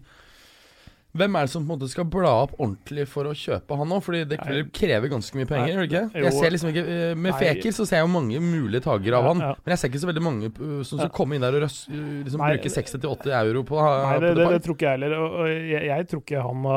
Hvem 1.17 1.37
er 1.37 1.47
det 1.47 1.53
som 1.53 1.65
på 1.65 1.73
en 1.73 1.79
måte 1.79 1.89
skal 1.91 2.07
bla 2.07 2.33
opp 2.45 2.53
ordentlig 2.59 3.07
for 3.11 3.27
å 3.27 3.33
kjøpe 3.37 3.79
han 3.81 3.89
nå? 3.91 3.99
Fordi 4.05 4.21
det 4.31 4.39
krever 4.77 5.11
ganske 5.11 5.39
mye 5.39 5.49
penger, 5.49 5.73
gjør 5.73 5.83
det 5.83 5.89
ikke? 5.91 6.23
Jeg 6.25 6.37
ser 6.37 6.55
liksom 6.55 6.71
ikke 6.71 6.85
eh, 6.95 7.15
Med 7.19 7.39
Feker 7.41 7.75
så 7.75 7.87
ser 7.89 8.01
jeg 8.01 8.07
jo 8.07 8.13
mange 8.13 8.43
mulige 8.45 8.85
tager 8.85 9.19
av 9.19 9.27
han. 9.31 9.43
Men 9.51 9.75
jeg 9.75 9.83
ser 9.83 9.93
ikke 9.93 10.05
så 10.05 10.11
veldig 10.13 10.25
mange 10.27 10.53
uh, 10.61 10.79
som 10.87 11.03
skal 11.03 11.13
komme 11.17 11.37
inn 11.37 11.47
der 11.47 11.59
og 11.59 11.65
røs, 11.67 11.81
uh, 11.91 11.99
liksom 12.23 12.45
bruke 12.45 12.75
60-80 12.77 13.35
euro 13.41 13.65
på, 13.67 13.81
Nei, 13.81 14.15
det, 14.23 14.33
det, 14.39 14.47
det 14.55 14.63
tror 14.65 14.79
ikke 14.79 14.89
jeg 14.89 14.99
heller. 15.01 15.19
Og, 15.19 15.51
jeg, 15.51 15.83
jeg 15.91 16.09
tror 16.13 16.25
ikke 16.25 16.47
han, 16.47 16.71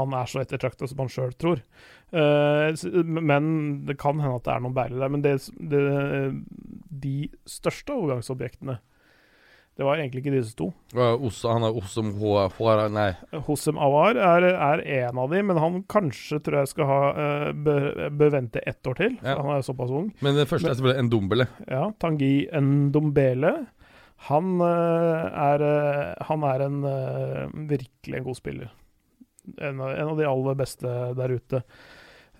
han 0.00 0.20
er 0.20 0.34
så 0.34 0.42
ettertrakta 0.42 0.90
som 0.90 1.04
han 1.04 1.14
sjøl 1.14 1.34
tror. 1.38 1.64
Eh, 2.10 2.74
men 3.04 3.44
det 3.86 3.94
kan 4.02 4.18
hende 4.18 4.38
at 4.40 4.46
det 4.46 4.54
er 4.54 4.62
noen 4.64 4.76
bærere 4.76 5.02
der. 5.02 5.12
Men 5.14 5.24
det, 5.24 5.36
det, 5.70 5.82
de 7.04 7.16
største 7.48 7.94
overgangsobjektene, 7.94 8.80
det 9.78 9.86
var 9.86 9.96
egentlig 9.96 10.20
ikke 10.24 10.32
disse 10.34 10.56
to. 10.58 10.66
Ossa, 10.98 11.54
han 11.54 11.64
er 11.64 11.76
Ossom 11.78 12.10
H... 12.20 12.32
H- 12.58 12.88
Nei. 12.92 13.06
Hossem 13.46 13.78
Awar 13.80 14.18
er, 14.20 14.46
er 14.52 14.82
en 15.06 15.20
av 15.22 15.30
de, 15.32 15.40
men 15.46 15.56
han 15.62 15.78
kanskje 15.88 16.40
tror 16.44 16.58
jeg 16.60 16.70
skal 16.74 16.88
ha 16.90 16.98
be, 17.54 17.76
bør, 18.10 18.10
bør 18.18 18.36
ett 18.42 18.90
år 18.90 18.98
til. 18.98 19.14
Ja. 19.24 19.38
Han 19.40 19.54
er 19.54 19.64
såpass 19.64 19.94
ung. 19.94 20.10
Men 20.20 20.36
det 20.36 20.48
første 20.50 20.68
er 20.68 20.76
selvfølgelig 20.76 21.06
Ndombele. 21.08 21.46
Ja, 21.70 21.86
Tangi 22.02 22.32
Ndombele. 22.52 23.54
Han 24.28 24.60
eh, 24.60 25.40
er, 25.46 25.64
eh, 25.64 26.26
han 26.28 26.44
er 26.44 26.66
en 26.66 26.78
eh, 26.84 27.56
virkelig 27.70 28.18
en 28.20 28.26
god 28.28 28.36
spiller. 28.36 28.74
En, 29.56 29.80
av- 29.80 29.94
en 29.96 30.10
av 30.12 30.18
de 30.20 30.28
aller 30.28 30.58
beste 30.60 30.92
der 31.16 31.32
ute. 31.38 31.62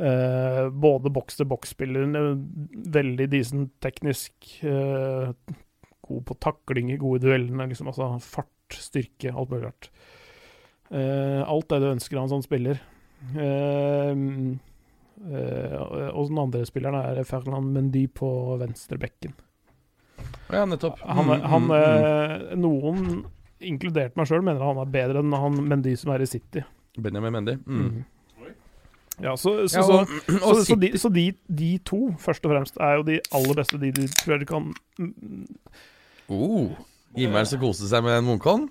Eh, 0.00 0.66
både 0.76 1.08
boks-til-boks-spilleren, 1.16 2.12
eh, 2.20 2.84
veldig 3.00 3.30
decent 3.32 3.72
teknisk, 3.84 4.34
eh, 4.60 5.32
god 6.10 6.24
på 6.28 6.38
taklinger, 6.42 6.98
gode 7.00 7.24
duellene, 7.24 7.68
liksom, 7.70 7.90
altså 7.92 8.12
fart, 8.24 8.76
styrke, 8.76 9.32
alt 9.32 9.52
mulig 9.52 9.68
rart. 9.68 9.90
Uh, 10.90 11.42
alt 11.46 11.68
det 11.70 11.78
du 11.82 11.92
ønsker 11.92 12.18
av 12.18 12.26
en 12.26 12.32
sånn 12.34 12.46
spiller. 12.46 12.80
Uh, 13.34 14.14
uh, 15.28 15.76
og 16.10 16.30
den 16.30 16.42
andre 16.42 16.64
spilleren 16.66 16.98
er 16.98 17.22
Ferland 17.28 17.70
Mendy 17.74 18.06
på 18.10 18.30
venstrebekken. 18.60 19.36
Ja, 20.50 20.66
nettopp. 20.66 21.00
Han, 21.00 21.26
Mm, 21.26 21.40
han, 21.40 21.62
mm, 21.62 21.70
mm. 21.70 22.50
eh, 22.50 22.56
noen, 22.58 23.24
inkludert 23.60 24.16
meg 24.16 24.26
sjøl, 24.28 24.42
mener 24.42 24.64
han 24.64 24.80
er 24.82 24.88
bedre 24.90 25.22
enn 25.22 25.36
han 25.36 25.60
Mendy 25.68 25.94
som 25.96 26.12
er 26.14 26.24
i 26.24 26.26
City. 26.26 26.64
Benjamin 26.98 27.32
Mendy. 27.32 27.56
Mm. 27.66 27.84
Mhm. 27.84 28.04
Ja, 29.20 29.36
så, 29.36 29.68
så, 29.68 29.82
så, 29.82 30.06
ja, 30.32 30.64
så, 30.64 30.76
de, 30.80 30.88
de, 31.12 31.24
de 31.46 31.78
to, 31.84 31.98
først 32.18 32.44
og 32.46 32.54
fremst, 32.54 32.78
er 32.80 32.94
jo 32.96 33.02
de 33.04 33.18
aller 33.36 33.58
beste. 33.58 33.80
De 33.80 33.90
du 33.92 34.06
tror 34.16 34.40
du 34.40 34.46
kan 34.48 34.70
mm, 34.98 35.42
Oh, 36.30 36.70
Himmelen 37.16 37.48
som 37.50 37.58
koste 37.62 37.88
seg 37.90 38.04
med 38.06 38.20
en 38.20 38.28
Munkholm. 38.28 38.68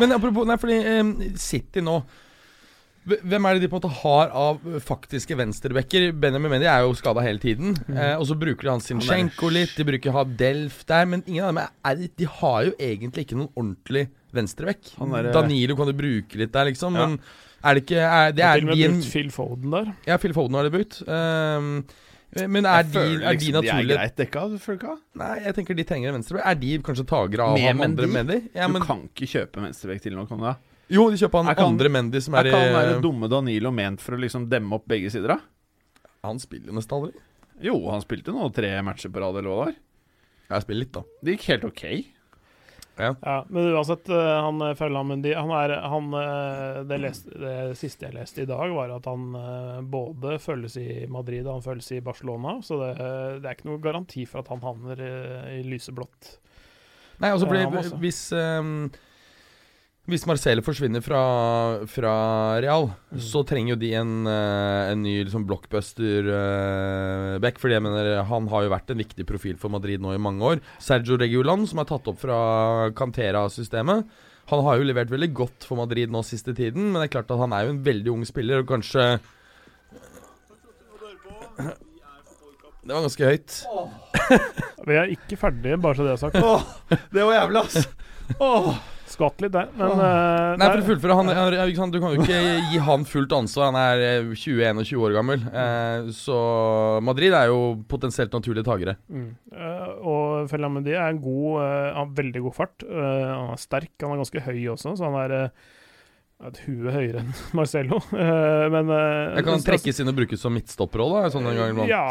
Men 0.00 0.14
apropos, 0.16 0.46
nei, 0.48 0.56
fordi 0.60 0.78
um, 1.00 1.12
City 1.40 1.82
nå 1.84 2.00
Hvem 3.08 3.46
er 3.48 3.56
det 3.56 3.62
de 3.62 3.68
på 3.72 3.78
en 3.78 3.80
måte 3.80 4.00
har 4.02 4.32
av 4.36 4.64
faktiske 4.84 5.36
venstrebacker? 5.38 6.10
Benjamin 6.20 6.52
Mendy 6.52 6.66
er 6.68 6.82
jo 6.84 6.92
skada 6.98 7.22
hele 7.24 7.40
tiden. 7.40 7.72
Eh, 7.88 8.12
og 8.18 8.26
så 8.28 8.34
bruker 8.36 8.66
de 8.66 8.72
han 8.74 8.82
Sinchenko 8.84 9.48
litt, 9.48 9.72
de 9.78 9.86
bruker 9.88 10.12
ha 10.12 10.26
Delf 10.28 10.82
der. 10.90 11.06
Men 11.08 11.22
ingen 11.24 11.46
av 11.46 11.54
dem 11.54 11.62
er, 11.62 12.02
De 12.20 12.28
har 12.28 12.66
jo 12.66 12.74
egentlig 12.76 13.24
ikke 13.24 13.38
noen 13.38 13.48
ordentlig 13.54 14.10
venstreback. 14.36 14.90
Han 14.98 15.16
eh, 15.16 15.30
Danilo 15.32 15.78
kan 15.78 15.88
du 15.88 15.94
bruke 15.96 16.42
litt 16.42 16.52
der, 16.52 16.68
liksom. 16.68 17.00
Ja. 17.00 17.06
Men 17.06 17.16
er 17.64 17.78
det 17.78 17.86
ikke 17.86 18.02
er, 18.02 18.36
Det 18.36 18.44
er, 18.44 18.50
er 18.50 18.60
til 18.60 18.68
og 18.68 18.68
med 18.68 18.82
de 18.82 18.90
brukt 18.90 19.10
Phil 19.14 19.32
Foden 19.38 19.78
der. 19.78 19.90
Ja, 20.10 20.20
Phil 20.20 20.36
Foden 20.36 20.60
har 20.60 20.68
det 20.68 20.74
brukt. 20.76 21.00
Um, 21.08 21.72
men 22.36 22.66
er 22.68 22.82
Jeg 22.82 22.88
de, 22.88 22.92
føler 22.92 23.22
er 23.24 23.36
de 23.38 23.46
liksom 23.46 23.64
de 23.64 23.70
er 23.72 23.86
greit 23.88 24.16
dekka, 24.20 24.42
du 24.52 24.58
føler 24.60 24.78
ikke? 24.78 24.96
Nei, 25.20 25.34
jeg 25.46 25.56
tenker 25.56 25.78
de 25.78 25.84
trenger 25.88 26.10
en 26.10 26.18
venstrebekk. 26.18 26.44
Er 26.50 26.58
de 26.60 26.72
kanskje 26.84 27.04
tagere 27.08 27.46
av 27.46 27.54
Med 27.56 27.68
han 27.70 27.84
andre 27.86 28.08
Mendy? 28.12 28.36
Ja, 28.52 28.68
men... 28.68 28.82
Du 28.82 28.88
kan 28.88 29.06
ikke 29.08 29.28
kjøpe 29.32 29.64
venstrebekk 29.64 30.04
til 30.04 30.18
nå, 30.18 30.26
kan 30.28 30.42
du 30.42 30.44
da? 30.48 30.58
jo, 30.92 31.06
de 31.12 31.20
kjøper 31.20 31.44
han 31.44 31.56
kan, 31.56 31.72
andre 31.72 31.92
Mendy 31.92 32.20
som 32.24 32.36
Er 32.36 32.48
er, 32.48 32.52
ikke 32.52 32.84
han 32.92 33.02
dumme 33.04 33.30
Danilo 33.32 33.72
ment 33.72 34.04
for 34.04 34.16
å 34.16 34.20
liksom 34.20 34.46
demme 34.52 34.76
opp 34.76 34.86
begge 34.88 35.12
sider, 35.12 35.36
da? 35.36 35.40
Han 36.28 36.40
spiller 36.42 36.72
jo 36.72 36.76
nesten 36.76 36.98
aldri. 36.98 37.24
Jo, 37.64 37.74
han 37.90 38.04
spilte 38.04 38.34
nå 38.34 38.48
tre 38.54 38.70
matcher 38.86 39.12
på 39.12 39.22
rad, 39.22 39.40
eller 39.40 39.48
hva 39.48 39.58
det 39.58 39.72
var. 39.72 39.80
Jeg 40.48 40.64
spiller 40.64 40.84
litt, 40.84 40.94
da. 40.94 41.02
Det 41.24 41.34
gikk 41.34 41.48
helt 41.52 41.66
ok. 41.68 41.84
Ja, 42.98 43.46
men 43.48 43.68
uansett, 43.72 44.08
eh, 44.08 44.40
han 44.42 44.60
eh, 44.60 44.74
Ferland 44.74 45.08
Mendy 45.08 45.34
han 45.34 45.52
er, 45.54 45.74
han, 45.86 46.08
eh, 46.18 46.80
det, 46.88 46.98
leste, 46.98 47.30
det 47.38 47.54
siste 47.78 48.08
jeg 48.08 48.16
leste 48.16 48.42
i 48.42 48.48
dag, 48.48 48.72
var 48.74 48.90
at 48.96 49.06
han 49.06 49.28
både 49.90 50.38
følges 50.42 50.78
i 50.82 51.06
Madrid 51.10 51.46
og 51.46 51.58
han 51.58 51.66
følges 51.66 51.92
i 51.94 52.02
Barcelona. 52.04 52.58
Så 52.64 52.80
det, 52.82 52.92
det 53.42 53.46
er 53.46 53.54
ikke 53.54 53.70
noe 53.70 53.82
garanti 53.82 54.26
for 54.26 54.42
at 54.42 54.50
han 54.52 54.64
havner 54.64 55.02
i, 55.02 55.12
i 55.58 55.62
lyseblått. 55.68 56.34
Nei, 57.22 57.30
altså 57.34 57.48
Ja, 57.50 57.70
blir 57.70 57.94
hvis 58.02 58.20
um, 58.34 58.90
Hvis 60.08 60.22
Marcelo 60.24 60.62
forsvinner 60.64 61.02
fra, 61.04 61.18
fra 61.90 62.12
Real, 62.64 62.86
Mm. 63.12 63.18
så 63.20 63.42
trenger 63.44 63.74
jo 63.74 63.80
de 63.80 63.90
en, 63.94 64.26
eh, 64.26 64.90
en 64.92 65.02
ny 65.02 65.22
liksom 65.24 65.44
blockbuster-back. 65.46 67.58
fordi 67.60 67.74
jeg 67.76 67.82
mener 67.84 68.22
han 68.24 68.48
har 68.48 68.62
jo 68.64 68.70
vært 68.72 68.90
en 68.90 68.96
viktig 68.98 69.26
profil 69.26 69.56
for 69.58 69.68
Madrid 69.68 70.00
nå 70.00 70.14
i 70.14 70.18
mange 70.18 70.40
år. 70.40 70.60
Sergio 70.78 71.16
Regulan, 71.18 71.66
som 71.68 71.78
er 71.80 71.84
tatt 71.84 72.08
opp 72.08 72.18
fra 72.20 72.90
Cantera-systemet. 72.92 74.04
Han 74.48 74.64
har 74.64 74.76
jo 74.78 74.84
levert 74.84 75.10
veldig 75.12 75.34
godt 75.34 75.64
for 75.68 75.76
Madrid 75.76 76.08
nå 76.10 76.22
siste 76.24 76.54
tiden, 76.56 76.90
men 76.92 77.02
det 77.02 77.10
er 77.10 77.20
klart 77.20 77.30
at 77.30 77.38
han 77.38 77.52
er 77.52 77.64
jo 77.66 77.70
en 77.76 77.84
veldig 77.84 78.08
ung 78.14 78.24
spiller, 78.24 78.58
og 78.60 78.66
kanskje 78.66 79.20
Det 81.58 82.94
var 82.94 83.02
ganske 83.04 83.24
høyt. 83.28 83.66
Vi 84.88 84.94
er 84.96 85.10
ikke 85.12 85.36
ferdige, 85.36 85.76
bare 85.76 85.94
så 85.98 86.04
det 86.06 86.12
er 86.14 86.16
sagt. 86.16 86.34
Det 87.12 87.20
var 87.26 87.34
jævlig, 87.36 87.60
ass! 87.60 87.76
Skvatt 89.08 89.40
litt 89.44 89.54
der, 89.54 89.70
men 89.78 89.94
uh, 89.96 90.56
Nei, 90.60 90.68
for 90.68 90.82
å 90.82 90.86
fullføre 90.90 91.16
han, 91.16 91.30
han, 91.32 91.92
Du 91.94 92.00
kan 92.02 92.14
jo 92.14 92.24
ikke 92.24 92.40
gi 92.72 92.82
han 92.84 93.06
fullt 93.08 93.32
ansvar. 93.36 93.70
Han 93.70 93.78
er 93.80 94.04
eh, 94.04 94.32
20-21 94.34 94.92
år 95.00 95.16
gammel. 95.16 95.46
Uh, 95.48 96.10
så 96.14 96.38
Madrid 97.04 97.36
er 97.36 97.48
jo 97.52 97.60
potensielt 97.88 98.34
naturlige 98.36 98.68
takere. 98.68 98.98
Mm. 99.08 99.30
Uh, 99.54 99.88
og 100.08 100.50
Fellamendi 100.50 100.94
er 100.94 101.08
en 101.08 101.20
god 101.22 101.62
eh, 101.62 101.88
Han 101.96 102.00
har 102.04 102.14
veldig 102.20 102.44
god 102.46 102.56
fart. 102.56 102.84
Eh, 102.86 103.26
han 103.28 103.52
er 103.54 103.60
sterk, 103.62 103.92
han 104.02 104.14
er 104.14 104.22
ganske 104.22 104.44
høy 104.46 104.60
også, 104.74 104.94
så 104.98 105.08
han 105.08 105.18
er 105.24 105.36
eh, 105.36 105.66
et 106.46 106.58
hue 106.68 106.92
høyere 106.94 107.18
enn 107.24 107.32
Marcello. 107.58 107.96
Eh, 108.14 108.66
men 108.70 108.90
eh, 108.94 109.38
Jeg 109.40 109.44
kan 109.48 109.62
trekkes 109.64 109.98
inn 110.04 110.10
og 110.12 110.14
brukes 110.20 110.38
som 110.44 110.54
midtstopper 110.54 111.02
òg, 111.02 111.14
da? 111.16 111.30
Sånn 111.34 111.48
en 111.50 111.56
gang 111.58 111.72
iblant. 111.72 111.90
Ja, 111.90 112.02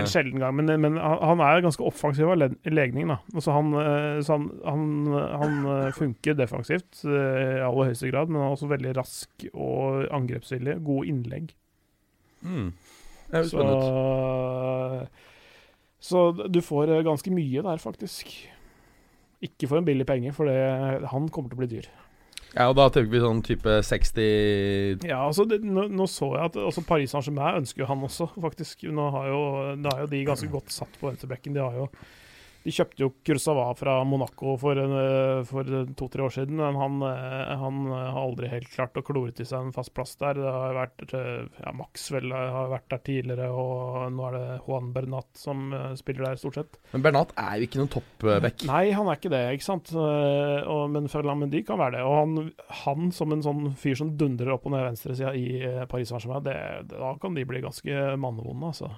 en 0.00 0.08
sjelden 0.10 0.42
gang, 0.42 0.56
men, 0.58 0.72
men 0.82 0.96
han 0.98 1.42
er 1.46 1.62
ganske 1.62 1.84
offensiv 1.86 2.32
av 2.32 2.40
le- 2.40 2.72
legning. 2.74 3.06
da. 3.12 3.20
Altså 3.34 3.54
han, 3.54 3.70
eh, 3.78 4.18
så 4.26 4.34
han, 4.40 4.48
han, 4.66 5.14
han 5.44 5.92
funker 5.94 6.34
defensivt 6.40 7.04
i 7.06 7.62
aller 7.62 7.92
høyeste 7.92 8.10
grad, 8.10 8.26
men 8.32 8.42
han 8.42 8.48
er 8.50 8.56
også 8.58 8.72
veldig 8.74 8.96
rask 8.98 9.46
og 9.54 10.08
angrepsvillig. 10.18 10.80
Gode 10.86 11.12
innlegg. 11.14 11.54
mm. 12.42 12.72
Det 13.26 13.34
er 13.34 13.42
jo 13.42 13.48
Så, 13.50 13.56
spennende. 13.58 15.06
så 16.06 16.20
du 16.54 16.60
får 16.62 16.92
ganske 17.06 17.32
mye 17.34 17.62
der, 17.66 17.80
faktisk. 17.82 18.28
Ikke 19.42 19.66
for 19.70 19.80
en 19.80 19.86
billig 19.88 20.06
penge, 20.06 20.30
for 20.34 20.46
det, 20.46 20.58
han 21.10 21.26
kommer 21.34 21.50
til 21.50 21.58
å 21.58 21.62
bli 21.64 21.70
dyr. 21.72 21.88
Ja, 22.54 22.68
og 22.70 22.76
da 22.78 22.86
tenker 22.92 23.10
vi 23.12 23.20
sånn 23.20 23.42
type 23.44 23.80
60 23.84 25.04
Ja, 25.04 25.18
altså 25.26 25.44
det, 25.48 25.58
nå, 25.64 25.88
nå 25.92 26.06
så 26.08 26.30
jeg 26.36 26.52
at 26.52 26.60
også 26.60 26.84
Paris 26.88 27.12
Saint-Germain 27.12 27.60
ønsker 27.62 27.84
jo 27.84 27.90
han 27.90 28.04
også, 28.06 28.30
faktisk. 28.40 28.86
Nå 28.92 29.10
har 29.12 29.26
jo, 29.32 29.40
da 29.84 29.92
er 29.92 30.04
jo 30.04 30.12
de 30.14 30.22
ganske 30.28 30.48
godt 30.52 30.72
satt 30.72 30.96
på 31.00 31.10
venstrebekken. 31.10 31.56
De 31.56 31.64
har 31.64 31.76
jo 31.76 31.90
de 32.66 32.74
kjøpte 32.74 33.04
jo 33.04 33.12
Kursawa 33.26 33.68
fra 33.78 34.00
Monaco 34.08 34.56
for, 34.58 34.78
eh, 34.78 35.42
for 35.46 35.68
to-tre 35.98 36.24
år 36.26 36.34
siden, 36.34 36.58
men 36.58 36.78
han, 36.80 36.98
eh, 37.06 37.54
han 37.60 37.86
har 37.92 38.18
aldri 38.18 38.50
helt 38.50 38.68
klart 38.72 38.98
å 38.98 39.04
klore 39.06 39.34
til 39.36 39.46
seg 39.46 39.68
en 39.68 39.74
fast 39.76 39.94
plass 39.94 40.16
der. 40.18 40.40
Det 40.40 40.54
har 40.56 40.74
vært 40.74 41.14
eh, 41.14 41.46
ja, 41.62 41.72
Maxwell 41.76 42.34
har 42.34 42.72
vært 42.72 42.88
der 42.90 43.02
tidligere, 43.06 43.48
og 43.54 44.10
nå 44.16 44.26
er 44.28 44.36
det 44.36 44.58
Juan 44.66 44.90
Bernat 44.96 45.30
som 45.38 45.70
eh, 45.76 45.94
spiller 46.00 46.30
der, 46.30 46.42
stort 46.42 46.58
sett. 46.58 46.80
Men 46.92 47.06
Bernat 47.06 47.34
er 47.38 47.56
jo 47.60 47.70
ikke 47.70 47.82
noen 47.82 47.94
toppback. 47.94 48.66
Nei, 48.66 48.84
han 48.96 49.10
er 49.12 49.20
ikke 49.20 49.34
det, 49.36 49.44
ikke 49.60 49.68
sant. 49.70 49.94
Eh, 49.94 50.60
og, 50.66 50.86
men 50.90 51.10
Ferland 51.12 51.44
Mendy 51.44 51.62
kan 51.66 51.78
være 51.78 52.00
det. 52.00 52.04
Og 52.06 52.18
han, 52.18 52.52
han 52.82 53.12
som 53.14 53.34
en 53.34 53.46
sånn 53.46 53.74
fyr 53.78 53.98
som 54.02 54.16
dundrer 54.18 54.56
opp 54.56 54.66
og 54.66 54.74
ned 54.74 54.88
venstresida 54.90 55.36
i 55.38 55.60
eh, 55.62 55.84
Paris 55.90 56.10
Saint-Germain, 56.10 56.42
da 56.90 57.14
kan 57.22 57.36
de 57.36 57.46
bli 57.46 57.62
ganske 57.62 58.16
mannevonde, 58.18 58.74
altså. 58.74 58.90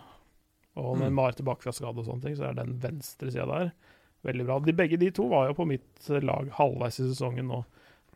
Og 0.79 0.99
med 0.99 1.11
Mm. 1.11 1.17
Mar 1.19 1.35
tilbake 1.37 1.65
fra 1.65 1.75
skade 1.75 1.99
og 1.99 2.07
sånne 2.07 2.23
ting, 2.23 2.37
så 2.39 2.49
er 2.49 2.59
den 2.59 2.77
venstre 2.83 3.31
sida 3.33 3.47
der 3.47 3.73
veldig 4.27 4.47
bra. 4.47 4.59
De, 4.63 4.75
begge 4.77 4.99
de 5.01 5.11
to 5.15 5.29
var 5.31 5.49
jo 5.49 5.57
på 5.59 5.67
mitt 5.69 6.11
eh, 6.11 6.23
lag 6.25 6.51
halvveis 6.59 7.01
i 7.01 7.09
sesongen 7.09 7.51
nå, 7.51 7.63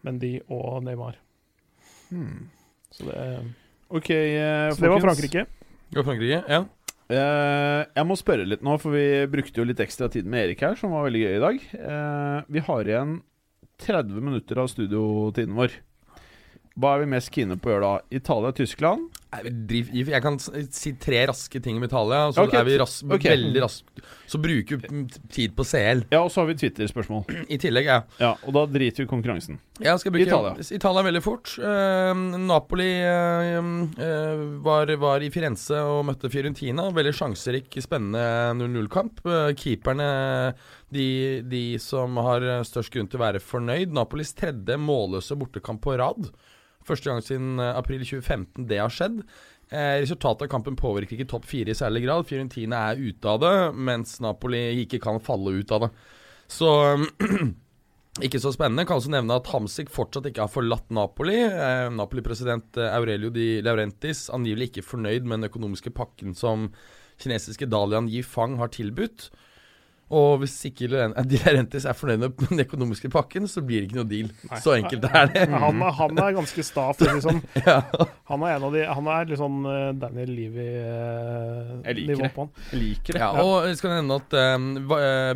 Mendy 0.06 0.36
og 0.48 0.82
Neymar. 0.86 1.18
Hmm. 2.10 2.48
Så 2.92 3.08
det, 3.08 3.18
Ok, 3.92 4.08
eh, 4.10 4.70
så 4.72 4.80
det 4.80 4.90
var. 4.90 5.02
Frankrike. 5.04 5.46
Gå 5.92 6.04
Frankrike, 6.06 6.42
ja. 6.48 6.64
Uh, 7.12 7.82
jeg 7.92 8.06
må 8.08 8.16
spørre 8.16 8.46
litt 8.48 8.62
nå, 8.64 8.78
for 8.80 8.94
vi 8.94 9.26
brukte 9.28 9.60
jo 9.60 9.66
litt 9.68 9.80
ekstra 9.84 10.06
tid 10.08 10.24
med 10.24 10.46
Erik 10.46 10.62
her, 10.64 10.78
som 10.80 10.94
var 10.94 11.04
veldig 11.04 11.20
gøy 11.20 11.34
i 11.34 11.42
dag. 11.42 11.64
Uh, 11.76 12.38
vi 12.48 12.62
har 12.64 12.88
igjen 12.88 13.18
30 13.84 14.22
minutter 14.24 14.60
av 14.62 14.70
studiotiden 14.72 15.58
vår. 15.58 15.74
Hva 16.80 16.94
er 16.94 17.02
vi 17.02 17.10
mest 17.12 17.32
kine 17.34 17.58
på 17.60 17.68
å 17.68 17.74
gjøre 17.74 17.90
da? 17.90 18.16
Italia, 18.16 18.54
Jeg 19.32 20.20
kan 20.20 20.36
si 20.36 20.90
tre 21.00 21.22
raske 21.30 21.60
ting 21.64 21.78
om 21.78 21.84
Italia, 21.86 22.26
så 22.36 22.44
okay. 22.44 22.58
er 22.60 22.66
vi 22.68 22.74
ras, 22.82 22.98
okay. 23.06 23.32
veldig 23.32 23.62
raske. 23.64 24.04
Så 24.28 24.40
bruker 24.42 24.76
vi 24.82 25.06
tid 25.32 25.54
på 25.56 25.64
CL. 25.64 26.02
Ja, 26.12 26.20
og 26.20 26.28
så 26.34 26.42
har 26.42 26.50
vi 26.50 26.58
Twitter-spørsmål. 26.60 27.24
I 27.48 27.56
tillegg, 27.62 27.88
ja. 27.88 28.02
Ja, 28.20 28.34
Og 28.44 28.52
da 28.56 28.66
driter 28.68 29.06
vi 29.06 29.08
konkurransen. 29.08 29.56
Ja, 29.80 29.96
skal 29.96 30.12
bruke 30.12 30.28
Italia. 30.28 30.52
Italia, 30.76 31.06
veldig 31.08 31.24
fort. 31.24 31.54
Uh, 31.56 32.12
Napoli 32.44 32.90
uh, 33.08 33.80
eh, 33.96 34.44
var, 34.68 34.92
var 35.00 35.24
i 35.24 35.32
Firenze 35.32 35.80
og 35.80 36.04
møtte 36.10 36.28
Fiorentina. 36.32 36.90
Veldig 36.92 37.16
sjanserik, 37.16 37.72
spennende 37.80 38.52
0-0-kamp. 38.60 39.24
Uh, 39.24 39.50
keeperne, 39.56 40.12
de, 40.92 41.08
de 41.48 41.66
som 41.80 42.20
har 42.20 42.44
størst 42.68 42.92
grunn 42.92 43.08
til 43.08 43.20
å 43.20 43.24
være 43.24 43.40
fornøyd. 43.40 43.96
Napolis 43.96 44.36
tredje 44.36 44.76
målløse 44.76 45.40
bortekamp 45.40 45.80
på 45.88 45.96
rad. 45.96 46.28
Første 46.88 47.10
gang 47.10 47.24
siden 47.24 47.56
eh, 47.62 47.74
april 47.78 48.04
2015 48.04 48.68
det 48.70 48.80
har 48.82 48.92
skjedd. 48.92 49.22
Eh, 49.72 49.98
resultatet 50.02 50.46
av 50.46 50.52
kampen 50.52 50.76
påvirker 50.76 51.16
ikke 51.16 51.30
topp 51.30 51.46
fire 51.48 51.72
i 51.72 51.76
særlig 51.78 52.04
grad. 52.04 52.26
Fiorentina 52.28 52.86
er 52.90 53.00
ute 53.00 53.28
av 53.28 53.40
det, 53.40 53.54
mens 53.72 54.18
Napoli 54.20 54.60
ikke 54.82 55.00
kan 55.02 55.20
falle 55.24 55.54
ut 55.56 55.72
av 55.72 55.86
det. 55.86 55.92
Så 56.52 56.68
ikke 58.26 58.40
så 58.42 58.52
spennende. 58.52 58.84
Kan 58.88 59.00
også 59.00 59.14
nevne 59.14 59.38
at 59.40 59.48
Hamsik 59.48 59.92
fortsatt 59.92 60.28
ikke 60.28 60.44
har 60.44 60.52
forlatt 60.52 60.92
Napoli. 60.92 61.38
Eh, 61.46 61.86
Napoli-president 61.94 62.76
eh, 62.76 62.92
Aurelio 62.92 63.32
Di 63.32 63.62
Laurentis 63.64 64.26
angivelig 64.34 64.72
ikke 64.72 64.84
fornøyd 64.90 65.24
med 65.24 65.40
den 65.40 65.48
økonomiske 65.48 65.94
pakken 65.96 66.36
som 66.36 66.68
kinesiske 67.22 67.70
Dalian 67.72 68.10
Yifang 68.12 68.58
har 68.60 68.72
tilbudt. 68.74 69.30
Og 70.12 70.42
hvis 70.42 70.54
ikke 70.68 70.90
De 70.92 71.06
Di 71.30 71.38
Laurentis 71.40 71.86
er 71.88 71.96
fornøyd 71.96 72.20
med 72.20 72.42
den 72.50 72.60
økonomiske 72.66 73.08
pakken, 73.12 73.46
så 73.48 73.62
blir 73.64 73.80
det 73.80 73.88
ikke 73.88 74.00
noe 74.02 74.10
deal. 74.10 74.28
Nei. 74.50 74.58
Så 74.60 74.74
enkelt 74.76 75.06
er 75.08 75.30
det. 75.32 75.46
Han, 75.48 75.80
er- 75.80 75.96
han 76.02 76.20
er 76.26 76.34
ganske 76.36 76.64
sta, 76.66 76.90
for 76.96 77.08
å 77.08 77.16
si 77.16 77.24
sånn. 77.24 77.40
ja. 77.64 77.78
Han 78.28 78.44
er 78.44 78.58
en 78.58 78.66
av 78.68 78.76
de 78.76 78.84
Han 78.88 79.08
er 79.14 79.30
litt 79.30 79.40
sånn 79.40 79.58
eh, 79.68 79.88
Daniel 80.02 80.34
Levy-nivå 80.36 82.28
på 82.34 82.44
han. 82.46 82.52
Jeg 82.72 82.82
liker 82.82 83.16
det. 83.16 83.24
Ja, 83.24 83.32
og 83.40 83.68
jeg 83.70 83.80
skal 83.80 83.96
nevne 83.96 84.20
at 84.20 84.38
um, 84.56 84.70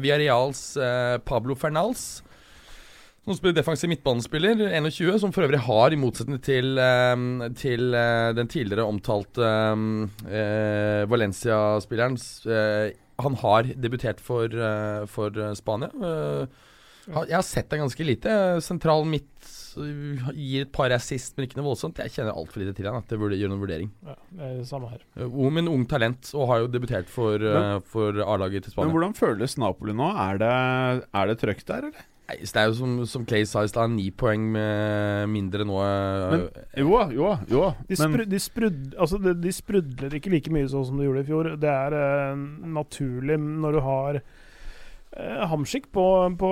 Villarreals 0.05 0.63
uh, 0.81 1.17
Pablo 1.25 1.57
Fernals 1.59 2.07
som 3.27 3.35
spiller 3.35 3.57
defensiv 3.57 3.91
midtbanespiller, 3.91 4.61
21, 4.79 5.17
som 5.19 5.33
for 5.35 5.43
øvrig 5.49 5.59
har, 5.67 5.91
i 5.91 5.97
motsetning 5.99 6.39
til, 6.47 6.77
um, 6.79 7.41
til 7.59 7.89
uh, 7.91 8.31
den 8.39 8.47
tidligere 8.47 8.85
omtalte 8.87 9.43
um, 9.75 10.05
uh, 10.29 11.03
Valencia-spilleren 11.11 12.15
eh, 12.47 12.93
Han 13.23 13.37
har 13.41 13.69
debutert 13.81 14.21
for, 14.21 14.45
eh, 14.45 15.05
for 15.09 15.37
eh, 15.41 15.53
Spania. 15.57 15.89
Eh, 15.89 16.65
jeg 17.07 17.37
har 17.37 17.45
sett 17.47 17.69
det 17.71 17.79
ganske 17.79 18.05
lite. 18.05 18.33
Sentral 18.67 19.07
midt 19.07 19.31
gir 20.35 20.65
et 20.65 20.73
par 20.75 20.91
assist, 20.91 21.37
men 21.37 21.47
ikke 21.47 21.61
noe 21.61 21.69
voldsomt. 21.69 22.01
Jeg 22.03 22.11
kjenner 22.17 22.35
altfor 22.35 22.65
lite 22.65 22.75
til 22.75 22.89
han 22.91 22.99
at 22.99 23.13
jeg 23.13 23.21
burde 23.21 23.39
gjøre 23.39 23.53
noen 23.53 23.63
vurdering. 23.63 23.93
Ja, 24.03 24.17
det 24.33 24.49
er 24.49 24.57
det 24.59 24.67
samme 24.67 24.91
her. 24.91 25.05
Ung, 25.29 25.53
men 25.55 25.71
ung 25.71 25.85
talent, 25.87 26.33
og 26.35 26.51
har 26.51 26.65
jo 26.65 26.73
debutert 26.73 27.13
for, 27.13 27.47
for 27.87 28.19
A-laget 28.27 28.67
til 28.67 28.81
Men 28.81 28.91
hvordan 28.91 29.15
føles 29.15 29.55
Napoli 29.63 29.95
nå? 29.95 30.11
Er 30.27 30.43
det, 30.43 30.53
er 31.15 31.31
det 31.31 31.39
trøkk 31.45 31.63
der, 31.71 31.89
eller? 31.93 32.11
Nei, 32.27 32.41
så 32.43 32.57
det 32.57 32.63
er 32.63 32.71
jo 32.73 32.75
som, 32.75 32.95
som 33.07 33.25
Clay 33.29 33.45
sa 33.47 33.61
i 33.63 33.69
stad, 33.71 33.93
ni 33.95 34.09
poeng 34.11 34.49
med 34.51 35.29
mindre 35.31 35.63
nå. 35.69 35.77
eh, 35.79 36.31
Men- 36.33 36.49
Jo, 36.83 36.97
jo, 37.15 37.29
jo. 37.47 37.61
De, 37.87 37.95
Men 38.01 38.17
spru, 38.17 38.25
de, 38.33 38.41
sprud, 38.43 38.81
altså 38.99 39.21
de, 39.23 39.35
de 39.45 39.53
sprudler 39.55 40.17
ikke 40.19 40.33
like 40.33 40.51
mye 40.51 40.67
sånn 40.73 40.89
som 40.89 40.99
de 40.99 41.07
gjorde 41.07 41.23
i 41.23 41.29
fjor. 41.31 41.53
Det 41.63 41.71
er 41.71 41.95
uh, 41.95 42.35
naturlig 42.67 43.39
når 43.39 43.79
du 43.79 43.81
har 43.87 44.19
uh, 44.19 45.47
Hamsik 45.53 45.87
på, 45.95 46.05
på 46.43 46.51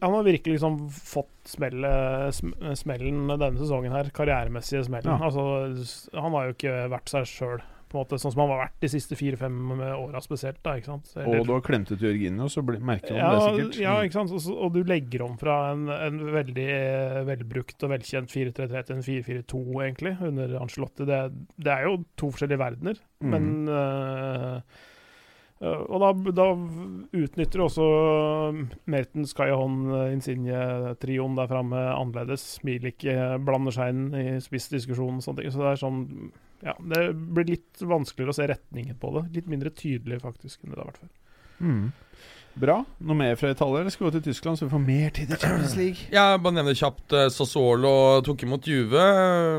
Han 0.00 0.16
har 0.16 0.24
virkelig 0.26 0.56
liksom 0.56 0.80
fått 0.90 1.52
smelle, 1.52 1.92
sm, 2.32 2.56
smellen 2.80 3.28
denne 3.36 3.60
sesongen 3.60 3.92
her. 3.92 4.08
Karrieremessige 4.16 4.86
smellen. 4.88 5.12
Ja. 5.20 5.28
Altså, 5.28 6.00
han 6.16 6.32
har 6.32 6.48
jo 6.48 6.56
ikke 6.56 6.78
vært 6.96 7.12
seg 7.12 7.28
sjøl, 7.28 7.60
på 7.88 7.96
en 7.96 8.04
måte, 8.04 8.18
sånn 8.20 8.34
som 8.34 8.42
han 8.44 8.52
har 8.52 8.62
vært 8.66 8.76
de 8.84 8.90
siste 8.92 9.16
fire-fem 9.18 9.56
åra 9.80 10.20
spesielt. 10.24 10.60
da, 10.62 10.76
ikke 10.76 10.90
sant? 10.92 11.12
Eller- 11.16 11.40
Og 11.40 11.46
du 11.46 11.52
har 11.52 11.60
klemt 11.64 11.90
ut 11.90 12.02
og 12.02 12.50
så 12.50 12.62
merker 12.62 13.14
han 13.14 13.18
ja, 13.18 13.30
det 13.32 13.42
sikkert. 13.42 13.80
ja, 13.80 13.94
ikke 14.02 14.18
sant. 14.18 14.32
Og, 14.32 14.58
og 14.64 14.72
du 14.74 14.82
legger 14.84 15.22
om 15.22 15.38
fra 15.38 15.72
en, 15.72 15.88
en 15.88 16.18
veldig 16.34 16.68
eh, 16.68 17.22
velbrukt 17.28 17.82
og 17.82 17.94
velkjent 17.94 18.30
4-3-3 18.32 18.84
til 18.84 18.96
en 18.96 19.06
4-4-2, 19.06 19.62
egentlig, 19.86 20.16
under 20.20 20.58
Angelotti. 20.60 21.06
Det, 21.08 21.22
det 21.56 21.72
er 21.72 21.88
jo 21.88 21.96
to 22.16 22.30
forskjellige 22.34 22.60
verdener, 22.60 23.00
mm. 23.22 23.30
men 23.34 23.68
uh, 23.68 24.60
eh, 25.60 25.84
Og 25.88 25.98
da, 26.02 26.12
da 26.38 26.48
utnytter 27.18 27.64
også 27.64 27.86
Mertens, 28.86 29.32
Kayahon, 29.34 29.80
Insigne-trioen 30.12 31.38
der 31.38 31.48
framme 31.50 31.80
annerledes. 31.94 32.60
Milik 32.66 33.04
eh, 33.04 33.38
blander 33.42 33.74
seg 33.74 33.94
inn 33.94 34.04
i 34.14 34.28
spissdiskusjonen 34.44 35.18
og 35.18 35.26
sånne 35.26 35.42
ting. 35.42 35.54
Så 35.54 35.64
det 35.64 35.72
er 35.72 35.82
sånn 35.82 36.04
Ja, 36.64 36.74
det 36.90 37.04
blir 37.14 37.46
litt 37.52 37.82
vanskeligere 37.84 38.34
å 38.34 38.38
se 38.38 38.48
retningen 38.50 38.98
på 38.98 39.12
det. 39.14 39.24
Litt 39.38 39.50
mindre 39.50 39.70
tydelig, 39.74 40.20
faktisk, 40.24 40.60
enn 40.64 40.74
det 40.74 40.80
har 40.80 40.90
vært 40.90 41.02
før. 41.04 41.14
Mm. 41.58 41.86
Bra. 42.58 42.80
Noe 43.06 43.18
mer 43.18 43.38
fra 43.38 43.52
Italia, 43.54 43.84
eller 43.84 43.94
skal 43.94 44.06
vi 44.06 44.10
gå 44.10 44.16
til 44.16 44.26
Tyskland, 44.32 44.58
så 44.58 44.66
vi 44.66 44.72
får 44.72 44.82
mer 44.82 45.14
tid 45.14 45.30
i 45.30 45.38
Champions 45.38 45.76
League? 45.78 46.10
Jeg 46.14 46.42
bare 46.42 46.56
nevner 46.56 46.78
kjapt 46.78 47.14
uh, 47.14 47.28
Sassuolo 47.30 47.94
tok 48.26 48.42
imot 48.48 48.66
Juve. 48.66 49.04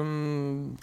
Mm, 0.04 0.78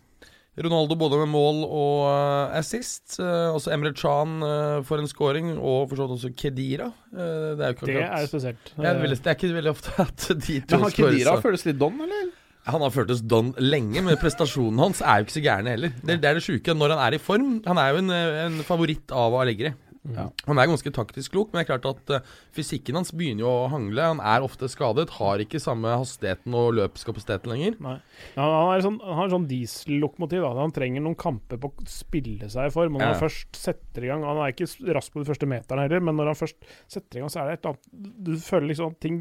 Ronaldo 0.57 0.97
både 0.97 1.19
med 1.21 1.29
mål 1.29 1.59
og 1.67 2.07
eh, 2.09 2.55
assist. 2.57 3.19
Eh, 3.21 3.49
også 3.53 3.75
Emre 3.75 3.93
Chan 3.93 4.39
eh, 4.41 4.79
for 4.89 5.03
en 5.03 5.11
scoring, 5.11 5.51
og 5.59 5.91
for 5.91 5.99
så 5.99 6.07
vidt 6.07 6.15
også 6.17 6.31
Kedira. 6.33 6.87
Eh, 7.13 7.51
det 7.59 7.67
er 7.67 7.75
jo 7.75 7.77
ikke 7.77 7.83
akkurat 7.83 7.93
er 7.93 8.01
det 8.01 8.23
er, 8.23 8.31
spesielt. 8.31 8.73
det 8.73 8.89
er 8.89 9.37
ikke 9.37 9.53
veldig 9.59 9.75
ofte 9.75 9.93
at 10.07 10.27
de 10.33 10.57
to 10.65 10.81
skårer. 10.81 10.97
Kedira 10.97 11.37
føles 11.45 11.67
litt 11.69 11.81
don, 11.83 12.01
eller? 12.07 12.33
Han 12.67 12.83
har 12.83 12.91
føltes 12.91 13.21
don 13.23 13.53
lenge, 13.63 14.03
men 14.03 14.19
prestasjonen 14.19 14.81
hans 14.83 15.01
er 15.01 15.21
jo 15.21 15.27
ikke 15.29 15.37
så 15.39 15.43
gæren 15.45 15.69
heller. 15.71 15.93
Det, 16.03 16.17
det 16.23 16.31
er 16.33 16.35
det 16.41 16.43
sjuke. 16.47 16.75
Når 16.75 16.97
han 16.97 17.03
er 17.07 17.15
i 17.15 17.23
form 17.23 17.61
Han 17.67 17.79
er 17.79 17.93
jo 17.95 18.01
en, 18.03 18.11
en 18.11 18.63
favoritt 18.67 19.13
av 19.15 19.37
Allegri. 19.39 19.71
Ja. 20.07 20.29
Han 20.47 20.59
er 20.63 20.69
ganske 20.71 20.91
taktisk 20.95 21.33
klok, 21.35 21.49
men 21.51 21.59
det 21.59 21.65
er 21.65 21.79
klart 21.81 21.87
at 21.91 22.11
uh, 22.15 22.27
fysikken 22.55 22.95
hans 22.95 23.09
begynner 23.11 23.43
jo 23.43 23.49
å 23.51 23.65
hangle. 23.73 24.05
Han 24.13 24.21
er 24.23 24.45
ofte 24.47 24.69
skadet, 24.71 25.09
har 25.17 25.43
ikke 25.43 25.59
samme 25.59 25.97
hastigheten 25.99 26.55
og 26.55 26.77
løpskapasiteten 26.79 27.51
lenger. 27.51 27.75
Nei. 27.83 27.97
Ja, 28.37 28.45
han, 28.47 28.71
er 28.77 28.85
sånn, 28.87 29.01
han 29.03 29.19
har 29.19 29.33
sånn 29.35 29.49
diesellokomotiv. 29.51 30.47
Han 30.61 30.75
trenger 30.77 31.03
noen 31.03 31.19
kamper 31.19 31.59
på 31.63 31.73
å 31.73 31.89
spille 31.91 32.47
seg 32.53 32.71
i 32.71 32.75
form. 32.77 32.95
Når 32.99 33.03
Ja. 33.03 33.11
han 33.15 33.23
først 33.25 33.59
setter 33.59 34.07
i 34.07 34.13
gang 34.13 34.23
Han 34.27 34.39
er 34.45 34.55
ikke 34.55 34.71
rask 34.95 35.11
på 35.15 35.23
de 35.25 35.31
første 35.33 35.51
meterne 35.51 35.87
heller, 35.89 36.01
men 36.07 36.15
når 36.19 36.33
han 36.33 36.39
først 36.39 36.71
setter 36.87 37.19
i 37.19 37.25
gang, 37.25 37.31
så 37.35 37.43
er 37.43 37.51
det 37.51 37.59
et 37.59 37.67
eller 37.67 37.75
annet 37.75 38.25
Du 38.31 38.33
føler 38.47 38.71
liksom 38.71 38.95
at 38.95 39.01
ting 39.03 39.21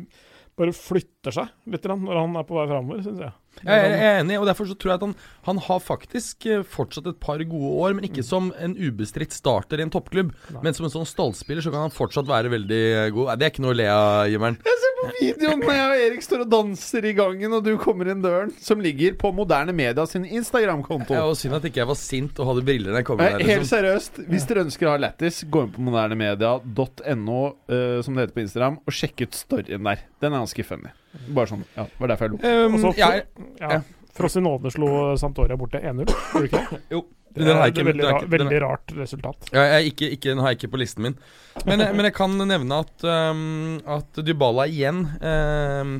bare 0.55 0.75
flytter 0.75 1.35
seg 1.35 1.71
litt 1.71 1.87
når 1.89 2.19
han 2.19 2.39
er 2.39 2.47
på 2.47 2.57
vei 2.57 2.67
framover, 2.69 3.03
syns 3.05 3.23
jeg. 3.25 3.33
Jeg 3.63 3.71
er, 3.71 3.93
jeg 3.95 4.09
er 4.09 4.19
enig, 4.23 4.39
og 4.41 4.45
derfor 4.49 4.67
så 4.69 4.75
tror 4.75 4.91
jeg 4.91 4.99
at 4.99 5.05
han, 5.07 5.15
han 5.47 5.59
har 5.67 5.79
faktisk 5.83 6.45
eh, 6.51 6.63
fortsatt 6.67 7.07
et 7.11 7.19
par 7.23 7.39
gode 7.47 7.71
år, 7.85 7.95
men 7.97 8.07
ikke 8.09 8.23
som 8.25 8.51
en 8.61 8.75
ubestridt 8.75 9.33
starter 9.35 9.79
i 9.79 9.85
en 9.85 9.93
toppklubb. 9.93 10.33
Nei. 10.55 10.63
Men 10.65 10.75
som 10.77 10.87
en 10.89 10.93
sånn 10.93 11.07
stallspiller 11.09 11.63
så 11.65 11.71
kan 11.73 11.85
han 11.87 11.93
fortsatt 11.95 12.27
være 12.29 12.51
veldig 12.53 12.81
eh, 12.91 13.09
god. 13.15 13.31
Det 13.39 13.47
er 13.47 13.53
ikke 13.53 13.63
noe 13.65 13.75
å 13.75 13.79
le 13.79 13.87
av, 13.91 14.25
Jimmeren. 14.33 14.59
Jeg 14.65 14.81
ser 14.83 14.95
på 14.99 15.05
videoen 15.19 15.63
når 15.63 15.75
jeg 15.75 15.85
og 15.85 16.03
Erik 16.05 16.25
står 16.25 16.43
og 16.45 16.51
danser 16.51 17.05
i 17.09 17.13
gangen, 17.17 17.55
og 17.57 17.63
du 17.65 17.71
kommer 17.81 18.09
inn 18.11 18.21
døren, 18.25 18.51
som 18.61 18.81
ligger 18.83 19.15
på 19.21 19.31
Moderne 19.35 19.73
Media 19.75 20.05
sin 20.09 20.25
Instagram-konto. 20.25 21.13
Ja, 21.15 21.25
og 21.29 21.37
synd 21.39 21.57
at 21.57 21.65
ikke 21.69 21.83
jeg 21.83 21.89
var 21.91 21.99
sint 21.99 22.39
og 22.41 22.51
hadde 22.51 22.65
briller 22.67 22.91
da 22.95 23.01
jeg 23.01 23.07
kom 23.09 23.21
inn 23.21 23.25
der. 23.37 23.45
Helt 23.45 23.63
Liksom. 23.65 23.71
seriøst, 23.71 24.19
hvis 24.31 24.45
dere 24.49 24.65
ønsker 24.65 24.89
å 24.89 24.93
ha 24.95 25.01
lættis, 25.05 25.41
gå 25.51 25.65
inn 25.65 25.73
på 25.75 25.85
modernemedia.no, 25.87 27.39
uh, 27.71 28.01
som 28.05 28.15
det 28.17 28.25
heter 28.25 28.35
på 28.37 28.43
Instagram, 28.45 28.77
og 28.83 28.95
sjekk 28.99 29.25
ut 29.25 29.37
storyen 29.37 29.87
der. 29.89 30.05
Den 30.23 30.33
er 30.33 30.43
ganske 30.45 30.65
funny. 30.67 30.91
Bare 31.35 31.47
sånn, 31.51 31.65
ja, 31.75 31.83
det 31.89 31.99
var 32.01 32.11
derfor 32.13 32.27
jeg 32.29 32.33
lo. 32.35 32.39
Um, 32.65 32.75
Også, 32.79 32.93
jeg, 32.97 33.25
Ja. 33.61 33.81
Frosinone 34.15 34.71
slo 34.71 34.89
Santoria 35.19 35.57
borte 35.59 35.81
1-0, 35.81 36.05
gjorde 36.07 36.39
de 36.39 36.47
ikke 36.47 36.61
det? 36.71 36.81
jo, 36.93 37.01
Det 37.35 37.43
ikke, 37.43 37.55
er 37.81 37.87
veldig, 37.89 38.03
den 38.05 38.13
ra 38.13 38.19
veldig 38.37 38.59
rart 38.63 38.93
resultat. 38.95 39.49
Ja, 39.51 39.63
jeg, 39.73 39.89
ikke, 39.91 40.07
ikke, 40.15 40.29
den 40.31 40.39
har 40.39 40.53
jeg 40.53 40.59
ikke 40.61 40.71
på 40.71 40.79
listen 40.79 41.03
min. 41.03 41.17
Men, 41.65 41.83
jeg- 41.83 41.95
men 41.97 42.07
jeg 42.07 42.15
kan 42.15 42.37
nevne 42.47 42.77
at, 42.85 43.03
um, 43.03 43.81
at 43.97 44.21
Dybala 44.23 44.67
igjen 44.71 45.01
um, 45.19 45.97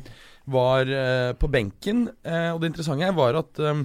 var 0.55 0.87
uh, 0.87 1.33
på 1.41 1.49
benken. 1.51 2.05
Uh, 2.23 2.53
og 2.55 2.61
det 2.63 2.71
interessante 2.71 3.03
her 3.09 3.17
var 3.17 3.35
at 3.41 3.59
um, 3.67 3.83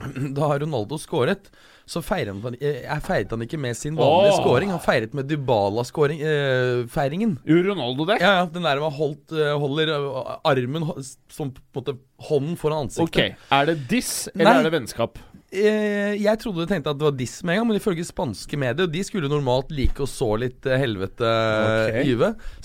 da 0.38 0.48
Ronaldo 0.62 0.96
skåret, 1.00 1.50
så 1.86 2.02
feiret 2.02 2.34
han, 2.42 2.56
eh, 2.58 2.82
feiret 3.04 3.30
han 3.30 3.44
ikke 3.46 3.60
med 3.62 3.76
sin 3.78 3.94
vanlige 3.94 4.34
oh. 4.34 4.40
scoring. 4.40 4.72
Han 4.74 4.82
feiret 4.82 5.12
med 5.14 5.28
Dybala-feiringen. 5.30 7.36
Gjorde 7.46 7.70
Ronaldo 7.70 8.08
det? 8.10 8.18
ja, 8.24 8.32
ja, 8.40 8.48
den 8.50 8.66
der 8.66 8.82
man 8.82 8.90
holdt, 8.96 9.30
uh, 9.30 9.54
holder 9.62 9.94
uh, 9.94 10.34
armen 10.50 10.82
som 11.30 11.54
på 11.54 11.62
en 11.62 11.78
måte 11.78 11.94
hånden 12.26 12.58
foran 12.58 12.88
ansiktet. 12.88 13.38
Ok, 13.38 13.54
Er 13.54 13.70
det 13.70 13.78
diss, 13.92 14.26
eller 14.34 14.50
Nei. 14.50 14.58
er 14.58 14.66
det 14.66 14.74
vennskap? 14.80 15.22
Eh, 15.56 16.18
jeg 16.18 16.40
trodde 16.42 16.64
du 16.64 16.68
tenkte 16.68 16.90
at 16.90 16.98
det 16.98 17.06
var 17.06 17.14
diss 17.14 17.38
med 17.46 17.54
en 17.54 17.60
gang, 17.60 17.68
men 17.70 17.78
ifølge 17.78 18.02
spanske 18.08 18.58
medier, 18.58 18.88
og 18.88 18.92
de 18.92 19.02
skulle 19.06 19.30
normalt 19.30 19.70
like 19.74 20.02
å 20.02 20.08
så 20.10 20.32
litt 20.42 20.66
eh, 20.66 20.80
helvete 20.82 21.22
okay. 21.22 22.02
i 22.02 22.16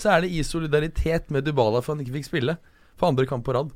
så 0.02 0.06
er 0.16 0.18
det 0.24 0.30
i 0.34 0.42
solidaritet 0.46 1.30
med 1.30 1.46
Dybala 1.46 1.78
for 1.80 1.94
han 1.94 2.02
ikke 2.02 2.16
fikk 2.18 2.26
spille. 2.32 2.54
For 2.98 3.06
andre 3.08 3.26
kamp 3.28 3.46
på 3.46 3.54
rad. 3.54 3.70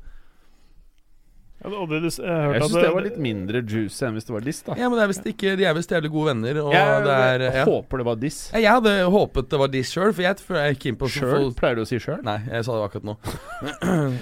Ja, 1.57 1.69
det, 1.89 1.97
jeg, 1.97 2.11
Jeg 2.21 2.61
syns 2.61 2.73
det, 2.75 2.81
det 2.83 2.89
var 2.93 3.05
litt 3.07 3.15
mindre 3.17 3.61
juicy 3.65 4.03
enn 4.05 4.13
hvis 4.17 4.27
det 4.27 4.33
var 4.35 4.43
diss, 4.45 4.59
da. 4.67 4.75
Ja, 4.77 4.89
men 4.91 4.99
det 4.99 5.05
er 5.07 5.29
ikke 5.31 5.55
De 5.57 5.65
er 5.65 5.73
visst 5.73 5.89
jævlig 5.91 6.11
gode 6.13 6.29
venner, 6.29 6.59
og 6.61 6.75
Jeg, 6.75 6.99
det 7.07 7.15
er 7.17 7.43
jeg 7.47 7.55
ja. 7.57 7.63
håper 7.65 8.01
det 8.03 8.05
var 8.05 8.19
diss. 8.21 8.37
Jeg 8.53 8.69
hadde 8.69 8.93
håpet 9.15 9.49
det 9.49 9.59
var 9.63 9.71
diss 9.73 9.93
sjøl, 9.95 10.13
for 10.13 10.27
jeg 10.27 10.35
er 10.53 10.77
keen 10.77 10.99
på 10.99 11.09
Sjøl? 11.11 11.49
Pleier 11.57 11.79
du 11.79 11.81
å 11.81 11.87
si 11.89 11.97
sjøl? 12.03 12.21
Nei, 12.27 12.37
jeg 12.45 12.67
sa 12.67 12.77
det 12.77 12.85
akkurat 12.89 13.09
nå. 13.09 13.17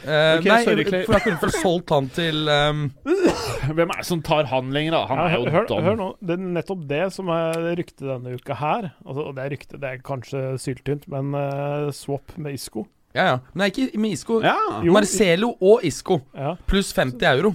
Eh, 0.05 0.37
Ok, 0.39 0.45
nei, 0.47 0.57
sorry, 0.63 0.83
Clay. 0.87 1.03
for 1.07 1.15
jeg 1.17 1.23
kunne 1.25 1.41
få 1.41 1.49
solgt 1.53 1.91
han 1.93 2.07
til 2.13 2.49
um, 2.51 2.81
Hvem 3.75 3.91
er 3.93 3.99
det 3.99 4.07
som 4.07 4.21
tar 4.25 4.47
han 4.51 4.71
lenger, 4.75 4.95
da? 4.95 5.01
Han 5.11 5.19
ja, 5.19 5.25
er 5.27 5.35
jo 5.37 5.53
hør, 5.55 5.67
dum. 5.69 5.83
hør 5.85 5.99
nå, 5.99 6.09
det 6.21 6.35
er 6.37 6.43
nettopp 6.59 6.83
det 6.89 7.03
som 7.15 7.31
er 7.33 7.67
ryktet 7.79 8.05
denne 8.07 8.35
uka 8.37 8.57
her. 8.59 8.89
Altså, 9.05 9.25
og 9.27 9.35
det 9.37 9.45
er 9.45 9.53
rykte, 9.55 9.79
det 9.81 9.91
er 9.91 10.03
kanskje 10.05 10.43
syltynt, 10.61 11.07
men 11.11 11.33
uh, 11.35 11.89
swap 11.95 12.35
med 12.39 12.55
Isco. 12.59 12.85
Ja, 13.15 13.25
ja. 13.31 13.35
Nei, 13.55 13.69
ikke 13.71 13.87
med 14.03 14.11
Isco. 14.17 14.41
Ja. 14.43 14.55
Jo. 14.83 14.91
Marcelo 14.95 15.53
og 15.61 15.85
Isco 15.87 16.19
Ja, 16.35 16.55
pluss 16.67 16.91
50 16.93 17.23
euro. 17.31 17.53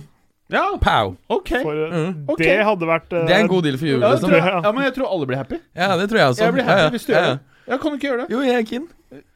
ja. 0.50 0.64
Pow! 0.80 1.14
Ok. 1.28 1.50
for 1.62 1.76
eh, 1.84 1.90
Mm. 1.92 2.24
Ok. 2.28 2.38
det 2.42 2.64
hadde 2.64 2.86
vært 2.88 3.12
eh, 3.12 3.26
Det 3.28 3.34
er 3.36 3.40
en 3.44 3.48
god 3.52 3.62
deal 3.68 3.76
for 3.78 3.86
jul, 3.86 4.00
Ja, 4.00 4.08
det 4.08 4.14
liksom. 4.16 4.30
tror 4.30 4.38
jeg, 4.40 4.62
ja, 4.64 4.72
men 4.72 4.84
jeg 4.88 4.94
tror 4.96 5.10
alle 5.14 5.26
blir 5.28 5.36
happy. 5.36 5.58
Ja, 5.76 5.96
det 5.96 6.08
tror 6.10 6.18
jeg 6.18 6.28
også. 6.34 6.44
Jeg 6.44 6.52
blir 6.56 6.64
happy 6.64 6.78
ja, 6.80 6.84
ja. 6.84 6.90
hvis 6.96 7.04
du 7.06 7.12
gjør 7.12 7.20
ja, 7.26 7.34
det. 7.34 7.40
Ja, 7.70 7.76
kan 7.76 7.90
du 7.92 7.96
ikke 8.00 8.08
gjøre 8.08 8.22
det? 8.24 8.30
Jo, 8.34 8.40
jeg 8.42 8.54
er 8.56 8.64
keen. 8.66 8.88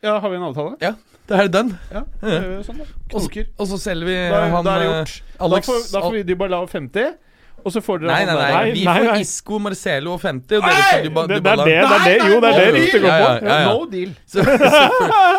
Ja, 0.03 0.19
Har 0.19 0.29
vi 0.31 0.37
en 0.37 0.43
avtale? 0.49 0.95
Det 1.29 1.39
er 1.41 1.49
done. 1.49 1.79
Ja. 1.93 2.03
da 2.21 2.29
gjør 2.35 2.49
vi 2.59 2.65
Sånn, 2.67 2.79
da. 2.81 2.85
Knoker. 3.11 3.47
Og 3.59 3.69
så 3.71 3.79
selger 3.81 4.07
vi 4.11 4.17
Da, 4.33 4.41
han 4.53 4.65
da 4.67 4.75
er 4.75 4.81
det 4.83 4.89
eh, 4.89 4.97
gjort. 4.99 5.15
Da 5.39 5.45
Alex 5.47 5.67
får, 5.71 5.79
da 5.93 6.03
får 6.05 6.13
vi 6.19 6.23
Dybala 6.29 6.59
50, 6.67 7.15
og 7.65 7.73
så 7.73 7.81
får 7.85 8.03
dere 8.03 8.11
Nei, 8.12 8.24
nei, 8.28 8.35
nei. 8.36 8.51
Nei, 8.55 8.73
Vi 8.74 8.82
nei, 8.85 8.95
får. 9.07 9.20
Isco, 9.24 9.59
Marcelo 9.65 10.12
og 10.15 10.20
50, 10.20 10.59
og 10.59 10.66
dere 10.66 10.82
får 10.91 11.07
Dyba- 11.09 11.24
det, 11.31 11.39
det 11.39 11.45
det, 11.45 11.65
det 11.65 11.78
er 11.81 12.05
det, 12.05 12.16
jo, 12.28 12.41
det 12.45 12.51
er 12.51 12.59
det 12.59 12.66
ryktet 12.77 13.01
går 13.01 13.09
på. 13.09 13.16
ja, 13.16 13.31
ja, 13.41 13.57
ja. 13.61 13.73
No 13.73 13.86
deal. 13.95 14.11
Så- 14.27 14.45
så, 14.45 14.82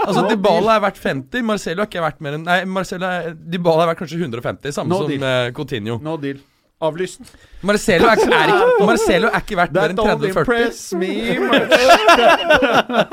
altså, 0.07 0.26
Dybala 0.34 0.76
er 0.76 0.84
verdt 0.88 0.99
50, 1.06 1.45
Marcelo 1.52 1.80
har 1.85 1.89
ikke 1.91 2.03
vært 2.07 2.19
mer 2.26 2.34
enn 2.39 2.43
Nei, 2.49 2.60
Marcelo 2.65 3.06
er, 3.06 3.31
Dybala 3.38 3.85
er 3.85 3.91
verdt 3.93 4.02
kanskje 4.03 4.19
150, 4.26 4.73
samme 4.80 4.89
No 4.95 4.99
som 5.03 5.10
deal. 5.14 5.23
uh, 5.23 5.52
Coutinho. 5.56 5.99
No 6.03 6.18
deal. 6.18 6.41
Avlyst. 6.85 7.22
Marcelo 7.64 8.10
er, 8.11 8.19
er 8.19 8.49
ikke, 8.52 8.85
Marcelo 8.89 9.30
er 9.31 9.39
ikke 9.45 9.56
verdt 9.61 9.72
mer 9.77 9.81
That 9.81 9.91
enn 9.93 9.97
don't 10.02 10.19
30-40. 10.19 10.43
impress 10.43 10.93
me 10.99 11.39
much. 11.39 11.72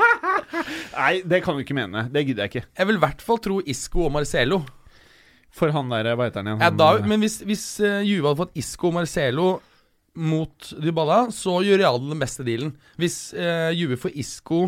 Nei, 0.97 1.13
det 1.25 1.39
kan 1.45 1.55
du 1.57 1.63
ikke 1.63 1.75
mene. 1.77 2.07
Det 2.13 2.25
gidder 2.27 2.43
jeg 2.47 2.51
ikke. 2.57 2.65
Jeg 2.77 2.89
vil 2.89 2.99
i 2.99 3.03
hvert 3.05 3.23
fall 3.23 3.39
tro 3.43 3.59
Isco 3.73 4.03
og 4.07 4.11
Marcelo. 4.17 4.59
For 5.53 5.69
han 5.75 5.91
der, 5.93 6.07
hva 6.17 6.25
heter 6.29 6.41
han 6.41 6.49
igjen? 6.53 6.63
Ja, 6.65 6.71
da, 6.73 6.87
eh, 6.97 7.05
men 7.11 7.21
hvis, 7.21 7.39
hvis 7.45 7.65
eh, 7.85 7.99
Juve 8.07 8.31
hadde 8.31 8.41
fått 8.41 8.57
Isco 8.57 8.89
og 8.89 8.95
Marcelo 8.97 9.47
mot 10.17 10.71
Dybala, 10.81 11.27
så 11.33 11.59
gjør 11.65 11.79
Real 11.81 11.99
den 12.01 12.19
beste 12.21 12.45
dealen. 12.45 12.73
Hvis 13.01 13.15
uh, 13.33 13.69
Juve 13.73 13.97
får 13.97 14.13
Isco, 14.21 14.59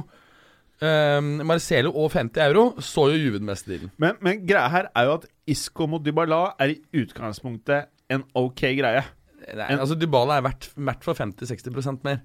eh, 0.82 1.20
Marcelo 1.46 1.92
og 1.94 2.12
50 2.14 2.42
euro, 2.48 2.64
så 2.82 3.08
gjør 3.12 3.22
Juve 3.22 3.42
den 3.44 3.50
beste 3.52 3.70
dealen. 3.74 3.92
men, 4.02 4.18
men 4.26 4.46
greia 4.50 4.70
her 4.74 4.90
er 4.96 5.10
jo 5.10 5.18
at 5.20 5.28
Isco 5.54 5.86
mot 5.90 6.02
Dybala 6.06 6.40
er 6.62 6.74
i 6.74 6.80
utgangspunktet 7.04 7.92
en 8.14 8.24
ok 8.38 8.64
greie. 8.80 9.04
Nei, 9.46 9.68
En- 9.70 9.80
altså 9.84 9.98
Dybala 9.98 10.40
er 10.40 10.48
verdt, 10.48 10.70
verdt 10.78 11.06
for 11.06 11.14
50-60% 11.18 12.02
mer. 12.06 12.24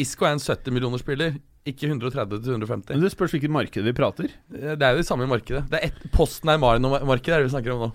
Isco 0.00 0.24
er 0.24 0.32
en 0.38 0.40
70 0.40 0.72
millioner 0.72 0.98
spiller, 1.00 1.36
ikke 1.66 1.88
130 1.88 2.42
til 2.44 2.50
150. 2.58 2.90
Men 2.94 3.00
det 3.06 3.12
spørs 3.14 3.32
hvilket 3.34 3.50
marked 3.52 3.82
vi 3.86 3.92
prater. 3.96 4.28
Eh, 4.54 4.74
Det 4.76 4.82
er 4.82 4.90
jo 4.92 5.00
det 5.02 5.06
samme 5.08 5.26
markedet. 5.30 5.64
Det 5.70 5.80
er 5.80 5.86
et 5.88 6.10
Posten 6.12 6.48
er 6.52 6.58
Marino-markedet, 6.60 7.38
det 7.40 7.48
vi 7.48 7.54
snakker 7.56 7.72
om 7.74 7.86
nå. 7.88 7.92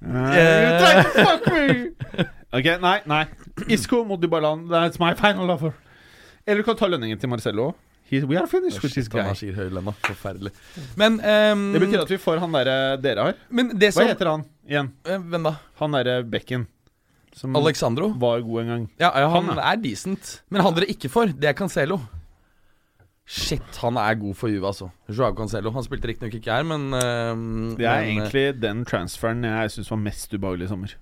You 0.00 1.02
fuck 1.24 1.46
me! 1.52 2.26
Ok, 2.50 2.66
nei, 2.82 2.96
nei. 3.06 3.24
Isco 3.70 4.00
mot 4.04 4.18
Dybalan. 4.18 4.64
that's 4.66 4.98
my 4.98 5.12
final 5.14 5.50
offer. 5.54 5.70
Eller 6.46 6.62
du 6.64 6.66
kan 6.66 6.74
ta 6.80 6.88
lønningen 6.90 7.18
til 7.22 7.28
Marcello. 7.30 7.68
He, 8.10 8.24
we 8.26 8.34
are 8.40 8.48
finished 8.50 8.82
with 8.82 8.92
this 8.96 9.06
han 9.12 9.20
guy. 9.20 9.26
har 9.28 9.36
sikkert 9.38 9.60
høy 9.60 9.68
lønn. 9.76 9.92
Forferdelig. 10.02 10.50
Men, 10.98 11.20
um, 11.22 11.62
Det 11.76 11.82
betyr 11.84 12.02
at 12.02 12.10
vi 12.10 12.18
får 12.18 12.40
han 12.42 12.50
derre 12.56 12.96
dere 12.98 13.22
har. 13.28 13.34
men 13.54 13.70
det 13.78 13.92
Hva 13.92 14.00
som 14.00 14.08
heter 14.10 14.30
han 14.32 14.42
igjen? 14.66 14.88
Eh, 15.06 15.18
Hvem 15.30 15.46
da? 15.46 15.52
Han 15.78 15.94
derre 15.94 16.16
Bekken. 16.26 16.66
Som 17.38 17.54
Alexandro? 17.54 18.08
var 18.18 18.42
god 18.42 18.60
en 18.64 18.72
gang. 18.74 18.88
Ja, 18.98 19.12
ja 19.14 19.28
han 19.30 19.46
Han, 19.52 19.58
er 19.62 19.76
decent. 19.84 20.40
Men 20.50 20.62
han 20.66 20.74
dere 20.74 20.90
ikke 20.90 21.08
får, 21.08 21.36
det 21.38 21.52
er 21.52 21.54
Cancelo. 21.54 22.00
Shit, 23.30 23.76
han 23.78 23.98
er 24.00 24.16
god 24.18 24.34
for 24.34 24.50
Juve, 24.50 24.66
altså. 24.72 24.88
Joao 25.06 25.36
Cancelo. 25.38 25.70
Han 25.70 25.84
spilte 25.86 26.08
riktignok 26.10 26.34
ikke 26.34 26.50
her, 26.50 26.64
men 26.66 26.88
uh, 26.90 27.76
Det 27.78 27.86
er 27.86 28.02
men, 28.02 28.16
egentlig 28.16 28.42
den 28.58 28.82
transferen 28.88 29.46
jeg 29.46 29.70
syns 29.76 29.90
var 29.92 30.00
mest 30.02 30.34
ubehagelig 30.34 30.66
i 30.66 30.70
sommer. 30.72 30.96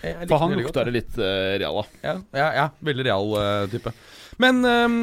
eh, 0.00 0.22
For 0.24 0.40
han 0.40 0.56
lukta 0.56 0.86
det 0.88 0.94
litt 0.96 1.18
uh, 1.20 1.58
real 1.60 1.82
da. 1.82 1.84
Ja, 2.06 2.14
ja, 2.40 2.48
ja 2.62 2.66
veldig 2.80 3.04
real 3.10 3.34
uh, 3.36 3.66
type. 3.68 3.92
Men 4.40 4.62
um, 4.64 4.96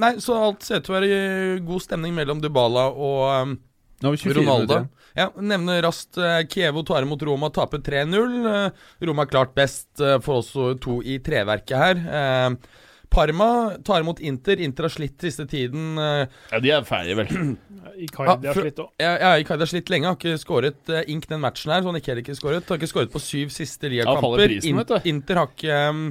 Nei, 0.00 0.14
så 0.22 0.38
alt 0.46 0.64
ser 0.64 0.80
ut 0.80 0.88
til 0.88 0.94
å 0.94 0.96
være 0.96 1.20
god 1.66 1.84
stemning 1.84 2.16
mellom 2.16 2.40
Dybala 2.40 2.86
og 2.94 3.22
um, 3.26 3.56
Nå 4.00 4.08
har 4.10 4.16
vi 4.16 4.22
24 4.22 4.40
Ronaldo. 4.40 4.80
Ja, 5.16 5.30
Nevne 5.40 5.78
raskt 5.84 6.18
uh, 6.20 6.40
Kievo 6.52 6.82
tar 6.84 7.04
imot 7.04 7.22
Roma, 7.24 7.48
taper 7.52 7.80
3-0. 7.84 8.34
Eh, 8.50 8.82
Roma 9.08 9.24
klart 9.28 9.54
best, 9.56 9.88
uh, 10.00 10.18
får 10.20 10.42
også 10.42 10.66
to 10.84 10.98
i 11.00 11.16
treverket 11.24 11.76
her. 11.80 12.02
Eh, 12.20 12.82
Parma 13.10 13.48
tar 13.84 14.00
imot 14.04 14.20
Inter. 14.20 14.60
Inter 14.60 14.88
har 14.88 14.92
slitt 14.92 15.20
siste 15.22 15.46
tiden. 15.48 15.98
eh, 15.98 16.26
Ja, 16.52 16.60
de 16.60 16.72
er 16.74 16.86
ferdige, 16.88 17.16
vel. 17.20 17.56
Icardi 18.06 18.48
har 18.50 18.54
slitt 18.60 18.80
òg. 18.82 18.90
Ja, 19.00 19.12
ja, 19.22 19.34
Icardi 19.40 19.64
har 19.64 19.72
slitt 19.72 19.92
lenge, 19.92 20.10
har 20.10 20.18
ikke 20.18 20.38
skåret 20.42 20.92
uh, 20.92 21.02
ink 21.08 21.28
den 21.30 21.40
matchen 21.44 21.72
her. 21.72 21.84
Så 21.84 21.92
han 21.92 22.00
ikke 22.00 22.12
heller 22.12 22.24
ikke 22.26 22.38
skåret. 22.38 22.66
Har 22.68 22.80
ikke 22.80 22.92
skåret 22.92 23.12
på 23.14 23.22
syv 23.22 23.52
siste 23.54 23.92
Ja, 23.92 24.16
vet 24.20 24.90
du. 24.90 24.96
Inter 25.08 25.40
har 25.42 25.52
ikke 25.52 25.78
um, 25.90 26.02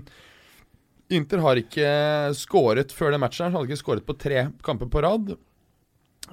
Inter 1.13 1.43
har 1.45 1.59
ikke 1.61 1.89
skåret 2.34 2.93
før 2.95 3.13
den 3.13 3.22
matchen 3.22 3.45
her, 3.45 3.51
så 3.53 3.59
hadde 3.59 3.69
ikke 3.69 3.84
skåret 3.84 4.07
på 4.07 4.15
tre 4.17 4.47
kamper 4.65 4.89
på 4.89 5.03
rad. 5.05 5.35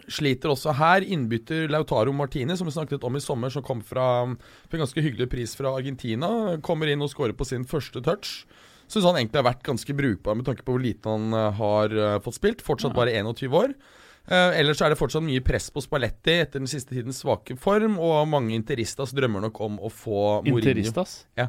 Sliter 0.08 0.48
også 0.54 0.72
her. 0.78 1.04
Innbytter 1.04 1.68
Lautaro 1.68 2.14
Martini 2.16 2.56
som 2.56 2.68
vi 2.70 2.72
snakket 2.72 3.04
om 3.04 3.18
i 3.18 3.20
sommer, 3.20 3.52
som 3.52 3.64
kom 3.66 3.82
fra 3.84 4.06
for 4.24 4.78
en 4.78 4.84
ganske 4.86 5.04
hyggelig 5.04 5.28
pris 5.28 5.52
fra 5.58 5.74
Argentina. 5.76 6.56
Kommer 6.64 6.88
inn 6.88 7.04
og 7.04 7.12
skårer 7.12 7.36
på 7.36 7.44
sin 7.44 7.66
første 7.68 8.00
touch. 8.00 8.46
Syns 8.90 9.06
han 9.08 9.18
egentlig 9.18 9.40
har 9.40 9.48
vært 9.48 9.66
ganske 9.66 9.96
brukbar 9.96 10.38
med 10.38 10.46
tanke 10.48 10.64
på 10.66 10.74
hvor 10.74 10.82
lite 10.82 11.10
han 11.10 11.32
eh, 11.36 11.50
har 11.58 11.96
eh, 11.96 12.20
fått 12.24 12.38
spilt. 12.38 12.64
Fortsatt 12.64 12.96
bare 12.96 13.14
21 13.18 13.58
år. 13.58 13.74
Uh, 14.22 14.54
ellers 14.54 14.78
er 14.78 14.92
det 14.92 15.00
fortsatt 15.00 15.24
mye 15.26 15.42
press 15.42 15.64
på 15.74 15.82
Spalletti 15.82 16.36
etter 16.44 16.62
den 16.62 16.70
siste 16.70 16.94
tidens 16.94 17.18
svake 17.24 17.56
form, 17.58 17.96
og 17.98 18.28
mange 18.30 18.54
interistas 18.54 19.10
drømmer 19.18 19.42
nok 19.48 19.58
om 19.66 19.80
å 19.82 19.90
få 19.90 20.20
Mourinho. 20.46 20.60
Interistas? 20.60 21.16
Ja. 21.34 21.48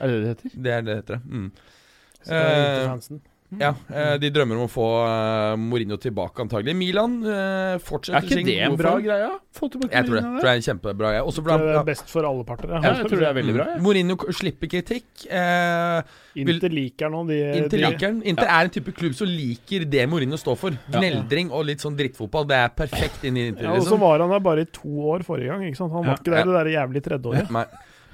Er 0.00 0.08
det 0.08 0.14
det 0.14 0.22
det 0.22 0.30
heter? 0.30 0.54
Det 0.54 0.72
er 0.72 0.86
det 0.86 0.88
det 0.88 0.96
heter. 1.02 1.20
Mm. 1.28 1.50
Så 2.22 2.30
det 2.32 2.40
er 2.40 2.86
Eh. 2.96 3.35
Ja, 3.60 3.70
eh, 3.94 4.16
de 4.18 4.28
drømmer 4.34 4.58
om 4.58 4.64
å 4.66 4.70
få 4.70 4.84
eh, 5.06 5.56
Mourinho 5.60 5.96
tilbake, 6.02 6.42
antagelig. 6.42 6.74
Milan 6.76 7.12
eh, 7.22 7.76
fortsetter 7.78 8.18
Er 8.18 8.26
ikke 8.26 8.44
det 8.48 8.56
en 8.66 8.74
bra 8.76 8.94
greie? 8.98 9.28
Få 9.54 9.68
tilbake 9.70 9.94
Jeg 9.94 10.08
tror 10.08 10.16
det. 10.18 10.22
Tror 10.40 10.50
jeg 10.50 10.62
er 10.62 10.66
kjempebra. 10.66 11.12
greie. 11.14 11.22
Også 11.22 11.44
Det 11.46 11.76
er 11.78 11.86
best 11.86 12.10
for 12.10 12.26
alle 12.26 12.44
parter. 12.48 12.74
Ja, 12.74 12.80
jeg 12.82 13.06
tror 13.06 13.22
det 13.22 13.28
er 13.30 13.36
veldig 13.38 13.54
bra. 13.54 13.66
jeg. 13.70 13.82
Mourinho 13.86 14.16
slipper 14.40 14.72
kritikk. 14.74 15.06
Eh, 15.30 16.02
Inter 16.42 16.74
liker 16.74 17.08
nå 17.14 17.22
de 17.30 17.38
Inter 17.62 17.78
liker. 17.86 18.18
Inter 18.34 18.50
er 18.50 18.68
en 18.68 18.74
type 18.80 18.92
klubb 18.98 19.14
som 19.14 19.30
liker 19.30 19.86
det 19.94 20.08
Mourinho 20.10 20.36
står 20.36 20.58
for. 20.60 20.76
Gneldring 20.92 21.54
og 21.54 21.68
litt 21.70 21.80
sånn 21.86 21.96
drittfotball. 21.96 22.48
Det 22.50 22.56
er 22.64 22.74
perfekt 22.82 23.24
inn 23.24 23.38
i 23.38 23.48
Inter. 23.52 23.70
Ja, 23.70 23.76
og 23.78 23.84
så 23.86 23.92
liksom. 23.94 24.00
var 24.02 24.20
han 24.26 24.34
der 24.34 24.40
bare 24.50 24.66
i 24.66 24.72
to 24.74 24.90
år 25.14 25.22
forrige 25.26 25.54
gang. 25.54 25.62
Ikke 25.70 25.78
sant? 25.84 25.92
Han 25.94 26.04
var 26.04 26.16
Ja. 26.16 26.20
ikke 26.20 26.34
der 26.34 26.44
det 26.50 26.56
der 26.58 26.72
jævlig 26.80 27.02
tredje 27.06 27.30
året. 27.32 27.50
Nei. 27.50 27.64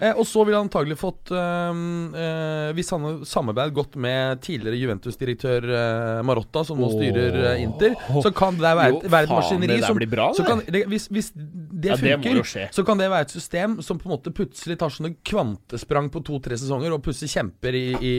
Eh, 0.03 0.17
og 0.19 0.27
så 0.27 0.43
ville 0.43 0.59
han 0.59 0.67
antagelig 0.67 0.97
fått 0.99 1.31
eh, 1.31 1.83
eh, 2.19 2.71
Hvis 2.75 2.89
han 2.91 3.05
hadde 3.07 3.27
samarbeidet 3.29 3.75
godt 3.77 3.95
med 4.03 4.41
tidligere 4.43 4.79
Juventus-direktør 4.81 5.67
eh, 5.71 6.23
Marotta, 6.27 6.65
som 6.67 6.81
nå 6.83 6.89
Åh. 6.89 6.97
styrer 6.97 7.37
eh, 7.53 7.63
Inter, 7.63 7.95
så 8.25 8.33
kan 8.35 8.57
det 8.59 8.65
være, 8.67 8.89
Jo, 8.97 9.01
være 9.13 9.29
et 9.29 9.35
maskineri 9.37 9.79
som 9.85 10.01
bra, 10.11 10.27
det. 10.35 10.47
kan, 10.49 10.63
det, 10.75 10.83
hvis, 10.91 11.07
hvis 11.15 11.31
det 11.37 11.93
Ja, 11.93 11.99
funker, 12.01 12.43
så 12.75 12.85
kan 12.87 12.99
det 12.99 13.11
være 13.13 13.29
et 13.29 13.35
system 13.37 13.79
som 13.85 14.01
på 14.01 14.09
en 14.09 14.15
måte 14.17 14.33
plutselig 14.35 14.79
tar 14.81 14.91
sånne 14.95 15.13
kvantesprang 15.27 16.11
på 16.13 16.23
to-tre 16.27 16.59
sesonger, 16.59 16.93
og 16.97 17.03
plutselig 17.07 17.31
kjemper 17.37 17.79
i, 17.79 17.85
i, 18.03 18.15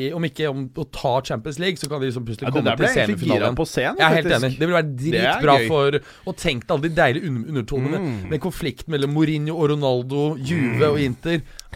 i 0.00 0.08
Om 0.16 0.24
ikke 0.30 0.48
om 0.50 0.64
å 0.80 0.86
ta 0.94 1.12
Champions 1.26 1.60
League, 1.60 1.76
så 1.80 1.88
kan 1.90 2.00
de 2.00 2.08
liksom 2.08 2.24
plutselig 2.28 2.48
Ja, 2.48 2.54
komme 2.56 2.76
til 2.80 2.92
semifinalen. 2.96 3.58
på 3.58 3.66
å 3.66 3.70
Jeg 3.76 3.96
er 4.00 4.16
helt 4.20 4.34
enig. 4.38 4.52
Det 4.58 4.68
vil 4.70 4.76
være 4.78 4.96
dritbra 5.04 5.58
for 5.68 6.00
Og 6.30 6.36
tenk 6.40 6.64
deg 6.66 6.74
alle 6.76 6.88
de 6.88 6.94
deilige 6.96 7.28
un 7.28 7.44
undertonene 7.50 7.98
Mm. 8.00 8.28
med 8.30 8.40
konflikten 8.40 8.92
mellom 8.94 9.12
Mourinho 9.12 9.54
og 9.60 9.68
Ronaldo, 9.74 10.36
Juve 10.38 10.88
og 10.88 10.98
Inter. 11.00 11.09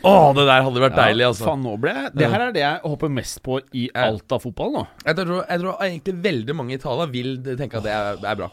Å, 0.05 0.15
det 0.37 0.45
der 0.49 0.63
hadde 0.67 0.81
vært 0.83 0.97
deilig, 0.99 1.25
altså. 1.31 1.45
Faen, 1.49 1.63
nå 1.65 1.77
ble 1.81 1.93
jeg 1.97 2.11
Det 2.19 2.29
her 2.31 2.41
er 2.49 2.53
det 2.53 2.61
jeg 2.65 2.81
håper 2.85 3.09
mest 3.21 3.43
på 3.47 3.61
i 3.73 3.87
alt 3.95 4.33
av 4.37 4.43
fotball 4.45 4.73
nå. 4.75 4.87
Jeg 5.07 5.17
tror, 5.23 5.45
jeg 5.49 5.61
tror 5.63 5.81
egentlig 5.87 6.15
veldig 6.27 6.55
mange 6.59 6.75
i 6.77 6.81
Italia 6.81 7.07
vil 7.15 7.39
tenke 7.57 7.79
at 7.81 7.87
det 7.89 7.95
er, 7.95 8.21
er 8.35 8.37
bra. 8.43 8.51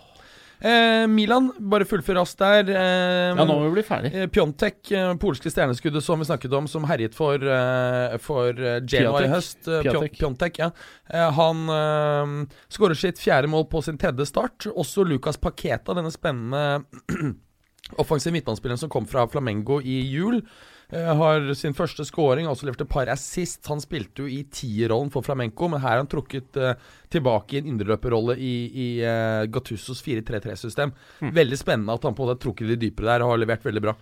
Eh, 0.61 1.07
Milan, 1.09 1.47
bare 1.57 1.87
fullfør 1.89 2.19
raskt 2.19 2.37
der. 2.37 2.67
Eh, 2.69 3.31
Ja, 3.33 3.43
nå 3.43 3.47
må 3.57 3.63
vi 3.65 3.71
bli 3.79 3.83
ferdig. 3.83 4.11
Eh, 4.13 4.27
Pjontek, 4.29 4.91
eh, 4.93 5.13
polske 5.17 5.49
stjerneskuddet 5.49 6.03
som 6.05 6.21
vi 6.21 6.27
snakket 6.29 6.53
om, 6.53 6.67
som 6.69 6.85
herjet 6.85 7.15
for, 7.17 7.33
eh, 7.41 8.13
for 8.21 8.53
eh, 8.53 8.77
Genoa 8.85 9.23
i 9.25 9.31
høst. 9.31 9.65
Eh, 9.65 9.81
Pjon- 9.81 10.03
Piatek. 10.05 10.19
Pjontek, 10.19 10.59
ja. 10.61 10.69
Eh, 11.09 11.31
han 11.39 11.63
eh, 11.73 12.35
skårer 12.69 12.93
sitt 12.95 13.17
fjerde 13.17 13.49
mål 13.49 13.65
på 13.73 13.81
sin 13.83 13.97
tredje 13.97 14.27
start. 14.29 14.69
Også 14.77 15.01
Lucas 15.03 15.41
Paqueta, 15.41 15.97
denne 15.97 16.13
spennende 16.13 16.85
offensive 17.97 18.31
midtbanespilleren 18.37 18.77
som 18.79 18.89
kom 18.93 19.09
fra 19.09 19.25
Flamengo 19.33 19.81
i 19.81 19.97
jul. 20.13 20.43
Eh, 20.91 21.09
har 21.17 21.49
sin 21.57 21.75
første 21.77 22.05
scoring, 22.07 22.47
også 22.49 22.67
levert 22.67 22.83
et 22.85 22.91
par 22.91 23.11
assist. 23.13 23.63
Han 23.71 23.81
spilte 23.83 24.25
jo 24.25 24.29
i 24.29 24.43
tierrollen 24.51 25.11
for 25.13 25.25
Flamenco, 25.25 25.69
men 25.71 25.81
her 25.81 25.95
har 25.95 26.03
han 26.03 26.11
trukket 26.11 26.59
eh, 26.59 26.87
tilbake 27.11 27.57
i 27.57 27.61
en 27.61 27.73
indreløperrolle 27.73 28.37
i, 28.37 28.53
i 28.69 28.87
eh, 29.01 29.47
Gattusos 29.51 30.03
4-3-3-system. 30.05 30.95
Mm. 31.21 31.33
Veldig 31.41 31.59
spennende 31.59 31.97
at 31.97 32.07
han 32.07 32.17
på 32.17 32.25
måte 32.25 32.37
har 32.37 32.43
trukket 32.45 32.73
litt 32.73 32.83
dypere 32.85 33.13
der 33.13 33.25
og 33.25 33.35
har 33.35 33.43
levert 33.43 33.67
veldig 33.67 33.85
bra. 33.89 33.97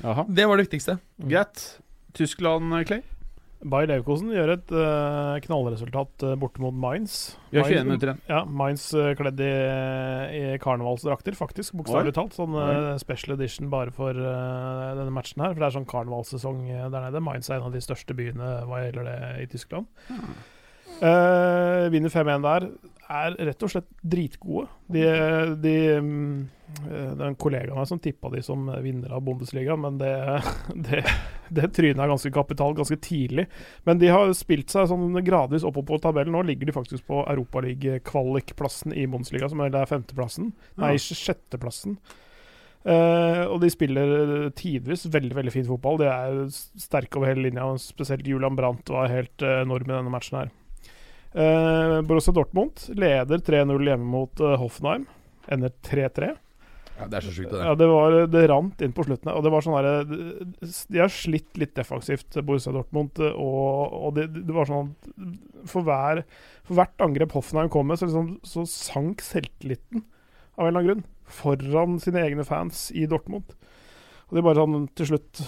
Aha. 0.00 0.26
Det 0.28 0.48
var 0.48 0.56
det 0.56 0.70
viktigste. 0.70 1.00
Greit. 1.30 1.64
Tyskland, 2.16 2.72
Clay? 2.88 3.04
Bayer 3.60 3.90
Leverkosen 3.90 4.30
gjør 4.32 4.54
et 4.54 4.70
uh, 4.72 5.36
knallresultat 5.44 6.24
uh, 6.24 6.34
borte 6.40 6.62
mot 6.64 6.72
Mainz. 6.72 7.34
Gjør 7.52 7.66
21 7.66 7.74
Mainz- 7.74 7.88
minutter 7.90 8.10
igjen. 8.12 8.22
Ja, 8.30 8.38
Mainz 8.48 8.86
uh, 8.96 9.10
kledd 9.18 9.42
i, 9.44 9.50
i 10.38 10.44
karnevalsdrakter, 10.62 11.36
faktisk. 11.36 11.74
Bokstavelig 11.76 12.14
talt. 12.16 12.36
Sånn 12.38 12.56
uh, 12.56 12.94
special 13.02 13.36
edition 13.36 13.68
bare 13.72 13.92
for 13.92 14.16
denne 14.16 15.12
matchen 15.12 15.44
her. 15.44 15.52
For 15.52 15.60
det 15.60 15.68
er 15.68 15.76
sånn 15.76 15.90
karnevalssesong 15.90 16.64
der 16.70 17.04
nede. 17.10 17.22
Mainz 17.26 17.50
er 17.50 17.60
en 17.60 17.68
av 17.68 17.76
de 17.76 17.84
største 17.84 18.16
byene 18.16 18.54
hva 18.70 18.80
gjelder 18.86 19.10
det 19.10 19.18
i 19.44 19.50
Tyskland. 19.52 19.92
Uh, 21.00 21.88
vinner 21.92 22.12
5-1 22.12 22.48
der. 22.48 22.70
Er 23.10 23.34
rett 23.34 23.64
og 23.66 23.72
slett 23.72 23.88
dritgode. 24.06 24.68
De, 24.86 25.02
de 25.58 25.74
uh, 25.98 26.44
Det 26.86 27.18
er 27.18 27.26
en 27.26 27.38
kollega 27.40 27.72
av 27.74 27.80
meg 27.80 27.88
som 27.90 27.98
tippa 28.02 28.30
de 28.30 28.42
som 28.46 28.68
vinner 28.84 29.10
av 29.16 29.24
Bundesliga, 29.26 29.74
men 29.80 29.98
det, 29.98 30.12
det, 30.86 31.02
det 31.50 31.72
trynet 31.74 31.98
er 31.98 32.12
ganske 32.12 32.32
kapital 32.34 32.76
ganske 32.78 33.00
tidlig. 33.02 33.48
Men 33.88 33.98
de 34.02 34.12
har 34.14 34.30
spilt 34.38 34.70
seg 34.70 34.88
sånn 34.92 35.18
gradvis 35.26 35.66
oppover 35.66 35.96
på 35.96 36.02
tabellen. 36.06 36.36
Nå 36.36 36.44
ligger 36.46 36.70
de 36.70 36.78
faktisk 36.78 37.08
på 37.10 37.24
Europaliga-kvalikplassen 37.26 38.94
i 38.94 39.08
Bundesliga, 39.10 39.50
som 39.50 39.64
er 39.66 39.78
femteplassen. 39.90 40.52
Nei, 40.80 40.94
sjetteplassen. 41.02 41.98
Uh, 42.80 43.44
og 43.52 43.58
de 43.60 43.68
spiller 43.68 44.48
tidvis 44.56 45.04
veldig 45.12 45.36
veldig 45.36 45.52
fin 45.52 45.66
fotball. 45.68 46.00
De 46.00 46.08
er 46.08 46.38
sterke 46.80 47.20
over 47.20 47.32
hele 47.32 47.48
linja. 47.48 47.66
og 47.66 47.82
Spesielt 47.82 48.28
Julian 48.28 48.56
Brandt 48.56 48.88
var 48.92 49.12
helt 49.12 49.44
eh, 49.44 49.60
enorm 49.66 49.90
i 49.90 49.92
denne 49.92 50.12
matchen 50.12 50.38
her. 50.40 50.54
Eh, 51.30 51.96
Borussia 52.02 52.34
Dortmund 52.34 52.88
leder 52.98 53.38
3-0 53.38 53.86
hjemme 53.86 54.06
mot 54.16 54.40
eh, 54.40 54.56
Hoffenheim. 54.58 55.06
Ender 55.50 55.72
3-3. 55.86 56.30
Ja, 57.00 57.06
det 57.08 57.16
er 57.16 57.24
så 57.24 57.32
sjukt, 57.32 57.48
det 57.48 57.56
der. 57.56 57.68
Ja, 57.70 57.76
det, 57.78 57.86
var, 57.88 58.16
det 58.28 58.42
rant 58.50 58.82
inn 58.84 58.92
på 58.92 59.06
slutten. 59.06 59.30
Og 59.32 59.44
det 59.46 59.52
var 59.54 59.64
sånn 59.64 59.78
der, 59.78 60.02
De 60.60 61.00
har 61.00 61.12
slitt 61.14 61.60
litt 61.60 61.72
defensivt, 61.78 62.36
Borussia 62.44 62.74
Dortmund. 62.76 63.22
Og, 63.30 63.94
og 63.96 64.18
det, 64.18 64.26
det 64.36 64.56
var 64.56 64.68
sånn 64.68 64.92
for, 65.70 65.86
hver, 65.86 66.24
for 66.66 66.80
hvert 66.80 67.06
angrep 67.06 67.32
Hoffenheim 67.38 67.72
kom 67.72 67.88
med, 67.88 68.00
så, 68.00 68.10
liksom, 68.10 68.34
så 68.44 68.66
sank 68.68 69.24
selvtilliten 69.24 70.04
av 70.58 70.66
en 70.66 70.72
eller 70.74 70.82
annen 70.82 70.90
grunn. 70.90 71.08
Foran 71.30 72.00
sine 72.02 72.24
egne 72.26 72.44
fans 72.44 72.88
i 72.92 73.06
Dortmund. 73.08 73.54
Og 74.30 74.36
det 74.36 74.40
er 74.40 74.46
bare 74.46 74.62
sånn 74.62 74.84
til 74.94 75.08
slutt 75.08 75.40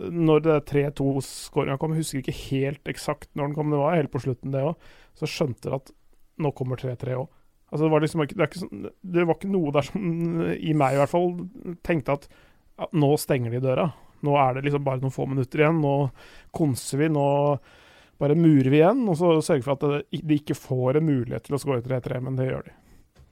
Når 0.00 0.44
det 0.46 0.54
3-2-skåringa 0.70 1.76
kom, 1.80 1.92
jeg 1.92 2.06
husker 2.06 2.22
ikke 2.22 2.38
helt 2.48 2.88
eksakt 2.88 3.28
når 3.36 3.50
den 3.50 3.56
kom, 3.58 3.74
det 3.74 3.82
var 3.82 3.98
helt 3.98 4.12
på 4.14 4.22
slutten, 4.24 4.54
det 4.54 4.64
òg, 4.64 4.90
så 5.20 5.28
skjønte 5.28 5.68
jeg 5.68 5.76
at 5.76 5.92
nå 6.40 6.54
kommer 6.56 6.80
3-3 6.80 7.18
òg. 7.20 7.28
Altså 7.70 7.84
det, 7.84 7.90
var 7.92 8.02
liksom 8.02 8.22
ikke, 8.24 8.38
det, 8.40 8.46
sånn, 8.56 8.86
det 9.14 9.26
var 9.28 9.36
ikke 9.36 9.50
noe 9.52 9.74
der 9.76 9.86
som, 9.86 10.06
i 10.70 10.72
meg 10.72 10.96
i 10.96 11.02
hvert 11.02 11.12
fall, 11.12 11.34
tenkte 11.86 12.16
at 12.16 12.30
at 12.80 12.96
nå 12.96 13.10
stenger 13.20 13.54
de 13.54 13.62
døra. 13.62 13.90
Nå 14.24 14.36
er 14.40 14.56
det 14.56 14.66
liksom 14.66 14.84
bare 14.84 15.02
noen 15.02 15.14
få 15.14 15.26
minutter 15.28 15.62
igjen. 15.62 15.80
Nå 15.82 15.94
konser 16.56 17.02
vi. 17.02 17.08
Nå 17.12 17.24
bare 18.20 18.36
murer 18.38 18.70
vi 18.72 18.80
igjen. 18.80 19.02
Og 19.08 19.18
så 19.20 19.32
sørger 19.44 19.66
for 19.66 19.76
at 19.76 20.06
de 20.12 20.38
ikke 20.38 20.56
får 20.58 21.00
en 21.00 21.08
mulighet 21.08 21.48
til 21.48 21.56
å 21.56 21.60
skåre 21.60 21.84
3-3, 21.84 22.22
men 22.24 22.38
det 22.38 22.50
gjør 22.50 22.68
de. 22.68 22.76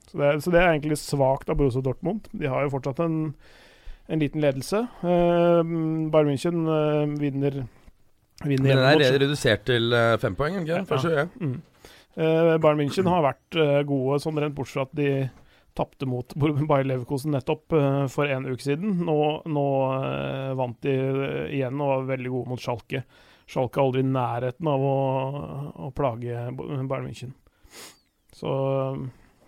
Så 0.08 0.20
det, 0.20 0.34
så 0.44 0.52
det 0.52 0.60
er 0.62 0.70
egentlig 0.72 1.00
svakt 1.00 1.50
av 1.52 1.58
Borussia 1.60 1.84
Dortmund. 1.84 2.30
De 2.32 2.48
har 2.48 2.64
jo 2.64 2.72
fortsatt 2.76 3.02
en, 3.04 3.18
en 4.08 4.22
liten 4.22 4.40
ledelse. 4.40 4.84
Uh, 5.02 5.60
Bayern 6.12 6.30
München 6.32 6.64
uh, 6.66 7.04
vinner, 7.20 7.64
vinner 8.44 8.80
Men 8.80 9.00
den 9.00 9.04
er 9.04 9.18
redusert 9.20 9.66
til 9.68 9.92
uh, 9.92 10.16
fem 10.20 10.36
poeng, 10.38 10.62
ikke? 10.62 10.84
Først, 10.88 11.10
ja. 11.12 11.26
Mm. 11.40 11.58
Bayern 12.18 12.80
München 12.80 13.06
har 13.06 13.22
vært 13.22 13.56
gode 13.86 14.16
sånn 14.18 14.40
rent 14.42 14.56
bortsett 14.56 14.80
fra 14.80 14.86
at 14.88 14.94
de 14.98 15.10
tapte 15.78 16.08
mot 16.10 16.32
Bayer 16.34 16.88
Leverkosen 16.88 17.30
nettopp 17.30 17.76
for 18.10 18.26
en 18.26 18.48
uke 18.48 18.64
siden. 18.64 18.96
Nå, 19.06 19.18
nå 19.46 19.66
vant 20.58 20.80
de 20.82 20.96
igjen 21.54 21.78
og 21.78 21.92
var 21.92 22.08
veldig 22.08 22.32
gode 22.32 22.50
mot 22.50 22.64
Schalke. 22.64 23.04
Schalke 23.46 23.78
er 23.78 23.84
aldri 23.84 24.02
i 24.02 24.08
nærheten 24.08 24.72
av 24.72 24.88
å, 24.88 24.96
å 25.86 25.92
plage 25.94 26.48
Bayern 26.58 27.06
München. 27.06 27.36
Så 28.34 28.50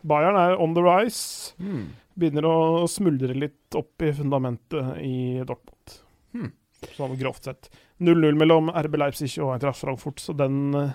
Bayern 0.03 0.37
er 0.41 0.57
on 0.61 0.75
the 0.75 0.83
rise. 0.85 1.53
Mm. 1.59 1.89
Begynner 2.21 2.47
å 2.49 2.57
smuldre 2.91 3.35
litt 3.37 3.77
opp 3.79 4.03
i 4.05 4.13
fundamentet 4.17 4.97
i 5.05 5.41
Dortmund. 5.47 5.99
Mm. 6.37 6.51
Sånn 6.97 7.19
grovt 7.21 7.45
sett. 7.49 7.69
0-0 8.01 8.39
mellom 8.41 8.71
RB 8.73 8.97
Leipzig 8.97 9.35
og 9.43 9.53
Eintracht 9.55 9.81
Frankfurt, 9.83 10.21
så 10.25 10.33
den 10.33 10.73
eh, 10.75 10.95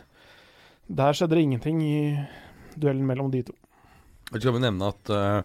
Der 0.87 1.13
skjedde 1.17 1.37
det 1.37 1.43
ingenting 1.45 1.79
i 1.81 1.97
duellen 2.77 3.05
mellom 3.09 3.29
de 3.33 3.43
to. 3.47 3.53
Jeg 4.33 4.41
skal 4.41 4.55
vel 4.57 4.63
nevne 4.65 4.89
at 4.89 5.09
uh, 5.13 5.41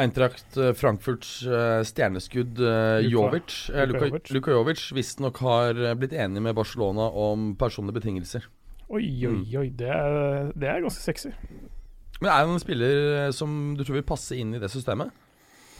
Eintracht 0.00 0.56
eh, 0.56 0.72
Frankfurts 0.76 1.42
uh, 1.44 1.82
stjerneskudd 1.84 2.60
uh, 2.64 2.98
Jovic 3.04 3.52
uh, 3.68 3.82
Luka 3.84 3.92
Luka, 3.92 4.06
Jovic. 4.08 4.30
Luka 4.32 4.54
Jovic 4.56 4.84
visstnok 4.96 5.40
har 5.44 5.76
eh, 5.76 5.92
blitt 6.00 6.14
enig 6.16 6.40
med 6.44 6.56
Barcelona 6.56 7.10
om 7.12 7.50
personlige 7.60 7.98
betingelser. 8.00 8.48
Oi, 8.88 9.04
oi, 9.28 9.32
Mm. 9.32 9.44
oi. 9.60 9.68
Det 9.76 9.88
er, 9.92 10.50
det 10.56 10.68
er 10.68 10.80
ganske 10.84 11.00
sexy. 11.04 11.30
Men 12.22 12.30
er 12.30 12.44
han 12.44 12.54
en 12.54 12.62
spiller 12.62 12.96
eh, 13.16 13.34
som 13.34 13.74
du 13.74 13.82
tror 13.82 13.98
vil 13.98 14.06
passe 14.06 14.38
inn 14.38 14.54
i 14.54 14.62
det 14.62 14.70
systemet? 14.70 15.10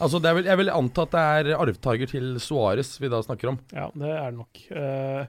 Altså, 0.03 0.19
det 0.19 0.27
er 0.29 0.35
vel, 0.35 0.49
Jeg 0.49 0.59
vil 0.59 0.73
anta 0.73 1.05
at 1.05 1.13
det 1.13 1.23
er 1.23 1.59
arvtaker 1.61 2.09
til 2.11 2.35
Suárez 2.43 2.97
vi 2.99 3.11
da 3.11 3.21
snakker 3.23 3.53
om. 3.53 3.59
Ja, 3.71 3.87
det 3.95 4.11
er 4.11 4.25
det 4.27 4.39
nok. 4.41 4.63
Uh. 4.73 5.23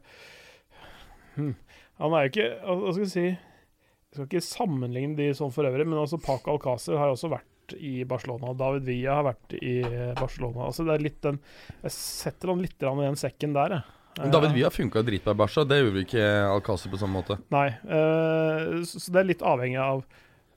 Han 2.03 2.15
er 2.15 2.27
jo 2.27 2.31
ikke 2.31 2.49
Hva 2.63 2.93
skal 2.93 3.03
jeg 3.03 3.11
si 3.11 3.25
Jeg 3.27 4.15
skal 4.15 4.29
ikke 4.29 4.45
sammenligne 4.47 5.19
de 5.19 5.33
sånn 5.35 5.51
for 5.55 5.67
øvrig, 5.67 5.87
men 5.87 5.99
altså 5.99 6.19
Paco 6.23 6.55
Alcácer 6.55 6.99
har 6.99 7.11
også 7.11 7.31
vært 7.33 7.75
i 7.79 8.05
Barcelona. 8.05 8.53
David 8.59 8.85
Villa 8.87 9.17
har 9.19 9.25
vært 9.31 9.55
i 9.57 9.79
Barcelona. 10.19 10.67
Altså 10.69 10.85
det 10.85 10.95
er 10.95 11.05
litt 11.07 11.23
den 11.25 11.39
Jeg 11.81 11.95
setter 11.95 12.53
han 12.53 12.63
litt 12.63 12.77
i 12.77 12.91
den 13.01 13.19
sekken 13.19 13.55
der, 13.57 13.79
jeg. 13.79 14.01
Men 14.19 14.31
David 14.31 14.53
Villa 14.55 14.71
funka 14.71 15.03
dritbra 15.03 15.35
i 15.35 15.39
Barca, 15.41 15.65
det 15.67 15.81
gjorde 15.81 16.05
ikke 16.05 16.27
Alcácer 16.51 16.93
på 16.93 17.01
samme 17.01 17.19
måte. 17.23 17.39
Nei. 17.55 17.69
uh, 17.89 18.85
så, 18.87 19.01
så 19.03 19.15
det 19.15 19.23
er 19.23 19.31
litt 19.33 19.43
avhengig 19.43 19.81
av 19.83 20.05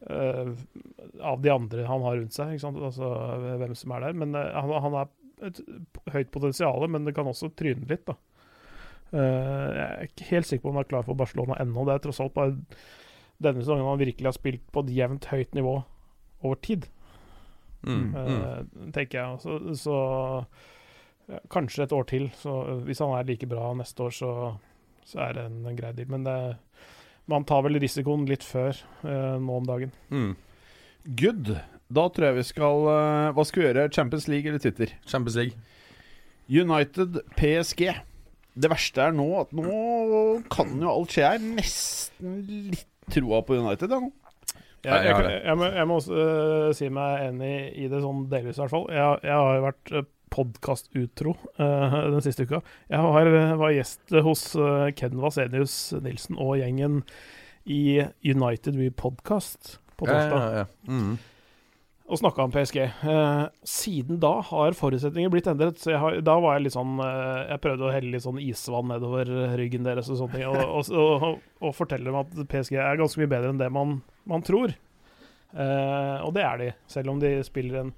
eh, 0.06 0.52
av 1.22 1.42
de 1.42 1.54
andre 1.54 1.88
han 1.90 2.06
har 2.06 2.20
rundt 2.20 2.36
seg? 2.36 2.56
Altså 2.64 3.12
hvem 3.62 3.76
som 3.78 3.96
er 3.96 4.08
der. 4.08 4.18
Men 4.24 4.38
uh, 4.38 4.46
han, 4.54 4.74
han 4.86 4.98
har 5.02 5.12
et 5.48 5.62
høyt 6.14 6.32
potensial, 6.34 6.88
men 6.90 7.06
det 7.06 7.16
kan 7.18 7.30
også 7.30 7.52
tryne 7.58 7.90
litt, 7.90 8.06
da. 8.08 8.18
Uh, 9.08 9.18
jeg 9.18 9.88
er 9.88 10.08
ikke 10.10 10.32
helt 10.34 10.50
sikker 10.50 10.66
på 10.66 10.72
om 10.72 10.80
han 10.80 10.88
er 10.88 10.94
klar 10.94 11.06
for 11.08 11.20
Barcelona 11.20 11.60
ennå. 11.64 11.86
Det 11.88 11.96
er 11.96 12.06
tross 12.08 12.22
alt 12.24 12.36
bare 12.36 12.58
denne 13.44 13.62
sesongen 13.62 13.86
han 13.86 14.02
virkelig 14.02 14.32
har 14.32 14.38
spilt 14.38 14.64
på 14.74 14.82
et 14.84 14.96
jevnt 14.98 15.30
høyt 15.30 15.54
nivå 15.58 15.76
over 16.46 16.58
tid, 16.66 16.88
Mm, 17.88 18.16
mm. 18.16 18.44
eh, 18.44 18.92
tenker 18.92 19.20
jeg. 19.20 19.40
Så, 19.40 19.76
så 19.76 19.98
ja, 21.28 21.40
kanskje 21.50 21.86
et 21.86 21.94
år 21.96 22.08
til. 22.10 22.30
Så 22.36 22.56
hvis 22.88 23.00
han 23.04 23.14
er 23.16 23.28
like 23.28 23.48
bra 23.50 23.72
neste 23.78 24.04
år, 24.04 24.16
så, 24.16 24.32
så 25.06 25.22
er 25.28 25.38
det 25.38 25.46
en, 25.48 25.76
grei 25.78 25.94
deal. 25.96 26.10
Men 26.12 26.26
det, 26.28 26.38
man 27.32 27.46
tar 27.48 27.64
vel 27.66 27.80
risikoen 27.82 28.26
litt 28.30 28.46
før 28.48 28.76
eh, 29.04 29.38
nå 29.44 29.58
om 29.62 29.68
dagen. 29.68 29.94
Mm. 30.14 30.34
Good. 31.20 31.56
Da 31.88 32.08
tror 32.12 32.30
jeg 32.30 32.38
vi 32.42 32.46
skal 32.50 32.90
eh, 32.92 33.30
Hva 33.36 33.46
skal 33.48 33.62
vi 33.62 33.68
gjøre? 33.70 33.88
Champions 33.96 34.28
League 34.32 34.50
eller 34.50 34.64
Twitter? 34.64 34.94
Champions 35.08 35.38
League. 35.40 35.56
United 36.48 37.22
PSG. 37.36 37.90
det 38.58 38.70
verste 38.72 39.04
er 39.04 39.16
nå 39.16 39.26
at 39.42 39.52
nå 39.56 39.66
kan 40.52 40.72
jo 40.80 40.94
alt 40.94 41.16
skje 41.16 41.28
her. 41.28 41.44
Nesten 41.44 42.40
litt 42.72 42.88
troa 43.12 43.44
på 43.46 43.60
United. 43.60 43.92
Ja. 43.92 44.00
nå. 44.02 44.12
Jeg, 44.88 44.94
jeg 44.94 45.06
jeg, 45.10 45.24
jeg, 45.26 45.42
jeg, 45.44 45.58
må, 45.58 45.68
jeg 45.74 45.88
må 45.90 45.96
også 46.00 46.16
uh, 46.16 46.68
si 46.78 46.88
meg 46.94 47.24
enig 47.26 47.54
i 47.76 47.88
det 47.92 48.00
sånn 48.04 48.28
delvis, 48.32 48.60
i 48.60 48.62
hvert 48.64 48.72
fall. 48.72 48.86
Jeg, 48.94 49.20
jeg 49.26 49.36
har 49.36 49.58
jo 49.58 49.64
vært 49.66 49.92
uh, 49.92 50.06
podkastutro 50.34 51.36
uh, 51.60 51.98
den 52.12 52.24
siste 52.26 52.48
uka. 52.48 52.62
Jeg 52.92 53.02
har, 53.04 53.32
øh, 53.32 53.56
var 53.60 53.74
gjest 53.76 54.14
hos 54.26 54.50
uh, 54.60 54.90
Ken 54.98 55.18
Vasenius 55.22 55.94
Nilsen 56.04 56.40
og 56.40 56.58
gjengen 56.62 57.02
i 57.68 58.04
United 58.24 58.78
We 58.80 58.92
Podcast 58.92 59.78
på 59.98 60.06
torsdag. 60.06 60.38
Ja, 60.38 60.52
ja, 60.52 60.64
ja. 60.64 60.66
Mm. 60.88 61.18
og 62.08 62.20
snakka 62.22 62.46
om 62.46 62.52
PSG. 62.54 62.78
Eh, 62.88 63.46
siden 63.68 64.20
da 64.24 64.38
har 64.48 64.78
forutsetninger 64.80 65.32
blitt 65.34 65.50
endret. 65.52 65.82
Så 65.82 65.92
jeg 65.92 66.00
har, 66.00 66.20
da 66.24 66.38
var 66.40 66.56
jeg 66.56 66.68
litt 66.68 66.78
sånn 66.78 67.02
eh, 67.04 67.50
Jeg 67.50 67.64
prøvde 67.66 67.84
å 67.84 67.92
helle 67.92 68.14
litt 68.14 68.24
sånn 68.24 68.40
isvann 68.40 68.88
nedover 68.94 69.32
ryggen 69.60 69.84
deres 69.84 70.08
og 70.14 70.22
sånne 70.22 70.38
ting, 70.38 70.46
og, 70.48 70.62
og, 70.64 70.92
og, 70.96 71.42
og 71.60 71.76
fortelle 71.76 72.08
dem 72.08 72.22
at 72.22 72.38
PSG 72.54 72.80
er 72.80 73.02
ganske 73.02 73.20
mye 73.20 73.34
bedre 73.34 73.52
enn 73.52 73.60
det 73.60 73.68
man, 73.76 73.98
man 74.30 74.46
tror. 74.48 74.72
Eh, 75.52 76.18
og 76.24 76.32
det 76.38 76.46
er 76.48 76.64
de, 76.64 76.72
selv 76.92 77.12
om 77.12 77.20
de 77.20 77.36
spiller 77.48 77.82
en 77.82 77.92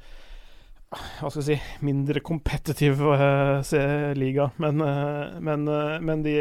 hva 0.89 1.29
skal 1.29 1.43
jeg 1.43 1.47
si 1.59 1.85
mindre 1.85 2.21
kompetitiv 2.25 3.01
uh, 3.05 3.59
se- 3.65 4.13
liga. 4.17 4.49
Men, 4.57 4.81
uh, 4.81 5.39
men, 5.43 5.67
uh, 5.69 5.97
men 6.01 6.23
de 6.25 6.37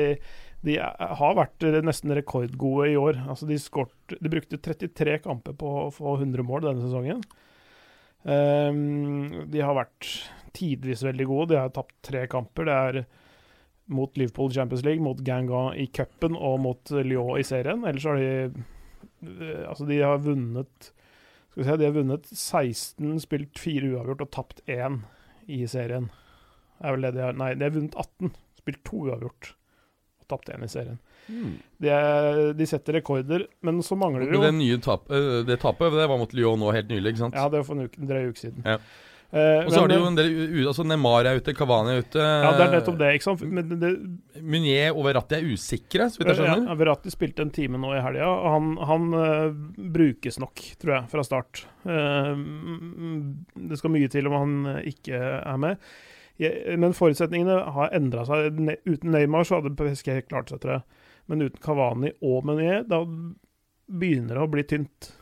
de 0.67 0.75
har 0.83 1.37
vært 1.39 1.63
eh, 1.67 1.77
nesten 1.87 2.15
rekordgode 2.17 2.89
i 2.91 2.97
år. 2.99 3.21
Altså 3.31 3.47
de, 3.47 3.59
skort, 3.63 3.95
de 4.11 4.31
brukte 4.33 4.59
33 4.59 5.21
kamper 5.23 5.55
på 5.59 5.71
å 5.85 5.91
få 5.95 6.17
100 6.19 6.43
mål 6.47 6.65
denne 6.67 6.83
sesongen. 6.83 7.23
Um, 8.27 9.47
de 9.53 9.63
har 9.63 9.77
vært 9.79 10.09
tidvis 10.59 11.05
veldig 11.07 11.29
gode. 11.31 11.53
De 11.53 11.61
har 11.61 11.71
tapt 11.75 11.95
tre 12.09 12.25
kamper. 12.31 12.67
Det 12.67 12.79
er 12.89 13.01
mot 13.95 14.19
Liverpool 14.19 14.51
Champions 14.53 14.83
League, 14.85 15.05
mot 15.05 15.21
Ganga 15.25 15.69
i 15.79 15.87
cupen 15.95 16.35
og 16.37 16.59
mot 16.67 16.93
Lyon 17.07 17.39
i 17.39 17.47
serien. 17.47 17.87
Ellers 17.89 18.09
har 18.11 18.19
de 18.19 18.33
eh, 18.51 19.63
Altså, 19.63 19.87
de 19.87 20.03
har 20.03 20.19
vunnet 20.27 20.91
Skal 21.59 21.65
vi 21.65 21.71
se, 21.73 21.77
de 21.77 21.87
har 21.89 21.95
vunnet 21.97 22.27
16, 22.31 23.15
spilt 23.19 23.59
fire 23.59 23.89
uavgjort 23.91 24.21
og 24.23 24.29
tapt 24.31 24.61
én 24.71 25.01
i 25.51 25.65
serien. 25.67 26.05
Er 26.79 26.95
vel 26.95 27.03
det 27.03 27.17
de 27.17 27.25
har 27.25 27.35
Nei, 27.35 27.49
de 27.59 27.67
har 27.67 27.73
vunnet 27.75 27.97
18, 27.99 28.31
spilt 28.61 28.79
to 28.87 29.01
uavgjort 29.09 29.49
og 30.23 30.29
tapt 30.31 30.53
én 30.55 30.63
i 30.63 30.69
serien. 30.71 31.01
De, 31.83 31.91
er, 31.91 32.39
de 32.55 32.69
setter 32.71 33.01
rekorder, 33.01 33.49
men 33.67 33.83
så 33.83 33.99
mangler 33.99 34.29
det 34.29 34.39
jo 34.39 34.45
det 34.45 34.53
nye 34.55 34.79
tap, 34.87 35.11
det 35.51 35.59
tapet 35.65 35.99
det 35.99 36.07
var 36.07 36.23
mot 36.23 36.39
Lyon 36.39 36.63
nå 36.63 36.71
helt 36.77 36.95
nylig, 36.95 37.17
ikke 37.17 37.25
sant? 37.25 37.41
Ja, 37.43 37.51
det 37.51 37.65
var 37.65 37.67
for 37.73 37.81
en 37.81 37.91
uke, 37.91 38.05
en 38.05 38.13
drøy 38.13 38.31
uke 38.31 38.45
siden. 38.45 38.63
Ja. 38.63 38.79
Eh, 39.29 39.67
Og 39.67 39.73
så 39.75 39.83
har 39.83 39.91
de 39.91 39.97
jo 39.99 40.07
en 40.09 40.15
del 40.17 40.29
altså 40.71 40.87
Neymar 40.89 41.27
er 41.29 41.37
ute, 41.37 41.53
Cavani 41.53 41.93
er 41.93 41.99
ute. 42.01 42.17
Ja, 42.17 42.53
det 42.57 42.63
er 42.65 42.71
nettopp 42.79 42.97
det, 42.97 43.11
ikke 43.19 43.27
sant? 43.27 43.43
Men 43.45 43.75
det, 43.83 43.91
Munier 44.41 44.97
og 44.97 45.05
Verratti 45.05 45.37
er 45.37 45.51
usikre, 45.51 46.07
så 46.09 46.23
vidt 46.23 46.31
jeg 46.33 46.39
skjønner. 46.39 46.63
ja. 46.71 46.77
Verratti 46.81 47.13
spilte 47.13 47.45
en 47.45 47.53
time 47.53 47.77
nå 47.83 47.91
i 47.93 48.01
helga, 48.01 48.25
og 48.33 48.47
han, 48.55 48.71
han 48.89 49.09
uh, 49.13 49.59
brukes 49.99 50.41
nok, 50.41 50.63
tror 50.81 50.95
jeg, 50.95 51.11
fra 51.13 51.27
start. 51.29 51.67
Eh, 51.85 52.31
mm, 52.41 53.19
det 53.69 53.81
skal 53.83 53.93
mye 53.93 54.09
til 54.17 54.31
om 54.31 54.39
han 54.39 54.57
eh, 54.73 54.81
ikke 54.95 55.21
er 55.21 55.61
med. 55.61 55.85
Jeg, 56.41 56.79
men 56.81 56.97
forutsetningene 56.97 57.59
har 57.75 57.93
endra 57.99 58.25
seg. 58.29 58.57
Ne, 58.65 58.79
uten 58.89 59.13
Neymar 59.13 59.45
så 59.45 59.59
hadde 59.61 59.75
PSG 59.77 60.23
klart 60.31 60.55
seg, 60.55 60.63
tror 60.65 60.79
jeg. 60.79 61.05
Men 61.29 61.45
uten 61.45 61.61
Kavani 61.61 62.15
og 62.25 62.49
Meunier, 62.49 62.81
da 62.89 63.03
begynner 63.89 64.39
det 64.39 64.45
å 64.47 64.51
bli 64.57 64.65
tynt. 64.73 65.13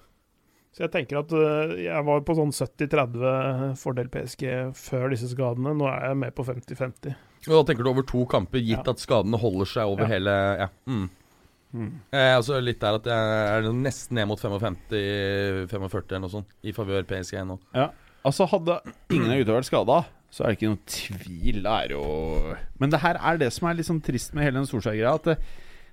Så 0.77 0.85
jeg 0.85 0.93
tenker 0.93 1.23
at 1.23 1.31
eh, 1.32 1.70
jeg 1.86 2.05
var 2.05 2.20
på 2.28 2.35
sånn 2.36 2.51
70-30 2.53 3.77
fordel 3.81 4.11
PSG 4.12 4.43
før 4.77 5.07
disse 5.15 5.31
skadene. 5.32 5.73
Nå 5.73 5.86
er 5.89 6.11
jeg 6.11 6.19
med 6.20 6.35
på 6.36 6.44
50-50. 6.44 7.15
Og 7.47 7.55
da 7.55 7.62
tenker 7.70 7.86
du 7.86 7.90
over 7.94 8.05
to 8.05 8.27
kamper, 8.28 8.61
gitt 8.61 8.82
Ja. 8.85 8.93
at 8.93 9.01
skadene 9.01 9.39
holder 9.40 9.65
seg 9.70 9.89
over 9.89 10.05
Ja. 10.05 10.11
hele 10.12 10.35
Ja. 10.61 10.69
Mm. 10.86 11.07
Mm. 11.77 11.89
Jeg 12.12 12.20
er 12.28 12.36
altså 12.36 12.61
litt 12.62 12.78
der 12.81 12.94
at 13.01 13.05
jeg 13.05 13.66
er 13.66 13.73
nesten 13.73 14.15
ned 14.16 14.28
mot 14.28 14.39
55-45 14.40 16.12
eller 16.12 16.23
noe 16.24 16.32
sånt, 16.32 16.53
i 16.65 16.73
favør 16.77 17.05
PSG 17.09 17.40
nå. 17.47 17.59
Ja. 17.77 17.89
Altså 18.27 18.47
Hadde 18.51 18.81
ingen 19.15 19.31
av 19.31 19.39
gutta 19.40 19.57
vært 19.59 19.69
skada, 19.69 19.98
så 20.35 20.44
er 20.44 20.53
det 20.53 20.57
ikke 20.59 20.70
noen 20.73 20.86
tvil. 20.90 21.61
Det 21.62 21.74
er 21.74 21.93
jo 21.94 22.57
Men 22.81 22.90
det 22.90 23.01
her 23.01 23.16
er 23.20 23.39
det 23.39 23.53
som 23.55 23.69
er 23.69 23.74
litt 23.78 23.86
sånn 23.89 24.03
trist 24.03 24.35
med 24.35 24.44
hele 24.44 24.59
den 24.61 24.66
Solskjær-greia. 24.69 25.15
At 25.15 25.24
det, 25.31 25.36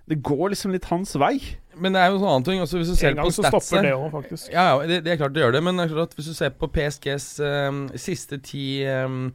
det 0.10 0.20
går 0.26 0.52
liksom 0.52 0.74
litt 0.76 0.88
hans 0.92 1.16
vei. 1.16 1.38
Men 1.80 1.96
det 1.96 2.02
er 2.02 2.12
jo 2.12 2.18
en 2.18 2.22
sånn 2.24 2.32
annen 2.34 2.46
ting. 2.48 2.62
Altså 2.64 2.80
hvis 2.80 2.92
du 2.92 2.98
ser 3.00 3.14
En 3.14 3.22
gang 3.22 3.30
på 3.30 3.36
så 3.36 3.46
statset 3.46 3.70
stopper 3.70 3.88
det 3.88 3.96
òg, 3.96 4.06
faktisk. 4.14 4.52
Ja, 4.54 4.66
ja, 4.70 4.88
det, 4.90 5.00
det 5.06 5.14
er 5.14 5.20
klart 5.22 5.36
det 5.36 5.44
gjør 5.46 5.56
det, 5.56 5.64
men 5.66 5.80
det 5.80 5.86
er 5.86 5.94
klart 5.96 6.12
at 6.12 6.18
hvis 6.20 6.30
du 6.30 6.36
ser 6.38 6.56
på 6.60 6.70
PSGs 6.76 7.28
um, 7.48 7.84
siste 8.04 8.40
ti 8.44 8.66
um, 8.84 9.32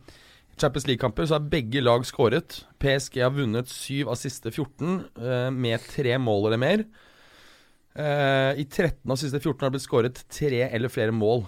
Champions 0.60 0.88
League-kamper, 0.90 1.28
så 1.28 1.38
har 1.38 1.50
begge 1.50 1.82
lag 1.82 2.04
skåret. 2.06 2.60
PSG 2.82 3.20
har 3.24 3.34
vunnet 3.34 3.70
syv 3.72 4.12
av 4.12 4.20
siste 4.20 4.52
14 4.52 4.98
uh, 5.22 5.48
med 5.54 5.84
tre 5.88 6.18
mål 6.20 6.50
eller 6.50 6.62
mer. 6.62 6.84
Uh, 7.98 8.52
I 8.60 8.68
13 8.68 9.08
av 9.08 9.18
siste 9.18 9.40
14 9.40 9.56
har 9.64 9.70
det 9.70 9.78
blitt 9.78 9.88
skåret 9.88 10.20
tre 10.30 10.66
eller 10.68 10.92
flere 10.92 11.16
mål. 11.16 11.46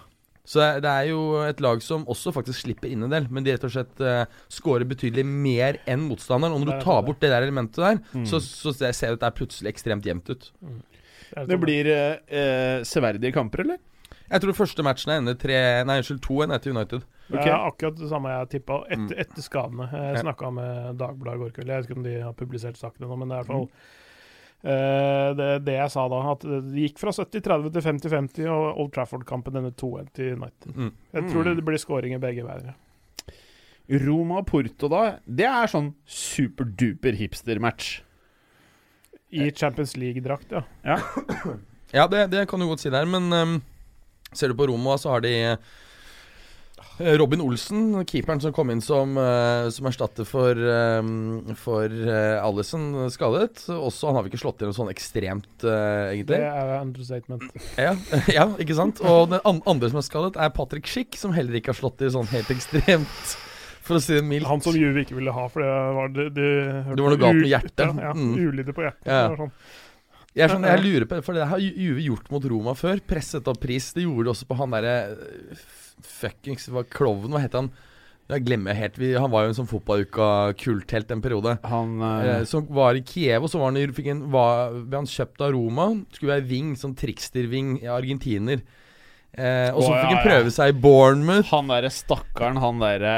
Så 0.50 0.64
det 0.82 0.90
er 0.90 1.04
jo 1.12 1.18
et 1.46 1.60
lag 1.62 1.82
som 1.84 2.02
også 2.10 2.32
faktisk 2.34 2.64
slipper 2.64 2.90
inn 2.90 3.04
en 3.06 3.12
del, 3.12 3.28
men 3.30 3.44
de 3.46 3.52
rett 3.54 3.66
og 3.68 3.70
slett 3.70 4.00
uh, 4.02 4.24
skårer 4.50 4.88
betydelig 4.90 5.22
mer 5.30 5.78
enn 5.86 6.08
motstanderen. 6.08 6.56
Og 6.56 6.64
når 6.64 6.72
er 6.74 6.80
du 6.80 6.84
tar 6.88 7.04
bort 7.06 7.20
det 7.22 7.30
der 7.30 7.46
elementet 7.46 7.78
der, 7.84 8.00
Mm. 8.14 8.24
så, 8.26 8.40
så 8.42 8.72
ser 8.74 8.90
det 8.90 9.20
at 9.20 9.20
det 9.22 9.28
er 9.30 9.36
plutselig 9.38 9.70
ekstremt 9.70 10.08
jevnt 10.10 10.32
ut. 10.32 10.50
er 11.36 11.46
Det 11.46 11.60
blir 11.62 11.86
eh, 11.94 12.82
severdige 12.82 13.32
kamper, 13.36 13.62
eller? 13.62 13.78
Jeg 14.30 14.42
tror 14.42 14.54
første 14.54 14.82
matchen 14.86 15.10
ender 15.14 15.34
tre 15.38 15.56
Nei, 15.86 15.96
unnskyld, 16.00 16.20
to 16.22 16.42
enn 16.42 16.52
etter 16.54 16.70
United. 16.74 17.06
Det 17.30 17.44
er 17.46 17.54
akkurat 17.54 17.96
det 17.98 18.08
samme 18.10 18.30
jeg 18.34 18.48
tippa 18.56 18.80
etter, 18.90 19.06
Mm. 19.06 19.20
etter 19.22 19.42
skadene. 19.46 19.86
Jeg 19.92 20.24
snakka 20.24 20.50
med 20.54 20.98
Dagbladet 20.98 21.38
i 21.38 21.42
går 21.44 21.50
kveld. 21.54 21.70
Jeg 21.70 21.82
vet 21.82 21.90
ikke 21.90 21.98
om 21.98 22.06
de 22.06 22.14
har 22.26 22.32
publisert 22.34 22.76
sakene 22.78 23.06
nå, 23.06 23.16
men 23.22 23.28
det 23.30 23.38
er 23.38 23.40
i 23.40 23.44
hvert 23.44 23.54
Mm. 23.54 23.68
fall 23.68 23.70
eh, 23.70 23.99
det, 24.60 25.48
det 25.64 25.74
jeg 25.78 25.92
sa 25.94 26.02
da, 26.12 26.20
at 26.34 26.42
det 26.44 26.84
gikk 26.84 26.98
fra 27.00 27.14
70-30 27.16 27.70
til 27.72 27.86
50-50, 27.86 28.50
og 28.52 28.82
Old 28.82 28.92
Trafford-kampen 28.92 29.56
denne 29.56 29.72
2-1 29.72 30.10
til 30.18 30.34
United. 30.36 30.74
Mm. 30.76 30.90
Jeg 31.16 31.30
tror 31.30 31.48
det 31.48 31.64
blir 31.64 31.80
skåringer 31.80 32.20
begge 32.22 32.44
veier. 32.44 32.74
Roma 34.04 34.42
Porto, 34.46 34.90
da. 34.92 35.02
Det 35.26 35.48
er 35.48 35.70
sånn 35.70 35.90
superduper 36.06 37.16
hipster-match. 37.18 37.98
I 39.30 39.50
Champions 39.54 39.96
League-drakt, 39.98 40.52
ja. 40.54 40.64
Ja, 41.90 42.06
det, 42.06 42.28
det 42.30 42.44
kan 42.50 42.62
du 42.62 42.68
godt 42.70 42.82
si 42.84 42.90
der, 42.92 43.06
men 43.10 43.32
um, 43.34 43.56
ser 44.32 44.52
du 44.52 44.58
på 44.58 44.68
Roma, 44.70 44.94
så 44.98 45.16
har 45.16 45.24
de 45.24 45.32
eh, 45.34 45.70
Robin 47.00 47.40
Olsen, 47.40 48.04
keeperen 48.04 48.42
som 48.42 48.52
kom 48.52 48.70
inn 48.72 48.82
som, 48.84 49.16
eh, 49.18 49.68
som 49.72 49.88
erstatter 49.88 50.26
for, 50.28 50.52
um, 50.52 51.54
for 51.56 51.88
uh, 51.88 52.44
Alison 52.44 53.08
skadet. 53.12 53.64
Også 53.72 54.10
Han 54.10 54.18
har 54.18 54.26
vi 54.26 54.32
ikke 54.32 54.42
slått 54.42 54.60
inn 54.64 54.74
sånn 54.76 54.92
ekstremt, 54.92 55.64
egentlig. 55.64 56.36
Det 56.36 56.50
er 56.50 56.74
understatement. 56.80 57.46
Ja, 57.80 57.94
ja, 58.38 58.46
ikke 58.60 58.76
sant? 58.76 59.00
Og 59.00 59.32
den 59.32 59.40
andre 59.64 59.92
som 59.92 60.00
er 60.02 60.06
skadet, 60.06 60.36
er 60.36 60.52
Patrick 60.52 60.90
Schick, 60.90 61.16
som 61.16 61.32
heller 61.36 61.56
ikke 61.56 61.72
har 61.72 61.80
slått 61.80 62.04
i 62.04 62.12
sånn 62.12 62.28
helt 62.34 62.52
ekstremt, 62.52 63.36
for 63.80 63.96
å 63.96 64.04
si 64.04 64.18
det 64.18 64.24
mildt. 64.26 64.48
Han 64.50 64.64
som 64.64 64.76
Juve 64.76 65.06
ikke 65.06 65.16
ville 65.16 65.32
ha, 65.34 65.48
for 65.48 65.64
det 65.64 65.76
var 65.96 66.16
det, 66.16 66.30
det, 66.36 66.50
Det 66.92 67.00
var 67.00 67.16
noe 67.16 67.22
galt 67.22 67.40
med 67.40 67.52
hjertet. 67.54 67.86
Ja, 67.86 68.10
ja 68.10 68.16
Mm. 68.20 68.34
Ulydig 68.36 68.76
på 68.76 68.84
hjertet. 68.84 69.08
Ja. 69.08 69.30
Sånn. 69.40 69.54
Jeg, 70.30 70.44
er 70.46 70.52
sånn, 70.52 70.66
jeg 70.68 70.82
lurer 70.84 71.04
på 71.10 71.16
For 71.26 71.34
det 71.34 71.46
har 71.50 71.58
Juve 71.58 72.02
gjort 72.04 72.28
mot 72.30 72.44
Roma 72.52 72.74
før. 72.78 73.00
Presset 73.02 73.48
opp 73.50 73.58
pris. 73.62 73.88
Det 73.96 74.04
gjorde 74.04 74.28
det 74.28 74.34
også 74.36 74.46
på 74.46 74.58
han 74.60 74.76
derre 74.76 74.94
Fuckings 76.06 76.68
hva- 76.72 76.84
Klovn, 76.88 77.30
hva 77.32 77.40
het 77.42 77.56
han? 77.58 77.70
Jeg 78.30 78.44
glemmer 78.46 78.76
helt 78.78 78.94
vi, 78.98 79.08
Han 79.18 79.30
var 79.32 79.42
jo 79.42 79.50
en 79.50 79.56
sånn 79.58 79.66
fotballuka-kulthelt 79.70 81.10
en 81.10 81.22
periode. 81.22 81.56
Han 81.66 81.96
Eh, 82.00 82.28
eh, 82.40 82.44
som 82.46 82.66
var 82.70 82.94
i 82.94 83.02
Kiev, 83.02 83.42
og 83.42 83.50
så 83.50 83.58
var 83.58 83.72
han, 83.72 83.92
fikk 83.92 84.06
en, 84.12 84.30
var, 84.30 84.70
ble 84.86 85.00
han 85.00 85.06
kjøpt 85.10 85.40
av 85.40 85.50
Roma. 85.56 85.88
Skulle 86.12 86.36
være 86.38 86.46
wing, 86.46 86.76
sånn 86.78 86.94
trickster-wing, 86.94 87.80
argentiner. 87.90 88.62
Eh, 89.34 89.70
og 89.74 89.82
så 89.82 89.90
fikk 89.94 90.10
ja, 90.10 90.16
han 90.16 90.24
prøve 90.26 90.44
ja. 90.50 90.54
seg 90.54 90.72
i 90.74 90.78
Bournemouth. 90.80 91.50
Han 91.50 91.68
derre 91.70 91.90
stakkaren, 91.90 92.58
han 92.62 92.78
derre 92.82 93.16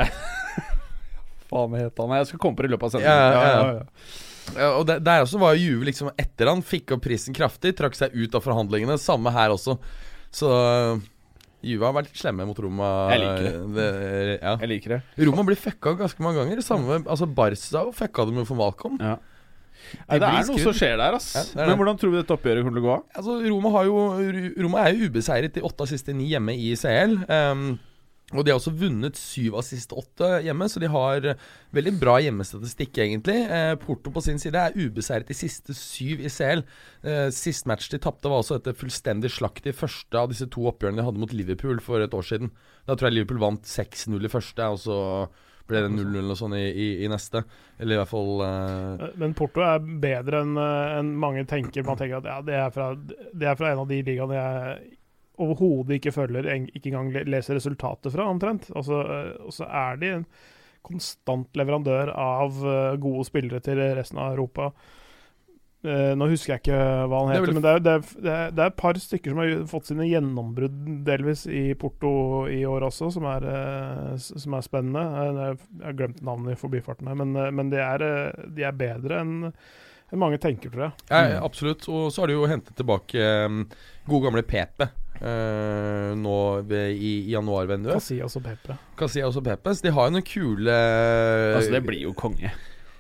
Faen 1.53 1.75
het 1.77 1.99
han? 2.01 2.13
Jeg 2.17 2.27
skal 2.31 2.41
komme 2.41 2.57
på 2.57 2.65
det 2.65 2.71
i 2.71 2.75
løpet 2.75 2.95
av 2.97 3.01
Ja, 3.01 3.17
sendingen. 3.17 3.43
ja, 3.43 3.73
ja. 3.77 4.31
Ja, 4.57 4.69
og 4.75 4.87
der, 4.89 4.99
der 4.99 5.23
også 5.23 5.39
var 5.39 5.55
jo 5.55 5.63
Juve 5.77 5.87
liksom 5.87 6.09
etter 6.19 6.49
han 6.51 6.65
fikk 6.67 6.97
opp 6.97 7.05
prisen 7.05 7.35
kraftig, 7.37 7.77
trakk 7.79 7.95
seg 7.95 8.11
ut 8.17 8.35
av 8.35 8.43
forhandlingene. 8.43 8.97
Samme 8.99 9.31
her 9.31 9.53
også. 9.55 9.77
Så 10.35 10.49
Juve 11.63 11.87
har 11.87 11.95
vært 11.95 12.15
slemme 12.19 12.47
mot 12.49 12.59
Roma. 12.59 12.89
Jeg 13.13 13.23
liker 13.23 13.45
det. 13.47 13.53
det 13.77 13.89
ja. 14.41 14.55
Jeg 14.57 14.71
liker 14.73 14.97
det. 14.97 15.03
Roma 15.29 15.45
blir 15.47 15.61
fucka 15.61 15.95
ganske 16.01 16.25
mange 16.25 16.43
ganger. 16.43 16.63
Samme, 16.67 17.03
altså 17.07 17.29
Barca 17.31 17.85
fucka 17.95 18.27
dem 18.29 18.41
jo 18.43 18.49
for 18.49 18.59
Malcolm. 18.59 18.99
Ja. 19.03 19.19
Nei, 20.09 20.19
det 20.21 20.29
er 20.29 20.47
noe 20.49 20.63
som 20.63 20.75
skjer 20.77 20.97
der, 21.01 21.17
ass. 21.17 21.31
Ja, 21.35 21.43
det 21.45 21.57
det. 21.59 21.69
Men 21.69 21.79
hvordan 21.81 21.99
tror 22.01 22.13
du 22.13 22.19
dette 22.19 22.35
oppgjøret 22.35 22.65
kommer 22.65 22.79
til 22.79 22.83
å 22.83 22.87
gå 22.87 22.93
av? 22.95 23.07
Altså 23.21 23.39
Roma, 23.45 23.73
har 23.77 23.89
jo, 23.89 24.03
Roma 24.67 24.85
er 24.85 24.95
jo 24.97 25.09
ubeseiret 25.11 25.57
de 25.57 25.65
åtte 25.67 25.85
av 25.85 25.91
siste 25.91 26.15
ni 26.17 26.29
hjemme 26.33 26.55
i 26.57 26.73
CL. 26.79 27.17
ehm, 27.27 27.67
og 28.33 28.45
de 28.45 28.53
har 28.53 28.59
også 28.59 28.73
vunnet 28.81 29.19
syv 29.21 29.59
av 29.61 29.65
siste 29.67 29.97
åtte 29.99 30.29
hjemme, 30.47 30.69
så 30.73 30.81
de 30.81 30.89
har 30.89 31.27
veldig 31.77 31.93
bra 32.01 32.15
hjemmestatistikk, 32.25 32.97
egentlig. 33.05 33.39
Eh, 33.53 33.75
Porto 33.83 34.13
på 34.15 34.23
sin 34.25 34.41
side 34.41 34.57
er 34.57 34.77
ubeseiret 34.77 35.29
de 35.29 35.37
siste 35.37 35.77
syv 35.77 36.25
i 36.25 36.33
CL. 36.33 36.65
Eh, 37.05 37.29
sist 37.35 37.69
match 37.69 37.91
de 37.93 38.01
tapte, 38.03 38.31
var 38.33 38.41
også 38.41 38.57
etter 38.61 38.77
fullstendig 38.79 39.31
slakt 39.37 39.69
i 39.69 39.77
første 39.77 40.19
av 40.19 40.33
disse 40.33 40.49
to 40.53 40.65
oppgjørene 40.73 41.03
de 41.03 41.07
hadde 41.07 41.21
mot 41.23 41.37
Liverpool 41.37 41.81
for 41.85 42.01
et 42.01 42.17
år 42.17 42.25
siden. 42.27 42.53
Da 42.89 42.97
tror 42.97 43.11
jeg 43.11 43.21
Liverpool 43.21 43.43
vant 43.43 43.69
6-0 43.69 44.17
i 44.25 44.33
første, 44.33 44.69
og 44.73 44.81
så 44.81 44.99
ble 45.71 45.85
det 45.85 45.93
0-0 45.95 46.33
og 46.33 46.37
sånn 46.41 46.57
i, 46.59 46.65
i, 46.73 46.89
i 47.05 47.11
neste. 47.13 47.45
Eller 47.79 47.95
i 47.95 48.01
hvert 48.01 48.11
fall 48.11 48.43
eh, 48.47 49.05
Eh, 49.07 49.15
Men 49.21 49.37
Porto 49.39 49.63
er 49.65 49.79
bedre 50.03 50.43
enn 50.43 50.57
en 50.59 51.13
mange 51.21 51.45
tenker. 51.49 51.85
Man 51.87 52.01
tenker 52.01 52.19
at 52.23 52.29
ja, 52.29 52.41
det, 52.47 52.59
er 52.59 52.75
fra, 52.75 52.91
det 52.97 53.49
er 53.49 53.59
fra 53.61 53.73
en 53.73 53.85
av 53.85 53.89
de 53.91 54.01
ligaene 54.07 54.39
jeg 54.41 54.97
overhodet 55.41 55.99
ikke 55.99 56.15
følger, 56.15 56.49
ikke 56.73 56.91
engang 56.91 57.13
leser 57.31 57.57
resultatet 57.57 58.13
fra, 58.15 58.29
omtrent. 58.29 58.69
Og 58.77 58.85
så, 58.85 59.03
eh, 59.03 59.31
og 59.47 59.55
så 59.55 59.69
er 59.69 60.01
de 60.01 60.17
en 60.19 60.27
konstant 60.83 61.49
leverandør 61.57 62.13
av 62.19 62.59
eh, 62.67 62.97
gode 63.01 63.25
spillere 63.29 63.63
til 63.65 63.81
resten 63.97 64.21
av 64.21 64.35
Europa. 64.35 64.73
Eh, 65.83 66.13
nå 66.15 66.29
husker 66.31 66.55
jeg 66.55 66.63
ikke 66.63 66.81
hva 67.11 67.23
han 67.23 67.33
er 67.33 67.41
heter, 67.41 67.57
men 67.57 67.65
det 67.65 67.71
er, 67.73 67.83
det, 67.83 67.95
er, 67.95 68.51
det, 68.53 68.65
er, 68.65 68.69
et 68.69 68.79
par 68.79 68.99
stykker 69.03 69.33
som 69.33 69.41
har 69.43 69.55
fått 69.71 69.89
sine 69.91 70.07
gjennombrudd 70.07 70.83
delvis 71.07 71.47
i 71.51 71.65
Porto 71.79 72.13
i 72.53 72.61
år 72.69 72.87
også, 72.91 73.11
som 73.17 73.27
er, 73.31 73.49
som 74.21 74.59
er 74.59 74.67
spennende. 74.67 75.07
Jeg 75.09 75.87
har 75.87 75.97
glemt 75.99 76.21
navnet 76.23 76.55
i 76.55 76.61
forbifarten 76.61 77.11
her, 77.11 77.19
men, 77.19 77.35
men 77.57 77.73
de, 77.73 77.81
de 78.53 78.69
er 78.69 78.79
bedre 78.85 79.25
enn 79.25 79.49
enn 80.13 80.21
mange 80.21 80.37
tenker, 80.37 80.69
tror 80.69 80.83
jeg. 80.85 81.05
Ja, 81.09 81.39
absolutt. 81.41 81.87
Og 81.89 82.11
så 82.13 82.21
har 82.21 82.29
de 82.29 82.35
jo 82.35 82.45
hentet 82.45 82.77
tilbake 82.77 83.23
gode 84.05 84.27
gamle 84.27 84.43
Pepe 84.45 84.91
eh, 85.23 86.11
nå 86.19 86.37
ved, 86.69 86.93
i, 86.97 87.13
i 87.29 87.33
januar-vinduet. 87.37 87.95
Casillas 87.97 88.37
og 88.39 88.45
Pepe. 88.47 88.77
Casillas 88.99 89.39
og 89.39 89.47
Pepes. 89.47 89.81
De 89.85 89.93
har 89.95 90.09
jo 90.11 90.17
noen 90.17 90.27
kule 90.27 90.77
Altså, 91.57 91.71
det 91.73 91.83
blir 91.87 92.03
jo 92.09 92.15
konge. 92.19 92.51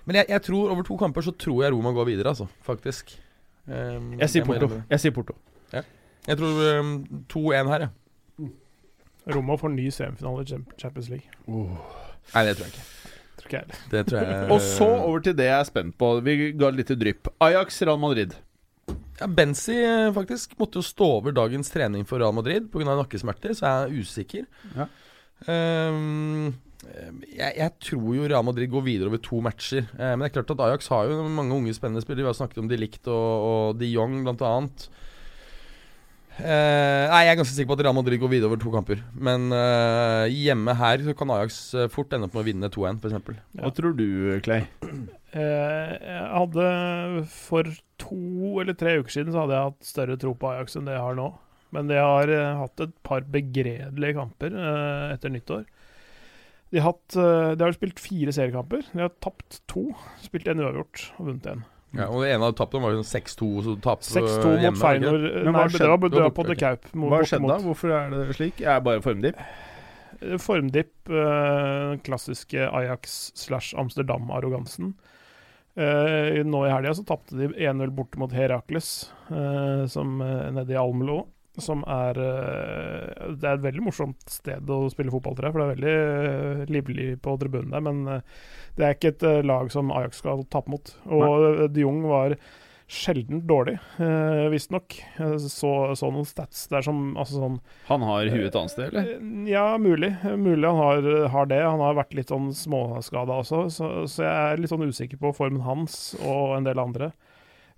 Men 0.06 0.18
jeg, 0.20 0.30
jeg 0.32 0.42
tror 0.48 0.72
over 0.74 0.86
to 0.86 0.96
kamper 0.98 1.22
så 1.26 1.34
tror 1.38 1.64
jeg 1.64 1.74
Roma 1.74 1.92
går 1.94 2.08
videre, 2.10 2.32
altså. 2.34 2.48
Faktisk. 2.66 3.14
Um, 3.66 4.14
Jeg 4.18 4.30
sier 4.30 4.46
Porto. 4.46 4.70
Jeg 4.90 5.02
sier 5.02 5.14
Porto. 5.14 5.36
Jeg 6.22 6.38
tror 6.38 6.78
um, 6.78 6.90
2-1 7.30 7.70
her, 7.72 7.84
jeg. 7.88 8.48
Roma 9.34 9.56
får 9.58 9.70
ny 9.74 9.88
semifinale 9.94 10.42
i 10.42 10.62
Champions 10.78 11.08
League. 11.10 11.26
Nei, 11.46 12.44
det 12.46 12.56
tror 12.58 12.66
jeg 12.68 12.74
ikke. 12.74 12.86
Tror 13.38 13.48
ikke 13.50 13.60
jeg. 13.60 13.80
Det 13.90 14.02
tror 14.06 14.18
jeg 14.22 14.48
Og 14.54 14.60
så 14.62 14.88
over 14.92 15.22
til 15.26 15.36
det 15.38 15.46
jeg 15.48 15.58
er 15.58 15.68
spent 15.68 15.96
på. 15.98 16.12
Vi 16.26 16.36
ga 16.58 16.70
litt 16.74 16.90
drypp. 16.98 17.30
Ajax, 17.42 17.82
Real 17.82 17.98
Madrid. 18.02 18.34
Ja, 19.22 19.28
Benzi 19.30 19.76
eh, 19.78 20.10
faktisk 20.16 20.56
måtte 20.58 20.80
jo 20.80 20.86
stå 20.86 21.08
over 21.20 21.34
dagens 21.36 21.70
trening 21.70 22.02
for 22.08 22.18
Real 22.18 22.34
Madrid 22.34 22.66
pga. 22.72 22.96
nakkesmerter, 22.98 23.54
så 23.54 23.68
jeg 23.68 23.86
er 23.86 24.02
usikker. 24.02 24.48
Ja. 24.74 24.88
Um, 25.42 26.52
jeg, 26.82 27.54
jeg 27.58 27.70
tror 27.82 28.16
jo 28.16 28.26
Real 28.26 28.44
Madrid 28.46 28.70
går 28.72 28.84
videre 28.86 29.10
over 29.12 29.22
to 29.22 29.38
matcher. 29.44 29.86
Eh, 29.94 30.12
men 30.16 30.24
det 30.24 30.32
er 30.32 30.36
klart 30.40 30.52
at 30.56 30.64
Ajax 30.66 30.90
har 30.90 31.06
jo 31.10 31.22
mange 31.30 31.54
unge 31.54 31.74
spennende 31.76 32.02
spillere. 32.02 32.26
Vi 32.26 32.32
har 32.32 32.40
snakket 32.40 32.62
om 32.64 32.70
De 32.70 32.80
Ligt 32.80 33.06
og, 33.06 33.46
og 33.46 33.78
De 33.78 33.90
Jong 33.92 34.20
blant 34.26 34.42
annet. 34.48 34.88
Eh, 36.40 37.06
nei, 37.12 37.22
Jeg 37.26 37.34
er 37.34 37.38
ganske 37.38 37.54
sikker 37.54 37.70
på 37.70 37.78
at 37.78 37.86
Real 37.86 37.96
Madrid 37.96 38.18
går 38.18 38.34
videre 38.34 38.50
over 38.50 38.58
to 38.58 38.74
kamper. 38.74 39.02
Men 39.14 39.52
eh, 39.54 40.34
hjemme 40.34 40.74
her 40.82 41.06
så 41.06 41.14
kan 41.14 41.30
Ajax 41.38 41.62
eh, 41.76 41.90
fort 41.92 42.10
ende 42.10 42.26
opp 42.26 42.34
med 42.34 42.42
å 42.42 42.48
vinne 42.50 42.72
2-1, 42.72 43.02
f.eks. 43.02 43.42
Hva 43.60 43.74
tror 43.76 43.94
du, 43.98 44.06
Clay? 44.42 44.66
Eh, 45.32 45.92
jeg 45.96 46.24
hadde 46.28 46.64
For 47.32 47.68
to 48.02 48.60
eller 48.60 48.76
tre 48.76 48.98
uker 49.00 49.14
siden 49.14 49.32
så 49.32 49.44
hadde 49.44 49.56
jeg 49.56 49.70
hatt 49.70 49.86
større 49.88 50.18
tro 50.20 50.34
på 50.36 50.50
Ajax 50.50 50.76
enn 50.76 50.88
det 50.90 50.96
jeg 50.98 51.04
har 51.06 51.16
nå. 51.16 51.30
Men 51.72 51.88
de 51.88 51.96
har 51.96 52.28
eh, 52.28 52.58
hatt 52.60 52.82
et 52.84 52.92
par 53.06 53.24
begredelige 53.32 54.16
kamper 54.18 54.52
eh, 54.52 55.14
etter 55.14 55.32
nyttår. 55.32 55.62
De 56.72 56.80
har, 56.80 56.92
hatt, 56.92 57.16
eh, 57.16 57.52
de 57.56 57.64
har 57.64 57.76
spilt 57.76 58.00
fire 58.00 58.32
seriekamper. 58.32 58.84
De 58.92 59.00
har 59.06 59.12
tapt 59.24 59.62
to, 59.68 59.86
spilt 60.24 60.48
en 60.52 60.60
uavgjort 60.64 61.06
og 61.18 61.30
vunnet 61.30 61.48
én. 61.54 61.64
Ja, 61.92 62.06
og 62.08 62.24
en 62.24 62.44
av 62.44 62.54
tapene 62.56 62.80
var 62.86 62.94
jo 62.94 63.02
sånn 63.02 63.20
6-2, 63.20 63.48
6-2 63.84 64.22
hjemme, 64.22 64.30
mot 64.40 64.62
det 64.62 64.70
det? 64.70 64.80
Feinor. 64.80 65.18
Men 65.20 65.48
Nei, 65.48 65.52
hva 65.52 65.64
skjedde? 65.68 65.88
det 65.88 66.12
Det 66.12 66.20
var 66.20 66.28
var 66.28 66.36
på 66.38 66.46
The 66.48 66.56
Kaup. 66.60 66.86
Hva 66.96 67.18
skjedde 67.28 67.50
da? 67.50 67.58
Hvorfor 67.66 67.92
er 67.96 68.14
det 68.14 68.36
slik? 68.38 68.62
Er 68.64 68.78
det 68.78 68.86
bare 68.88 69.02
formdipp? 69.04 69.42
Eh, 70.22 70.38
Formdipp, 70.40 70.94
den 71.08 72.00
klassiske 72.06 72.68
Ajax 72.68 73.18
slash 73.36 73.72
Amsterdam-arrogansen. 73.80 74.94
Eh, 75.74 76.40
nå 76.44 76.64
i 76.66 76.72
helga 76.72 76.94
så 76.94 77.04
tapte 77.08 77.36
de 77.38 77.48
1-0 77.48 77.92
borte 77.96 78.20
mot 78.20 78.32
Herakles, 78.32 79.12
uh, 79.30 79.86
som 79.88 80.18
uh, 80.20 80.50
nede 80.52 80.74
i 80.74 80.80
Almelo. 80.80 81.22
Som 81.60 81.82
er 81.84 82.16
uh, 82.16 83.32
Det 83.36 83.44
er 83.44 83.58
et 83.58 83.64
veldig 83.66 83.82
morsomt 83.84 84.22
sted 84.32 84.70
å 84.72 84.86
spille 84.92 85.12
fotball, 85.12 85.36
tror 85.36 85.48
jeg, 85.48 85.54
for 85.54 85.60
det 85.60 85.66
er 85.66 85.74
veldig 85.76 86.72
livlig 86.72 87.08
på 87.24 87.36
tribunen 87.40 87.74
der. 87.74 87.84
Men 87.84 88.22
det 88.76 88.86
er 88.86 88.96
ikke 88.96 89.12
et 89.12 89.24
lag 89.44 89.68
som 89.72 89.92
Ajax 89.92 90.22
skal 90.22 90.46
tape 90.52 90.72
mot. 90.72 90.94
Og 91.12 91.46
eh, 91.50 91.64
de 91.72 91.84
Jong 91.84 92.00
var 92.08 92.36
sjeldent 92.90 93.44
dårlig, 93.48 93.76
uh, 94.00 94.48
visstnok. 94.52 94.96
Så, 95.48 95.70
så 95.96 96.10
noen 96.12 96.26
stats 96.28 96.66
der 96.68 96.82
som 96.84 97.14
altså 97.16 97.38
sånn 97.40 97.58
Han 97.88 98.02
har 98.06 98.26
huet 98.32 98.48
et 98.50 98.56
annet 98.58 98.74
sted, 98.74 98.88
eller? 98.92 99.12
Eh, 99.16 99.50
Ja, 99.52 99.66
mulig. 99.78 100.12
Mulig 100.36 100.66
han 100.68 100.76
har, 100.80 101.10
har 101.34 101.46
det. 101.50 101.60
Han 101.64 101.80
har 101.80 101.94
vært 101.98 102.14
litt 102.18 102.28
sånn 102.32 102.50
småskada 102.56 103.40
også, 103.42 103.64
så, 103.72 103.90
så 104.10 104.24
jeg 104.26 104.32
er 104.52 104.62
litt 104.62 104.72
sånn 104.72 104.86
usikker 104.88 105.20
på 105.22 105.32
formen 105.36 105.62
hans 105.66 106.14
og 106.20 106.56
en 106.58 106.64
del 106.68 106.78
andre. 106.82 107.12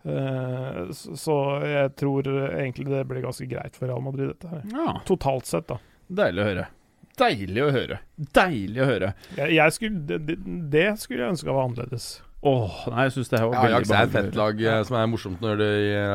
Eh, 0.05 0.81
så, 0.93 1.37
jeg 1.65 1.95
tror 1.97 2.27
egentlig 2.29 2.91
det 2.93 3.05
blir 3.09 3.23
ganske 3.25 3.47
greit 3.49 3.77
for 3.79 3.89
Real 3.89 4.03
Madrid, 4.05 4.35
dette 4.35 4.51
her. 4.51 4.65
Ja, 4.75 4.99
Totalt 5.09 5.47
sett, 5.49 5.69
da. 5.71 5.79
Deilig 6.09 6.43
å 6.45 6.49
høre. 6.51 6.67
Deilig 7.15 7.63
å 7.63 7.71
høre. 7.71 8.01
Deilig 8.35 8.81
å 8.83 8.87
høre. 8.91 9.13
Jeg, 9.39 9.55
jeg 9.55 9.73
skulle, 9.77 10.01
det, 10.11 10.19
det- 10.27 10.61
det 10.75 10.87
skulle 11.01 11.23
jeg 11.25 11.37
ønske 11.37 11.53
var 11.55 11.69
annerledes. 11.69 12.09
Åh, 12.45 12.73
nei, 12.93 13.07
jeg 13.07 13.13
syns 13.15 13.31
det 13.33 13.39
her 13.41 13.47
var 13.49 13.55
Ja, 13.55 13.61
veldig 13.63 13.77
Ajax 13.79 13.91
er 13.91 14.03
et 14.05 14.11
fett 14.13 14.35
lag 14.37 14.59
ja. 14.61 14.73
som 14.85 14.97
er 15.01 15.07
morsomt 15.09 15.41
når 15.41 15.61
de, 15.63 15.69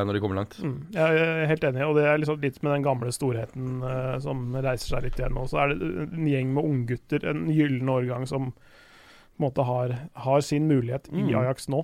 når 0.06 0.14
de 0.14 0.20
kommer 0.22 0.38
langt. 0.38 0.60
Mm, 0.62 0.76
jeg 0.94 1.22
er 1.24 1.48
helt 1.50 1.64
enig, 1.72 1.86
og 1.88 1.96
det 1.98 2.04
er 2.06 2.20
liksom 2.22 2.44
litt 2.44 2.60
med 2.62 2.76
den 2.76 2.86
gamle 2.86 3.14
storheten 3.16 3.80
uh, 3.82 4.20
som 4.22 4.44
reiser 4.54 4.92
seg 4.94 5.08
litt 5.08 5.18
igjen 5.18 5.34
nå. 5.34 5.48
Så 5.50 5.58
er 5.64 5.74
det 5.74 5.90
en 6.06 6.28
gjeng 6.30 6.52
med 6.54 6.68
unggutter, 6.70 7.26
en 7.32 7.48
gyllen 7.50 7.90
årgang, 7.90 8.28
som 8.30 8.52
på 8.54 9.42
en 9.42 9.48
måte 9.48 9.66
har, 9.66 9.96
har 10.28 10.46
sin 10.46 10.70
mulighet 10.70 11.10
i 11.10 11.24
Mm. 11.24 11.34
Ajax 11.42 11.66
nå, 11.74 11.82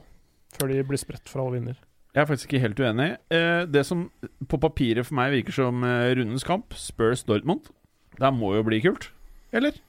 før 0.59 0.69
de 0.69 0.83
blir 0.85 1.01
spredt 1.01 1.31
for 1.31 1.41
alle 1.41 1.57
vinder. 1.57 1.81
Jeg 2.13 2.21
er 2.21 2.29
faktisk 2.29 2.53
ikke 2.53 2.63
helt 2.67 2.79
uenig. 2.79 3.09
Uh, 3.33 3.65
det 3.65 3.85
som 3.89 4.05
på 4.47 4.61
papiret 4.61 5.09
for 5.09 5.17
meg 5.17 5.33
virker 5.39 5.57
som 5.57 5.81
uh, 5.83 6.13
rundens 6.13 6.45
kamp, 6.47 6.77
Spurs 6.77 7.25
Dortmund, 7.25 7.71
det 8.19 8.33
må 8.37 8.53
jo 8.55 8.63
bli 8.67 8.83
kult. 8.85 9.09
Eller? 9.55 9.81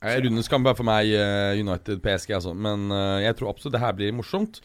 Eh, 0.00 0.20
Rundens 0.24 0.48
kamp 0.48 0.68
er 0.68 0.76
for 0.78 0.88
meg 0.88 1.10
eh, 1.12 1.60
United 1.60 2.00
PSG, 2.04 2.34
altså. 2.38 2.54
Men 2.56 2.88
eh, 2.94 3.26
jeg 3.26 3.36
tror 3.38 3.52
absolutt 3.52 3.76
det 3.76 3.82
her 3.84 3.96
blir 3.96 4.16
morsomt. 4.16 4.62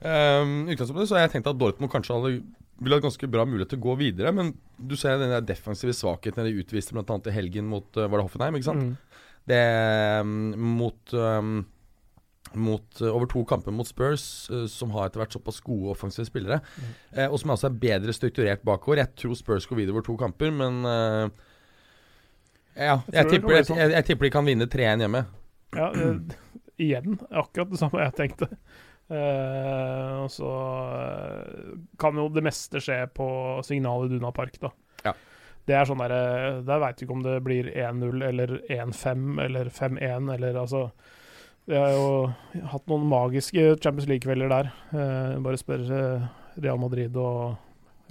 Um, 0.00 0.64
utgangspunktet 0.72 1.10
så 1.10 1.18
har 1.18 1.26
jeg 1.26 1.34
tenkt 1.34 1.50
at 1.50 1.58
Dortmund 1.60 1.92
kanskje 1.92 2.16
hadde 2.16 2.38
ville 2.80 2.96
hatt 2.96 3.04
ganske 3.04 3.28
bra 3.28 3.44
mulighet 3.44 3.74
til 3.74 3.80
å 3.82 3.84
gå 3.90 3.94
videre, 4.00 4.30
men 4.32 4.54
du 4.80 4.94
ser 4.96 5.18
den 5.20 5.34
der 5.34 5.44
defensive 5.44 5.92
svakheten 5.92 6.46
de 6.46 6.62
utviste 6.62 6.96
bl.a. 6.96 7.18
i 7.28 7.34
helgen 7.34 7.66
mot 7.68 7.84
uh, 8.00 8.06
Var 8.06 8.16
det 8.16 8.24
Hoffenheim, 8.24 8.56
ikke 8.56 8.70
sant? 8.70 8.86
Mm. 8.86 9.26
Det 9.50 9.60
um, 10.24 10.32
mot 10.78 11.12
um, 11.12 11.52
mot, 12.56 13.02
over 13.06 13.28
to 13.30 13.44
kamper 13.44 13.74
mot 13.74 13.86
Spurs, 13.86 14.24
uh, 14.50 14.64
som 14.70 14.90
har 14.96 15.06
etter 15.06 15.22
hvert 15.22 15.36
såpass 15.36 15.60
gode 15.64 15.92
offensive 15.92 16.26
spillere. 16.26 16.60
eh, 17.12 17.28
og 17.28 17.38
som 17.40 17.52
altså 17.54 17.68
er 17.68 17.78
bedre 17.84 18.14
strukturert 18.16 18.64
bakover. 18.66 19.04
Jeg 19.04 19.14
tror 19.22 19.36
Spurs 19.38 19.68
går 19.70 19.82
videre 19.82 19.94
over 19.94 20.06
to 20.06 20.16
kamper, 20.18 20.50
men 20.50 20.80
eh, 20.88 21.49
Ja, 22.76 23.00
Jeg 23.10 23.16
jeg, 23.16 23.28
tipper, 23.34 23.62
sånn. 23.66 23.80
jeg, 23.82 23.92
jeg 23.96 24.06
tipper 24.08 24.28
de 24.28 24.30
kan 24.34 24.46
vinne 24.46 24.66
3-1 24.70 25.04
hjemme. 25.04 25.24
Ja, 25.76 25.90
uh, 25.94 26.38
igjen 26.80 27.18
akkurat 27.30 27.70
det 27.72 27.80
samme 27.80 28.04
jeg 28.04 28.16
tenkte. 28.18 28.48
Uh, 29.10 30.22
og 30.22 30.28
så 30.30 30.48
eh, 30.94 31.70
kan 31.98 32.14
jo 32.14 32.28
det 32.30 32.44
meste 32.46 32.78
skje 32.78 33.00
på 33.10 33.26
signal 33.66 34.04
i 34.06 34.10
Duna 34.12 34.30
Park, 34.30 34.54
da. 34.62 34.70
Ja. 35.02 35.14
Det 35.66 35.74
er 35.74 35.88
sånn 35.88 35.98
der, 36.02 36.14
eh, 36.14 36.60
Der 36.66 36.78
veit 36.82 37.00
vi 37.00 37.06
ikke 37.08 37.16
om 37.16 37.24
det 37.24 37.34
blir 37.42 37.72
1-0 37.74 38.22
eller 38.28 38.52
1-5 38.70 39.40
eller 39.42 39.70
5-1 39.74 40.30
eller 40.36 40.60
altså 40.62 40.84
Vi 41.66 41.74
har 41.76 41.90
jo 41.94 42.06
hatt 42.70 42.86
noen 42.90 43.08
magiske 43.10 43.64
Champions 43.82 44.06
League-kvelder 44.10 44.50
der. 44.50 44.70
Uh, 44.94 45.42
bare 45.42 45.58
spør 45.58 45.84
Real 46.56 46.78
Madrid 46.80 47.18
og 47.18 47.58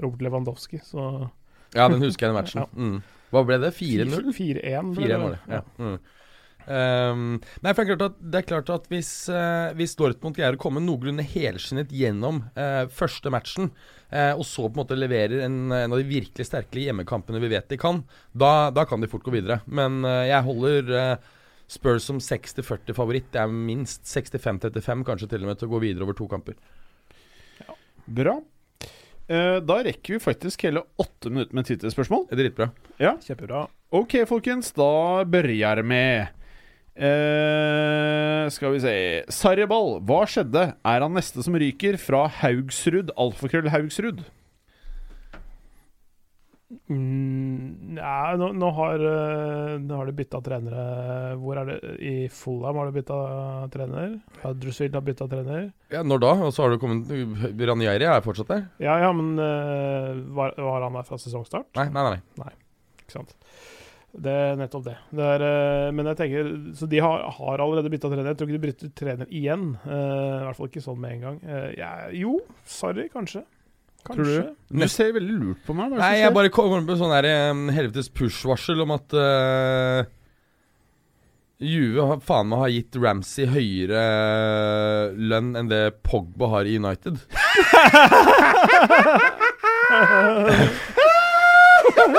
Robert 0.03 0.22
Lewandowski, 0.23 0.81
så 0.84 1.30
Ja, 1.76 1.88
den 1.88 2.03
husker 2.03 2.27
jeg, 2.27 2.34
den 2.34 2.38
matchen. 2.41 2.61
Ja. 2.65 2.68
Mm. 2.76 2.99
Hva 3.34 3.43
ble 3.45 3.60
det? 3.61 3.73
4-0? 3.77 4.31
4-1. 4.35 4.95
ble 4.97 5.10
det. 5.10 5.43
Ja. 5.51 5.61
Mm. 5.80 5.99
Um, 6.69 7.39
nei, 7.65 7.72
for 7.73 7.81
det 7.81 7.88
er 7.88 7.95
klart 7.95 8.03
at, 8.06 8.18
er 8.38 8.45
klart 8.45 8.68
at 8.73 8.84
hvis, 8.91 9.10
uh, 9.34 9.72
hvis 9.80 9.95
Dortmund 9.97 10.38
greier 10.38 10.53
å 10.53 10.61
komme 10.61 10.84
noenlunde 10.84 11.26
helskinnet 11.26 11.89
gjennom 11.95 12.43
uh, 12.53 12.84
første 12.93 13.31
matchen, 13.34 13.72
uh, 14.11 14.35
og 14.35 14.43
så 14.45 14.68
på 14.68 14.76
en 14.76 14.81
måte 14.84 14.97
leverer 14.99 15.47
en, 15.47 15.64
en 15.73 15.95
av 15.95 15.97
de 15.97 16.06
virkelig 16.06 16.45
sterke 16.45 16.84
hjemmekampene 16.84 17.41
vi 17.41 17.49
vet 17.56 17.73
de 17.73 17.80
kan, 17.81 18.03
da, 18.38 18.69
da 18.76 18.85
kan 18.89 19.01
de 19.01 19.10
fort 19.10 19.26
gå 19.26 19.34
videre. 19.34 19.61
Men 19.65 20.03
jeg 20.06 20.45
holder 20.45 21.18
Spurs 21.69 22.06
som 22.06 22.22
60-40 22.22 22.95
favoritt. 22.97 23.31
Det 23.34 23.41
er 23.41 23.49
minst 23.49 24.06
65-35 24.10 25.03
kanskje 25.06 25.30
til 25.31 25.45
og 25.45 25.51
med 25.51 25.60
til 25.61 25.69
å 25.69 25.73
gå 25.73 25.81
videre 25.84 26.06
over 26.06 26.18
to 26.18 26.30
kamper. 26.30 26.57
Ja. 27.61 27.76
Bra. 28.19 28.39
Eh, 29.30 29.60
da 29.61 29.77
rekker 29.85 30.15
vi 30.15 30.19
faktisk 30.23 30.64
hele 30.65 30.81
åtte 30.97 31.30
minutter 31.30 31.53
med 31.53 31.68
er 32.34 32.39
dritbra. 32.39 32.72
Kjempebra. 33.22 33.68
Ok, 33.93 34.15
folkens, 34.30 34.72
da 34.73 35.23
begynner 35.30 35.84
vi. 35.85 36.01
Eh, 36.99 38.49
skal 38.51 38.73
vi 38.73 38.81
se 38.84 38.95
Sarjeball, 39.31 39.99
hva 40.03 40.23
skjedde? 40.27 40.65
Er 40.81 41.06
han 41.06 41.14
neste 41.15 41.45
som 41.45 41.56
ryker 41.56 41.95
fra 42.01 42.26
Haugsrud? 42.41 43.14
Alfakrøll 43.15 43.69
Haugsrud? 43.72 44.26
Mm, 46.69 47.97
Ja, 47.97 48.35
nå, 48.37 48.51
nå, 48.53 48.69
har, 48.77 49.01
eh, 49.01 49.77
nå 49.81 49.95
har 49.97 50.05
de 50.09 50.13
bytta 50.17 50.41
trenere. 50.45 50.83
Hvor 51.41 51.57
er 51.57 51.65
det? 51.71 51.77
I 52.05 52.13
Fulham 52.33 52.77
har 52.77 52.89
de 52.91 52.95
bytta 52.99 53.17
trener. 53.73 54.19
Huddersfield 54.43 54.93
har 54.99 55.01
bytta 55.07 55.27
trener. 55.31 55.71
Ja, 55.89 56.03
Når 56.05 56.21
da? 56.21 56.33
Og 56.45 56.53
så 56.53 56.63
har 56.65 56.75
det 56.75 56.79
kommet 56.83 57.09
Ranieri 57.71 58.05
er 58.05 58.21
fortsatt 58.25 58.47
der? 58.53 58.67
Ja, 58.79 58.99
ja, 59.01 59.11
men 59.13 59.33
eh, 59.39 60.21
var, 60.35 60.53
var 60.57 60.85
han 60.85 60.93
der 60.99 61.07
fra 61.09 61.17
sesongstart? 61.17 61.71
Nei, 61.79 61.89
nei, 61.89 62.21
nei. 62.37 62.53
Ikke 63.01 63.17
sant. 63.17 63.35
Det 64.09 64.31
er 64.33 64.55
nettopp 64.57 64.85
det. 64.87 64.95
det 65.13 65.25
er, 65.35 65.43
eh, 65.45 65.91
men 65.93 66.07
jeg 66.09 66.17
tenker 66.17 66.47
Så 66.77 66.87
de 66.89 66.97
har, 66.97 67.27
har 67.29 67.61
allerede 67.61 67.91
bytta 67.93 68.09
trener. 68.09 68.31
Jeg 68.31 68.37
tror 68.39 68.49
ikke 68.49 68.57
de 68.61 68.67
bytter 68.67 68.93
trener 68.97 69.29
igjen. 69.29 69.71
I 69.85 70.45
hvert 70.47 70.57
fall 70.57 70.69
ikke 70.69 70.85
sånn 70.85 71.01
med 71.01 71.17
en 71.17 71.25
gang. 71.27 71.39
Ja, 71.77 71.91
jo, 72.13 72.39
sorry, 72.65 73.09
kanskje. 73.13 73.43
Kanskje. 74.07 74.43
du? 74.69 74.80
Du 74.80 74.88
ser 74.91 75.11
veldig 75.15 75.35
lurt 75.41 75.65
på 75.65 75.76
meg. 75.77 75.97
Nei, 75.99 76.13
jeg 76.21 76.35
bare 76.35 76.51
kommer 76.53 76.85
på 76.88 76.97
sånn 76.99 77.13
der 77.13 77.27
eh, 77.30 77.65
helvetes 77.76 78.11
push-varsel 78.15 78.85
om 78.85 78.95
at 78.95 79.17
uh, 79.17 79.99
Juve 81.59 82.05
har 82.07 82.21
faen 82.23 82.47
meg 82.47 82.61
har 82.61 82.69
gitt 82.71 82.95
Ramsey 82.95 83.43
høyere 83.51 83.99
eh, 83.99 85.17
lønn 85.19 85.49
enn 85.59 85.67
det 85.67 85.99
Pogba 86.07 86.47
har 86.53 86.69
i 86.69 86.77
United. 86.80 87.19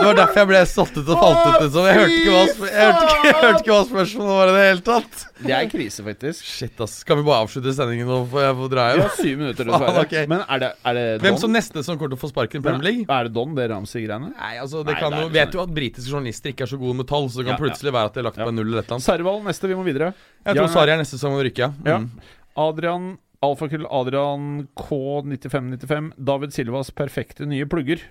Det 0.01 0.07
var 0.09 0.17
derfor 0.19 0.41
jeg 0.41 0.49
ble 0.51 0.61
satt 0.71 0.97
ut 0.97 1.09
og 1.13 1.21
falt 1.21 1.41
ut. 1.47 1.57
Liksom. 1.65 1.87
Jeg 1.91 1.97
hørte 2.01 2.17
ikke 2.17 2.33
hva, 2.35 2.69
jeg 2.71 2.87
hørte 2.87 3.05
ikke, 3.05 3.27
jeg 3.31 3.37
hørte 3.41 3.61
ikke 3.61 3.75
hva 3.75 3.81
spørsmålet 3.91 4.33
var 4.41 4.51
i 4.51 4.55
det 4.57 4.63
hele 4.67 4.85
tatt. 4.87 5.25
Det 5.41 5.55
er 5.57 5.69
krise, 5.73 6.05
faktisk. 6.05 6.45
Shit, 6.45 6.81
ass. 6.85 6.95
Kan 7.09 7.21
vi 7.21 7.25
bare 7.29 7.45
avslutte 7.47 7.73
sendingen 7.77 8.09
nå, 8.11 8.19
for 8.33 8.45
jeg 8.45 8.57
får 8.59 8.73
dra 8.75 8.87
Vi 8.91 8.97
hjem? 8.99 9.05
har 9.07 9.15
syv 9.21 9.39
minutter, 9.45 9.71
dessverre. 9.71 10.03
ok. 10.07 10.15
Men 10.33 10.43
er 10.47 10.63
det, 10.65 10.71
er 10.91 10.99
det 10.99 11.05
Hvem 11.25 11.39
som 11.45 11.55
neste 11.55 11.85
som 11.87 11.97
kommer 12.01 12.13
til 12.15 12.19
å 12.19 12.23
få 12.25 12.31
sparken 12.33 12.61
i 12.61 12.67
Premier 12.67 12.87
League? 12.91 13.07
Er 13.09 13.29
det 13.29 13.33
Don, 13.37 13.55
det 13.57 13.69
Ramsey-greiene? 13.73 14.33
Nei, 14.37 14.53
altså, 14.61 14.83
det 14.85 14.97
Nei, 14.97 15.01
kan 15.05 15.17
det 15.17 15.23
jo, 15.25 15.31
vet 15.39 15.57
jo 15.57 15.63
at 15.65 15.73
britiske 15.81 16.11
journalister 16.13 16.53
ikke 16.53 16.67
er 16.69 16.73
så 16.75 16.81
gode 16.81 16.97
med 17.01 17.09
tall, 17.09 17.29
så 17.33 17.41
det 17.41 17.49
kan 17.49 17.55
Ja, 17.55 17.59
ja. 17.59 17.63
plutselig 17.65 17.93
være 17.97 18.11
at 18.11 18.15
de 18.15 18.21
har 18.25 18.29
lagt 18.31 18.39
Ja. 18.41 18.45
på 18.45 18.53
en 18.53 18.61
null 18.61 18.69
eller 18.69 18.83
et 18.83 18.87
eller 18.91 18.99
annet. 19.01 19.09
Sarval 19.09 19.43
neste, 19.49 19.69
vi 19.73 19.75
må 19.81 19.85
videre. 19.89 20.13
Jeg 20.45 20.57
tror 20.57 20.67
Ja, 20.69 20.73
Sari 20.77 20.91
er 20.93 21.03
neste 21.05 21.19
som 21.21 21.33
må 21.37 21.43
rykke, 21.45 21.59
ja. 21.69 21.73
Ja. 21.85 21.99
Mm. 22.05 22.11
Adrian 22.57 23.11
Alfakull 23.41 23.87
Adrian 23.89 24.69
K9595. 24.77 26.13
David 26.19 26.53
Silvas 26.53 26.91
perfekte 26.93 27.47
nye 27.49 27.65
plugger. 27.65 28.03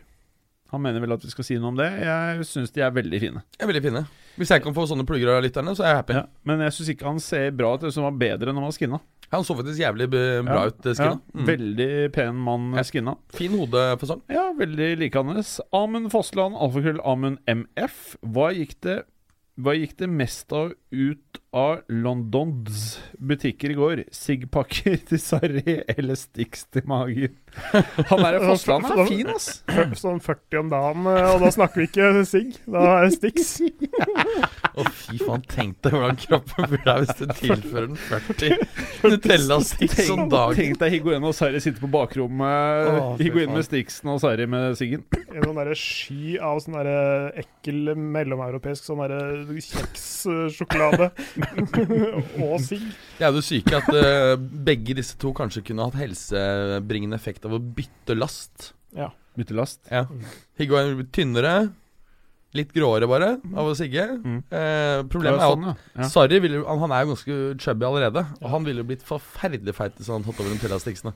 Han 0.71 0.81
mener 0.81 0.99
vel 1.01 1.13
at 1.13 1.23
vi 1.25 1.29
skal 1.33 1.43
si 1.47 1.55
noe 1.57 1.71
om 1.71 1.75
det. 1.79 1.87
Jeg 2.03 2.45
syns 2.45 2.71
de 2.75 2.81
er 2.85 2.91
veldig 2.93 3.19
fine. 3.19 3.41
Er 3.59 3.67
veldig 3.67 3.81
fine. 3.81 4.03
Hvis 4.37 4.51
jeg 4.53 4.61
kan 4.63 4.73
få 4.75 4.85
sånne 4.87 5.05
plugger 5.09 5.31
av 5.37 5.43
lytterne, 5.43 5.73
så 5.75 5.83
er 5.83 5.89
jeg 5.95 5.99
happy. 6.03 6.13
Ja. 6.13 6.25
Men 6.45 6.59
jeg 6.61 6.71
syns 6.77 6.89
ikke 6.93 7.07
han 7.09 7.19
ser 7.19 7.51
bra 7.51 7.73
ut. 7.75 7.81
Det 7.81 7.93
som 7.93 8.03
var 8.05 8.11
bedre 8.11 8.53
når 8.53 8.61
han 8.61 8.69
var 8.69 8.77
skinna. 8.77 8.99
Han 9.31 9.43
så 9.45 9.55
faktisk 9.57 9.77
jævlig 9.81 10.07
bra 10.09 10.61
Ja. 10.63 10.65
ut, 10.67 10.85
eh, 10.85 10.93
skinna. 10.93 11.19
Ja, 11.19 11.39
Mm. 11.39 11.45
Veldig 11.45 12.11
pen 12.13 12.35
mann 12.35 12.73
Ja. 12.75 12.83
skinna. 12.83 13.17
Fin 13.29 13.51
hodefasong. 13.51 14.21
Ja, 14.29 14.53
veldig 14.57 14.97
likende. 14.97 15.43
Amund 15.73 16.09
Fossland, 16.11 16.55
alfakrøll 16.55 17.01
Amund 17.05 17.37
MF. 17.47 18.15
Hva 18.23 18.51
gikk 18.53 18.75
det 18.81 19.03
hva 19.59 19.73
gikk 19.75 19.97
det 19.97 20.07
mest 20.09 20.53
av 20.53 20.71
ut 20.91 21.39
av 21.51 21.81
Londons 21.87 22.99
butikker 23.17 23.73
i 23.73 23.77
går? 23.77 24.03
Sigg-pakker 24.13 24.99
til 25.09 25.21
Sarri 25.21 25.79
eller 25.95 26.17
Stix 26.17 26.65
til 26.73 26.85
magen? 26.89 27.35
Han 28.11 28.21
der 28.21 28.37
Fossland 28.43 28.85
er 28.85 28.99
fin, 29.09 29.29
ass. 29.33 29.47
Sånn 29.97 30.19
40 30.21 30.59
om 30.61 30.67
dagen, 30.69 31.07
eh, 31.09 31.29
og 31.33 31.41
da 31.41 31.49
snakker 31.53 31.81
vi 31.81 31.87
ikke 31.89 32.25
sigg. 32.29 32.59
Da 32.69 32.83
er 32.99 33.07
det 33.07 33.15
Stix. 33.17 33.55
Å, 34.79 34.85
fy 34.85 35.17
faen, 35.23 35.45
tenk 35.49 35.79
deg 35.83 35.95
hvordan 35.95 36.19
kroppen 36.21 36.69
blir 36.69 36.83
der 36.85 37.01
hvis 37.03 37.17
du 37.17 37.25
tilfører 37.39 37.89
den 37.89 37.99
40 38.05 39.09
Nutella 39.09 39.59
Stix 39.65 39.97
om 40.13 40.25
dagen. 40.31 40.59
Tenk 40.59 40.79
deg 40.83 40.93
Higuain 40.95 41.25
og 41.25 41.35
Sarri 41.37 41.61
sitter 41.63 41.81
på 41.81 41.89
bakrommet. 41.93 42.93
Oh, 42.93 43.15
Higuain 43.19 43.53
med 43.55 43.65
Stixen 43.65 44.13
og 44.13 44.21
Sarri 44.23 44.45
med 44.49 44.77
Siggen. 44.79 45.05
En 45.33 45.43
sånn 45.49 45.57
derre 45.57 45.77
sky 45.77 46.37
av 46.37 46.61
sånn 46.63 46.77
derre 46.77 46.99
ekkel 47.41 47.95
mellomeuropeisk 47.97 48.85
sånn 48.85 49.01
derre 49.03 49.43
kjekssjokolade. 50.79 51.11
og 52.47 52.57
sigg. 52.63 52.87
Det 53.17 53.25
er 53.25 53.33
jo 53.33 53.39
det 53.39 53.45
syke 53.47 53.79
at 53.79 53.91
uh, 53.93 54.33
begge 54.69 54.95
disse 54.99 55.17
to 55.19 55.33
kanskje 55.37 55.63
kunne 55.69 55.87
hatt 55.87 55.99
helsebringende 55.99 57.19
effekt 57.19 57.47
av 57.47 57.57
å 57.57 57.61
bytte 57.61 58.17
last. 58.17 58.71
Ja. 58.95 59.11
Bytte 59.39 59.57
last. 59.57 59.81
Ja. 59.91 60.05
Higuain 60.59 60.95
blir 60.99 61.09
tynnere, 61.15 61.53
litt 62.57 62.71
gråere 62.73 63.07
bare, 63.09 63.33
av 63.53 63.71
å 63.71 63.75
sigge. 63.77 64.05
Mm. 64.17 64.39
Eh, 64.41 65.01
problemet 65.11 65.37
er 65.37 65.45
jo 65.45 65.51
at 65.51 65.53
sånn, 65.53 65.67
ja. 65.69 66.07
Sarri 66.09 66.39
ville, 66.41 66.63
han, 66.65 66.79
han 66.81 66.95
er 66.95 67.03
jo 67.03 67.11
ganske 67.13 67.35
chubby 67.61 67.85
allerede. 67.87 68.23
Og 68.41 68.47
han 68.55 68.65
ville 68.65 68.85
blitt 68.87 69.05
forferdelig 69.05 69.75
feit 69.77 69.99
hvis 69.99 70.09
han 70.09 70.25
hadde 70.25 70.33
tatt 70.33 70.41
over 70.43 70.55
Nutella-sticksene. 70.55 71.13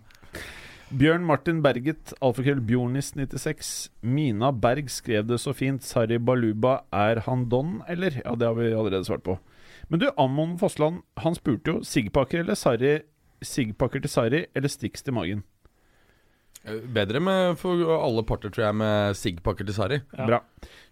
Bjørn 0.94 1.23
Martin 1.26 1.64
Berget, 1.65 2.11
alfakrøll 2.22 2.60
Bjornis96. 2.69 3.72
Mina 4.06 4.52
Berg 4.53 4.91
skrev 4.94 5.26
det 5.26 5.40
så 5.41 5.56
fint. 5.57 5.81
Sarri 5.81 6.19
Baluba, 6.22 6.84
er 6.94 7.23
han 7.26 7.48
Don, 7.49 7.80
eller? 7.90 8.19
Ja, 8.22 8.35
det 8.38 8.45
har 8.45 8.60
vi 8.60 8.69
allerede 8.69 9.07
svart 9.07 9.26
på. 9.26 9.40
Men 9.93 9.99
du, 10.01 10.07
Ammon 10.17 10.55
Fossland, 10.57 11.03
han 11.21 11.35
spurte 11.37 11.69
jo 11.69 11.81
Sigpakker 11.85 12.39
eller 12.41 12.57
Sarri 12.57 12.95
Sigpakker 13.45 14.01
til 14.01 14.09
Sarri 14.09 14.39
eller 14.57 14.71
Stix 14.71 15.03
til 15.05 15.13
magen? 15.13 15.43
Eh, 16.65 16.79
Bedre 16.95 17.19
med, 17.21 17.59
for 17.61 17.77
alle 17.93 18.23
parter, 18.25 18.49
tror 18.49 18.63
jeg, 18.71 18.77
med 18.79 19.17
Sigg-pakker 19.19 19.67
til 19.67 19.75
Sarri. 19.75 19.99
Ja. 20.17 20.25
Bra. 20.31 20.39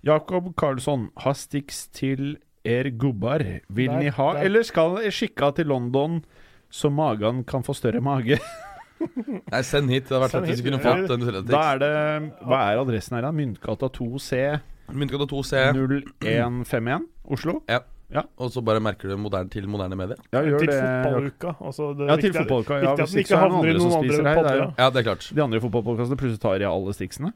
Jakob 0.05 0.51
Karlsson, 0.59 1.07
har 1.23 1.33
Stix 1.39 1.87
til 1.97 2.35
er 2.61 2.91
gubbar. 2.93 3.41
Vil 3.73 3.89
Der- 3.89 3.99
ni 4.03 4.09
ha, 4.13 4.27
der. 4.35 4.43
eller 4.45 4.61
skal 4.69 4.99
skikka 5.09 5.49
til 5.55 5.65
London 5.73 6.21
så 6.69 6.91
magen 6.93 7.43
kan 7.43 7.63
få 7.63 7.73
større 7.73 8.01
mage? 8.05 8.37
Nei, 9.51 9.61
send 9.65 9.89
hit. 9.89 10.05
Det 10.05 10.13
hadde 10.13 10.27
vært 10.27 10.35
fett 10.35 10.45
hvis 10.51 10.61
vi 10.61 10.69
kunne 10.69 10.83
fått 10.83 11.09
en 11.09 11.47
Da 11.49 11.63
er 11.73 11.79
det 11.81 11.93
Hva 12.45 12.59
er 12.69 12.83
adressen 12.83 13.17
her, 13.17 13.25
da? 13.25 13.31
Myntgata 13.33 13.89
2C 13.89 14.59
Myntgata 14.93 15.25
2C, 15.25 15.73
0151 15.73 17.07
Oslo? 17.25 17.63
Og 18.37 18.51
så 18.51 18.61
bare 18.65 18.81
merker 18.83 19.09
du 19.09 19.17
moderne 19.17 19.49
til 19.49 19.67
moderne 19.71 19.95
medier. 19.95 20.19
Ja, 20.33 20.41
gjør 20.43 20.59
til 20.59 20.71
det. 20.71 20.79
fotballuka. 20.81 21.53
Altså, 21.61 21.91
det 21.97 22.07
Ja, 22.09 22.15
til 22.15 22.33
fotballuka. 22.33 22.79
Ja, 22.83 22.95
hvis 22.95 23.15
ikke 23.15 23.27
så 23.31 23.37
er 23.37 23.41
det 23.41 23.51
noen 23.51 23.69
andre 23.69 23.79
som 23.81 23.93
spiser 24.03 24.19
andre 24.19 24.33
her. 24.35 24.43
Det 24.43 24.51
er 24.51 24.57
ja. 24.63 24.71
Ja, 24.77 24.89
det 24.89 24.99
er 24.99 25.03
klart. 25.03 25.29
de 25.35 25.43
andre 25.43 25.61
fotballpodkastene 25.61 26.17
plutselig 26.17 26.41
tar 26.41 26.59
i 26.61 26.67
alle 26.67 26.93
stiksene. 26.97 27.31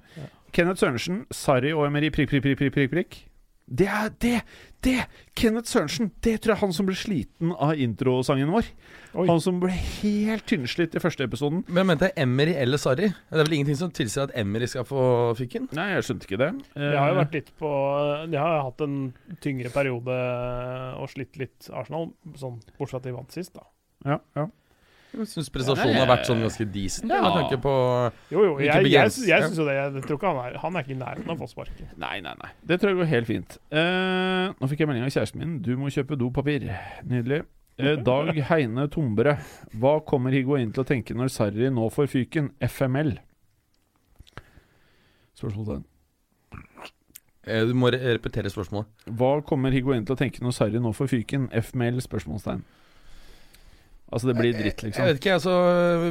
Kenneth 0.51 0.79
Sørensen, 0.79 1.25
Sarri 1.31 1.71
og 1.73 1.85
Emery 1.87 2.09
prikk, 2.11 2.29
prikk, 2.29 2.43
prikk, 2.43 2.57
prikk, 2.59 2.73
prikk, 2.73 2.91
prikk. 2.91 3.17
Det 3.65 3.87
er 3.87 4.11
det! 4.21 4.41
Det! 4.83 4.99
Kenneth 5.35 5.67
Sørensen. 5.71 6.11
Det 6.23 6.41
tror 6.41 6.53
jeg 6.53 6.57
er 6.57 6.65
han 6.65 6.73
som 6.73 6.85
ble 6.85 6.95
sliten 6.95 7.55
av 7.57 7.73
introsangen 7.81 8.51
vår. 8.53 8.67
Oi. 9.15 9.27
Han 9.29 9.39
som 9.39 9.61
ble 9.61 9.71
helt 9.71 10.43
tynnslitt 10.49 10.95
i 10.97 11.01
første 11.01 11.23
episoden. 11.23 11.61
Men 11.69 11.83
jeg 11.83 11.89
mente 11.93 12.09
Emery 12.19 12.55
eller 12.59 12.81
Sarri. 12.81 13.07
Det 13.07 13.37
er 13.37 13.45
vel 13.45 13.55
ingenting 13.59 13.79
som 13.79 13.93
tilsier 13.95 14.27
at 14.27 14.35
Emery 14.35 14.67
skal 14.67 14.83
få 14.87 15.05
fyken? 15.39 15.69
Nei, 15.77 15.87
jeg 15.93 16.09
skjønte 16.09 16.27
ikke 16.27 16.41
det. 16.41 16.51
De 16.75 16.91
har 16.97 17.13
jo 17.13 17.21
vært 17.21 17.37
litt 17.37 17.53
på 17.61 17.71
De 18.31 18.41
har 18.41 18.57
jo 18.57 18.67
hatt 18.67 18.83
en 18.83 18.99
tyngre 19.45 19.71
periode 19.71 20.19
og 20.99 21.07
slitt 21.13 21.39
litt 21.39 21.71
Arsenal, 21.71 22.11
sånn 22.35 22.59
bortsett 22.75 22.91
fra 22.95 23.01
at 23.01 23.07
de 23.07 23.15
vant 23.15 23.39
sist, 23.39 23.55
da. 23.55 23.65
ja, 24.11 24.19
ja. 24.37 24.49
Jeg 25.15 25.29
syns 25.31 25.49
prestasjonen 25.53 25.95
har 25.95 26.09
vært 26.09 26.27
sånn 26.27 26.41
ganske 26.43 26.65
decent. 26.73 27.07
Ja. 27.07 27.21
Med 27.23 27.35
tanke 27.37 27.59
på 27.63 27.73
Jo, 28.33 28.41
jo, 28.41 28.53
jeg, 28.59 28.89
jeg, 28.91 29.11
jeg, 29.29 29.43
syns 29.45 29.59
jo 29.61 29.67
det. 29.67 29.75
Jeg 29.77 30.03
tror 30.03 30.19
ikke 30.19 30.31
han 30.33 30.41
er 30.41 30.57
Han 30.59 30.75
er 30.75 30.83
ikke 30.83 30.95
i 30.95 30.99
nærheten 30.99 31.31
av 31.31 31.37
å 31.37 31.45
få 31.45 31.51
sparken. 31.53 31.91
Nei, 32.01 32.17
nei, 32.25 32.33
nei. 32.41 32.49
Det 32.67 32.79
tror 32.81 32.91
jeg 32.91 32.99
går 32.99 33.11
helt 33.13 33.29
fint. 33.29 33.59
Uh, 33.71 34.51
nå 34.59 34.71
fikk 34.71 34.83
jeg 34.83 34.91
melding 34.91 35.07
av 35.07 35.13
kjæresten 35.15 35.39
min. 35.39 35.59
Du 35.63 35.71
må 35.79 35.91
kjøpe 35.93 36.19
dopapir. 36.19 36.67
Nydelig. 37.07 37.45
Eh, 37.77 37.97
Dag 38.03 38.37
Heine 38.49 38.87
Tombere. 38.87 39.37
Hva 39.75 39.97
kommer 40.07 40.31
Higuain 40.31 40.71
til 40.71 40.83
å 40.83 40.87
tenke 40.87 41.15
når 41.17 41.31
Sarri 41.33 41.67
nå 41.73 41.89
får 41.91 42.07
fyken? 42.13 42.51
FML? 42.63 43.17
Spørsmålstegn. 45.35 45.83
eh, 47.43 47.65
Du 47.67 47.73
må 47.73 47.91
repetere 47.91 48.49
spørsmålet. 48.49 48.87
Hva 49.11 49.41
kommer 49.43 49.71
Higuain 49.75 50.05
til 50.05 50.15
å 50.15 50.19
tenke 50.19 50.39
når 50.41 50.55
Sarri 50.55 50.79
nå 50.79 50.93
får 50.95 51.11
fyken? 51.11 51.49
FML? 51.51 51.99
Spørsmålstegn. 52.01 52.63
Altså, 54.13 54.27
det 54.29 54.35
blir 54.37 54.53
dritt, 54.53 54.83
liksom. 54.85 55.01
Jeg 55.01 55.15
vet 55.15 55.17
ikke, 55.19 55.33
altså 55.33 55.53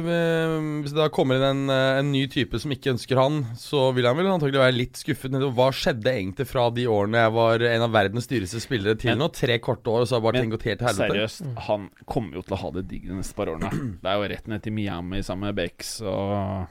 øh, 0.03 0.81
Hvis 0.83 0.91
det 0.93 0.99
da 0.99 1.07
kommer 1.15 1.37
inn 1.39 1.45
en, 1.47 1.61
øh, 1.71 1.99
en 2.01 2.09
ny 2.11 2.25
type 2.31 2.59
som 2.61 2.73
ikke 2.75 2.91
ønsker 2.91 3.17
han, 3.19 3.37
så 3.57 3.87
vil 3.95 4.05
han 4.05 4.17
vel 4.19 4.27
antagelig 4.33 4.59
være 4.61 4.75
litt 4.75 4.99
skuffet. 4.99 5.31
Hva 5.55 5.69
skjedde 5.73 6.11
egentlig 6.11 6.45
fra 6.49 6.67
de 6.75 6.85
årene 6.91 7.23
jeg 7.23 7.33
var 7.37 7.63
en 7.71 7.85
av 7.87 7.93
verdens 7.95 8.27
dyreste 8.29 8.59
spillere 8.63 8.97
til 8.99 9.13
Men- 9.13 9.23
nå? 9.23 9.29
Tre 9.33 9.57
korte 9.63 9.87
år, 9.93 10.03
og 10.03 10.07
så 10.11 10.17
har 10.19 10.25
bare 10.27 10.41
tenkt 10.41 10.43
ting 10.43 10.55
gått 10.57 10.67
helt 10.69 10.79
til 10.83 10.87
helvete. 10.91 11.15
Seriøst, 11.15 11.57
han 11.69 11.89
kommer 12.05 12.35
jo 12.35 12.45
til 12.45 12.57
å 12.57 12.61
ha 12.65 12.71
det 12.77 12.85
digg 12.91 13.07
de 13.07 13.15
neste 13.21 13.33
par 13.39 13.47
årene. 13.55 13.71
Det 14.03 14.11
er 14.11 14.19
jo 14.21 14.29
rett 14.35 14.47
ned 14.51 14.61
til 14.67 14.73
Miami 14.75 15.23
sammen 15.23 15.47
med 15.49 15.55
Bex 15.63 15.95
og 16.01 16.67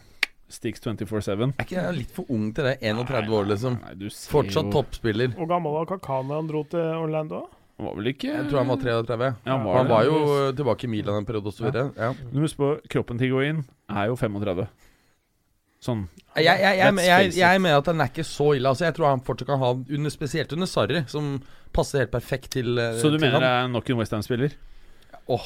Stix 0.55 0.79
24-7. 0.85 1.55
Er 1.59 1.65
ikke 1.65 1.81
jeg 1.81 1.97
litt 1.97 2.11
for 2.15 2.29
ung 2.31 2.53
til 2.55 2.69
det? 2.69 2.77
31 2.85 3.33
år, 3.33 3.49
liksom. 3.49 3.81
Nei, 3.83 3.95
du 3.99 4.07
ser 4.13 4.31
Fortsatt 4.31 4.69
jo- 4.69 4.77
toppspiller. 4.77 5.33
Hvor 5.35 5.49
gammel 5.51 5.73
var 5.73 5.87
Kakana 5.97 6.37
han 6.37 6.47
dro 6.53 6.63
til 6.69 6.85
Orlando? 7.01 7.47
Han 7.75 7.89
var 7.89 7.95
vel 7.99 8.09
ikke 8.13 8.31
Jeg 8.31 8.47
tror 8.51 8.61
han 8.63 8.71
var 8.71 8.81
33. 8.83 9.29
Ja, 9.45 9.51
han 9.51 9.65
var, 9.67 9.77
han 9.81 9.89
var 9.91 10.05
jo 10.07 10.19
øh, 10.31 10.49
tilbake 10.55 10.87
i 10.87 10.91
Milan 10.93 11.23
en 11.23 11.27
periode 11.27 11.51
osv. 11.51 11.71
Ja. 11.75 11.89
Ja. 11.99 12.13
Du 12.31 12.39
må 12.39 12.47
huske 12.47 12.61
på 12.63 12.75
kroppen 12.93 13.19
til 13.19 13.33
Higuain 13.33 13.65
er 13.91 14.11
jo 14.13 14.19
35. 14.19 14.69
Sånn. 15.85 16.05
Jeg, 16.39 16.47
jeg, 16.47 16.77
jeg, 16.79 17.01
jeg, 17.05 17.33
jeg 17.37 17.61
mener 17.61 17.83
at 17.83 17.89
den 17.91 18.01
er 18.01 18.13
ikke 18.13 18.25
så 18.25 18.55
ille. 18.57 18.71
Altså, 18.71 18.87
jeg 18.87 18.97
tror 18.97 19.11
han 19.11 19.25
fortsatt 19.27 19.51
kan 19.51 19.61
ha 19.61 19.73
under, 19.75 20.13
Spesielt 20.13 20.55
under 20.57 20.71
Sarri, 20.71 21.03
som 21.11 21.35
passer 21.75 22.05
helt 22.05 22.15
perfekt 22.15 22.55
til, 22.57 22.79
øh, 22.79 22.95
Så 23.01 23.11
du 23.11 23.19
til 23.19 23.27
mener 23.27 23.43
det 23.43 23.51
er 23.51 23.69
nok 23.73 23.91
en 23.91 24.01
Westham-spiller? 24.01 24.55
Åh, 25.35 25.45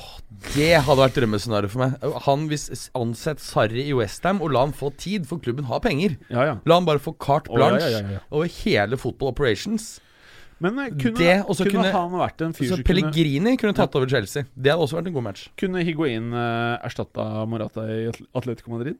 det 0.56 0.72
hadde 0.82 0.98
vært 0.98 1.14
drømmescenario 1.14 1.70
for 1.70 1.84
meg. 1.84 2.06
Han 2.24 2.48
Hvis 2.50 2.88
ansett 2.98 3.42
Sarri 3.42 3.84
i 3.86 3.94
Westham 3.94 4.40
og 4.42 4.50
la 4.54 4.64
han 4.66 4.74
få 4.74 4.90
tid, 4.98 5.26
for 5.30 5.42
klubben 5.42 5.68
har 5.70 5.82
penger. 5.84 6.16
Ja, 6.30 6.46
ja. 6.50 6.56
La 6.66 6.78
han 6.80 6.86
bare 6.86 7.02
få 7.02 7.14
carte 7.14 7.52
blanche 7.54 7.86
ja, 7.86 8.00
ja, 8.02 8.18
ja. 8.18 8.22
over 8.30 8.50
hele 8.62 8.98
football 8.98 9.30
operations. 9.30 9.96
Men 10.60 10.78
eh, 10.82 10.88
kunne, 10.90 11.14
Det, 11.18 11.34
kunne, 11.46 11.70
kunne- 11.70 11.92
han 11.94 12.16
vært 12.18 12.40
en 12.48 12.52
fyr 12.56 12.68
Så 12.72 12.76
som 12.80 12.84
Pellegrini 12.88 13.56
kunne 13.60 13.76
tatt 13.78 13.94
over 13.94 14.08
Chelsea. 14.10 14.42
Det 14.56 14.72
hadde 14.72 14.82
også 14.88 14.98
vært 14.98 15.06
en 15.12 15.14
god 15.20 15.26
match. 15.28 15.48
kunne 15.60 15.84
Higuain 15.86 16.32
uh, 16.34 16.78
erstatta 16.82 17.46
Morata 17.46 17.84
i 17.86 18.08
Atletico 18.34 18.74
Madrid? 18.74 18.96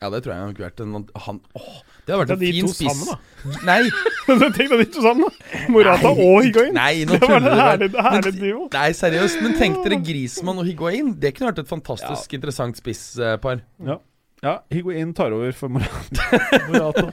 Ja, 0.00 0.08
det 0.08 0.22
tror 0.24 0.32
jeg 0.32 0.40
han 0.40 0.54
kunne 0.56 0.68
vært 0.70 0.80
en 0.80 0.92
han, 1.26 1.38
Åh, 1.60 1.80
det 2.06 2.14
hadde 2.14 2.20
vært 2.22 2.30
en 2.32 2.40
fin 2.40 2.68
spiss. 2.72 3.00
sammen. 3.04 3.64
Nei, 3.68 3.82
Tenk 4.56 4.70
deg 4.72 4.78
de 4.80 4.86
to 4.96 5.02
sammen, 5.04 5.26
da. 5.28 5.60
Morata 5.68 6.08
og 6.14 6.38
Higuain. 6.46 6.72
nei, 6.74 7.04
Det 7.10 7.20
var 7.20 7.38
du. 7.44 7.50
herlig, 7.52 7.90
herlig 7.94 8.32
Men- 8.32 8.40
duo. 8.40 8.68
Nei, 8.72 8.86
seriøst. 8.96 9.42
Men 9.44 9.58
tenk 9.60 9.82
dere 9.84 9.98
Grismann 10.08 10.58
og 10.62 10.66
Higuain. 10.66 11.12
Det 11.20 11.34
kunne 11.36 11.52
vært 11.52 11.60
et 11.66 11.68
fantastisk 11.70 12.32
interessant 12.38 12.80
spisspar. 12.80 13.60
Ja. 13.84 13.98
Ja 14.42 14.54
Higuain 14.72 15.14
tar 15.14 15.32
over 15.36 15.52
for 15.52 15.68
Morata. 15.74 17.10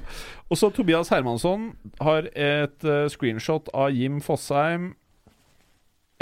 Og 0.47 0.57
så 0.59 0.69
Tobias 0.71 1.09
Hermansson 1.11 1.73
har 1.99 2.29
et 2.33 2.87
uh, 2.87 3.07
screenshot 3.11 3.67
av 3.73 3.91
Jim 3.95 4.21
Fosheim. 4.23 4.93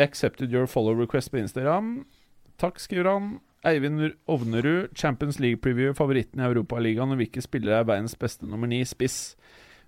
Accepted 0.02 0.52
your 0.52 0.66
follow 0.68 0.98
request 0.98 1.32
på 1.32 1.38
Instagram. 1.40 2.06
Takk, 2.58 2.80
skriver 2.80 3.12
han. 3.12 3.36
Eivind 3.66 4.12
Ovnerud, 4.30 4.92
Champions 4.96 5.40
League 5.40 5.62
preview, 5.62 5.94
favoritten 5.98 6.42
i 6.42 6.46
Europaligaen 6.46 7.16
og 7.16 7.18
hvilke 7.18 7.42
spillere 7.42 7.80
er 7.82 7.88
verdens 7.90 8.14
beste 8.20 8.46
nummer 8.46 8.70
ni 8.70 8.84
spiss? 8.86 9.34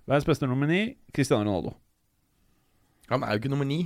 Verdens 0.08 0.26
beste 0.26 0.48
nummer 0.50 0.66
ni, 0.66 0.96
Cristiano 1.14 1.44
Ronaldo. 1.44 1.76
Han 3.12 3.22
er 3.22 3.36
jo 3.36 3.42
ikke 3.42 3.52
nummer 3.52 3.68
ni. 3.68 3.84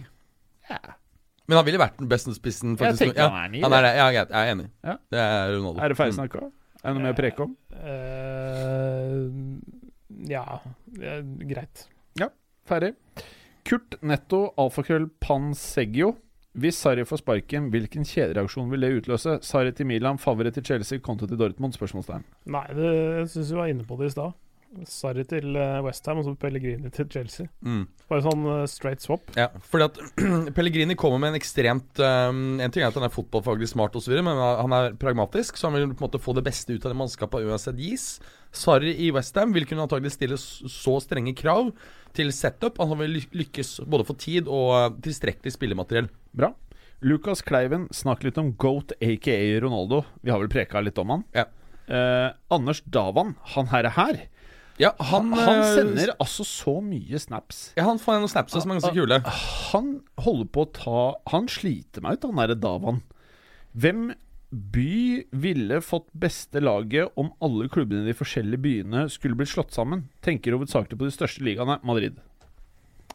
Men 1.48 1.58
han 1.58 1.66
ville 1.66 1.80
vært 1.82 1.98
den 2.00 2.08
beste 2.08 2.32
spissen. 2.36 2.76
Jeg 2.80 2.96
tenker 2.96 3.20
ja, 3.20 3.28
han 3.28 3.44
er 3.44 3.52
ni, 3.52 3.60
Han 3.60 3.76
er 3.76 3.84
det. 3.84 3.92
Ja. 3.98 4.08
Jeg 4.14 4.26
er 4.32 4.52
enig. 4.54 4.66
Ja. 4.86 4.96
Det 5.12 5.20
er 5.20 5.54
Ronaldo. 5.56 5.82
Er 5.82 5.92
det 5.92 5.98
ferdig 5.98 6.16
snakka? 6.16 6.48
Er 6.82 6.90
det 6.90 6.98
noe 6.98 7.06
mer 7.06 7.14
å 7.14 7.18
preke 7.18 7.44
om? 7.46 7.54
Uh, 7.78 9.30
ja, 10.26 10.44
Greit. 11.46 11.86
Ja, 12.18 12.28
Ferdig. 12.66 12.96
Kurt 13.62 13.94
Netto, 14.02 14.48
alfakrøll 14.58 15.06
Panseggio. 15.22 16.16
Hvis 16.58 16.76
Sarri 16.82 17.04
får 17.08 17.22
sparken, 17.22 17.70
hvilken 17.72 18.04
kjedereaksjon 18.04 18.68
vil 18.74 18.84
det 18.84 18.90
utløse? 18.98 19.38
Sarri 19.46 19.72
til 19.72 19.86
Milan, 19.88 20.18
favoritt 20.20 20.58
til 20.58 20.66
Chelsea, 20.66 21.00
konto 21.00 21.28
til 21.30 21.38
Dortmund? 21.40 21.72
Spørsmålstegn. 21.78 22.26
Nei, 22.52 22.66
det, 22.76 22.90
jeg 23.22 23.30
syns 23.32 23.52
vi 23.54 23.60
var 23.62 23.70
inne 23.72 23.86
på 23.88 23.96
det 24.00 24.10
i 24.10 24.12
stad. 24.16 24.34
Sarri 24.88 25.24
til 25.28 25.56
Westham 25.84 26.20
og 26.20 26.26
så 26.26 26.32
Pellegrini 26.40 26.90
til 26.94 27.08
Chelsea. 27.12 27.48
Mm. 27.60 27.84
Bare 28.10 28.24
sånn 28.24 28.46
eh, 28.48 28.64
straight 28.70 29.04
swap. 29.04 29.32
Ja, 29.38 29.48
fordi 29.68 29.88
at 29.88 30.00
Pellegrini 30.56 30.96
kommer 30.98 31.20
med 31.22 31.32
en 31.32 31.40
ekstremt 31.40 32.00
um, 32.02 32.60
En 32.62 32.72
ting 32.72 32.84
er 32.84 32.90
at 32.90 32.98
han 32.98 33.06
er 33.06 33.12
fotballfaglig 33.12 33.70
smart 33.70 33.96
og 33.98 34.04
så 34.04 34.12
videre, 34.12 34.26
men 34.26 34.40
han 34.40 34.76
er 34.76 34.96
pragmatisk, 35.00 35.58
så 35.58 35.68
han 35.68 35.78
vil 35.78 35.92
på 35.92 36.02
en 36.02 36.08
måte 36.08 36.22
få 36.22 36.36
det 36.38 36.46
beste 36.46 36.74
ut 36.74 36.84
av 36.86 36.92
det 36.92 37.00
mannskapet 37.00 37.46
uansett 37.48 37.80
gis. 37.80 38.06
Sarri 38.52 38.94
i 39.06 39.12
Westham 39.14 39.54
vil 39.56 39.68
kunne 39.68 39.86
antagelig 39.86 40.14
stille 40.16 40.40
så 40.40 40.98
strenge 41.04 41.36
krav 41.38 41.72
til 42.16 42.32
setup 42.36 42.80
at 42.82 42.90
han 42.90 43.00
vil 43.00 43.22
lykkes 43.32 43.78
både 43.88 44.08
for 44.08 44.20
tid 44.20 44.50
og 44.50 44.68
uh, 44.76 44.90
tilstrekkelig 45.04 45.56
spillemateriell. 45.56 46.10
Bra. 46.36 46.52
Lukas 47.02 47.42
Kleiven, 47.42 47.88
snakk 47.90 48.22
litt 48.22 48.36
om 48.38 48.52
Goat, 48.60 48.92
aka 49.02 49.34
Ronaldo. 49.64 50.04
Vi 50.22 50.30
har 50.30 50.38
vel 50.38 50.52
preka 50.52 50.80
litt 50.84 51.00
om 51.02 51.10
han. 51.10 51.24
Ja. 51.34 51.48
Eh, 51.90 52.28
Anders 52.48 52.82
Davan, 52.86 53.34
han 53.56 53.66
herre 53.72 53.90
her, 53.96 54.20
Ja, 54.80 54.94
han, 55.10 55.32
han 55.36 55.60
uh, 55.60 55.68
sender 55.76 56.14
altså 56.16 56.46
så 56.48 56.78
mye 56.84 57.20
snaps. 57.20 57.72
Ja, 57.76 57.84
han 57.90 58.00
får 58.00 58.22
noen 58.22 58.32
snaps 58.32 58.56
som 58.56 58.72
er 58.72 58.80
ganske 58.80 58.94
kule. 58.96 59.20
Han 59.72 59.94
holder 60.24 60.48
på 60.54 60.64
å 60.64 60.70
ta 60.76 61.02
Han 61.34 61.48
sliter 61.52 62.04
meg 62.04 62.18
ut, 62.18 62.28
han 62.30 62.40
derre 62.40 62.58
Davan. 62.58 63.02
Hvem 63.72 64.12
by 64.52 65.24
ville 65.40 65.80
fått 65.80 66.10
beste 66.12 66.60
laget 66.60 67.12
om 67.16 67.30
alle 67.40 67.70
klubbene 67.72 68.04
i 68.04 68.10
de 68.10 68.16
forskjellige 68.16 68.60
byene 68.64 69.06
skulle 69.12 69.36
blitt 69.38 69.52
slått 69.52 69.72
sammen? 69.72 70.06
Tenker 70.24 70.56
hovedsakelig 70.56 70.98
på 71.00 71.08
de 71.08 71.14
største 71.14 71.44
ligaene. 71.46 71.78
Madrid. 71.88 72.18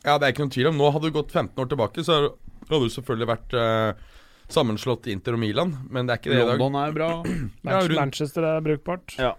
Ja, 0.03 0.17
det 0.17 0.25
er 0.25 0.33
ikke 0.33 0.45
noen 0.45 0.53
tvil 0.55 0.71
om. 0.71 0.79
Nå 0.79 0.89
hadde 0.93 1.09
du 1.09 1.17
gått 1.17 1.33
15 1.33 1.61
år 1.61 1.69
tilbake, 1.69 2.05
så 2.05 2.21
hadde 2.69 2.81
du 2.85 2.93
selvfølgelig 2.93 3.29
vært 3.29 3.57
uh, 3.57 4.07
sammenslått 4.53 5.09
Inter 5.11 5.37
og 5.37 5.41
Milan, 5.43 5.75
men 5.91 6.07
det 6.07 6.15
er 6.15 6.21
ikke 6.21 6.33
det 6.33 6.39
i 6.39 6.45
dag. 6.45 6.61
London 6.61 6.79
er 6.81 6.95
bra. 6.95 7.09
Ja, 7.67 7.81
Manchester 7.99 8.47
er 8.47 8.63
brukbart. 8.65 9.17
Ja. 9.19 9.35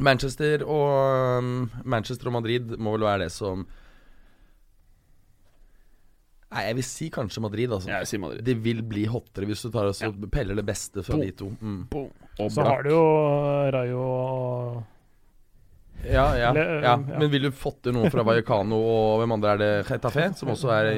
Manchester 0.00 0.62
og 0.64 1.42
um, 1.42 1.70
Manchester 1.84 2.30
og 2.30 2.38
Madrid 2.38 2.76
må 2.80 2.94
vel 2.96 3.04
være 3.04 3.26
det 3.26 3.32
som 3.34 3.66
Nei, 6.52 6.66
jeg 6.66 6.76
vil 6.76 6.84
si 6.84 7.06
kanskje 7.08 7.40
Madrid, 7.40 7.72
altså. 7.72 7.88
Jeg 7.88 8.08
sier 8.10 8.20
Madrid. 8.20 8.42
Det 8.44 8.54
vil 8.60 8.82
bli 8.84 9.06
hottere 9.08 9.46
hvis 9.48 9.62
du 9.64 9.70
tar 9.72 9.88
og 9.88 9.96
ja. 9.96 10.10
peller 10.34 10.58
det 10.58 10.64
beste 10.68 11.00
fra 11.06 11.16
de 11.16 11.30
to. 11.32 11.48
Mm. 11.48 11.86
Og 12.44 12.50
Så 12.52 12.66
har 12.66 12.84
du 12.84 12.90
jo 12.92 13.04
eh, 13.06 13.70
Rayo 13.72 14.02
og 14.02 14.82
Ja, 16.02 16.26
ja, 16.36 16.50
ja. 16.52 16.64
ja. 16.82 16.92
Men 16.98 17.30
vil 17.32 17.46
du 17.46 17.50
fått 17.56 17.84
til 17.86 17.96
noe 17.96 18.10
fra 18.12 18.24
Vallecano 18.26 18.76
og 18.76 19.22
hvem 19.22 19.32
andre 19.38 19.54
er 19.54 19.62
det? 19.62 19.70
Getafe, 19.88 20.28
som 20.36 20.52
også 20.52 20.74
er, 20.76 20.90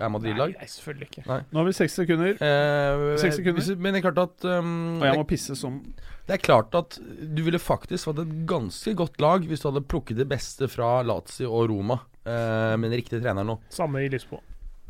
er 0.00 0.10
Madrid-lag? 0.12 0.54
Nei, 0.58 0.66
selvfølgelig 0.72 1.08
ikke. 1.10 1.24
Nå 1.52 1.60
har 1.60 1.66
vi 1.68 1.72
seks 1.76 1.94
sekunder, 2.00 2.32
Eh, 2.40 3.16
Seks 3.20 3.36
sekunder. 3.40 3.60
hvis 3.60 3.76
Men 3.78 3.94
det 3.94 4.00
er 4.04 4.10
klart 4.10 4.22
at 4.24 4.44
um, 4.58 5.00
og 5.00 5.06
jeg 5.08 5.18
må 5.20 5.26
pisse 5.28 5.56
som 5.58 5.80
Det 6.26 6.34
er 6.38 6.42
klart 6.44 6.74
at 6.78 6.98
du 7.34 7.42
ville 7.42 7.58
faktisk 7.58 8.04
fått 8.10 8.20
et 8.24 8.34
ganske 8.46 8.94
godt 8.94 9.20
lag 9.20 9.46
hvis 9.48 9.60
du 9.64 9.68
hadde 9.70 9.84
plukket 9.86 10.16
det 10.16 10.28
beste 10.30 10.68
fra 10.70 11.02
Lazio 11.02 11.50
og 11.52 11.70
Roma 11.70 12.00
eh, 12.24 12.76
med 12.78 12.90
den 12.90 12.98
riktige 13.00 13.20
treneren 13.22 13.46
nå. 13.54 13.58
Samme 13.70 14.04
i 14.04 14.08
Lisboa. 14.12 14.40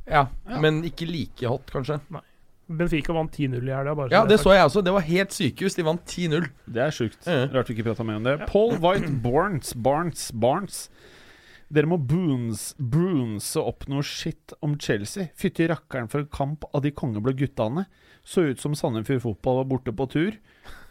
Ja, 0.07 0.27
Ja. 0.49 0.59
Men 0.61 0.83
ikke 0.85 1.07
like 1.07 1.47
hot, 1.47 1.71
kanskje. 1.71 2.01
Benfica 2.71 3.13
vant 3.13 3.33
10-0 3.35 3.67
i 3.67 3.73
helga. 3.75 4.09
Ja, 4.13 4.25
det 4.27 4.39
så 4.39 4.53
jeg 4.55 4.63
også. 4.63 4.83
Det 4.85 4.93
var 4.95 5.01
helt 5.03 5.33
sykehus. 5.35 5.75
De 5.75 5.83
vant 5.83 6.05
10-0. 6.07 6.45
Det 6.71 6.83
er 6.85 6.91
sjukt. 6.95 7.27
Ja. 7.27 7.49
Rart 7.51 7.67
vi 7.69 7.75
ikke 7.75 7.89
prata 7.89 8.05
mer 8.07 8.21
om 8.21 8.27
det. 8.29 8.37
Paul 8.47 8.77
White 8.79 9.11
Barnes, 9.25 9.73
Barnes, 9.75 10.29
Barnes. 10.33 10.85
Dere 11.71 11.87
må 11.87 12.01
boons, 12.03 12.73
brunse 12.79 13.63
opp 13.63 13.87
noe 13.91 14.03
shit 14.07 14.55
om 14.65 14.75
Chelsea. 14.83 15.29
Fytti 15.39 15.69
rakkeren 15.71 16.11
for 16.11 16.25
en 16.25 16.33
kamp 16.35 16.67
av 16.75 16.83
de 16.83 16.91
kongeblå 16.91 17.37
guttene. 17.39 17.87
Så 18.27 18.49
ut 18.51 18.61
som 18.63 18.75
Sandefjord 18.75 19.23
Fotball 19.23 19.61
var 19.63 19.71
borte 19.71 19.95
på 19.95 20.09
tur. 20.11 20.41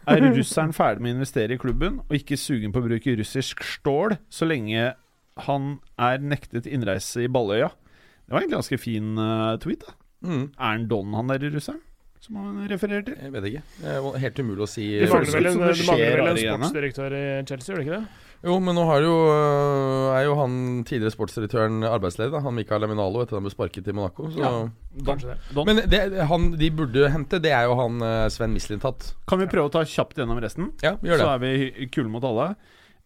Er 0.08 0.24
russeren 0.38 0.72
ferdig 0.76 1.04
med 1.04 1.12
å 1.12 1.18
investere 1.20 1.56
i 1.56 1.60
klubben, 1.60 2.00
og 2.06 2.16
ikke 2.16 2.40
sugen 2.40 2.72
på 2.72 2.80
å 2.80 2.88
bruke 2.88 3.18
russisk 3.20 3.60
stål 3.76 4.16
så 4.32 4.48
lenge 4.48 4.94
han 5.46 5.70
er 6.00 6.24
nektet 6.24 6.66
innreise 6.68 7.26
i 7.26 7.30
Balløya? 7.32 7.70
Det 8.24 8.36
var 8.36 8.46
en 8.46 8.56
ganske 8.56 8.80
fin 8.80 9.14
uh, 9.20 9.58
tweet. 9.60 9.84
da 9.84 9.96
Mm. 10.20 10.50
Er 10.52 10.74
han 10.74 10.88
Don, 10.88 11.14
han 11.16 11.30
der 11.32 11.46
russeren? 11.48 11.80
Som 12.20 12.36
han 12.36 12.68
refererer 12.68 13.04
til? 13.06 13.14
Jeg 13.16 13.32
vet 13.32 13.46
ikke. 13.48 13.62
Det 13.80 13.92
er 13.96 14.18
helt 14.20 14.40
umulig 14.42 14.64
å 14.66 14.68
si. 14.68 14.82
Det, 15.00 15.06
mangler 15.08 15.32
vel 15.38 15.48
en, 15.48 15.62
det 15.62 15.86
mangler 15.88 16.20
vel 16.20 16.28
en 16.28 16.64
sportsdirektør 16.64 17.14
i 17.16 17.22
Chelsea, 17.48 17.70
gjør 17.72 17.80
det 17.80 17.86
ikke 17.86 17.94
det? 17.96 18.29
Jo, 18.40 18.54
men 18.64 18.72
nå 18.72 18.86
har 18.88 19.02
jo, 19.04 19.14
øh, 19.28 20.14
er 20.16 20.22
jo 20.24 20.36
han 20.38 20.52
tidligere 20.88 21.12
sportsdirektøren 21.12 21.84
arbeidsledig. 21.84 22.40
Han 22.40 22.56
Mikael 22.56 22.80
Laminalo 22.80 23.20
etter 23.20 23.36
at 23.36 23.40
han 23.42 23.44
ble 23.44 23.52
sparket 23.52 23.90
i 23.90 23.94
Monaco. 23.96 24.30
Så. 24.32 24.40
Ja. 24.40 24.52
Kanskje 25.04 25.34
det. 25.34 25.36
Don. 25.52 25.68
Men 25.68 25.82
det 25.92 26.00
han 26.30 26.46
de 26.56 26.70
burde 26.72 27.10
hente, 27.12 27.40
det 27.44 27.52
er 27.52 27.68
jo 27.68 27.76
han 27.76 28.00
øh, 28.00 28.26
Sven 28.32 28.56
Mislintat. 28.56 29.10
Kan 29.28 29.42
vi 29.42 29.48
prøve 29.50 29.68
å 29.68 29.74
ta 29.74 29.84
kjapt 29.84 30.16
gjennom 30.22 30.40
resten? 30.40 30.72
Ja, 30.80 30.94
vi 31.02 31.12
gjør 31.12 31.20
det. 31.20 31.26
Så 31.26 31.34
er 31.34 31.42
vi 31.44 31.90
kule 31.92 32.08
mot 32.12 32.24
alle. 32.24 32.54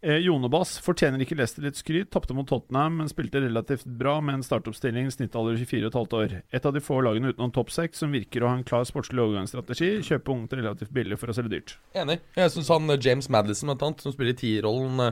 Eh, 0.05 0.18
Jonebass 0.20 0.76
fortjener 0.85 1.22
ikke 1.24 1.36
Leicester 1.39 1.64
litt 1.64 1.78
skryt. 1.81 2.10
Tapte 2.12 2.35
mot 2.36 2.44
Tottenham, 2.48 2.98
men 3.01 3.09
spilte 3.09 3.40
relativt 3.40 3.86
bra 3.89 4.18
med 4.20 4.36
en 4.36 4.44
startoppstilling 4.44 5.09
snittalder 5.14 5.56
24,5 5.56 6.16
år. 6.18 6.35
Et 6.52 6.66
av 6.68 6.74
de 6.76 6.82
få 6.85 6.98
lagene 7.06 7.32
utenom 7.32 7.55
topp 7.55 7.72
seks 7.72 8.05
som 8.05 8.12
virker 8.12 8.44
å 8.44 8.51
ha 8.51 8.59
en 8.59 8.66
klar 8.68 8.85
sportslig 8.85 9.22
overgangsstrategi. 9.24 9.94
Kjøpe 10.05 10.35
ungt 10.35 10.52
relativt 10.52 10.93
billig 10.93 11.16
for 11.22 11.32
å 11.32 11.36
selge 11.36 11.55
dyrt. 11.55 11.78
Enig. 11.97 12.18
Jeg 12.36 12.52
syns 12.52 12.68
han 12.74 12.93
øh, 12.93 13.01
James 13.01 13.31
Madison, 13.32 13.72
blant 13.72 13.86
annet, 13.89 14.05
som 14.05 14.12
spiller 14.12 14.36
i 14.36 14.40
tierrollen, 14.43 15.09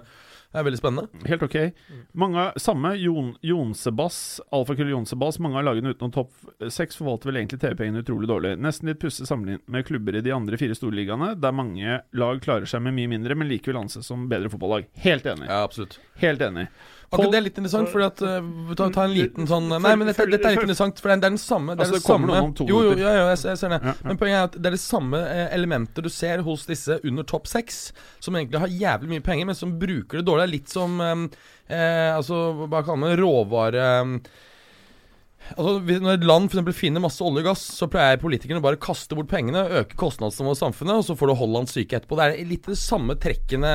øh, 0.52 0.60
er 0.60 0.66
veldig 0.68 0.80
spennende. 0.80 1.22
Helt 1.28 1.42
ok. 1.46 1.56
Mange, 2.18 2.46
samme 2.60 2.94
Jon, 3.00 3.32
Jonsebass, 3.42 4.40
alfakull 4.52 4.92
Jonsebass. 4.92 5.40
Mange 5.42 5.60
av 5.60 5.66
lagene 5.70 5.94
utenom 5.94 6.12
topp 6.14 6.32
seks 6.72 7.00
forvalter 7.00 7.30
vel 7.30 7.40
egentlig 7.42 7.60
TV-pengene 7.62 8.04
utrolig 8.04 8.30
dårlig. 8.30 8.54
Nesten 8.62 8.90
litt 8.90 9.00
pussig 9.02 9.28
sammenlignet 9.28 9.66
med 9.72 9.86
klubber 9.88 10.18
i 10.18 10.24
de 10.24 10.34
andre 10.36 10.60
fire 10.60 10.76
storligaene, 10.78 11.34
der 11.40 11.56
mange 11.56 12.00
lag 12.12 12.42
klarer 12.44 12.68
seg 12.68 12.84
med 12.84 12.96
mye 12.98 13.10
mindre, 13.14 13.36
men 13.38 13.50
likevel 13.50 13.82
anses 13.84 14.08
som 14.08 14.28
bedre 14.30 14.52
fotballag. 14.52 14.88
Helt 15.04 15.26
enig. 15.26 15.48
Ja, 15.48 15.62
absolutt. 15.64 15.98
Helt 16.22 16.44
enig. 16.44 16.68
Akkurat 17.12 17.32
det 17.34 17.38
er 17.38 17.44
litt 17.44 17.58
interessant, 17.60 17.90
for 17.92 18.04
at 18.06 18.22
uh, 18.24 18.72
ta, 18.78 18.86
ta 18.94 19.04
en 19.04 19.12
liten 19.12 19.48
sånn 19.48 19.66
Nei, 19.68 19.92
men 20.00 20.08
dette, 20.08 20.24
dette 20.32 20.48
er 20.48 20.56
litt 20.56 20.64
interessant, 20.64 21.00
for 21.02 21.12
det 21.12 21.18
er, 21.18 21.20
det 21.20 21.28
er 21.28 21.34
den 21.34 21.42
samme 21.42 21.74
Det 21.76 21.84
er 21.84 21.90
Altså, 21.90 21.98
det 22.00 22.06
kommer 22.06 22.30
noen 22.32 22.46
om 22.48 22.54
to 22.56 22.66
Jo, 22.70 22.78
jo, 22.86 22.94
ja, 22.96 23.12
ja, 23.12 23.24
jeg, 23.30 23.42
jeg 23.50 23.60
ser 23.60 23.74
det. 23.74 23.80
Ja, 23.82 23.92
ja. 23.92 24.06
Men 24.08 24.20
poenget 24.20 24.38
er 24.38 24.46
at 24.48 24.56
det 24.56 24.70
er 24.70 24.76
det 24.78 24.82
samme 24.82 25.20
eh, 25.28 25.44
elementet 25.58 26.06
du 26.06 26.10
ser 26.12 26.44
hos 26.46 26.64
disse 26.70 26.96
under 27.04 27.26
topp 27.28 27.50
seks, 27.50 27.82
som 28.24 28.38
egentlig 28.38 28.62
har 28.64 28.72
jævlig 28.82 29.12
mye 29.12 29.26
penger, 29.26 29.50
men 29.50 29.58
som 29.58 29.74
bruker 29.80 30.20
det 30.20 30.24
dårlig. 30.28 30.46
Det 30.46 30.48
er 30.48 30.54
litt 30.56 30.72
som 30.72 30.96
eh, 31.04 31.26
eh, 31.68 32.08
Altså, 32.14 32.40
hva 32.64 32.80
kaller 32.80 33.02
man 33.04 33.12
det? 33.12 33.20
Råvare 33.20 33.84
eh, 33.90 34.32
Altså, 35.56 36.00
Når 36.00 36.14
et 36.14 36.24
land 36.24 36.48
for 36.48 36.56
eksempel 36.58 36.76
finner 36.78 37.02
masse 37.04 37.20
olje 37.24 37.42
og 37.42 37.48
gass, 37.50 37.62
så 37.76 37.88
pleier 37.90 38.20
politikerne 38.22 38.62
bare 38.64 38.78
å 38.78 38.82
kaste 38.82 39.16
bort 39.18 39.28
pengene, 39.28 39.64
øke 39.82 39.98
kostnadsnivået 40.00 40.56
i 40.56 40.62
samfunnet, 40.62 40.96
og 41.02 41.04
så 41.08 41.16
får 41.18 41.32
du 41.32 41.34
Hollands 41.42 41.74
syke 41.76 41.98
etterpå. 41.98 42.16
Det 42.20 42.26
er 42.40 42.48
litt 42.48 42.66
det 42.70 42.78
samme 42.80 43.16
trekkene 43.20 43.72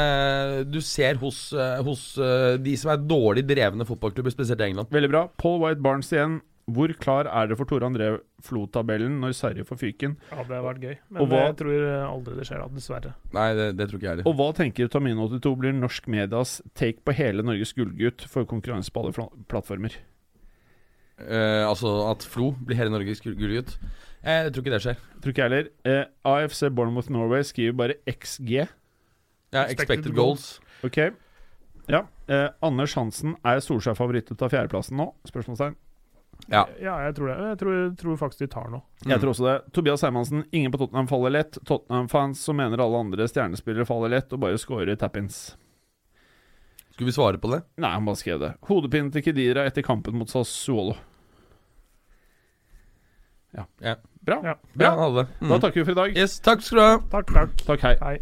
du 0.71 0.79
ser 0.81 1.19
hos, 1.21 1.51
eh, 1.53 1.81
hos 1.85 2.05
eh, 2.17 2.57
de 2.63 2.75
som 2.79 2.91
er 2.95 3.03
dårlig 3.05 3.45
drevne 3.49 3.85
fotballklubber, 3.87 4.33
spesielt 4.33 4.61
i 4.63 4.69
England. 4.71 4.89
Veldig 4.95 5.11
bra. 5.13 5.25
Paul 5.37 5.59
White 5.65 5.83
Barnes 5.83 6.11
igjen. 6.15 6.39
Hvor 6.67 6.91
klar 6.99 7.29
er 7.31 7.47
det 7.47 7.55
for 7.55 7.63
Tore 7.69 7.87
André 7.87 8.09
Flo-tabellen 8.43 9.21
når 9.21 9.31
Sverige 9.37 9.63
får 9.69 9.77
fyken? 9.79 10.17
Ja, 10.33 10.41
det 10.43 10.51
har 10.57 10.65
vært 10.65 10.81
gøy. 10.83 10.97
Men 11.11 11.21
Og 11.23 11.29
hva- 11.31 11.45
jeg 11.45 11.55
tror 11.61 11.85
aldri 12.09 12.35
det 12.35 12.47
skjer, 12.49 12.59
da, 12.59 12.67
dessverre. 12.75 13.13
Nei, 13.37 13.45
det, 13.55 13.67
det 13.79 13.87
tror 13.87 14.01
ikke 14.01 14.07
jeg 14.09 14.15
heller. 14.17 14.27
Og 14.27 14.35
hva 14.35 14.49
tenker 14.57 14.89
Tamino82 14.91 15.53
blir 15.61 15.77
norsk 15.77 16.09
medias 16.11 16.57
take 16.75 16.99
på 17.07 17.15
hele 17.15 17.45
Norges 17.47 17.71
gullgutt 17.77 18.25
for 18.27 18.43
konkurranse 18.43 18.91
på 18.91 18.99
alle 19.05 19.15
fla- 19.15 19.31
plattformer? 19.47 19.95
Eh, 21.19 21.63
altså 21.67 22.11
at 22.11 22.23
Flo 22.29 22.51
blir 22.63 22.77
hele 22.77 22.91
Norges 22.93 23.21
gull- 23.23 23.37
gullgutt. 23.39 23.77
Eh, 24.23 24.43
Jeg 24.45 24.53
tror 24.53 24.63
ikke 24.65 24.75
det 24.75 24.81
skjer. 24.83 24.97
Tror 25.21 25.33
ikke 25.33 25.43
jeg 25.43 25.49
heller. 25.49 25.69
Eh, 25.85 26.05
AFC 26.25 26.69
Bournemouth 26.69 27.09
Norway 27.09 27.41
skriver 27.47 27.75
bare 27.77 27.95
XG. 28.07 28.67
Ja, 29.53 29.63
Expected 29.63 29.79
expected 29.79 30.15
goals. 30.15 30.59
Ok. 30.83 30.97
Ja. 31.87 32.03
Eh, 32.27 32.49
Anders 32.61 32.93
Hansen, 32.95 33.35
er 33.45 33.61
Solskjær 33.63 33.95
favoritt 33.95 34.29
ut 34.31 34.41
av 34.43 34.51
fjerdeplassen 34.51 34.97
nå? 34.99 35.13
Spørsmålstegn. 35.25 35.75
Ja. 36.51 36.65
Ja, 36.79 36.97
jeg 37.07 37.15
tror 37.15 37.31
det. 37.31 37.37
Jeg 37.47 37.57
tror, 37.63 37.77
tror 37.97 38.17
faktisk 38.19 38.39
de 38.43 38.47
tar 38.47 38.67
noe. 38.69 38.83
Jeg 39.07 39.19
tror 39.19 39.31
også 39.33 39.45
det. 39.47 39.73
Tobias 39.73 40.01
Hermansen, 40.05 40.43
ingen 40.53 40.71
på 40.71 40.77
Tottenham 40.77 41.07
faller 41.09 41.31
lett. 41.33 41.57
Tottenham-fans 41.65 42.39
som 42.43 42.57
mener 42.59 42.77
alle 42.83 42.99
andre 42.99 43.25
stjernespillere 43.31 43.87
faller 43.87 44.09
lett 44.13 44.33
og 44.35 44.39
bare 44.43 44.59
scorer 44.61 44.95
tap-ins. 44.99 45.55
Skulle 46.93 47.07
vi 47.09 47.15
svare 47.15 47.39
på 47.41 47.49
det? 47.51 47.63
Nei, 47.77 47.89
han 47.93 48.05
bare 48.05 48.17
skrev 48.19 48.39
det. 48.41 48.51
Hodepine 48.69 49.11
til 49.13 49.21
Kedira 49.25 49.65
etter 49.69 49.85
kampen 49.85 50.17
mot 50.17 50.29
Sassuolo. 50.29 50.95
Ja. 53.55 53.63
Ja. 53.81 53.95
Bra. 54.25 54.35
Ja. 54.43 54.53
Bra. 54.75 54.85
Ja, 54.85 54.95
han. 54.95 55.25
Mm. 55.39 55.49
Da 55.49 55.57
takker 55.57 55.81
vi 55.81 55.85
for 55.85 55.91
i 55.91 55.95
dag. 55.95 56.17
Yes, 56.17 56.39
takk 56.39 56.61
skal 56.61 56.77
du 56.77 56.83
ha. 56.83 56.97
Takk, 57.11 57.33
takk. 57.33 57.49
Takk, 57.67 57.81
hei. 57.81 57.95
Hei. 58.01 58.17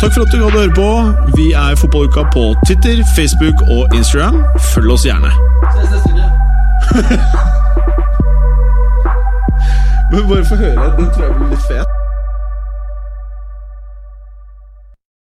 Takk 0.00 0.12
for 0.14 0.22
at 0.22 0.32
du 0.32 0.44
hadde 0.44 0.58
høre 0.58 0.74
på. 0.76 1.12
Vi 1.36 1.52
er 1.52 1.76
Fotballuka 1.76 2.22
på 2.32 2.54
Twitter, 2.66 3.04
Facebook 3.16 3.62
og 3.76 3.94
Instagram. 3.96 4.44
Følg 4.74 4.90
oss 4.92 5.04
gjerne. 5.08 5.30
Ses 5.76 5.90
neste 5.92 6.10
uke. 6.12 6.26
Men 10.10 10.28
bare 10.28 10.44
få 10.44 10.56
høre. 10.56 10.96
Den 10.98 11.06
tror 11.12 11.24
jeg 11.24 11.34
blir 11.36 11.48
litt 11.52 11.62
fet. 11.68 11.86